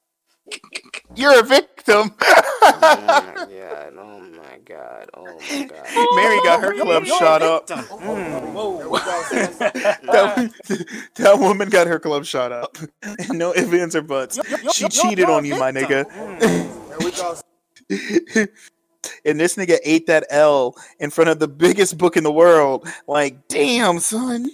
You're 1.14 1.40
a 1.40 1.43
victim. 1.43 2.12
Oh 2.20 2.78
my 2.82 3.48
god. 3.48 3.94
Oh 3.97 4.20
my 4.20 4.59
god. 4.64 5.10
Oh 5.14 5.24
my 5.24 5.64
god. 5.64 6.16
Mary 6.16 6.39
got 6.43 6.60
her 6.60 6.74
club 6.74 7.05
shot 7.05 7.43
up. 7.43 7.66
Mm. 7.68 8.55
Oh, 8.55 8.78
whoa. 8.78 8.98
That, 10.06 10.52
that 11.16 11.39
woman 11.39 11.68
got 11.68 11.86
her 11.86 11.98
club 11.98 12.24
shot 12.24 12.52
up. 12.52 12.77
no 13.31 13.52
ifs, 13.55 13.73
ands, 13.73 13.97
or 13.97 14.02
buts. 14.02 14.39
She 14.73 14.89
cheated 14.89 15.28
on 15.28 15.44
you, 15.44 15.59
my 15.59 15.73
nigga. 15.73 16.05
Mm. 16.10 16.77
and 19.24 19.40
this 19.40 19.56
nigga 19.56 19.78
ate 19.85 20.06
that 20.06 20.27
L 20.31 20.74
in 20.98 21.10
front 21.10 21.31
of 21.31 21.39
the 21.39 21.48
biggest 21.48 21.98
book 21.98 22.16
in 22.16 22.24
the 22.24 22.32
world. 22.32 22.89
Like, 23.06 23.48
damn, 23.48 24.01
son. 24.01 24.51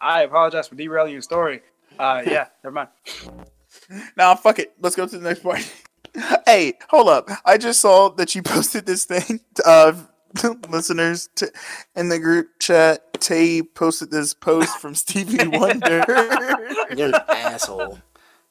I 0.00 0.22
apologize 0.22 0.68
for 0.68 0.76
derailing 0.76 1.12
your 1.12 1.22
story. 1.22 1.62
Uh, 2.00 2.22
yeah, 2.26 2.46
never 2.64 2.72
mind. 2.74 2.88
Nah, 4.16 4.34
fuck 4.34 4.58
it. 4.58 4.72
Let's 4.80 4.96
go 4.96 5.06
to 5.06 5.18
the 5.18 5.28
next 5.28 5.42
part. 5.42 5.60
hey, 6.46 6.74
hold 6.88 7.08
up. 7.08 7.28
I 7.44 7.58
just 7.58 7.80
saw 7.80 8.08
that 8.10 8.34
you 8.34 8.42
posted 8.54 8.86
this 8.86 9.04
thing. 9.04 9.40
Uh, 9.64 9.92
listeners 10.68 11.28
t- 11.34 11.46
in 11.96 12.08
the 12.08 12.18
group 12.18 12.48
chat, 12.60 13.12
Tay 13.20 13.62
posted 13.62 14.10
this 14.10 14.32
post 14.32 14.78
from 14.78 14.94
Stevie 14.94 15.46
Wonder. 15.48 16.04
You're 16.96 17.08
an 17.08 17.14
asshole. 17.28 17.98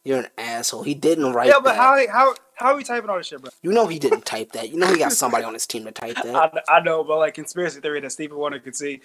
You're 0.03 0.19
an 0.19 0.27
asshole. 0.37 0.83
He 0.83 0.93
didn't 0.93 1.33
write 1.33 1.47
Yeah, 1.47 1.55
but 1.63 1.75
that. 1.75 1.77
how 1.77 2.07
how 2.11 2.35
how 2.55 2.65
are 2.71 2.75
we 2.75 2.83
typing 2.83 3.09
all 3.09 3.17
this 3.17 3.27
shit, 3.27 3.41
bro? 3.41 3.49
You 3.61 3.71
know 3.71 3.87
he 3.87 3.97
didn't 3.99 4.25
type 4.25 4.51
that. 4.53 4.69
You 4.69 4.77
know 4.77 4.87
he 4.91 4.97
got 4.99 5.11
somebody 5.13 5.43
on 5.43 5.53
his 5.53 5.65
team 5.65 5.85
to 5.85 5.91
type 5.91 6.15
that. 6.15 6.35
I, 6.35 6.77
I 6.77 6.79
know, 6.81 7.03
but 7.03 7.17
like 7.17 7.33
conspiracy 7.33 7.79
theory 7.79 7.99
that 8.01 8.11
Stevie 8.11 8.33
Wonder 8.35 8.59
could 8.59 8.75
see. 8.75 9.01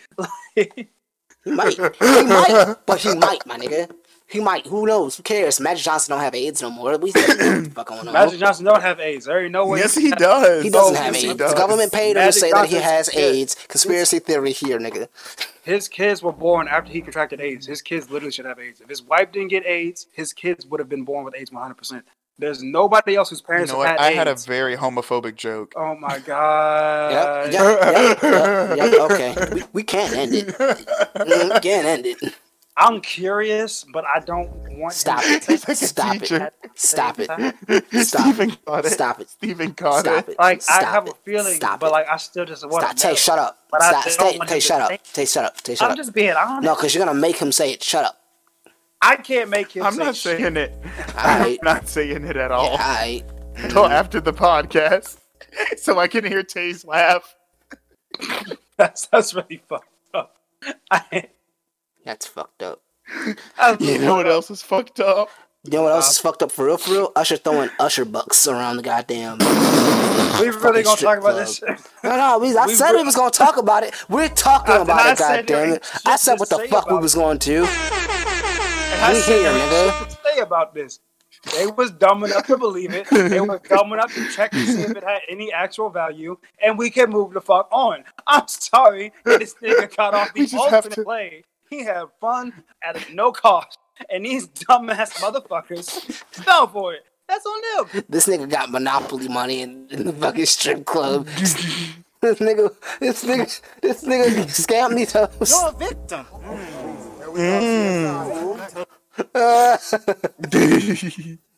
He 1.45 1.51
might. 1.51 1.75
He 1.75 1.81
might. 2.25 2.77
But 2.87 2.99
he 3.01 3.15
might, 3.15 3.45
my 3.47 3.59
nigga. 3.59 3.91
He 4.27 4.41
might. 4.41 4.66
Who 4.66 4.87
knows? 4.87 5.16
Who 5.19 5.23
cares? 5.23 5.61
Magic 5.61 5.85
Johnson 5.85 6.12
don't 6.15 6.25
have 6.25 6.35
AIDS 6.35 6.62
no 6.62 6.71
more. 6.71 6.97
We 6.97 7.11
what 7.11 7.27
the 7.39 7.71
fuck 7.75 7.89
going 7.89 8.09
on? 8.09 8.12
Magic 8.15 8.41
Johnson 8.41 8.65
don't 8.65 8.81
have 8.81 8.99
AIDS. 8.99 9.27
There 9.27 9.43
ain't 9.45 9.53
no 9.53 9.66
way. 9.66 9.81
yes, 9.81 9.95
he 9.95 10.11
does. 10.11 10.65
He 10.65 10.71
doesn't 10.71 10.97
Oh, 10.97 11.01
have 11.03 11.15
yes, 11.15 11.25
AIDS. 11.25 11.35
does. 11.37 11.53
The 11.53 11.57
government 11.59 11.93
paid 11.93 12.11
him 12.11 12.15
to 12.15 12.21
Magic 12.21 12.41
say 12.41 12.51
that 12.53 12.66
he 12.69 12.77
has 12.77 13.09
kid. 13.11 13.19
AIDS. 13.21 13.55
Conspiracy 13.69 14.19
theory 14.21 14.53
here, 14.53 14.79
nigga. 14.79 15.09
His 15.62 15.89
kids 15.89 16.23
were 16.23 16.33
born 16.33 16.66
after 16.69 16.91
he 16.91 17.01
contracted 17.03 17.41
AIDS. 17.41 17.66
His 17.66 17.83
kids 17.83 18.11
literally 18.11 18.33
should 18.33 18.47
have 18.47 18.59
AIDS. 18.59 18.81
If 18.81 18.89
his 18.89 19.03
wife 19.03 19.31
didn't 19.31 19.49
get 19.49 19.66
AIDS, 19.66 20.07
his 20.12 20.33
kids 20.33 20.66
would 20.66 20.81
have 20.81 20.89
been 20.89 21.05
born 21.05 21.25
with 21.25 21.35
AIDS 21.37 21.51
100%. 21.51 22.03
There's 22.39 22.62
nobody 22.62 23.15
else 23.15 23.31
whose 23.31 23.40
You 23.40 23.47
parents 23.47 23.73
know 23.73 23.81
have 23.82 23.93
what? 23.97 24.01
had 24.01 24.12
I 24.12 24.15
had 24.16 24.28
a 24.28 24.35
very 24.35 24.77
homophobic 24.77 25.36
joke. 25.36 25.73
Oh 25.77 25.94
my 25.94 26.19
god. 26.19 27.12
Yep. 27.12 27.52
Yep. 27.52 28.23
Yep. 28.23 28.23
Yep. 28.23 28.93
yep. 28.93 29.01
Okay. 29.11 29.35
We, 29.55 29.62
we 29.73 29.82
can't 29.85 30.12
end 30.16 30.32
it. 30.35 30.47
We 30.48 31.61
can't 31.61 31.86
end 31.86 32.06
it. 32.06 32.35
I'm 32.77 33.01
curious, 33.02 33.85
but 33.93 34.05
I 34.05 34.19
don't 34.19 34.51
want 34.78 34.94
Stop 34.94 35.23
him 35.23 35.35
it. 35.35 35.43
to 35.43 35.52
like 35.52 35.69
a 35.69 35.77
Stop 35.77 36.16
it. 36.23 36.27
Stop 36.74 37.20
it. 37.20 37.35
Stop 37.94 38.35
Stephen 38.35 38.51
it. 38.51 38.86
Stop 38.93 39.20
it. 39.20 39.31
Stephen 39.31 39.74
caught 39.74 40.01
Stop 40.01 40.28
it. 40.28 40.32
it. 40.32 40.39
Like 40.40 40.61
Stop 40.61 40.82
I 40.82 40.86
have 40.86 41.06
it. 41.06 41.12
a 41.12 41.15
feeling, 41.24 41.55
Stop 41.55 41.78
but 41.78 41.93
like 41.93 42.09
I 42.09 42.16
still 42.16 42.44
just 42.44 42.69
want 42.69 42.82
Stop. 42.82 42.97
to 42.97 43.02
Tay, 43.02 43.15
shut 43.15 43.39
up. 43.39 43.59
But 43.70 43.81
I 43.82 43.90
Stop. 44.11 44.35
don't 44.35 44.48
Tay, 44.48 44.59
shut 44.59 44.81
up. 44.81 44.89
think- 44.89 45.02
Tay, 45.05 45.24
shut 45.24 45.44
up. 45.44 45.56
Tay, 45.59 45.77
shut 45.77 45.86
I'm 45.86 45.93
up. 45.93 45.97
just 45.97 46.12
being 46.12 46.32
honest. 46.32 46.65
No, 46.65 46.74
because 46.74 46.93
you're 46.97 47.05
gonna 47.06 47.16
make 47.16 47.36
him 47.36 47.52
say 47.52 47.73
it. 47.73 47.81
Shut 47.85 48.05
up. 48.05 48.19
I 49.07 49.17
can't 49.17 49.51
make 49.51 49.73
him. 49.73 49.85
I'm 49.85 49.93
say 49.93 50.05
not 50.05 50.17
shit. 50.17 50.39
saying 50.39 50.57
it. 50.57 50.75
I'm 51.17 51.59
not 51.63 51.89
saying 51.89 52.25
it 52.25 52.37
at 52.37 52.51
Yeah, 52.51 52.57
all 52.57 52.71
alright. 52.71 53.25
until 53.57 53.87
after 53.87 54.21
the 54.21 54.33
podcast, 54.33 55.19
so 55.77 55.99
I 55.99 56.09
can 56.09 56.25
hear 56.25 56.43
Tay's 56.43 56.85
laugh. 56.85 57.35
That's 58.77 59.07
that's 59.07 59.35
really 59.35 59.63
fucked 59.69 59.87
up. 60.15 60.37
I, 60.91 61.29
That's 62.05 62.27
fucked 62.27 62.63
up. 62.63 62.81
that's 63.57 63.81
You 63.85 63.99
know 63.99 64.17
what 64.17 64.27
else 64.27 64.51
is 64.51 64.63
fucked 64.63 64.99
up? 64.99 65.29
You 65.63 65.71
know 65.73 65.83
what 65.85 65.93
else 65.93 66.11
is 66.11 66.19
uh, 66.19 66.23
fucked 66.23 66.43
up 66.43 66.51
for 66.51 66.65
real? 66.67 66.77
For 66.79 66.91
real? 66.93 67.13
Usher 67.15 67.37
throwing 67.37 67.71
Usher 67.79 68.05
bucks 68.05 68.47
around 68.49 68.77
the 68.79 68.83
goddamn. 68.83 69.39
We 69.39 70.49
really 70.49 70.53
fucking 70.53 70.83
gonna 70.83 70.85
strip 70.97 70.99
talk 70.99 71.19
about 71.19 71.33
club. 71.33 71.37
this? 71.37 71.57
shit? 71.59 71.81
No, 72.03 72.17
no, 72.17 72.39
we, 72.41 72.57
I 72.57 72.67
We 72.67 72.75
said 72.75 72.91
re- 72.91 72.99
we 72.99 73.05
was 73.05 73.15
gonna 73.15 73.31
talk 73.31 73.57
about 73.59 73.83
it. 73.85 73.95
We're 74.09 74.29
talking 74.29 74.75
I- 74.75 74.79
about 74.83 74.99
I 75.07 75.13
it, 75.13 75.19
said 75.19 75.47
there 75.47 75.57
goddamn 75.57 75.69
ain't 75.69 75.77
it. 75.77 75.85
shit 75.85 76.03
I 76.07 76.17
said 76.17 76.35
to 76.35 76.41
what 76.41 76.49
the 76.51 76.57
say 76.59 76.67
fuck 76.69 76.87
we 76.87 76.91
about 76.93 77.03
was 77.03 77.15
it. 77.15 77.19
going 77.19 77.39
to. 77.39 77.67
And 79.05 79.13
I 79.13 79.13
We 79.13 79.21
said 79.21 79.39
here, 79.41 79.53
nigga. 79.53 80.09
to 80.09 80.19
say 80.25 80.39
about 80.41 80.75
this. 80.75 81.01
They 81.57 81.67
was 81.67 81.91
dumb 81.91 82.25
enough 82.25 82.47
to 82.47 82.57
believe 82.57 82.93
it. 82.95 83.07
They 83.11 83.41
were 83.41 83.59
dumb 83.69 83.93
enough 83.93 84.15
to 84.15 84.29
check 84.31 84.53
to 84.53 84.65
see 84.67 84.83
if 84.83 84.91
it 84.93 85.03
had 85.05 85.21
any 85.29 85.53
actual 85.53 85.91
value, 85.91 86.39
and 86.63 86.79
we 86.79 86.89
can 86.91 87.11
move 87.11 87.33
the 87.35 87.41
fuck 87.41 87.69
on. 87.73 88.05
I'm 88.27 88.47
sorry 88.49 89.13
that 89.25 89.41
this 89.41 89.55
nigga 89.63 89.95
got 89.95 90.15
off 90.15 90.33
the 90.35 90.49
ultimate 90.57 90.93
to- 90.93 91.03
play. 91.05 91.45
He 91.69 91.85
had 91.85 92.05
fun 92.21 92.53
at 92.83 93.13
no 93.13 93.33
cost, 93.33 93.79
and 94.09 94.25
these 94.25 94.47
dumbass 94.49 95.13
motherfuckers 95.15 95.91
fell 96.31 96.69
for 96.69 96.95
it. 96.95 97.05
That's 97.29 97.45
on 97.45 97.89
them. 97.93 98.05
This 98.09 98.27
nigga 98.27 98.49
got 98.49 98.71
monopoly 98.71 99.29
money 99.29 99.61
in, 99.63 99.87
in 99.91 100.05
the 100.07 100.13
fucking 100.13 100.47
strip 100.47 100.85
club. 100.87 101.27
this 101.37 101.55
nigga, 102.39 102.75
this 103.01 103.25
nigga, 103.25 103.61
this 103.83 104.05
nigga 104.05 104.45
scammed 104.47 104.97
these 104.97 105.13
hoes. 105.13 105.51
You're 105.51 105.69
a 105.69 105.73
victim. 105.73 106.25
Mm. 106.45 107.04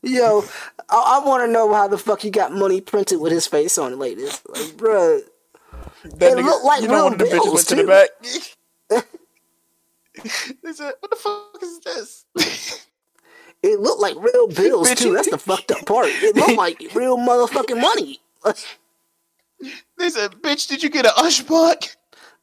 Yo, 0.02 0.44
I, 0.88 1.20
I 1.20 1.22
want 1.24 1.44
to 1.44 1.48
know 1.52 1.72
how 1.74 1.88
the 1.88 1.98
fuck 1.98 2.20
he 2.20 2.30
got 2.30 2.52
money 2.52 2.80
printed 2.80 3.20
with 3.20 3.32
his 3.32 3.46
face 3.46 3.76
on 3.76 3.92
it 3.92 3.96
like 3.96 4.16
this. 4.16 4.42
Like, 4.48 4.76
bruh. 4.76 5.20
That 6.04 6.38
It 6.38 6.44
looked 6.44 6.64
like 6.64 6.82
you 6.82 6.88
know, 6.88 6.94
real 6.94 7.04
one 7.04 7.18
the 7.18 7.24
bitches 7.24 7.30
bills, 7.30 7.54
went 7.54 7.68
to 7.68 7.74
the 7.74 7.84
back. 7.84 8.08
they 10.62 10.72
said, 10.72 10.94
"What 11.00 11.10
the 11.10 11.16
fuck 11.16 11.62
is 11.62 11.80
this?" 11.80 12.86
It 13.62 13.80
looked 13.80 14.00
like 14.00 14.14
real 14.16 14.48
bills 14.48 14.94
too. 14.94 15.14
That's 15.14 15.30
the 15.30 15.38
fucked 15.38 15.72
up 15.72 15.84
part. 15.86 16.08
It 16.08 16.36
looked 16.36 16.56
like 16.56 16.80
real 16.94 17.18
motherfucking 17.18 17.80
money. 17.80 18.20
They 19.98 20.10
said, 20.10 20.32
"Bitch, 20.42 20.68
did 20.68 20.82
you 20.82 20.88
get 20.90 21.04
a 21.06 21.18
ush 21.18 21.42
buck?" 21.42 21.84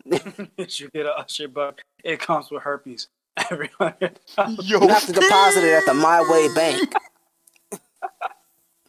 If 0.58 0.80
you 0.80 0.90
get 0.90 1.06
a 1.06 1.18
Usher 1.18 1.48
buck, 1.48 1.82
it 2.04 2.20
comes 2.20 2.52
with 2.52 2.64
herpes. 2.64 3.08
Everyone. 3.52 3.94
Yo, 4.62 4.82
You 4.82 4.88
have 4.88 5.06
to 5.06 5.14
deposit 5.14 5.64
it 5.64 5.74
at 5.74 5.86
the 5.86 5.94
My 5.94 6.22
Way 6.30 6.54
Bank. 6.54 6.94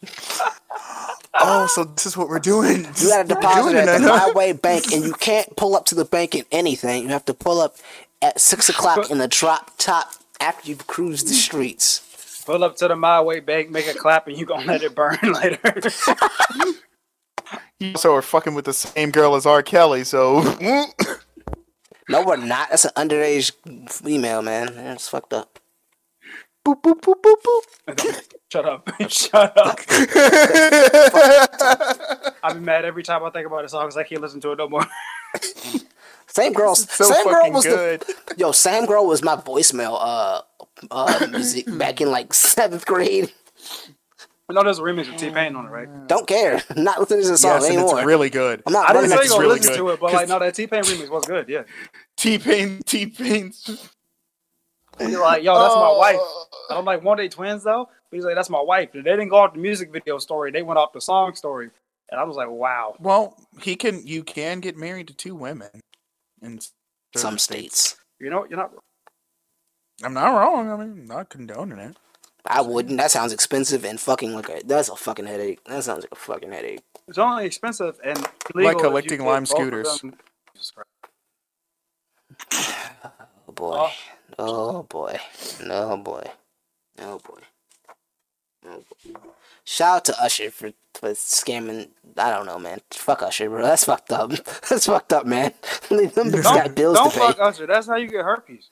oh, 1.40 1.66
so 1.68 1.84
this 1.84 2.06
is 2.06 2.16
what 2.16 2.28
we're 2.28 2.38
doing. 2.38 2.86
You 2.98 3.08
gotta 3.08 3.28
deposit 3.28 3.76
it 3.76 3.88
at 3.88 4.00
the? 4.00 4.08
My 4.08 4.32
Way 4.34 4.52
Bank, 4.52 4.92
and 4.92 5.04
you 5.04 5.12
can't 5.14 5.56
pull 5.56 5.74
up 5.76 5.86
to 5.86 5.94
the 5.94 6.04
bank 6.04 6.34
in 6.34 6.44
anything. 6.52 7.04
You 7.04 7.08
have 7.10 7.24
to 7.26 7.34
pull 7.34 7.60
up 7.60 7.76
at 8.22 8.40
six 8.40 8.68
o'clock 8.68 9.10
in 9.10 9.18
the 9.18 9.28
drop 9.28 9.70
top 9.78 10.12
after 10.40 10.68
you've 10.68 10.86
cruised 10.86 11.28
the 11.28 11.34
streets. 11.34 12.42
Pull 12.44 12.62
up 12.64 12.76
to 12.76 12.88
the 12.88 12.96
My 12.96 13.20
Way 13.22 13.40
Bank, 13.40 13.70
make 13.70 13.86
a 13.86 13.94
clap, 13.94 14.28
and 14.28 14.36
you 14.36 14.44
gonna 14.46 14.66
let 14.66 14.82
it 14.82 14.94
burn 14.94 15.18
later. 15.22 15.58
You 17.80 17.92
also 17.94 18.14
are 18.14 18.22
fucking 18.22 18.54
with 18.54 18.66
the 18.66 18.72
same 18.74 19.10
girl 19.10 19.34
as 19.34 19.46
R. 19.46 19.62
Kelly, 19.62 20.04
so 20.04 20.42
No, 22.09 22.22
we're 22.24 22.36
not. 22.36 22.70
That's 22.70 22.85
an 22.85 22.93
underage 22.97 23.52
female, 23.90 24.43
man. 24.43 24.74
That's 24.74 25.09
fucked 25.09 25.32
up. 25.32 25.59
boop 26.66 26.82
boop 26.82 27.01
boop 27.01 27.20
boop 27.22 27.36
boop. 27.43 28.31
Shut 28.52 28.66
up. 28.66 28.89
Shut 29.10 29.52
up. 29.59 29.81
I'm 32.43 32.64
mad 32.64 32.85
every 32.85 33.02
time 33.02 33.24
I 33.24 33.31
think 33.31 33.47
about 33.47 33.62
this 33.62 33.72
song 33.72 33.86
because 33.86 33.97
I 33.97 34.05
can't 34.05 34.20
listen 34.20 34.40
to 34.43 34.52
it 34.52 34.59
no 34.59 34.68
more. 34.68 34.86
Same 36.28 36.52
girl. 36.52 36.74
so 36.74 37.05
same 37.05 37.24
girl 37.28 37.52
was 37.52 37.64
good. 37.64 38.01
the 38.01 38.35
yo. 38.36 38.51
Same 38.51 38.86
girl 38.86 39.06
was 39.06 39.22
my 39.22 39.36
voicemail. 39.36 39.97
Uh, 40.01 40.40
uh, 40.90 41.26
music 41.31 41.66
back 41.78 42.01
in 42.01 42.10
like 42.10 42.35
seventh 42.35 42.86
grade. 42.86 43.32
I 44.48 44.52
know 44.52 44.62
there's 44.62 44.78
a 44.78 44.82
remix 44.82 45.10
with 45.10 45.18
T 45.18 45.30
Pain 45.30 45.56
on 45.56 45.64
it, 45.66 45.70
right? 45.70 46.06
Don't 46.06 46.26
care. 46.26 46.62
Not 46.76 47.00
listening 47.00 47.22
to 47.22 47.28
the 47.30 47.38
song 47.38 47.52
Yes, 47.62 47.64
and 47.64 47.78
anymore. 47.78 47.98
it's 47.98 48.06
really 48.06 48.28
good. 48.30 48.62
I'm 48.66 48.72
not 48.74 48.90
I 48.90 48.92
didn't 48.92 49.10
running 49.10 49.26
say 49.26 49.34
it. 49.34 49.36
go 49.36 49.38
really 49.40 49.54
listen 49.58 49.72
good. 49.72 49.78
to 49.78 49.88
it, 49.90 50.00
but 50.00 50.12
like, 50.12 50.28
no, 50.28 50.38
that 50.38 50.54
T 50.54 50.66
Pain 50.66 50.82
remix 50.82 51.08
was 51.08 51.24
good. 51.24 51.48
Yeah, 51.48 51.62
T 52.18 52.38
Pain, 52.38 52.80
T 52.84 53.06
Pain's. 53.06 53.64
he's 54.98 55.16
like, 55.16 55.42
yo, 55.42 55.58
that's 55.58 55.74
my 55.74 55.92
wife. 55.96 56.16
Oh. 56.20 56.46
And 56.70 56.78
I'm 56.78 56.84
like, 56.84 57.02
one 57.02 57.16
day 57.16 57.28
twins 57.28 57.64
though. 57.64 57.88
But 58.10 58.16
he's 58.16 58.24
like, 58.24 58.34
that's 58.34 58.50
my 58.50 58.60
wife. 58.60 58.90
They 58.92 59.00
didn't 59.00 59.28
go 59.28 59.36
off 59.36 59.54
the 59.54 59.60
music 59.60 59.90
video 59.90 60.18
story. 60.18 60.50
They 60.50 60.62
went 60.62 60.78
off 60.78 60.92
the 60.92 61.00
song 61.00 61.34
story, 61.34 61.70
and 62.10 62.20
I 62.20 62.24
was 62.24 62.36
like, 62.36 62.50
wow. 62.50 62.96
Well, 63.00 63.36
he 63.62 63.76
can. 63.76 64.06
You 64.06 64.22
can 64.22 64.60
get 64.60 64.76
married 64.76 65.08
to 65.08 65.14
two 65.14 65.34
women 65.34 65.70
in 66.42 66.60
certain 66.60 66.70
Some 67.16 67.38
states. 67.38 67.96
You 68.20 68.28
know, 68.28 68.46
you're 68.48 68.58
not. 68.58 68.72
I'm 70.02 70.12
not 70.12 70.36
wrong. 70.38 70.70
I 70.70 70.76
mean, 70.76 70.90
I'm 71.00 71.06
not 71.06 71.30
condoning 71.30 71.78
it. 71.78 71.96
I 72.46 72.60
wouldn't. 72.60 72.98
That 72.98 73.10
sounds 73.10 73.32
expensive 73.32 73.84
and 73.84 73.98
fucking 74.00 74.34
like 74.34 74.48
a. 74.48 74.60
That's 74.64 74.88
a 74.88 74.96
fucking 74.96 75.26
headache. 75.26 75.64
That 75.64 75.82
sounds 75.84 76.02
like 76.04 76.12
a 76.12 76.16
fucking 76.16 76.52
headache. 76.52 76.80
It's 77.08 77.18
only 77.18 77.46
expensive 77.46 77.98
and 78.04 78.18
illegal 78.54 78.64
Like 78.64 78.76
if 78.76 78.82
you 79.10 79.18
collecting 79.18 79.24
lime 79.24 79.46
scooters. 79.46 80.00
them. 80.00 80.14
Jesus 80.54 80.72
Christ. 80.72 80.88
Oh 83.48 83.52
boy. 83.52 83.76
Oh. 83.76 83.92
oh 84.38 84.82
boy. 84.84 85.18
Oh 85.70 85.96
boy. 85.96 86.30
Oh 87.00 87.18
boy. 87.18 87.40
Oh 88.66 88.82
boy. 89.04 89.20
Shout 89.64 89.96
out 89.96 90.04
to 90.06 90.22
Usher 90.22 90.50
for, 90.50 90.72
for 90.94 91.10
scamming. 91.10 91.88
I 92.16 92.30
don't 92.30 92.46
know, 92.46 92.58
man. 92.58 92.80
Fuck 92.90 93.22
Usher, 93.22 93.48
bro. 93.48 93.62
That's 93.62 93.84
fucked 93.84 94.12
up. 94.12 94.30
That's 94.68 94.86
fucked 94.86 95.12
up, 95.12 95.26
man. 95.26 95.52
Them 95.88 96.30
bitches 96.30 96.42
got 96.54 96.74
Don't, 96.74 96.74
bills 96.74 96.98
don't 96.98 97.10
to 97.12 97.18
pay. 97.18 97.26
fuck 97.26 97.38
Usher. 97.40 97.66
That's 97.66 97.86
how 97.86 97.96
you 97.96 98.08
get 98.08 98.24
herpes. 98.24 98.68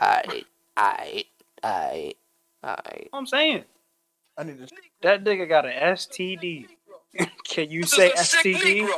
Alright. 0.00 0.46
Alright. 0.78 2.16
Alright. 2.64 2.78
Alright. 2.86 3.08
I'm 3.12 3.26
saying 3.26 3.64
I 4.36 4.44
need 4.44 4.58
to. 4.58 4.74
that 5.02 5.24
nigga 5.24 5.48
got 5.48 5.66
an 5.66 5.72
STD. 5.72 6.66
Can 7.48 7.70
you 7.70 7.84
say 7.84 8.10
STD? 8.10 8.88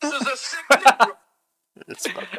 That's 0.00 0.56
fucked 0.68 0.86
up. 0.86 1.20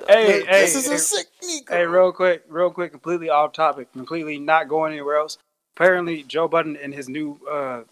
Hey, 0.07 0.43
hey, 0.45 0.61
this 0.61 0.75
is 0.75 0.87
hey, 0.87 0.95
a 0.95 0.97
sick 0.97 1.27
Negro. 1.43 1.69
Hey, 1.69 1.85
real 1.85 2.11
quick, 2.11 2.43
real 2.47 2.69
quick, 2.69 2.91
completely 2.91 3.29
off 3.29 3.53
topic, 3.53 3.91
completely 3.91 4.39
not 4.39 4.67
going 4.67 4.93
anywhere 4.93 5.17
else. 5.17 5.37
Apparently, 5.75 6.23
Joe 6.23 6.47
Budden 6.47 6.77
and 6.77 6.93
his 6.93 7.09
new 7.09 7.39
uh, 7.49 7.83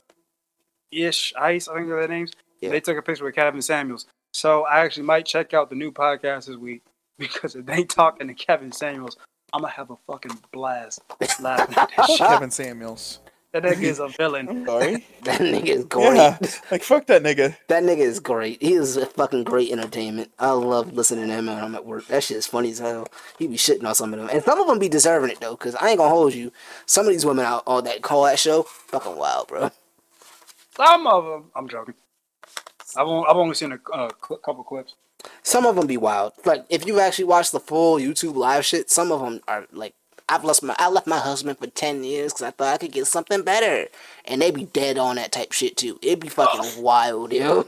Ish 0.91 1.33
Ice, 1.37 1.67
I 1.67 1.75
think 1.75 1.87
they're 1.87 1.99
their 1.99 2.07
names. 2.07 2.31
Yeah. 2.61 2.69
They 2.69 2.79
took 2.79 2.97
a 2.97 3.01
picture 3.01 3.23
with 3.23 3.35
Kevin 3.35 3.61
Samuels. 3.61 4.05
So 4.33 4.65
I 4.65 4.79
actually 4.81 5.03
might 5.03 5.25
check 5.25 5.53
out 5.53 5.69
the 5.69 5.75
new 5.75 5.91
podcast 5.91 6.47
this 6.47 6.57
week 6.57 6.83
because 7.17 7.55
if 7.55 7.65
they 7.65 7.83
talking 7.83 8.27
to 8.27 8.33
Kevin 8.33 8.71
Samuels, 8.71 9.17
I'm 9.53 9.61
gonna 9.61 9.73
have 9.73 9.89
a 9.89 9.97
fucking 10.07 10.37
blast 10.51 11.01
laughing 11.41 11.75
at 11.77 11.89
that 11.97 12.05
shit. 12.07 12.17
Kevin 12.19 12.51
Samuels. 12.51 13.19
That 13.51 13.63
nigga 13.63 13.81
is 13.81 13.97
a 13.99 14.09
villain. 14.09 14.47
I'm 14.47 14.65
sorry. 14.67 15.05
That 15.23 15.41
nigga 15.41 15.65
is 15.65 15.85
great. 15.85 16.17
yeah, 16.17 16.37
like 16.69 16.83
fuck 16.83 17.07
that 17.07 17.23
nigga. 17.23 17.55
That 17.67 17.83
nigga 17.83 17.99
is 17.99 18.19
great. 18.19 18.61
He 18.61 18.73
is 18.73 18.95
a 18.95 19.07
fucking 19.07 19.43
great 19.43 19.71
entertainment. 19.71 20.31
I 20.37 20.51
love 20.51 20.93
listening 20.93 21.27
to 21.29 21.33
him 21.33 21.47
when 21.47 21.57
I'm 21.57 21.73
at 21.73 21.85
work. 21.85 22.05
That 22.07 22.23
shit 22.23 22.37
is 22.37 22.45
funny 22.45 22.69
as 22.69 22.77
hell. 22.77 23.07
He 23.39 23.47
be 23.47 23.55
shitting 23.55 23.85
on 23.85 23.95
some 23.95 24.13
of 24.13 24.19
them. 24.19 24.29
And 24.31 24.43
some 24.43 24.61
of 24.61 24.67
them 24.67 24.77
be 24.77 24.87
deserving 24.87 25.31
it 25.31 25.39
though, 25.39 25.55
because 25.55 25.73
I 25.75 25.89
ain't 25.89 25.97
gonna 25.97 26.11
hold 26.11 26.35
you. 26.35 26.51
Some 26.85 27.07
of 27.07 27.11
these 27.11 27.25
women 27.25 27.45
out 27.45 27.63
on 27.65 27.85
that 27.85 28.03
call 28.03 28.25
that 28.25 28.37
show, 28.37 28.63
fucking 28.63 29.15
wild, 29.17 29.47
bro. 29.47 29.71
Some 30.77 31.07
of 31.07 31.25
them, 31.25 31.51
I'm 31.55 31.67
joking. 31.67 31.95
I've 32.95 33.07
only, 33.07 33.27
I've 33.27 33.35
only 33.35 33.55
seen 33.55 33.71
a 33.71 33.79
uh, 33.93 34.09
couple 34.09 34.63
clips. 34.63 34.93
Some 35.43 35.65
of 35.65 35.75
them 35.75 35.87
be 35.87 35.97
wild. 35.97 36.33
Like 36.45 36.65
if 36.69 36.85
you've 36.85 36.99
actually 36.99 37.25
watch 37.25 37.51
the 37.51 37.59
full 37.59 37.97
YouTube 37.97 38.35
live 38.35 38.65
shit, 38.65 38.89
some 38.89 39.11
of 39.11 39.19
them 39.21 39.41
are 39.47 39.65
like, 39.71 39.93
I've 40.27 40.43
lost 40.43 40.61
my, 40.63 40.75
I 40.77 40.89
left 40.89 41.07
my 41.07 41.17
husband 41.17 41.57
for 41.57 41.67
ten 41.67 42.03
years 42.03 42.33
because 42.33 42.43
I 42.47 42.51
thought 42.51 42.73
I 42.73 42.77
could 42.77 42.91
get 42.91 43.07
something 43.07 43.41
better, 43.41 43.87
and 44.25 44.41
they 44.41 44.51
be 44.51 44.65
dead 44.65 44.97
on 44.97 45.15
that 45.15 45.31
type 45.31 45.51
shit 45.51 45.75
too. 45.75 45.99
It'd 46.01 46.19
be 46.19 46.29
fucking 46.29 46.81
wild, 46.83 47.33
yo. 47.33 47.67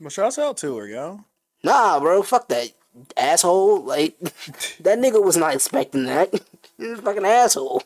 Well, 0.00 0.10
shouts 0.10 0.38
out 0.38 0.56
to 0.58 0.76
her, 0.76 0.86
yo. 0.86 1.24
Nah, 1.62 1.98
bro, 2.00 2.22
fuck 2.22 2.48
that 2.48 2.72
asshole. 3.16 3.82
Like 3.84 4.18
that 4.80 4.98
nigga 4.98 5.22
was 5.22 5.36
not 5.36 5.54
expecting 5.54 6.04
that. 6.06 6.32
He's 6.78 6.98
a 6.98 7.02
fucking 7.02 7.24
asshole. 7.24 7.82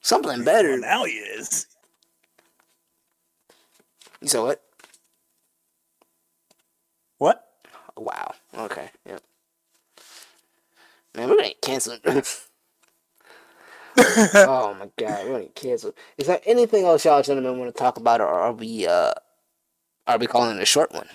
Something 0.00 0.44
better. 0.44 0.76
now 0.78 1.04
he 1.04 1.12
is. 1.12 1.66
You 4.20 4.28
saw 4.28 4.44
what? 4.46 4.62
What? 7.18 7.44
Wow. 7.96 8.32
Okay. 8.56 8.90
Yep. 9.06 9.22
Man, 11.16 11.28
we're 11.28 11.36
gonna 11.36 11.48
get 11.48 11.62
canceled. 11.62 12.00
oh 13.98 14.74
my 14.78 14.88
god, 14.96 15.24
we're 15.24 15.32
gonna 15.32 15.42
get 15.42 15.54
canceled. 15.54 15.94
Is 16.16 16.26
there 16.28 16.40
anything 16.46 16.84
else 16.84 17.04
y'all 17.04 17.22
gentlemen 17.22 17.58
want 17.58 17.74
to 17.74 17.78
talk 17.78 17.96
about, 17.96 18.20
or 18.20 18.28
are 18.28 18.52
we 18.52 18.86
uh 18.86 19.12
are 20.06 20.18
we 20.18 20.26
calling 20.26 20.56
it 20.56 20.62
a 20.62 20.66
short 20.66 20.92
one? 20.92 21.08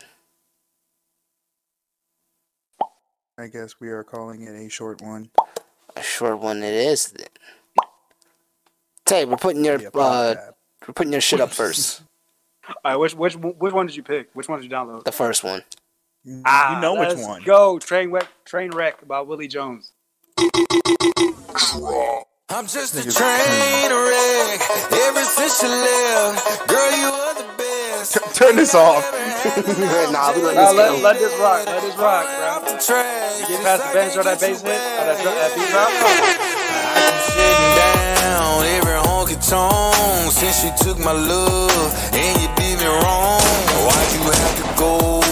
I 3.37 3.47
guess 3.47 3.79
we 3.79 3.89
are 3.89 4.03
calling 4.03 4.41
it 4.41 4.49
a 4.53 4.69
short 4.69 5.01
one. 5.01 5.29
A 5.95 6.03
short 6.03 6.39
one 6.39 6.61
it 6.63 6.73
is 6.73 7.11
then. 7.11 7.27
Tay, 9.05 9.25
we're 9.25 9.37
putting 9.37 9.63
your 9.63 9.79
uh 9.95 10.35
we're 10.87 10.93
putting 10.93 11.13
your 11.13 11.21
shit 11.21 11.39
up 11.39 11.51
first. 11.53 12.03
All 12.67 12.75
right, 12.91 12.95
which 12.95 13.15
which 13.15 13.35
which 13.35 13.73
one 13.73 13.87
did 13.87 13.95
you 13.95 14.03
pick? 14.03 14.29
Which 14.33 14.49
one 14.49 14.59
did 14.59 14.69
you 14.69 14.75
download? 14.75 15.03
The 15.05 15.11
first 15.11 15.43
one. 15.43 15.63
You 16.25 16.41
Ah, 16.45 16.79
know 16.81 16.95
which 16.95 17.17
one. 17.17 17.43
Go 17.43 17.79
train 17.79 18.11
wreck, 18.11 18.27
train 18.45 18.71
wreck 18.71 19.07
by 19.07 19.21
Willie 19.21 19.47
Jones. 19.49 19.91
I'm 22.49 22.67
just 22.67 22.95
a 22.95 23.03
train 23.03 23.91
wreck. 23.91 24.61
Ever 24.91 25.23
since 25.25 25.63
you 25.63 25.69
left, 25.69 26.67
girl, 26.69 26.91
you 26.97 27.07
are 27.07 27.35
the 27.35 27.47
best. 27.57 28.13
T- 28.15 28.19
turn 28.33 28.55
this 28.57 28.75
off. 28.75 29.03
nah, 30.13 30.33
we 30.35 30.43
let 30.43 30.55
Nah, 30.55 30.71
this 30.71 30.75
let, 30.77 31.03
let 31.03 31.19
this 31.19 31.33
rock. 31.39 31.65
Let 31.67 31.81
this 31.83 31.97
rock, 31.97 32.25
Off 32.25 32.65
bro. 32.65 32.73
the 32.77 32.83
track. 32.83 33.41
You 33.41 33.47
get 33.47 33.63
past 33.63 33.83
the 33.87 33.93
bench 33.93 34.17
or 34.17 34.23
that 34.23 34.39
bass 34.39 34.61
hit 34.61 34.71
or 34.71 35.05
that, 35.05 35.23
dr- 35.23 35.35
that 35.35 35.55
beat 35.55 35.69
drop. 35.71 35.91
Down 37.77 38.65
every 38.65 38.99
honky 39.09 39.37
tonk 39.49 40.31
since 40.31 40.63
you 40.65 40.71
took 40.83 40.99
my 40.99 41.13
love 41.13 41.91
and 42.13 42.41
you 42.41 42.47
did 42.55 42.79
me 42.79 42.87
wrong. 42.87 43.41
Why'd 43.87 44.13
you 44.13 44.21
have 44.31 44.55
to 44.61 44.79
go 44.79 45.22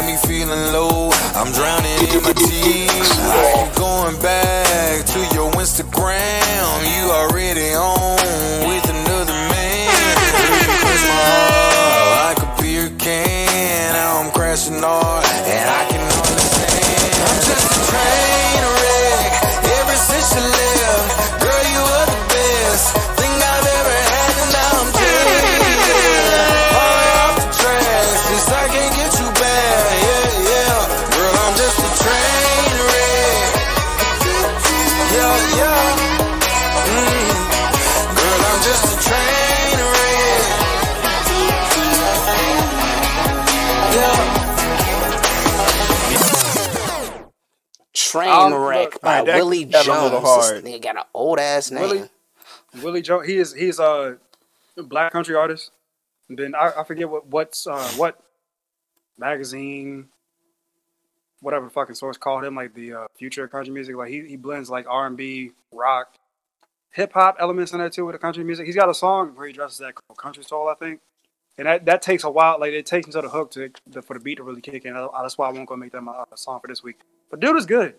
Got 0.00 0.08
me 0.08 0.16
feeling 0.16 0.72
low. 0.72 1.12
I'm 1.36 1.52
drowning 1.52 2.08
in 2.08 2.22
my 2.24 2.32
tears. 2.32 3.10
Are 3.20 3.66
you 3.66 3.68
going 3.76 4.16
back 4.22 5.04
to 5.04 5.18
your 5.36 5.52
Instagram? 5.60 6.80
You 6.88 7.12
already 7.12 7.74
on 7.74 8.16
with 8.64 8.88
another 8.88 9.36
man. 9.52 9.92
Push 10.80 11.04
my 11.04 11.20
heart 11.28 12.16
like 12.16 12.40
a 12.40 12.48
beer 12.62 12.88
can. 12.96 13.92
Now 13.92 14.24
I'm 14.24 14.30
crashing 14.32 14.80
hard 14.80 15.20
and 15.44 15.68
I 15.68 15.84
can 15.92 16.00
understand. 16.00 17.20
I'm 17.20 17.36
just 17.44 17.68
a 17.68 17.80
train 17.92 18.64
wreck. 18.80 19.36
Ever 19.68 19.96
since 20.00 20.32
you 20.32 20.40
left, 20.48 21.44
girl, 21.44 21.64
you 21.76 21.82
were 21.92 22.08
the 22.08 22.20
best 22.32 22.96
thing 23.20 23.36
I've 23.36 23.68
ever 23.68 23.96
had, 24.08 24.32
and 24.32 24.48
now 24.56 24.80
I'm 24.80 24.88
dead. 24.96 25.44
Off 26.72 27.36
the 27.36 27.52
track 27.52 28.00
I 28.48 28.68
can't 28.72 28.94
get 28.96 29.09
Train 48.10 48.52
wreck 48.54 48.92
look, 48.94 49.00
by 49.02 49.22
that 49.22 49.34
Willie 49.36 49.64
Jones. 49.64 49.86
a 49.88 50.02
little 50.04 50.20
This 50.20 50.28
hard. 50.28 50.64
nigga 50.64 50.82
got 50.82 50.96
an 50.96 51.02
old 51.14 51.38
ass 51.38 51.70
name. 51.70 51.82
Willie, 51.82 52.08
Willie 52.82 53.02
Jones. 53.02 53.26
He 53.26 53.36
is 53.36 53.52
he's 53.54 53.78
a 53.78 54.18
black 54.76 55.12
country 55.12 55.34
artist. 55.34 55.70
And 56.28 56.38
then 56.38 56.54
I, 56.54 56.72
I 56.78 56.84
forget 56.84 57.08
what 57.10 57.26
what's 57.26 57.66
uh, 57.66 57.82
what 57.96 58.20
magazine, 59.18 60.08
whatever 61.40 61.66
the 61.66 61.70
fucking 61.70 61.94
source 61.94 62.16
called 62.16 62.44
him, 62.44 62.54
like 62.54 62.74
the 62.74 62.92
uh, 62.94 63.06
future 63.16 63.44
of 63.44 63.50
country 63.50 63.72
music. 63.72 63.96
Like 63.96 64.10
he, 64.10 64.26
he 64.26 64.36
blends 64.36 64.70
like 64.70 64.86
R 64.88 65.06
and 65.06 65.16
B, 65.16 65.52
rock, 65.72 66.14
hip 66.92 67.12
hop 67.12 67.36
elements 67.40 67.72
in 67.72 67.78
there 67.78 67.90
too 67.90 68.06
with 68.06 68.14
the 68.14 68.18
country 68.18 68.44
music. 68.44 68.66
He's 68.66 68.76
got 68.76 68.88
a 68.88 68.94
song 68.94 69.32
where 69.34 69.46
he 69.46 69.52
dresses 69.52 69.78
that 69.78 69.94
Country 70.16 70.44
Soul, 70.44 70.68
I 70.68 70.74
think. 70.74 71.00
And 71.58 71.66
that, 71.66 71.84
that 71.86 72.00
takes 72.02 72.24
a 72.24 72.30
while. 72.30 72.58
Like 72.58 72.72
it 72.72 72.86
takes 72.86 73.06
until 73.06 73.22
the 73.22 73.28
hook 73.28 73.50
to 73.52 73.70
the, 73.86 74.00
for 74.02 74.14
the 74.14 74.20
beat 74.20 74.36
to 74.36 74.42
really 74.42 74.60
kick 74.62 74.84
in. 74.84 74.96
I- 74.96 75.08
That's 75.22 75.36
why 75.36 75.48
I 75.48 75.52
won't 75.52 75.68
go 75.68 75.76
make 75.76 75.92
that 75.92 76.00
my 76.02 76.12
uh, 76.12 76.36
song 76.36 76.60
for 76.60 76.68
this 76.68 76.82
week. 76.82 77.00
But 77.30 77.40
dude 77.40 77.56
is 77.56 77.66
good. 77.66 77.94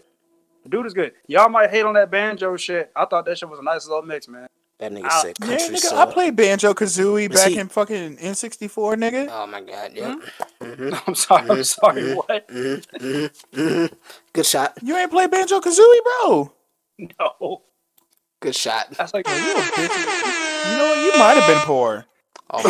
The 0.64 0.70
dude 0.70 0.86
is 0.86 0.94
good. 0.94 1.14
Y'all 1.28 1.50
might 1.50 1.70
hate 1.72 1.84
on 1.86 1.94
that 1.96 2.12
banjo 2.12 2.56
shit. 2.58 2.92
I 2.96 3.06
thought 3.06 3.26
that 3.26 3.38
shit 3.38 3.50
was 3.50 3.60
a 3.60 3.64
nice 3.64 3.88
little 3.88 4.04
mix, 4.04 4.28
man. 4.28 4.48
That 4.80 4.92
nigga 4.92 5.06
Ah, 5.06 5.22
said 5.22 5.36
Yeah, 5.40 5.46
country 5.48 5.76
nigga, 5.76 5.80
soul. 5.80 6.00
I 6.00 6.06
played 6.08 6.36
Banjo 6.36 6.74
Kazooie 6.74 7.32
back 7.32 7.50
he- 7.50 7.58
in 7.60 7.68
fucking 7.70 8.18
N64, 8.18 8.96
nigga. 8.96 9.30
Oh 9.32 9.46
my 9.48 9.62
god, 9.62 9.92
yep. 9.94 10.18
Hmm? 10.62 10.94
I'm 11.08 11.16
sorry. 11.16 11.50
I'm 11.50 11.64
sorry. 11.64 12.14
What? 12.16 12.48
Mm-hmm. 12.48 13.86
Good 14.34 14.46
shot. 14.46 14.78
You 14.82 14.98
ain't 14.98 15.12
played 15.12 15.30
Banjo 15.32 15.60
Kazooie, 15.60 16.00
bro. 16.24 16.52
No. 17.20 17.62
Good 18.40 18.56
shot. 18.56 18.88
That's 18.98 19.14
like 19.14 19.28
You 19.28 19.34
a 19.34 19.38
bitch. 19.38 20.72
You 20.72 20.78
know 20.78 20.90
what? 20.90 20.98
You 21.14 21.20
might 21.20 21.38
have 21.38 21.48
been 21.48 21.60
poor. 21.60 22.06
Oh 22.50 22.64
my 22.64 22.70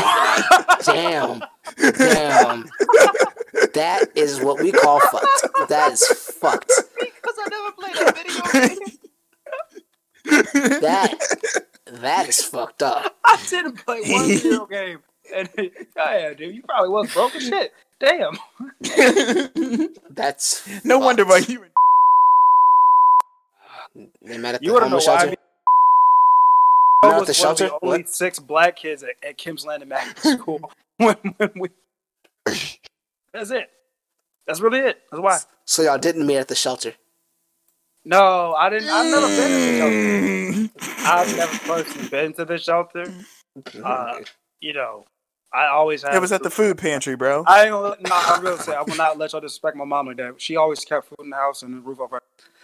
god. 0.67 0.79
Damn. 0.85 1.41
Damn. 1.97 2.69
That 3.73 4.05
is 4.15 4.39
what 4.41 4.59
we 4.61 4.71
call 4.71 4.99
fucked. 4.99 5.69
That 5.69 5.91
is 5.93 6.05
fucked. 6.07 6.71
because 6.99 7.35
I 7.39 7.49
never 7.49 7.71
played 7.73 7.95
a 8.07 8.11
video 8.11 8.67
game. 8.69 8.79
That 10.81 11.17
that 12.01 12.29
is 12.29 12.43
fucked 12.43 12.83
up. 12.83 13.17
I 13.25 13.39
didn't 13.49 13.77
play 13.85 14.01
one 14.01 14.27
video 14.27 14.65
game. 14.65 14.99
And 15.33 15.49
yeah, 15.95 16.33
dude, 16.33 16.55
you 16.55 16.63
probably 16.63 16.89
was 16.89 17.13
broke 17.13 17.35
as 17.35 17.43
shit. 17.43 17.71
Damn. 17.99 18.37
That's 20.09 20.67
No 20.83 20.99
wonder 20.99 21.23
why 21.25 21.37
you. 21.47 21.65
they 24.23 24.37
met 24.37 24.55
at 24.55 24.63
You 24.63 24.69
the 24.69 24.73
want 24.73 24.83
to 24.85 24.89
know 24.89 24.99
homeless 24.99 25.07
why? 25.07 25.19
shelter. 25.19 25.35
I 27.03 27.07
Not 27.09 27.19
was 27.27 27.37
the 27.37 27.43
one 27.43 27.51
of 27.51 27.57
shelter? 27.57 27.67
the 27.67 27.85
only 27.85 27.97
What? 27.99 28.09
six 28.09 28.39
black 28.39 28.75
kids 28.75 29.03
at, 29.03 29.11
at 29.27 29.37
Kim's 29.37 29.65
Landing 29.65 29.89
Magnet 29.89 30.17
School. 30.19 30.71
when, 30.97 31.15
when 31.37 31.51
we, 31.55 31.69
that's 33.33 33.51
it. 33.51 33.69
That's 34.47 34.59
really 34.59 34.79
it. 34.79 35.01
That's 35.11 35.21
why. 35.21 35.37
So 35.65 35.81
y'all 35.83 35.97
didn't 35.97 36.25
meet 36.25 36.37
at 36.37 36.47
the 36.47 36.55
shelter. 36.55 36.93
No, 38.03 38.53
I 38.53 38.69
didn't. 38.69 38.89
I've 38.89 39.11
never 39.11 39.27
been 39.27 39.49
to 39.51 40.67
the 40.67 40.69
shelter. 40.69 41.05
I've 41.05 41.37
never 41.37 41.57
personally 41.59 42.09
been 42.09 42.33
to 42.33 42.45
the 42.45 42.57
shelter. 42.57 43.13
Uh, 43.83 44.19
you 44.59 44.73
know, 44.73 45.05
I 45.53 45.67
always 45.67 46.01
have. 46.01 46.15
It 46.15 46.19
was 46.19 46.31
at 46.31 46.41
the 46.41 46.49
food 46.49 46.77
pantry, 46.79 47.15
bro. 47.15 47.43
I 47.45 47.63
ain't 47.63 47.71
gonna. 47.71 47.89
let- 47.89 48.01
No, 48.01 48.09
I 48.15 48.39
will 48.41 48.57
say 48.57 48.73
I 48.73 48.81
will 48.81 48.95
not 48.95 49.17
let 49.19 49.33
y'all 49.33 49.41
disrespect 49.41 49.77
my 49.77 49.85
mom 49.85 50.07
like 50.07 50.17
that. 50.17 50.41
She 50.41 50.55
always 50.55 50.83
kept 50.83 51.07
food 51.09 51.19
in 51.23 51.29
the 51.29 51.35
house 51.35 51.61
and 51.61 51.75
the 51.75 51.79
roof 51.81 51.99
over. 51.99 52.19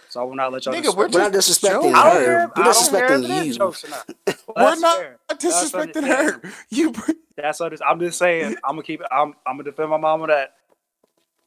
So 0.08 0.20
I 0.20 0.24
will 0.24 0.34
not 0.34 0.52
let 0.52 0.64
y'all. 0.66 0.74
Nigga, 0.74 0.96
we're 0.96 1.06
disrespect 1.08 1.14
We're 1.14 1.20
not 1.20 1.32
disrespecting 1.32 1.70
joking. 1.70 1.94
I 1.94 2.02
don't 2.02 2.16
her. 2.16 2.24
care. 2.24 2.52
We're 2.56 2.62
I 2.62 2.72
don't 2.72 2.90
care 2.90 3.06
if 3.06 3.20
disrespecting 3.22 3.40
is 3.40 3.46
you. 3.46 3.54
jokes 3.54 3.84
or 3.84 3.88
not. 3.90 4.10
Well, 4.56 4.66
We're 4.74 4.80
not 4.80 4.96
fair. 4.98 5.18
Disrespecting 5.34 5.96
understandable. 5.96 6.48
her. 6.48 6.52
You. 6.70 6.94
That's 7.36 7.60
what 7.60 7.72
it 7.72 7.74
is. 7.76 7.82
I'm 7.86 8.00
just 8.00 8.18
saying. 8.18 8.56
I'm 8.64 8.72
gonna 8.72 8.82
keep 8.82 9.00
it. 9.02 9.06
I'm. 9.12 9.34
I'm 9.46 9.56
gonna 9.58 9.64
defend 9.64 9.90
my 9.90 9.98
mom 9.98 10.20
with 10.22 10.30
that. 10.30 10.54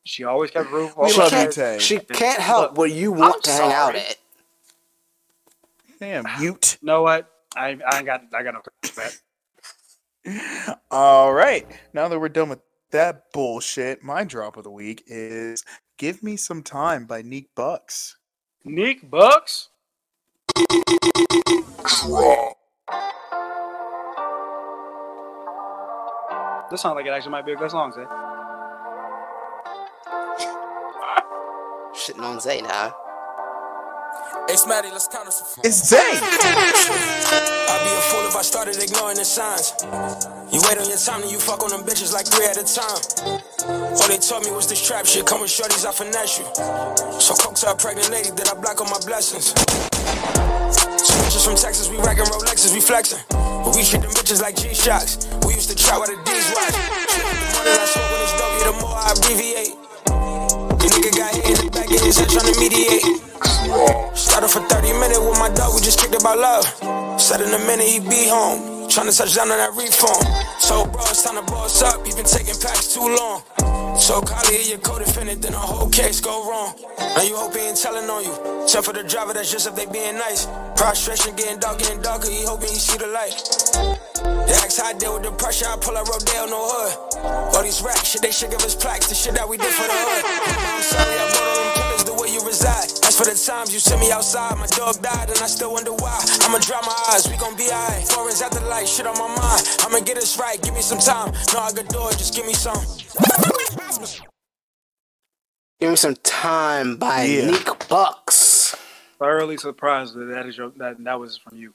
She 0.04 0.24
always 0.24 0.52
kept 0.52 0.70
the 0.72 0.76
roof 0.76 0.96
We 0.98 1.12
over. 1.12 1.18
love 1.20 1.34
you. 1.34 1.52
Tay. 1.52 1.78
She 1.80 2.00
can't 2.00 2.40
help 2.42 2.72
Look, 2.72 2.78
where 2.80 2.88
you 2.88 3.12
want 3.12 3.36
I'm 3.36 3.42
to 3.44 3.52
hang 3.52 3.72
out 3.72 3.94
sorry. 3.94 4.00
at. 4.00 4.16
Damn, 6.00 6.26
mute. 6.40 6.78
You 6.82 6.88
know 6.88 7.04
what? 7.04 7.30
I. 7.56 7.78
I 7.88 8.02
got. 8.04 8.24
I 8.34 8.44
got 8.44 8.54
no. 8.56 8.62
That. 10.26 10.80
All 10.92 11.32
right. 11.34 11.68
Now 11.94 12.08
that 12.08 12.20
we're 12.20 12.30
done 12.30 12.50
with 12.50 12.60
that 12.92 13.32
bullshit, 13.34 14.04
my 14.04 14.24
drop 14.24 14.58
of 14.58 14.64
the 14.64 14.72
week 14.72 15.04
is 15.06 15.64
"Give 15.98 16.24
Me 16.24 16.36
Some 16.36 16.64
Time" 16.64 17.06
by 17.06 17.22
Neek 17.22 17.50
Bucks. 17.56 18.18
Nick 18.66 19.10
Bucks. 19.10 19.70
This 26.72 26.82
sounds 26.82 26.96
like 26.96 27.06
it 27.06 27.10
actually 27.10 27.32
might 27.32 27.46
be 27.46 27.52
a 27.52 27.56
good 27.58 27.70
song, 27.70 27.92
Zay. 27.92 28.06
Shitting 32.02 32.24
on 32.24 32.40
Zay 32.40 32.62
now. 32.62 32.96
Hey, 34.50 34.58
Smatty, 34.58 34.90
let's 34.90 35.06
count 35.06 35.28
us 35.28 35.54
some 35.54 35.62
It's 35.64 35.86
Zay. 35.86 36.02
I'd 36.02 37.82
be 37.86 37.94
a 37.94 38.02
fool 38.10 38.26
if 38.26 38.36
I 38.36 38.42
started 38.42 38.82
ignoring 38.82 39.18
the 39.18 39.24
signs. 39.24 39.78
You 40.50 40.66
wait 40.66 40.82
on 40.82 40.90
your 40.90 40.98
time 40.98 41.22
and 41.22 41.30
you 41.30 41.38
fuck 41.38 41.62
on 41.62 41.70
them 41.70 41.86
bitches 41.86 42.10
like 42.12 42.26
three 42.26 42.50
at 42.50 42.58
a 42.58 42.66
time. 42.66 42.98
All 44.02 44.08
they 44.10 44.18
told 44.18 44.42
me 44.42 44.50
was 44.50 44.66
this 44.66 44.82
trap 44.82 45.06
shit, 45.06 45.28
come 45.30 45.46
with 45.46 45.54
shorties, 45.54 45.86
I 45.86 45.94
finesse 45.94 46.42
you. 46.42 46.46
So 47.22 47.38
coke 47.38 47.54
to 47.62 47.70
a 47.70 47.76
pregnant 47.78 48.10
lady, 48.10 48.34
did 48.34 48.50
I 48.50 48.58
block 48.58 48.82
all 48.82 48.90
my 48.90 48.98
blessings? 49.06 49.54
Some 51.06 51.22
bitches 51.22 51.46
from 51.46 51.54
Texas, 51.54 51.86
we 51.86 52.02
racking 52.02 52.26
Rolexes, 52.34 52.74
we 52.74 52.82
flexing. 52.82 53.22
But 53.30 53.78
we 53.78 53.86
treat 53.86 54.02
them 54.02 54.10
bitches 54.18 54.42
like 54.42 54.58
G-Shocks. 54.58 55.30
We 55.46 55.54
used 55.54 55.70
to 55.70 55.78
try 55.78 56.02
while 56.02 56.10
the 56.10 56.18
D's 56.26 56.50
watch. 56.50 56.74
The 56.74 57.46
more 57.54 57.62
that 57.62 57.78
I 57.78 57.86
smoke 57.86 58.10
when 58.10 58.26
it's 58.26 58.34
dope, 58.42 58.58
the 58.58 58.74
more 58.82 58.98
I 58.98 59.14
abbreviate. 59.14 59.81
Head 62.18 62.30
trying 62.30 62.52
to 62.52 62.60
mediate. 62.60 63.04
Started 64.18 64.50
for 64.50 64.62
30 64.68 64.94
minutes 65.00 65.20
with 65.20 65.40
my 65.40 65.50
dog, 65.50 65.74
we 65.76 65.82
just 65.82 66.00
kicked 66.00 66.16
about 66.16 66.38
love. 66.38 66.66
Said 67.20 67.42
in 67.42 67.54
a 67.54 67.60
minute 67.66 67.88
he 67.88 68.00
be 68.00 68.28
home. 68.28 68.90
Tryna 68.92 69.16
touch 69.16 69.36
down 69.36 69.52
on 69.52 69.58
that 69.58 69.72
reform. 69.72 70.20
So, 70.60 70.84
bro, 70.84 71.00
it's 71.08 71.24
time 71.24 71.40
to 71.40 71.46
boss 71.50 71.82
up. 71.82 72.06
You 72.06 72.14
been 72.16 72.26
taking 72.26 72.60
packs 72.60 72.94
too 72.94 73.08
long. 73.08 73.44
So, 73.96 74.20
Kylie, 74.20 74.68
your 74.68 74.80
co-defendant, 74.80 75.42
then 75.42 75.54
the 75.54 75.60
whole 75.60 75.90
case 75.90 76.20
go 76.20 76.44
wrong. 76.50 76.76
Now 77.00 77.22
you 77.24 77.38
hope 77.38 77.56
he 77.56 77.62
ain't 77.62 77.78
telling 77.78 78.10
on 78.10 78.24
you. 78.24 78.36
Except 78.64 78.86
for 78.86 78.92
the 78.92 79.04
driver, 79.04 79.32
that's 79.32 79.52
just 79.52 79.68
if 79.68 79.76
they 79.76 79.86
being 79.86 80.16
nice. 80.16 80.48
Prostration 80.76 81.36
getting 81.36 81.60
dark, 81.60 81.80
getting 81.80 82.02
darker. 82.02 82.30
He 82.30 82.44
hoping 82.44 82.70
he 82.70 82.76
see 82.76 82.98
the 82.98 83.08
light. 83.08 83.32
They 84.48 84.54
ask 84.60 84.76
how 84.82 84.90
I 84.90 84.94
deal 84.94 85.14
with 85.14 85.24
the 85.24 85.32
pressure. 85.32 85.68
I 85.70 85.78
pull 85.80 85.96
up 85.96 86.08
Rodale, 86.08 86.50
no 86.50 86.60
hood. 86.60 87.56
All 87.56 87.64
these 87.64 87.82
racks, 87.82 88.12
shit, 88.12 88.22
they 88.22 88.32
should 88.32 88.52
give 88.52 88.62
us 88.64 88.76
plaques. 88.76 89.08
The 89.08 89.16
shit 89.16 89.36
that 89.36 89.48
we 89.48 89.56
did 89.56 89.72
for 89.72 89.88
the 89.88 89.96
hood. 89.96 90.24
I'm 90.28 90.84
sorry, 90.84 91.16
I 91.16 91.32
brought 91.32 91.71
them 92.62 92.74
killers 92.74 92.94
the 92.94 93.08
way 93.08 93.08
you 93.08 93.08
reside. 93.08 93.08
As 93.08 93.18
for 93.18 93.26
the 93.26 93.36
times 93.36 93.74
you 93.74 93.80
sent 93.80 94.02
me 94.02 94.12
outside, 94.12 94.58
my 94.60 94.68
dog 94.68 95.02
died 95.02 95.30
and 95.30 95.40
I 95.40 95.48
still 95.48 95.74
wonder 95.74 95.94
why. 95.94 96.20
I'ma 96.44 96.60
dry 96.60 96.82
my 96.86 97.14
eyes, 97.14 97.28
we 97.30 97.38
gon' 97.38 97.58
be 97.58 97.70
alright. 97.72 98.08
Foreigns 98.08 98.42
at 98.42 98.52
the 98.52 98.62
light, 98.62 98.88
shit 98.88 99.08
on 99.08 99.18
my 99.20 99.28
mind. 99.28 99.64
I'ma 99.82 100.00
get 100.02 100.16
this 100.16 100.40
right, 100.40 100.62
give 100.62 100.76
me 100.76 100.82
some 100.82 101.00
time. 101.00 101.34
No, 101.54 101.60
I 101.62 101.72
could 101.72 101.90
do 101.90 102.08
it, 102.10 102.18
just 102.18 102.36
give 102.36 102.46
me 102.48 102.54
some. 102.54 102.78
Give 105.80 105.92
me 105.92 105.96
some 105.98 106.16
time 106.24 106.98
by 106.98 107.24
Yeah. 107.24 107.52
Neek 107.52 107.90
Bucks. 107.90 108.76
Thoroughly 109.20 109.58
surprised 109.58 110.16
that 110.16 110.26
that 110.26 110.48
is 110.48 110.58
your 110.58 110.72
that 110.78 111.04
that 111.04 111.20
was 111.20 111.38
from 111.38 111.58
you. 111.58 111.74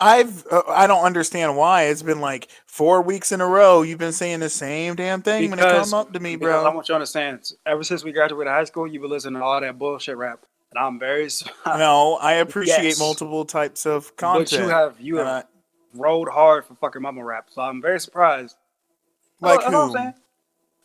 I've 0.00 0.46
uh, 0.50 0.62
I 0.68 0.86
don't 0.86 1.04
understand 1.04 1.56
why 1.56 1.84
it's 1.84 2.02
been 2.02 2.20
like 2.20 2.48
four 2.66 3.02
weeks 3.02 3.32
in 3.32 3.40
a 3.40 3.46
row. 3.46 3.82
You've 3.82 3.98
been 3.98 4.12
saying 4.12 4.40
the 4.40 4.48
same 4.48 4.94
damn 4.94 5.20
thing 5.22 5.50
when 5.50 5.58
it 5.58 5.62
Because- 5.62 5.90
come 5.90 6.00
up 6.00 6.12
to 6.14 6.20
me, 6.20 6.36
Because 6.36 6.64
I 6.64 6.68
want 6.74 6.88
you 6.88 6.92
to 6.92 6.96
understand. 6.96 7.50
Ever 7.66 7.82
since 7.84 8.02
we 8.02 8.12
graduated 8.12 8.50
high 8.50 8.64
school, 8.64 8.86
you've 8.86 9.02
been 9.02 9.10
listening 9.10 9.40
to 9.40 9.44
all 9.44 9.60
that 9.60 9.78
bullshit 9.78 10.16
rap, 10.16 10.46
and 10.72 10.82
I'm 10.82 10.98
very. 10.98 11.28
No, 11.66 12.16
I 12.16 12.34
appreciate 12.34 12.82
Yes. 12.84 12.98
multiple 12.98 13.44
types 13.44 13.84
of 13.86 14.06
But 14.16 14.16
content. 14.16 14.62
you 14.62 14.68
have 14.68 15.00
you 15.00 15.16
have 15.16 15.26
Uh, 15.26 15.42
rode 15.94 16.28
hard 16.28 16.64
for 16.64 16.74
fucking 16.76 17.02
mumble 17.02 17.22
rap, 17.24 17.48
so 17.50 17.60
I'm 17.62 17.82
very 17.82 18.00
surprised. 18.00 18.56
like 19.40 19.60
you 19.64 19.70
know 19.70 19.88
what 19.88 19.98
I'm 20.00 20.06
who? 20.06 20.12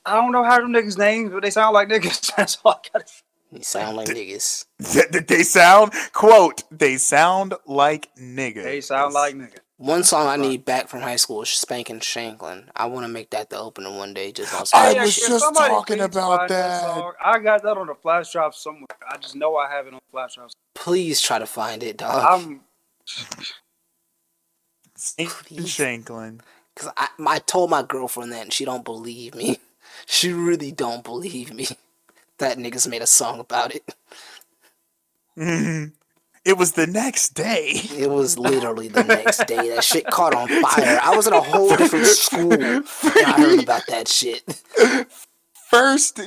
I 0.07 0.13
don't 0.15 0.31
know 0.31 0.43
how 0.43 0.57
them 0.59 0.71
niggas 0.73 0.97
names, 0.97 1.31
but 1.31 1.41
they 1.41 1.49
sound 1.49 1.73
like 1.73 1.87
niggas. 1.89 2.35
That's 2.37 2.57
all 2.65 2.73
I 2.73 2.89
gotta 2.93 3.07
say. 3.07 3.21
You 3.51 3.63
sound 3.63 3.97
like 3.97 4.07
niggas. 4.07 4.65
Th- 5.11 5.26
they 5.27 5.43
sound 5.43 5.93
quote. 6.13 6.63
They 6.72 6.97
sound 6.97 7.53
like 7.65 8.13
niggas. 8.15 8.63
They 8.63 8.81
sound 8.81 9.13
like 9.13 9.35
niggas. 9.35 9.59
One 9.77 10.05
song 10.05 10.27
I 10.27 10.38
need 10.38 10.63
back 10.63 10.88
from 10.88 11.01
high 11.01 11.17
school 11.17 11.41
is 11.41 11.49
Spankin' 11.49 11.99
Shanklin. 11.99 12.69
I 12.77 12.85
want 12.85 13.05
to 13.05 13.11
make 13.11 13.31
that 13.31 13.49
the 13.49 13.59
opener 13.59 13.91
one 13.91 14.13
day. 14.13 14.31
Just 14.31 14.53
on 14.53 14.65
I 14.73 14.93
was 15.03 15.17
can 15.17 15.27
just 15.27 15.53
talking 15.53 15.99
about 15.99 16.38
find 16.39 16.49
that. 16.49 16.81
song? 16.81 17.11
I 17.22 17.39
got 17.39 17.61
that 17.63 17.77
on 17.77 17.88
the 17.88 17.95
flash 17.95 18.31
drive 18.31 18.55
somewhere. 18.55 18.88
I 19.09 19.17
just 19.17 19.35
know 19.35 19.57
I 19.57 19.69
have 19.69 19.85
it 19.88 19.93
on 19.93 19.99
flash 20.11 20.35
drive. 20.35 20.51
Please 20.76 21.19
try 21.19 21.39
to 21.39 21.45
find 21.45 21.84
it, 21.84 21.97
dog. 21.97 22.26
I'm 22.26 22.61
Saint 24.95 25.30
Shanklin. 25.67 26.39
Cause 26.77 26.89
I, 26.97 27.09
I 27.26 27.39
told 27.39 27.69
my 27.69 27.84
girlfriend 27.84 28.31
that 28.31 28.43
and 28.43 28.53
she 28.53 28.65
don't 28.65 28.85
believe 28.85 29.35
me. 29.35 29.59
She 30.07 30.34
really 30.34 30.72
don't 30.73 31.03
believe 31.05 31.53
me. 31.53 31.67
That 32.39 32.57
niggas 32.57 32.87
made 32.87 33.01
a 33.01 33.07
song 33.07 33.39
about 33.39 33.73
it. 33.75 33.83
Mhm. 35.37 35.93
It 36.43 36.57
was 36.57 36.73
the 36.73 36.85
next 36.85 37.29
day. 37.33 37.71
It 37.97 38.09
was 38.09 38.37
literally 38.37 38.87
the 38.87 39.03
next 39.03 39.47
day. 39.47 39.69
That 39.69 39.83
shit 39.83 40.05
caught 40.05 40.35
on 40.35 40.47
fire. 40.61 40.99
I 41.01 41.15
was 41.15 41.25
in 41.25 41.33
a 41.33 41.41
whole 41.41 41.75
different 41.75 42.05
school 42.05 42.53
and 42.53 42.85
I 43.25 43.31
heard 43.35 43.63
about 43.63 43.87
that 43.87 44.07
shit. 44.07 44.43
First, 45.71 46.21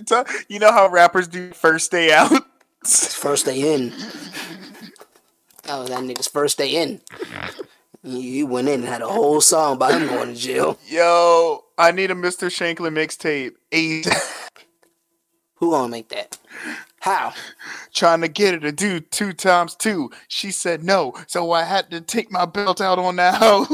you 0.48 0.58
know 0.58 0.72
how 0.72 0.88
rappers 0.88 1.28
do 1.28 1.52
first 1.52 1.90
day 1.92 2.12
out. 2.12 2.44
First 2.84 3.44
day 3.46 3.74
in. 3.74 3.90
That 5.64 5.78
was 5.78 5.88
that 5.90 6.00
nigga's 6.00 6.26
first 6.28 6.58
day 6.58 6.70
in. 6.82 7.00
He 8.02 8.22
he 8.32 8.42
went 8.42 8.68
in 8.68 8.80
and 8.80 8.88
had 8.88 9.02
a 9.02 9.08
whole 9.08 9.40
song 9.40 9.76
about 9.76 9.92
him 10.00 10.08
going 10.08 10.34
to 10.34 10.40
jail. 10.40 10.78
Yo, 10.86 11.64
I 11.76 11.92
need 11.92 12.10
a 12.10 12.14
Mr. 12.14 12.50
Shanklin 12.50 12.94
mixtape. 12.94 13.52
Eight. 13.72 14.06
Who 15.58 15.70
gonna 15.72 15.88
make 15.88 16.08
that? 16.10 16.38
How? 17.00 17.32
Trying 17.94 18.20
to 18.22 18.28
get 18.28 18.54
her 18.54 18.60
to 18.60 18.72
do 18.72 19.00
two 19.00 19.32
times 19.32 19.74
two. 19.74 20.10
She 20.28 20.50
said 20.50 20.82
no, 20.84 21.14
so 21.26 21.52
I 21.52 21.64
had 21.64 21.90
to 21.90 22.00
take 22.00 22.30
my 22.30 22.44
belt 22.44 22.80
out 22.80 22.98
on 22.98 23.16
that 23.16 23.34
hoe. 23.42 23.66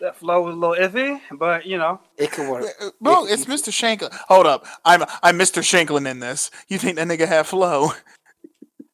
that 0.00 0.16
flow 0.16 0.42
was 0.42 0.54
a 0.54 0.58
little 0.58 0.76
iffy, 0.76 1.20
but 1.32 1.66
you 1.66 1.78
know, 1.78 2.00
It 2.16 2.30
could 2.32 2.48
work. 2.50 2.64
Uh, 2.80 2.86
uh, 2.86 2.90
bro, 3.00 3.26
it's 3.26 3.44
Mr. 3.46 3.72
Shanklin. 3.72 4.10
Hold 4.28 4.46
up, 4.46 4.66
I'm 4.84 5.02
I'm 5.22 5.38
Mr. 5.38 5.62
Shanklin 5.62 6.06
in 6.06 6.20
this. 6.20 6.50
You 6.68 6.78
think 6.78 6.96
that 6.96 7.08
nigga 7.08 7.26
had 7.26 7.46
flow? 7.46 7.88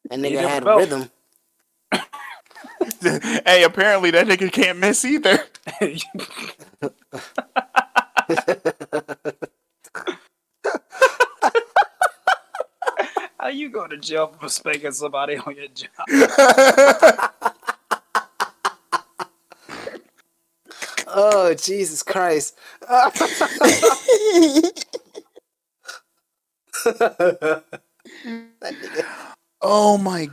That 0.09 0.19
nigga 0.19 0.47
had 0.47 0.63
felt- 0.63 0.79
rhythm. 0.79 1.09
hey, 3.45 3.63
apparently 3.63 4.11
that 4.11 4.27
nigga 4.27 4.51
can't 4.51 4.79
miss 4.79 5.05
either. 5.05 5.43
How 13.41 13.47
you 13.47 13.69
go 13.69 13.87
to 13.87 13.97
jail 13.97 14.35
for 14.39 14.49
spanking 14.49 14.91
somebody 14.91 15.37
on 15.37 15.55
your 15.55 15.67
job? 15.69 15.89
Oh 21.13 21.53
Jesus 21.53 22.03
Christ! 22.03 22.57
oh 29.61 29.97
my 29.97 30.29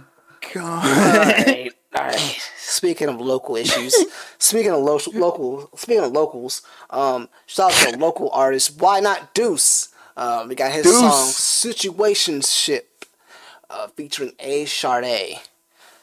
god. 0.55 0.87
Alright, 0.87 1.73
alright. 1.97 2.41
Speaking 2.59 3.09
of 3.09 3.21
local 3.21 3.57
issues, 3.57 3.93
speaking 4.39 4.71
of 4.71 4.81
lo- 4.83 5.01
local, 5.15 5.69
speaking 5.75 6.05
of 6.05 6.13
locals, 6.13 6.63
um, 6.91 7.29
shout 7.47 7.73
out 7.73 7.91
to 7.91 7.97
a 7.97 7.99
local 7.99 8.31
artist. 8.31 8.81
Why 8.81 9.01
not 9.01 9.35
Deuce? 9.35 9.89
Um, 10.17 10.49
we 10.49 10.55
got 10.55 10.71
his 10.73 10.85
Deuce. 10.85 11.01
song 11.01 11.29
"Situationship," 11.73 12.83
uh, 13.71 13.89
featuring 13.89 14.33
A. 14.39 14.65
Chardae. 14.65 15.39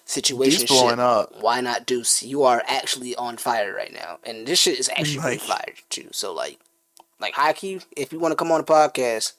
Situationship. 0.05 0.67
blowing 0.67 0.99
up. 0.99 1.33
Why 1.41 1.61
not 1.61 1.87
Deuce? 1.87 2.21
You 2.21 2.43
are 2.43 2.61
actually 2.67 3.15
on 3.15 3.37
fire 3.37 3.73
right 3.73 3.91
now, 3.91 4.19
and 4.23 4.45
this 4.45 4.59
shit 4.59 4.77
is 4.79 4.87
actually 4.89 5.17
pretty 5.19 5.37
Like- 5.47 5.59
fire 5.65 5.73
too. 5.89 6.09
So 6.11 6.31
like, 6.33 6.59
like 7.19 7.33
high 7.33 7.53
key, 7.53 7.81
if 7.97 8.13
you 8.13 8.19
want 8.19 8.31
to 8.31 8.35
come 8.35 8.51
on 8.51 8.59
the 8.59 8.65
podcast, 8.65 9.33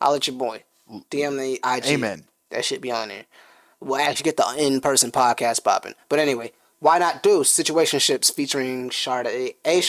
I'll 0.00 0.12
let 0.12 0.26
your 0.26 0.36
boy 0.36 0.62
DM 1.10 1.36
the 1.36 1.60
IG. 1.76 1.84
Amen. 1.86 2.24
That 2.50 2.64
should 2.64 2.80
be 2.80 2.90
on 2.90 3.08
there. 3.08 3.26
We'll 3.80 4.00
actually 4.00 4.24
get 4.24 4.38
the 4.38 4.54
in-person 4.58 5.10
podcast 5.12 5.62
popping. 5.62 5.92
But 6.08 6.20
anyway, 6.20 6.52
why 6.80 6.98
not 6.98 7.22
do 7.22 7.40
situationships 7.40 8.32
featuring 8.32 8.88
Chardae? 8.88 9.56
A 9.66 9.80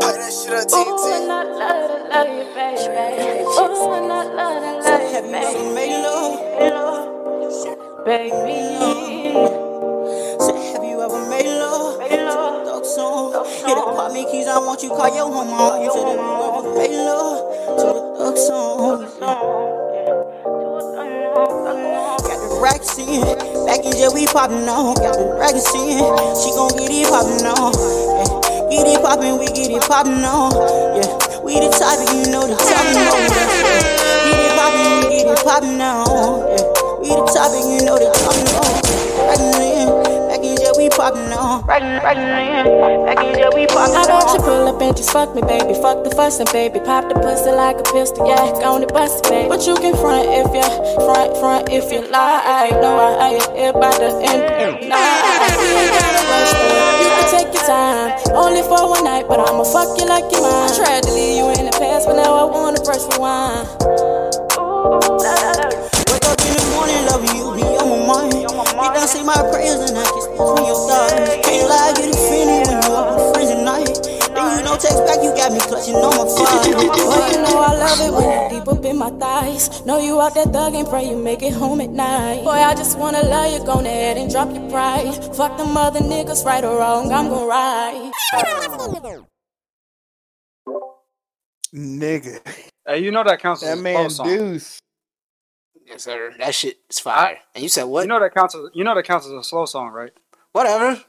Chardae. 0.00 0.70
Say, 10.40 10.72
have 10.72 10.84
you 10.84 11.02
ever 11.02 11.28
made 11.28 11.46
love? 11.46 11.98
Dog 12.64 12.84
song. 12.84 13.32
Hit 13.46 13.78
up 13.78 13.96
pop 13.96 14.12
me 14.12 14.24
keys, 14.30 14.46
I 14.46 14.58
want 14.58 14.82
you 14.82 14.90
call 14.90 15.14
your 15.14 15.32
home. 15.32 15.48
You 15.82 15.90
said, 15.92 16.14
you 16.14 16.18
ever 16.46 16.74
made 16.78 16.96
love 16.96 17.38
to 17.78 17.86
the 17.86 18.00
dog 18.18 18.36
song? 18.38 19.02
Got 22.22 22.38
the 22.40 22.58
racks 22.62 22.98
in, 22.98 23.22
back 23.66 23.84
in 23.84 23.92
jail 23.92 24.14
we 24.14 24.26
poppin' 24.26 24.68
on. 24.68 24.94
Got 24.94 25.18
the 25.18 25.24
racks 25.38 25.74
in, 25.74 25.98
she 26.38 26.50
gon' 26.54 26.70
get 26.78 26.90
it 26.90 27.08
poppin' 27.08 27.46
on. 27.46 27.72
Yeah. 27.74 28.47
Get 28.68 28.84
it 28.86 29.00
poppin', 29.00 29.38
we 29.38 29.46
get 29.46 29.72
it 29.72 29.82
poppin' 29.88 30.20
on. 30.28 30.52
Yeah, 30.92 31.08
we 31.40 31.56
the 31.56 31.72
topic, 31.72 32.04
you 32.12 32.28
know 32.28 32.44
the 32.44 32.52
topic. 32.52 33.00
Yeah. 33.00 33.16
Get 34.28 34.44
it 34.44 34.52
poppin', 34.60 35.08
we 35.08 35.08
get 35.08 35.32
it 35.32 35.40
poppin' 35.40 35.80
on. 35.80 36.44
Yeah, 36.52 36.68
we 37.00 37.08
the 37.08 37.24
topic, 37.32 37.64
you 37.64 37.80
know 37.88 37.96
the 37.96 38.12
topic. 38.12 38.44
Rackin' 39.24 39.56
in, 39.64 39.88
back 40.28 40.44
in 40.44 40.52
jail 40.60 40.76
we 40.76 40.92
poppin' 40.92 41.32
on. 41.32 41.64
Rackin', 41.64 41.96
rackin' 42.04 42.28
in, 42.28 43.08
back 43.08 43.24
in 43.24 43.32
jail 43.40 43.50
we 43.56 43.64
poppin' 43.72 43.96
How 43.96 44.04
about 44.04 44.36
you 44.36 44.40
pull 44.44 44.68
up 44.68 44.82
and 44.84 44.94
just 44.94 45.16
fuck 45.16 45.34
me, 45.34 45.40
baby? 45.40 45.72
Fuck 45.80 46.04
the 46.04 46.12
fuss 46.12 46.38
and 46.38 46.52
baby. 46.52 46.78
Pop 46.84 47.08
the 47.08 47.16
pussy 47.16 47.48
like 47.48 47.80
a 47.80 47.88
pistol, 47.88 48.28
yeah. 48.28 48.52
Go 48.60 48.76
on 48.76 48.84
the 48.84 48.86
bust, 48.88 49.24
baby. 49.24 49.48
But 49.48 49.64
you 49.66 49.80
can 49.80 49.96
front 49.96 50.28
if 50.28 50.52
you 50.52 50.68
front, 51.08 51.32
front 51.40 51.72
if 51.72 51.88
you 51.88 52.04
lie. 52.12 52.44
I 52.44 52.68
know 52.76 53.00
I 53.00 53.32
ain't 53.32 53.48
here 53.56 53.72
by 53.72 53.96
the 53.96 54.12
end. 54.28 54.44
Nah, 54.84 55.00
you 55.56 55.72
ain't 55.72 55.88
gotta 55.96 56.20
rush, 56.28 56.52
baby. 56.52 56.97
You 57.38 57.44
can 57.44 57.52
take 57.52 57.54
your 57.54 57.66
time. 57.66 58.18
Only 58.34 58.62
for 58.62 58.90
one 58.90 59.04
night, 59.04 59.26
but 59.28 59.38
I'ma 59.38 59.62
fuck 59.62 59.96
you 59.98 60.06
like 60.06 60.24
you're 60.32 60.42
mine. 60.42 60.70
I 60.70 60.76
tried 60.76 61.02
to 61.04 61.12
leave 61.12 61.36
you 61.38 61.48
in 61.50 61.66
the 61.66 61.76
past, 61.78 62.06
but 62.06 62.16
now 62.16 62.34
I 62.34 62.44
wanna 62.50 62.80
press 62.82 63.06
rewind. 63.14 63.68
Wake 66.10 66.26
up 66.26 66.40
in 66.42 66.54
the 66.58 66.66
morning, 66.74 67.06
loving 67.06 67.36
you, 67.38 67.54
be 67.54 67.62
on 67.78 67.88
my 67.94 68.06
mind. 68.06 68.34
You 68.34 68.48
done 68.48 69.06
say 69.06 69.22
my 69.22 69.38
prayers 69.52 69.78
and 69.86 69.98
I 69.98 70.02
kiss 70.02 70.26
between 70.26 70.66
your 70.66 70.88
thighs. 70.88 71.46
Can't 71.46 71.68
lie, 71.68 71.92
get 71.94 72.10
offended 72.10 72.66
when 72.66 72.82
you 72.82 72.90
up 72.96 73.14
with 73.14 73.34
friends 73.34 73.50
at 73.50 73.62
night. 73.62 74.17
Then 74.48 74.58
you 74.60 74.64
know 74.64 74.76
text 74.78 75.04
back, 75.06 75.22
you 75.22 75.30
got 75.36 75.52
me 75.52 75.60
clutching 75.60 75.94
on 75.96 76.10
my 76.16 76.24
phone. 76.24 76.72
Boy, 76.72 77.28
you 77.32 77.42
know 77.42 77.60
I 77.60 77.74
love 77.76 78.00
it 78.00 78.12
when 78.14 78.52
you 78.52 78.60
deep 78.60 78.68
up 78.68 78.84
in 78.84 78.98
my 78.98 79.10
thighs. 79.10 79.84
Know 79.86 80.00
you 80.00 80.20
out 80.20 80.34
there 80.34 80.46
thugging, 80.46 80.88
pray 80.88 81.08
you 81.10 81.16
make 81.16 81.42
it 81.42 81.52
home 81.52 81.80
at 81.82 81.90
night. 81.90 82.44
Boy, 82.44 82.50
I 82.52 82.74
just 82.74 82.98
wanna 82.98 83.22
love 83.22 83.52
you, 83.52 83.66
go 83.66 83.80
ahead 83.80 84.16
and 84.16 84.30
drop 84.30 84.52
your 84.54 84.68
pride. 84.70 85.14
Fuck 85.36 85.58
them 85.58 85.76
other 85.76 86.00
niggas, 86.00 86.44
right 86.46 86.64
or 86.64 86.78
wrong, 86.78 87.12
I'm 87.12 87.28
gon' 87.28 87.48
ride. 87.48 88.12
Nigga. 91.74 92.40
Hey, 92.86 93.00
you 93.00 93.10
know 93.10 93.24
that 93.24 93.40
counts 93.40 93.62
as 93.62 93.70
That 93.70 93.78
a 93.78 93.82
man 93.82 94.10
slow 94.10 94.26
song. 94.26 94.26
Deuce. 94.38 94.80
Yes, 95.86 96.04
sir. 96.04 96.34
That 96.38 96.54
shit 96.54 96.78
is 96.90 96.98
fire. 97.00 97.38
and 97.54 97.62
you 97.62 97.68
said 97.68 97.84
what? 97.84 98.02
You 98.02 98.08
know 98.08 98.20
that 98.20 98.34
counts 98.34 98.54
as 98.54 98.62
you 98.74 98.84
know 98.84 98.94
that 98.94 99.04
counts 99.04 99.26
as 99.26 99.32
a 99.32 99.44
slow 99.44 99.66
song, 99.66 99.90
right? 99.90 100.12
Whatever. 100.52 101.02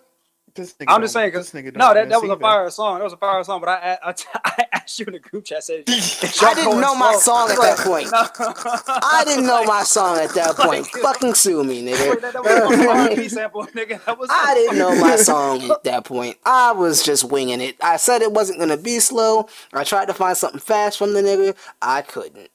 This 0.60 0.73
nigga 0.73 0.86
I'm 0.90 1.02
just 1.02 1.14
saying 1.14 1.30
because 1.31 1.49
this 1.52 1.61
nigga 1.61 1.76
no, 1.76 1.94
that, 1.94 2.10
that 2.10 2.22
was 2.22 2.23
miss 2.23 2.30
a 2.30 2.34
either. 2.34 2.41
fire 2.41 2.69
song. 2.69 2.98
That 2.99 3.03
was 3.06 3.14
a 3.14 3.18
fire 3.18 3.44
song. 3.44 3.61
But 3.61 3.69
I 3.69 3.98
I, 4.03 4.15
I 4.44 4.65
asked 4.73 4.99
you 4.99 5.06
in 5.06 5.14
the 5.14 5.19
group 5.19 5.45
chat. 5.45 5.64
Said 5.64 5.84
I 5.88 6.53
didn't 6.56 6.81
know 6.81 6.95
my 6.95 7.15
song 7.15 7.49
at 7.49 7.57
that 7.57 7.77
point. 7.80 8.10
I 8.14 9.23
didn't 9.26 9.45
know 9.45 9.64
my 9.64 9.84
song 9.84 10.18
at 10.18 10.34
that 10.36 10.56
point. 10.56 10.88
Fucking 10.88 11.34
sue 11.34 11.64
me, 11.64 11.84
nigga. 11.84 12.22
that, 12.22 12.34
that 12.34 12.44
was 12.44 12.80
an 12.80 12.88
R&B 12.88 13.30
sample, 13.30 13.65
nigga. 13.68 14.03
That 14.06 14.18
was. 14.19 14.30
I 14.31 14.53
didn't 14.53 14.77
know 14.77 14.95
my 14.99 15.15
song 15.15 15.64
at 15.72 15.84
that 15.84 16.06
point. 16.06 16.38
I 16.45 16.72
was 16.73 17.03
just 17.03 17.23
winging 17.23 17.61
it. 17.61 17.76
I 17.81 17.98
said 17.98 18.22
it 18.22 18.31
wasn't 18.31 18.60
gonna 18.60 18.77
be 18.77 18.99
slow. 18.99 19.48
I 19.73 19.84
tried 19.84 20.07
to 20.07 20.14
find 20.14 20.36
something 20.36 20.60
fast 20.60 20.98
from 20.98 21.14
the 21.14 21.22
nigga. 21.22 21.56
I 21.81 22.02
couldn't. 22.02 22.49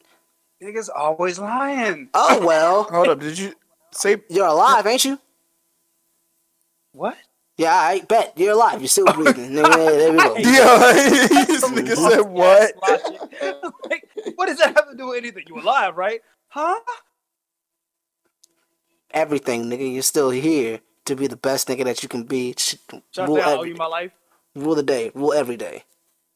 Niggas 0.63 0.89
always 0.95 1.39
lying. 1.39 2.09
Oh 2.15 2.45
well. 2.47 2.85
Hold 2.85 3.09
up, 3.09 3.21
did 3.21 3.39
you 3.39 3.55
say 3.93 4.17
you're 4.29 4.47
alive, 4.47 4.87
ain't 4.87 5.05
you? 5.05 5.19
What? 6.93 7.17
Yeah, 7.57 7.73
I 7.75 8.01
bet 8.01 8.33
you're 8.37 8.53
alive. 8.53 8.81
You're 8.81 8.89
still 8.89 9.07
breathing. 9.07 9.51
Nigga, 9.53 9.75
there 9.75 10.13
we 10.13 10.19
go. 10.19 10.35
Yeah, 10.39 10.93
this 11.47 11.65
nigga 11.65 11.97
said 11.97 12.23
what? 12.23 12.73
like, 13.91 14.09
what 14.35 14.47
does 14.47 14.59
that 14.59 14.75
have 14.77 14.91
to 14.91 14.97
do 14.97 15.09
with 15.09 15.19
anything? 15.19 15.45
You 15.47 15.61
alive, 15.61 15.97
right? 15.97 16.21
Huh? 16.49 16.81
Everything, 19.13 19.65
nigga. 19.67 19.93
You're 19.93 20.03
still 20.03 20.31
here 20.31 20.81
to 21.05 21.15
be 21.15 21.27
the 21.27 21.37
best 21.37 21.69
nigga 21.69 21.85
that 21.85 22.03
you 22.03 22.09
can 22.09 22.25
be. 22.25 22.55
Sh- 22.59 22.75
Trying 22.89 23.03
to 23.15 23.23
Rule, 23.27 23.37
say 23.37 23.43
I 23.43 23.55
owe 23.57 23.63
you 23.63 23.75
my 23.77 23.87
life? 23.87 24.13
rule 24.57 24.75
the 24.75 24.83
day. 24.83 25.13
Rule 25.15 25.33
every 25.33 25.57
day. 25.57 25.85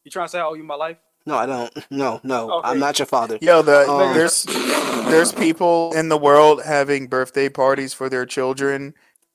You 0.04 0.10
trying 0.10 0.26
to 0.26 0.30
say 0.30 0.38
I 0.38 0.44
owe 0.44 0.54
you 0.54 0.62
my 0.64 0.76
life? 0.76 0.98
No, 1.26 1.36
I 1.36 1.46
don't. 1.46 1.76
No, 1.90 2.20
no. 2.22 2.50
Okay. 2.58 2.68
I'm 2.68 2.78
not 2.78 2.98
your 2.98 3.06
father. 3.06 3.38
Yo, 3.40 3.60
the 3.62 3.88
Um, 3.90 4.14
there's 4.14 4.44
there's 4.44 5.32
people 5.32 5.92
in 5.94 6.08
the 6.08 6.16
world 6.16 6.62
having 6.64 7.06
birthday 7.08 7.48
parties 7.48 7.92
for 7.92 8.08
their 8.08 8.24
children 8.24 8.94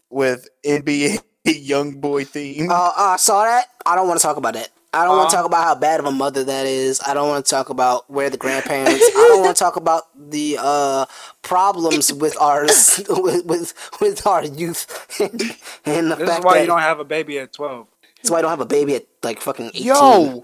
with 0.10 0.48
NBA 0.66 1.20
YoungBoy 1.48 2.28
theme. 2.28 2.70
Uh, 2.70 2.74
uh, 2.74 2.94
I 2.98 3.18
saw 3.18 3.44
that. 3.44 3.68
I 3.86 3.95
don't 3.95 4.07
want 4.07 4.20
to 4.20 4.24
talk 4.26 4.38
about 4.38 4.53
that. 4.53 4.70
I 4.95 5.06
don't 5.06 5.18
want 5.18 5.32
to 5.32 5.36
talk 5.36 5.45
about 5.45 5.64
how 5.64 5.74
bad 5.74 5.99
of 5.99 6.06
a 6.06 6.11
mother 6.11 6.44
that 6.44 6.68
is. 6.68 7.02
I 7.06 7.15
don't 7.15 7.28
want 7.28 7.44
to 7.45 7.49
talk 7.49 7.70
about 7.70 8.07
where 8.11 8.30
the 8.30 8.38
grandparents. 8.38 9.03
I 9.03 9.28
don't 9.30 9.41
want 9.41 9.57
to 9.57 9.60
talk 9.60 9.76
about 9.76 10.03
the 10.30 10.57
uh, 10.60 11.06
problems 11.41 12.14
with 12.22 12.40
our 12.40 12.61
with, 12.64 13.45
with 13.45 13.74
with 13.99 14.28
our 14.28 14.45
youth 14.45 14.86
and 15.20 16.11
the 16.11 16.15
This 16.15 16.30
fact 16.30 16.40
is 16.40 16.45
why 16.45 16.53
that 16.56 16.61
you 16.61 16.68
don't 16.68 16.80
have 16.80 16.99
a 16.99 17.06
baby 17.06 17.40
at 17.40 17.53
12. 17.53 17.88
that's 18.18 18.30
why 18.30 18.38
I 18.38 18.41
don't 18.44 18.52
have 18.52 18.61
a 18.61 18.65
baby 18.68 18.95
at 18.95 19.07
like 19.24 19.41
fucking 19.41 19.72
eighteen. 19.74 19.88
Yo. 19.88 20.44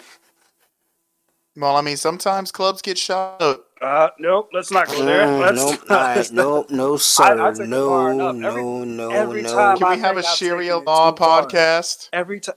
Well, 1.56 1.76
I 1.76 1.82
mean, 1.82 1.98
sometimes 1.98 2.52
clubs 2.52 2.82
get 2.82 2.98
shot 2.98 3.42
up. 3.42 3.66
Uh, 3.82 4.10
nope, 4.20 4.50
let's 4.54 4.72
not 4.72 4.88
go 4.88 5.06
there. 5.06 5.26
Mm, 5.26 5.40
Let's 5.40 5.58
nope, 5.58 5.80
not- 5.90 6.00
all 6.00 6.16
right, 6.16 6.32
nope, 6.32 6.70
no, 6.70 6.98
sir, 6.98 7.24
I 7.42 7.52
take 7.54 7.62
it 7.62 7.68
no, 7.70 8.08
enough. 8.08 8.36
Every- 8.44 8.62
no, 8.64 8.84
no, 8.84 9.10
every 9.12 9.42
no. 9.42 9.54
time 9.56 9.78
Can 9.78 9.88
I 9.88 9.96
we 9.96 10.02
have 10.02 10.18
a 10.18 10.22
think 10.22 10.36
Sharia 10.36 10.78
law 10.78 11.12
too 11.12 11.18
far. 11.18 11.46
podcast? 11.46 12.10
Every 12.12 12.40
time. 12.42 12.56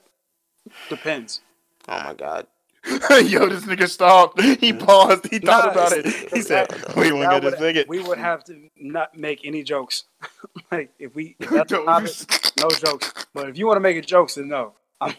Depends. 0.89 1.41
Oh 1.89 2.03
my 2.03 2.15
god. 2.15 2.47
Yo, 2.85 3.49
this 3.49 3.65
nigga 3.65 3.89
stopped. 3.89 4.41
He 4.41 4.73
paused. 4.73 5.29
He 5.31 5.39
thought 5.39 5.67
Nah, 5.67 5.71
about 5.71 5.93
it. 5.93 6.07
He 6.33 6.41
said, 6.43 6.69
we 6.97 7.11
That 7.11 7.21
got 7.23 7.45
would- 7.45 7.51
to 7.53 7.59
sing 7.59 7.77
it." 7.77 7.89
We 7.89 8.03
would 8.03 8.19
have 8.19 8.43
to 8.45 8.69
not 8.77 9.17
make 9.17 9.45
any 9.45 9.63
jokes. 9.63 10.05
like 10.73 10.91
if 10.99 11.15
we 11.15 11.37
if 11.39 11.51
that's 11.51 11.71
the 11.71 11.85
topic, 11.85 12.55
no 12.61 12.69
jokes. 12.71 13.13
But 13.33 13.49
if 13.49 13.57
you 13.59 13.67
want 13.69 13.77
to 13.77 13.81
make 13.81 13.97
it 13.97 14.07
jokes, 14.07 14.35
then 14.35 14.49
no. 14.49 14.73
I'm, 15.01 15.15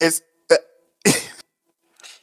It's 0.00 0.22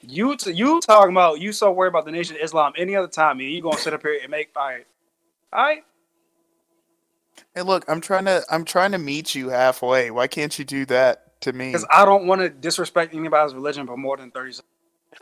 you 0.02 0.36
t- 0.36 0.52
you 0.52 0.80
talking 0.82 1.12
about 1.12 1.40
you 1.40 1.52
so 1.52 1.72
worried 1.72 1.90
about 1.90 2.06
the 2.06 2.12
Nation 2.12 2.36
of 2.36 2.42
Islam 2.42 2.74
any 2.78 2.96
other 2.96 3.08
time, 3.08 3.40
and 3.40 3.50
you 3.50 3.62
gonna 3.62 3.78
sit 3.78 3.94
up 3.94 4.02
here 4.02 4.20
and 4.22 4.30
make 4.32 4.50
all 4.56 4.68
right, 4.68 4.86
all 5.54 5.64
right. 5.64 5.84
Hey, 7.56 7.62
look, 7.64 7.86
I'm 7.88 8.02
trying 8.02 8.26
to 8.26 8.44
I'm 8.50 8.66
trying 8.66 8.92
to 8.94 8.98
meet 8.98 9.36
you 9.36 9.50
halfway. 9.50 10.12
Why 10.12 10.28
can't 10.28 10.58
you 10.58 10.66
do 10.66 10.86
that 10.86 11.40
to 11.42 11.54
me? 11.54 11.68
Because 11.68 11.86
I 11.92 12.06
don't 12.06 12.28
want 12.28 12.42
to 12.42 12.50
disrespect 12.50 13.14
anybody's 13.14 13.54
religion 13.54 13.88
for 13.88 13.98
more 13.98 14.18
than 14.18 14.32
thirty. 14.32 14.54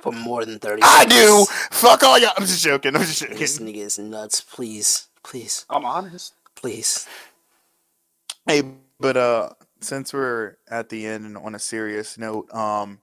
For 0.02 0.12
more 0.12 0.46
than 0.46 0.60
thirty. 0.60 0.82
I 0.84 1.06
do. 1.06 1.46
Fuck 1.72 2.04
all 2.04 2.20
y'all. 2.20 2.32
I'm 2.38 2.46
just 2.46 2.64
joking. 2.64 2.96
I'm 2.96 3.02
just 3.02 3.22
joking. 3.22 3.38
This 3.38 3.58
nigga 3.60 3.78
is 3.78 3.98
nuts. 3.98 4.42
Please, 4.42 5.08
please, 5.24 5.66
I'm 5.70 5.86
honest. 5.86 6.34
please. 6.56 7.08
Hey, 8.46 8.64
but 9.00 9.18
uh, 9.18 9.50
since 9.82 10.14
we're 10.14 10.58
at 10.70 10.90
the 10.90 11.06
end 11.08 11.26
and 11.26 11.38
on 11.38 11.56
a 11.56 11.60
serious 11.60 12.18
note, 12.18 12.54
um, 12.54 13.00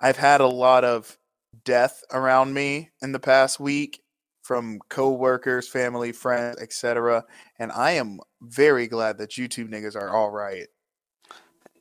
I've 0.00 0.16
had 0.16 0.40
a 0.40 0.46
lot 0.46 0.84
of 0.84 1.18
death 1.64 2.02
around 2.12 2.54
me 2.54 2.90
in 3.02 3.12
the 3.12 3.18
past 3.20 3.60
week 3.60 4.02
from 4.42 4.80
co-workers, 4.88 5.68
family, 5.68 6.12
friends, 6.12 6.58
etc. 6.60 7.24
And 7.58 7.70
I 7.72 7.92
am 7.92 8.20
very 8.40 8.86
glad 8.86 9.18
that 9.18 9.36
you 9.36 9.46
two 9.48 9.66
niggas 9.66 9.94
are 9.96 10.10
all 10.10 10.30
right. 10.30 10.66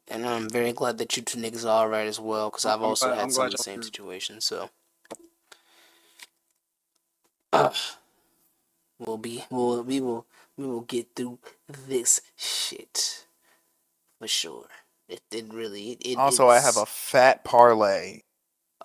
And 0.07 0.25
I'm 0.25 0.49
very 0.49 0.73
glad 0.73 0.97
that 0.97 1.15
you 1.15 1.23
two 1.23 1.37
niggas 1.39 1.65
are 1.65 1.83
alright 1.83 2.07
as 2.07 2.19
well, 2.19 2.49
because 2.49 2.65
I've 2.65 2.81
also 2.81 3.07
glad- 3.07 3.15
had 3.15 3.23
I'm 3.25 3.31
some 3.31 3.45
of 3.45 3.51
the 3.51 3.57
same 3.59 3.79
too. 3.79 3.83
situations. 3.85 4.45
So, 4.45 4.69
Ugh. 7.53 7.75
we'll 8.99 9.17
be, 9.17 9.45
we'll, 9.49 9.83
we 9.83 10.01
will, 10.01 10.25
we 10.57 10.65
will 10.65 10.81
get 10.81 11.15
through 11.15 11.39
this 11.87 12.21
shit 12.35 13.25
for 14.19 14.27
sure. 14.27 14.65
It, 15.09 15.21
it 15.31 15.51
really, 15.51 15.97
it, 16.01 16.17
also, 16.17 16.47
I 16.47 16.59
have 16.59 16.77
a 16.77 16.85
fat 16.85 17.43
parlay 17.43 18.21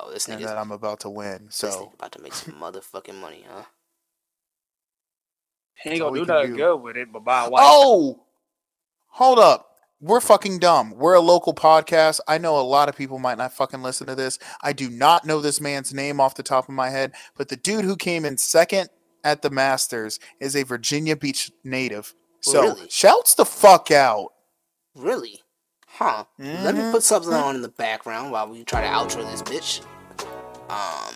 Oh, 0.01 0.11
this 0.11 0.29
and 0.29 0.43
that 0.45 0.59
I'm 0.59 0.73
about 0.73 1.01
to 1.01 1.11
win. 1.11 1.47
So 1.51 1.69
nigga 1.69 1.95
about 1.95 2.13
to 2.13 2.23
make 2.23 2.35
some 2.35 2.55
motherfucking 2.55 3.15
money, 3.15 3.45
huh? 3.49 3.63
He 5.83 5.91
ain't 5.91 6.03
all 6.03 6.11
gonna 6.11 6.25
do 6.25 6.33
nothing 6.33 6.51
do. 6.53 6.57
good 6.57 6.77
with 6.77 6.97
it, 6.97 7.13
but 7.13 7.25
buy 7.25 7.45
a 7.45 7.51
white. 7.51 7.63
Oh, 7.65 8.25
hold 9.07 9.39
up. 9.39 9.71
We're 10.01 10.21
fucking 10.21 10.59
dumb. 10.59 10.91
We're 10.97 11.15
a 11.15 11.21
local 11.21 11.55
podcast. 11.55 12.21
I 12.27 12.39
know 12.39 12.59
a 12.59 12.63
lot 12.63 12.89
of 12.89 12.97
people 12.97 13.19
might 13.19 13.39
not 13.39 13.53
fucking 13.53 13.83
listen 13.83 14.07
to 14.09 14.15
this. 14.15 14.39
I 14.63 14.73
do 14.73 14.91
not 14.91 15.25
know 15.25 15.41
this 15.41 15.61
man's 15.61 15.95
name 15.95 16.21
off 16.21 16.35
the 16.35 16.43
top 16.43 16.69
of 16.69 16.75
my 16.75 16.91
head, 16.91 17.13
but 17.37 17.49
the 17.49 17.57
dude 17.57 17.85
who 17.85 17.97
came 17.97 18.25
in 18.25 18.37
second 18.37 18.89
at 19.23 19.43
the 19.43 19.51
Masters 19.51 20.19
is 20.41 20.57
a 20.57 20.65
Virginia 20.65 21.17
Beach 21.17 21.51
native. 21.63 22.15
So 22.41 22.63
Really? 22.63 22.89
shouts 22.91 23.35
the 23.35 23.47
fuck 23.47 23.91
out. 23.91 24.33
Really? 24.95 25.41
Huh. 25.95 26.25
Let 26.39 26.75
me 26.75 26.81
Mhm. 26.83 26.91
put 26.93 27.03
something 27.05 27.33
on 27.33 27.55
in 27.55 27.63
the 27.63 27.69
background 27.69 28.33
while 28.33 28.49
we 28.49 28.65
try 28.65 28.81
to 28.81 28.87
outro 28.89 29.29
this 29.31 29.43
bitch. 29.43 29.81
Um, 30.69 31.15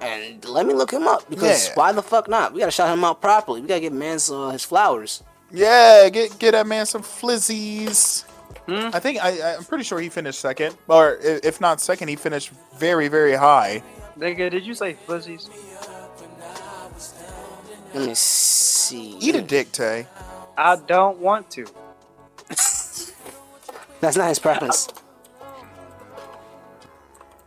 and 0.00 0.44
let 0.44 0.66
me 0.66 0.74
look 0.74 0.90
him 0.92 1.06
up 1.06 1.28
because 1.30 1.68
Yeah. 1.68 1.74
why 1.74 1.92
the 1.92 2.02
fuck 2.02 2.28
not? 2.28 2.52
We 2.52 2.60
gotta 2.60 2.72
shout 2.72 2.88
him 2.92 3.04
out 3.04 3.20
properly. 3.20 3.60
We 3.60 3.68
gotta 3.68 3.80
give 3.80 3.92
man 3.92 4.18
uh, 4.30 4.50
his 4.50 4.64
flowers. 4.64 5.22
Yeah, 5.52 6.08
get 6.08 6.38
get 6.38 6.52
that 6.52 6.66
man 6.66 6.86
some 6.86 7.02
flizzies. 7.02 8.24
Hmm? 8.66 8.90
I 8.92 8.98
think 9.00 9.22
I, 9.22 9.54
I'm 9.56 9.64
pretty 9.64 9.84
sure 9.84 9.98
he 10.00 10.08
finished 10.08 10.40
second, 10.40 10.76
or 10.88 11.18
if 11.22 11.60
not 11.60 11.80
second, 11.80 12.08
he 12.08 12.16
finished 12.16 12.50
very 12.76 13.08
very 13.08 13.34
high. 13.34 13.82
Nigga, 14.18 14.50
did 14.50 14.64
you 14.66 14.74
say 14.74 14.96
flizzies? 15.06 15.48
Let 17.94 18.06
me 18.06 18.14
see. 18.14 19.16
Eat 19.20 19.34
a 19.36 19.42
dick, 19.42 19.70
Tay. 19.72 20.06
I 20.56 20.76
don't 20.76 21.18
want 21.18 21.50
to. 21.52 21.66
That's 24.02 24.16
not 24.16 24.28
his 24.28 24.38
preference. 24.40 24.88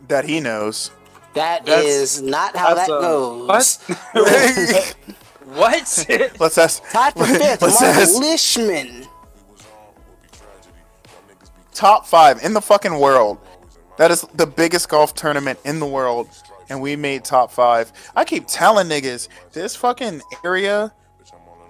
That 0.08 0.24
he 0.24 0.40
knows. 0.40 0.90
That 1.34 1.66
That's- 1.66 1.84
is 1.84 2.22
not 2.22 2.56
how 2.56 2.68
that 2.74 2.88
that's, 2.88 2.90
uh, 2.90 3.00
goes. 3.00 3.78
What? 4.14 4.96
what? 5.44 6.32
Let's 6.40 6.56
ask. 6.58 6.82
Tied 6.90 7.12
for 7.12 7.24
fifth, 7.26 7.60
Let's 7.60 7.80
Marc 7.80 7.94
ask- 7.96 8.18
Leishman. 8.18 9.06
top 11.74 12.06
five 12.06 12.42
in 12.42 12.54
the 12.54 12.62
fucking 12.62 12.98
world. 12.98 13.38
That 13.98 14.10
is 14.10 14.22
the 14.34 14.46
biggest 14.46 14.88
golf 14.88 15.14
tournament 15.14 15.58
in 15.64 15.78
the 15.78 15.86
world, 15.86 16.28
and 16.70 16.80
we 16.80 16.96
made 16.96 17.22
top 17.24 17.50
five. 17.52 17.92
I 18.14 18.24
keep 18.24 18.46
telling 18.46 18.86
niggas 18.88 19.28
this 19.52 19.76
fucking 19.76 20.22
area, 20.42 20.92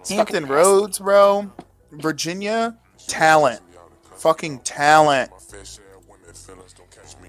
Hampton 0.08 0.46
Roads, 0.46 1.00
bro, 1.00 1.50
Virginia, 1.92 2.76
talent, 3.08 3.60
fucking 4.16 4.60
talent. 4.60 5.30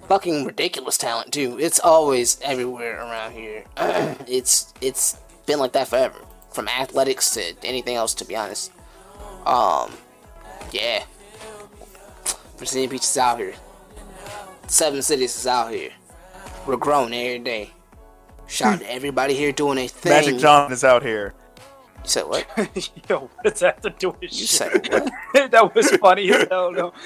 Fucking 0.08 0.46
ridiculous 0.46 0.98
talent 0.98 1.34
too. 1.34 1.58
It's 1.60 1.80
always 1.80 2.40
everywhere 2.42 3.00
around 3.00 3.34
here. 3.34 3.66
it's 4.28 4.74
it's 4.82 5.18
been 5.46 5.60
like 5.60 5.74
that 5.74 5.88
forever. 5.88 6.20
From 6.52 6.68
athletics 6.68 7.32
to 7.32 7.54
anything 7.64 7.96
else, 7.96 8.14
to 8.16 8.26
be 8.26 8.36
honest. 8.36 8.72
Um, 9.46 9.94
yeah. 10.72 11.04
Virginia 12.58 12.90
Beach 12.90 13.04
is 13.04 13.18
out 13.18 13.38
here. 13.38 13.54
Seven 14.68 15.02
cities 15.02 15.36
is 15.38 15.46
out 15.46 15.72
here. 15.72 15.92
We're 16.66 16.78
growing 16.78 17.14
every 17.14 17.40
day. 17.40 17.72
Shout 18.48 18.76
out 18.76 18.80
to 18.80 18.92
everybody 18.92 19.34
here 19.34 19.52
doing 19.52 19.78
a 19.78 19.88
thing. 19.88 20.12
Magic 20.12 20.38
John 20.38 20.72
is 20.72 20.84
out 20.84 21.04
here. 21.04 21.34
You 22.08 22.12
said 22.12 22.24
what? 22.30 22.48
Yo, 23.10 23.20
what 23.20 23.44
does 23.44 23.60
that 23.60 23.74
have 23.74 23.82
to 23.82 23.90
do 23.90 24.12
with 24.12 24.22
You 24.22 24.30
shit? 24.30 24.48
said 24.48 24.72
what? 24.94 25.12
that 25.52 25.76
was 25.76 25.92
funny 25.98 26.32
as 26.32 26.48
hell, 26.48 26.72
though. 26.72 26.94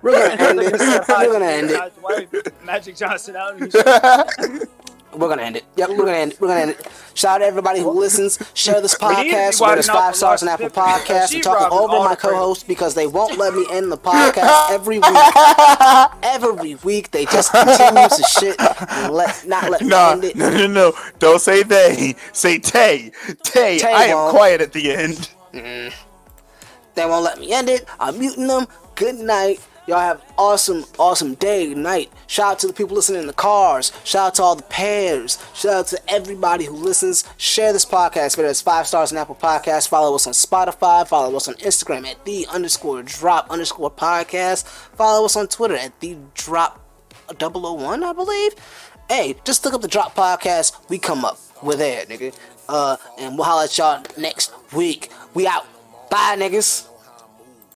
We're 0.00 0.12
gonna 0.12 0.42
end 0.42 0.60
it. 0.62 0.72
We're 1.06 1.32
gonna 1.32 1.44
end 1.44 1.70
it. 2.32 2.64
Magic 2.64 2.96
Johnson 2.96 3.36
out. 3.36 3.60
We're 5.12 5.28
gonna 5.28 5.42
end 5.42 5.56
it. 5.56 5.64
Yep, 5.76 5.90
we're 5.90 5.96
gonna 5.96 6.12
end 6.12 6.32
it. 6.32 6.40
We're 6.40 6.48
gonna 6.48 6.60
end 6.60 6.70
it. 6.70 6.88
Shout 7.14 7.36
out 7.36 7.38
to 7.38 7.44
everybody 7.46 7.80
who 7.80 7.90
listens. 7.90 8.38
Share 8.54 8.80
this 8.80 8.96
We 9.00 9.08
need 9.08 9.16
to 9.16 9.22
be 9.22 9.30
podcast. 9.30 9.68
Rate 9.68 9.78
us 9.78 9.86
five 9.88 10.14
stars 10.16 10.42
on 10.42 10.48
Apple 10.48 10.68
Podcasts. 10.70 11.34
And 11.34 11.42
talking 11.42 11.76
over 11.76 11.98
my 12.04 12.14
co-host 12.14 12.68
because 12.68 12.94
they 12.94 13.06
won't 13.06 13.36
let 13.36 13.54
me 13.54 13.66
end 13.70 13.90
the 13.90 13.98
podcast 14.10 14.70
every 14.70 14.98
week. 14.98 16.22
Every 16.22 16.74
week 16.76 17.10
they 17.10 17.24
just 17.26 17.50
continue 17.52 18.08
to 18.08 18.22
shit 18.38 18.60
and 18.60 19.12
let 19.12 19.46
not 19.46 19.70
let 19.70 19.82
me 19.82 19.92
end 19.92 20.24
it. 20.24 20.36
no, 20.36 20.50
no, 20.50 20.66
no. 20.66 20.92
Don't 21.18 21.40
say 21.40 21.62
they. 21.62 22.14
Say 22.32 22.58
Tay. 22.58 23.10
Tay, 23.42 23.78
Tay 23.78 23.92
I 23.92 24.04
am 24.04 24.30
quiet 24.30 24.60
at 24.60 24.72
the 24.72 24.92
end. 24.92 25.30
Mm. 25.52 25.92
They 26.94 27.04
won't 27.06 27.24
let 27.24 27.38
me 27.40 27.52
end 27.52 27.68
it. 27.68 27.84
I'm 27.98 28.18
muting 28.18 28.46
them. 28.46 28.66
Good 28.94 29.16
night. 29.16 29.60
Y'all 29.90 29.98
have 29.98 30.22
awesome, 30.38 30.84
awesome 31.00 31.34
day, 31.34 31.74
night. 31.74 32.12
Shout 32.28 32.52
out 32.52 32.58
to 32.60 32.68
the 32.68 32.72
people 32.72 32.94
listening 32.94 33.22
in 33.22 33.26
the 33.26 33.32
cars. 33.32 33.90
Shout 34.04 34.28
out 34.28 34.34
to 34.36 34.42
all 34.44 34.54
the 34.54 34.62
pairs. 34.62 35.36
Shout 35.52 35.72
out 35.72 35.86
to 35.88 35.98
everybody 36.06 36.64
who 36.64 36.74
listens. 36.74 37.24
Share 37.38 37.72
this 37.72 37.84
podcast. 37.84 38.36
Whether 38.36 38.50
it's 38.50 38.60
five 38.60 38.86
stars 38.86 39.10
on 39.10 39.18
Apple 39.18 39.34
Podcasts. 39.34 39.88
Follow 39.88 40.14
us 40.14 40.28
on 40.28 40.32
Spotify. 40.32 41.08
Follow 41.08 41.36
us 41.36 41.48
on 41.48 41.54
Instagram 41.54 42.06
at 42.06 42.24
the 42.24 42.46
underscore 42.52 43.02
drop 43.02 43.50
underscore 43.50 43.90
podcast. 43.90 44.64
Follow 44.64 45.24
us 45.24 45.34
on 45.34 45.48
Twitter 45.48 45.74
at 45.74 45.98
the 45.98 46.16
drop 46.34 46.80
001, 47.36 48.04
I 48.04 48.12
believe. 48.12 48.54
Hey, 49.08 49.34
just 49.44 49.64
look 49.64 49.74
up 49.74 49.82
the 49.82 49.88
drop 49.88 50.14
podcast. 50.14 50.88
We 50.88 50.98
come 50.98 51.24
up. 51.24 51.36
We're 51.64 51.74
there, 51.74 52.06
nigga. 52.06 52.32
Uh, 52.68 52.96
and 53.18 53.34
we'll 53.34 53.42
holler 53.42 53.64
at 53.64 53.76
y'all 53.76 54.04
next 54.16 54.52
week. 54.72 55.10
We 55.34 55.48
out. 55.48 55.66
Bye, 56.10 56.36
niggas. 56.38 56.89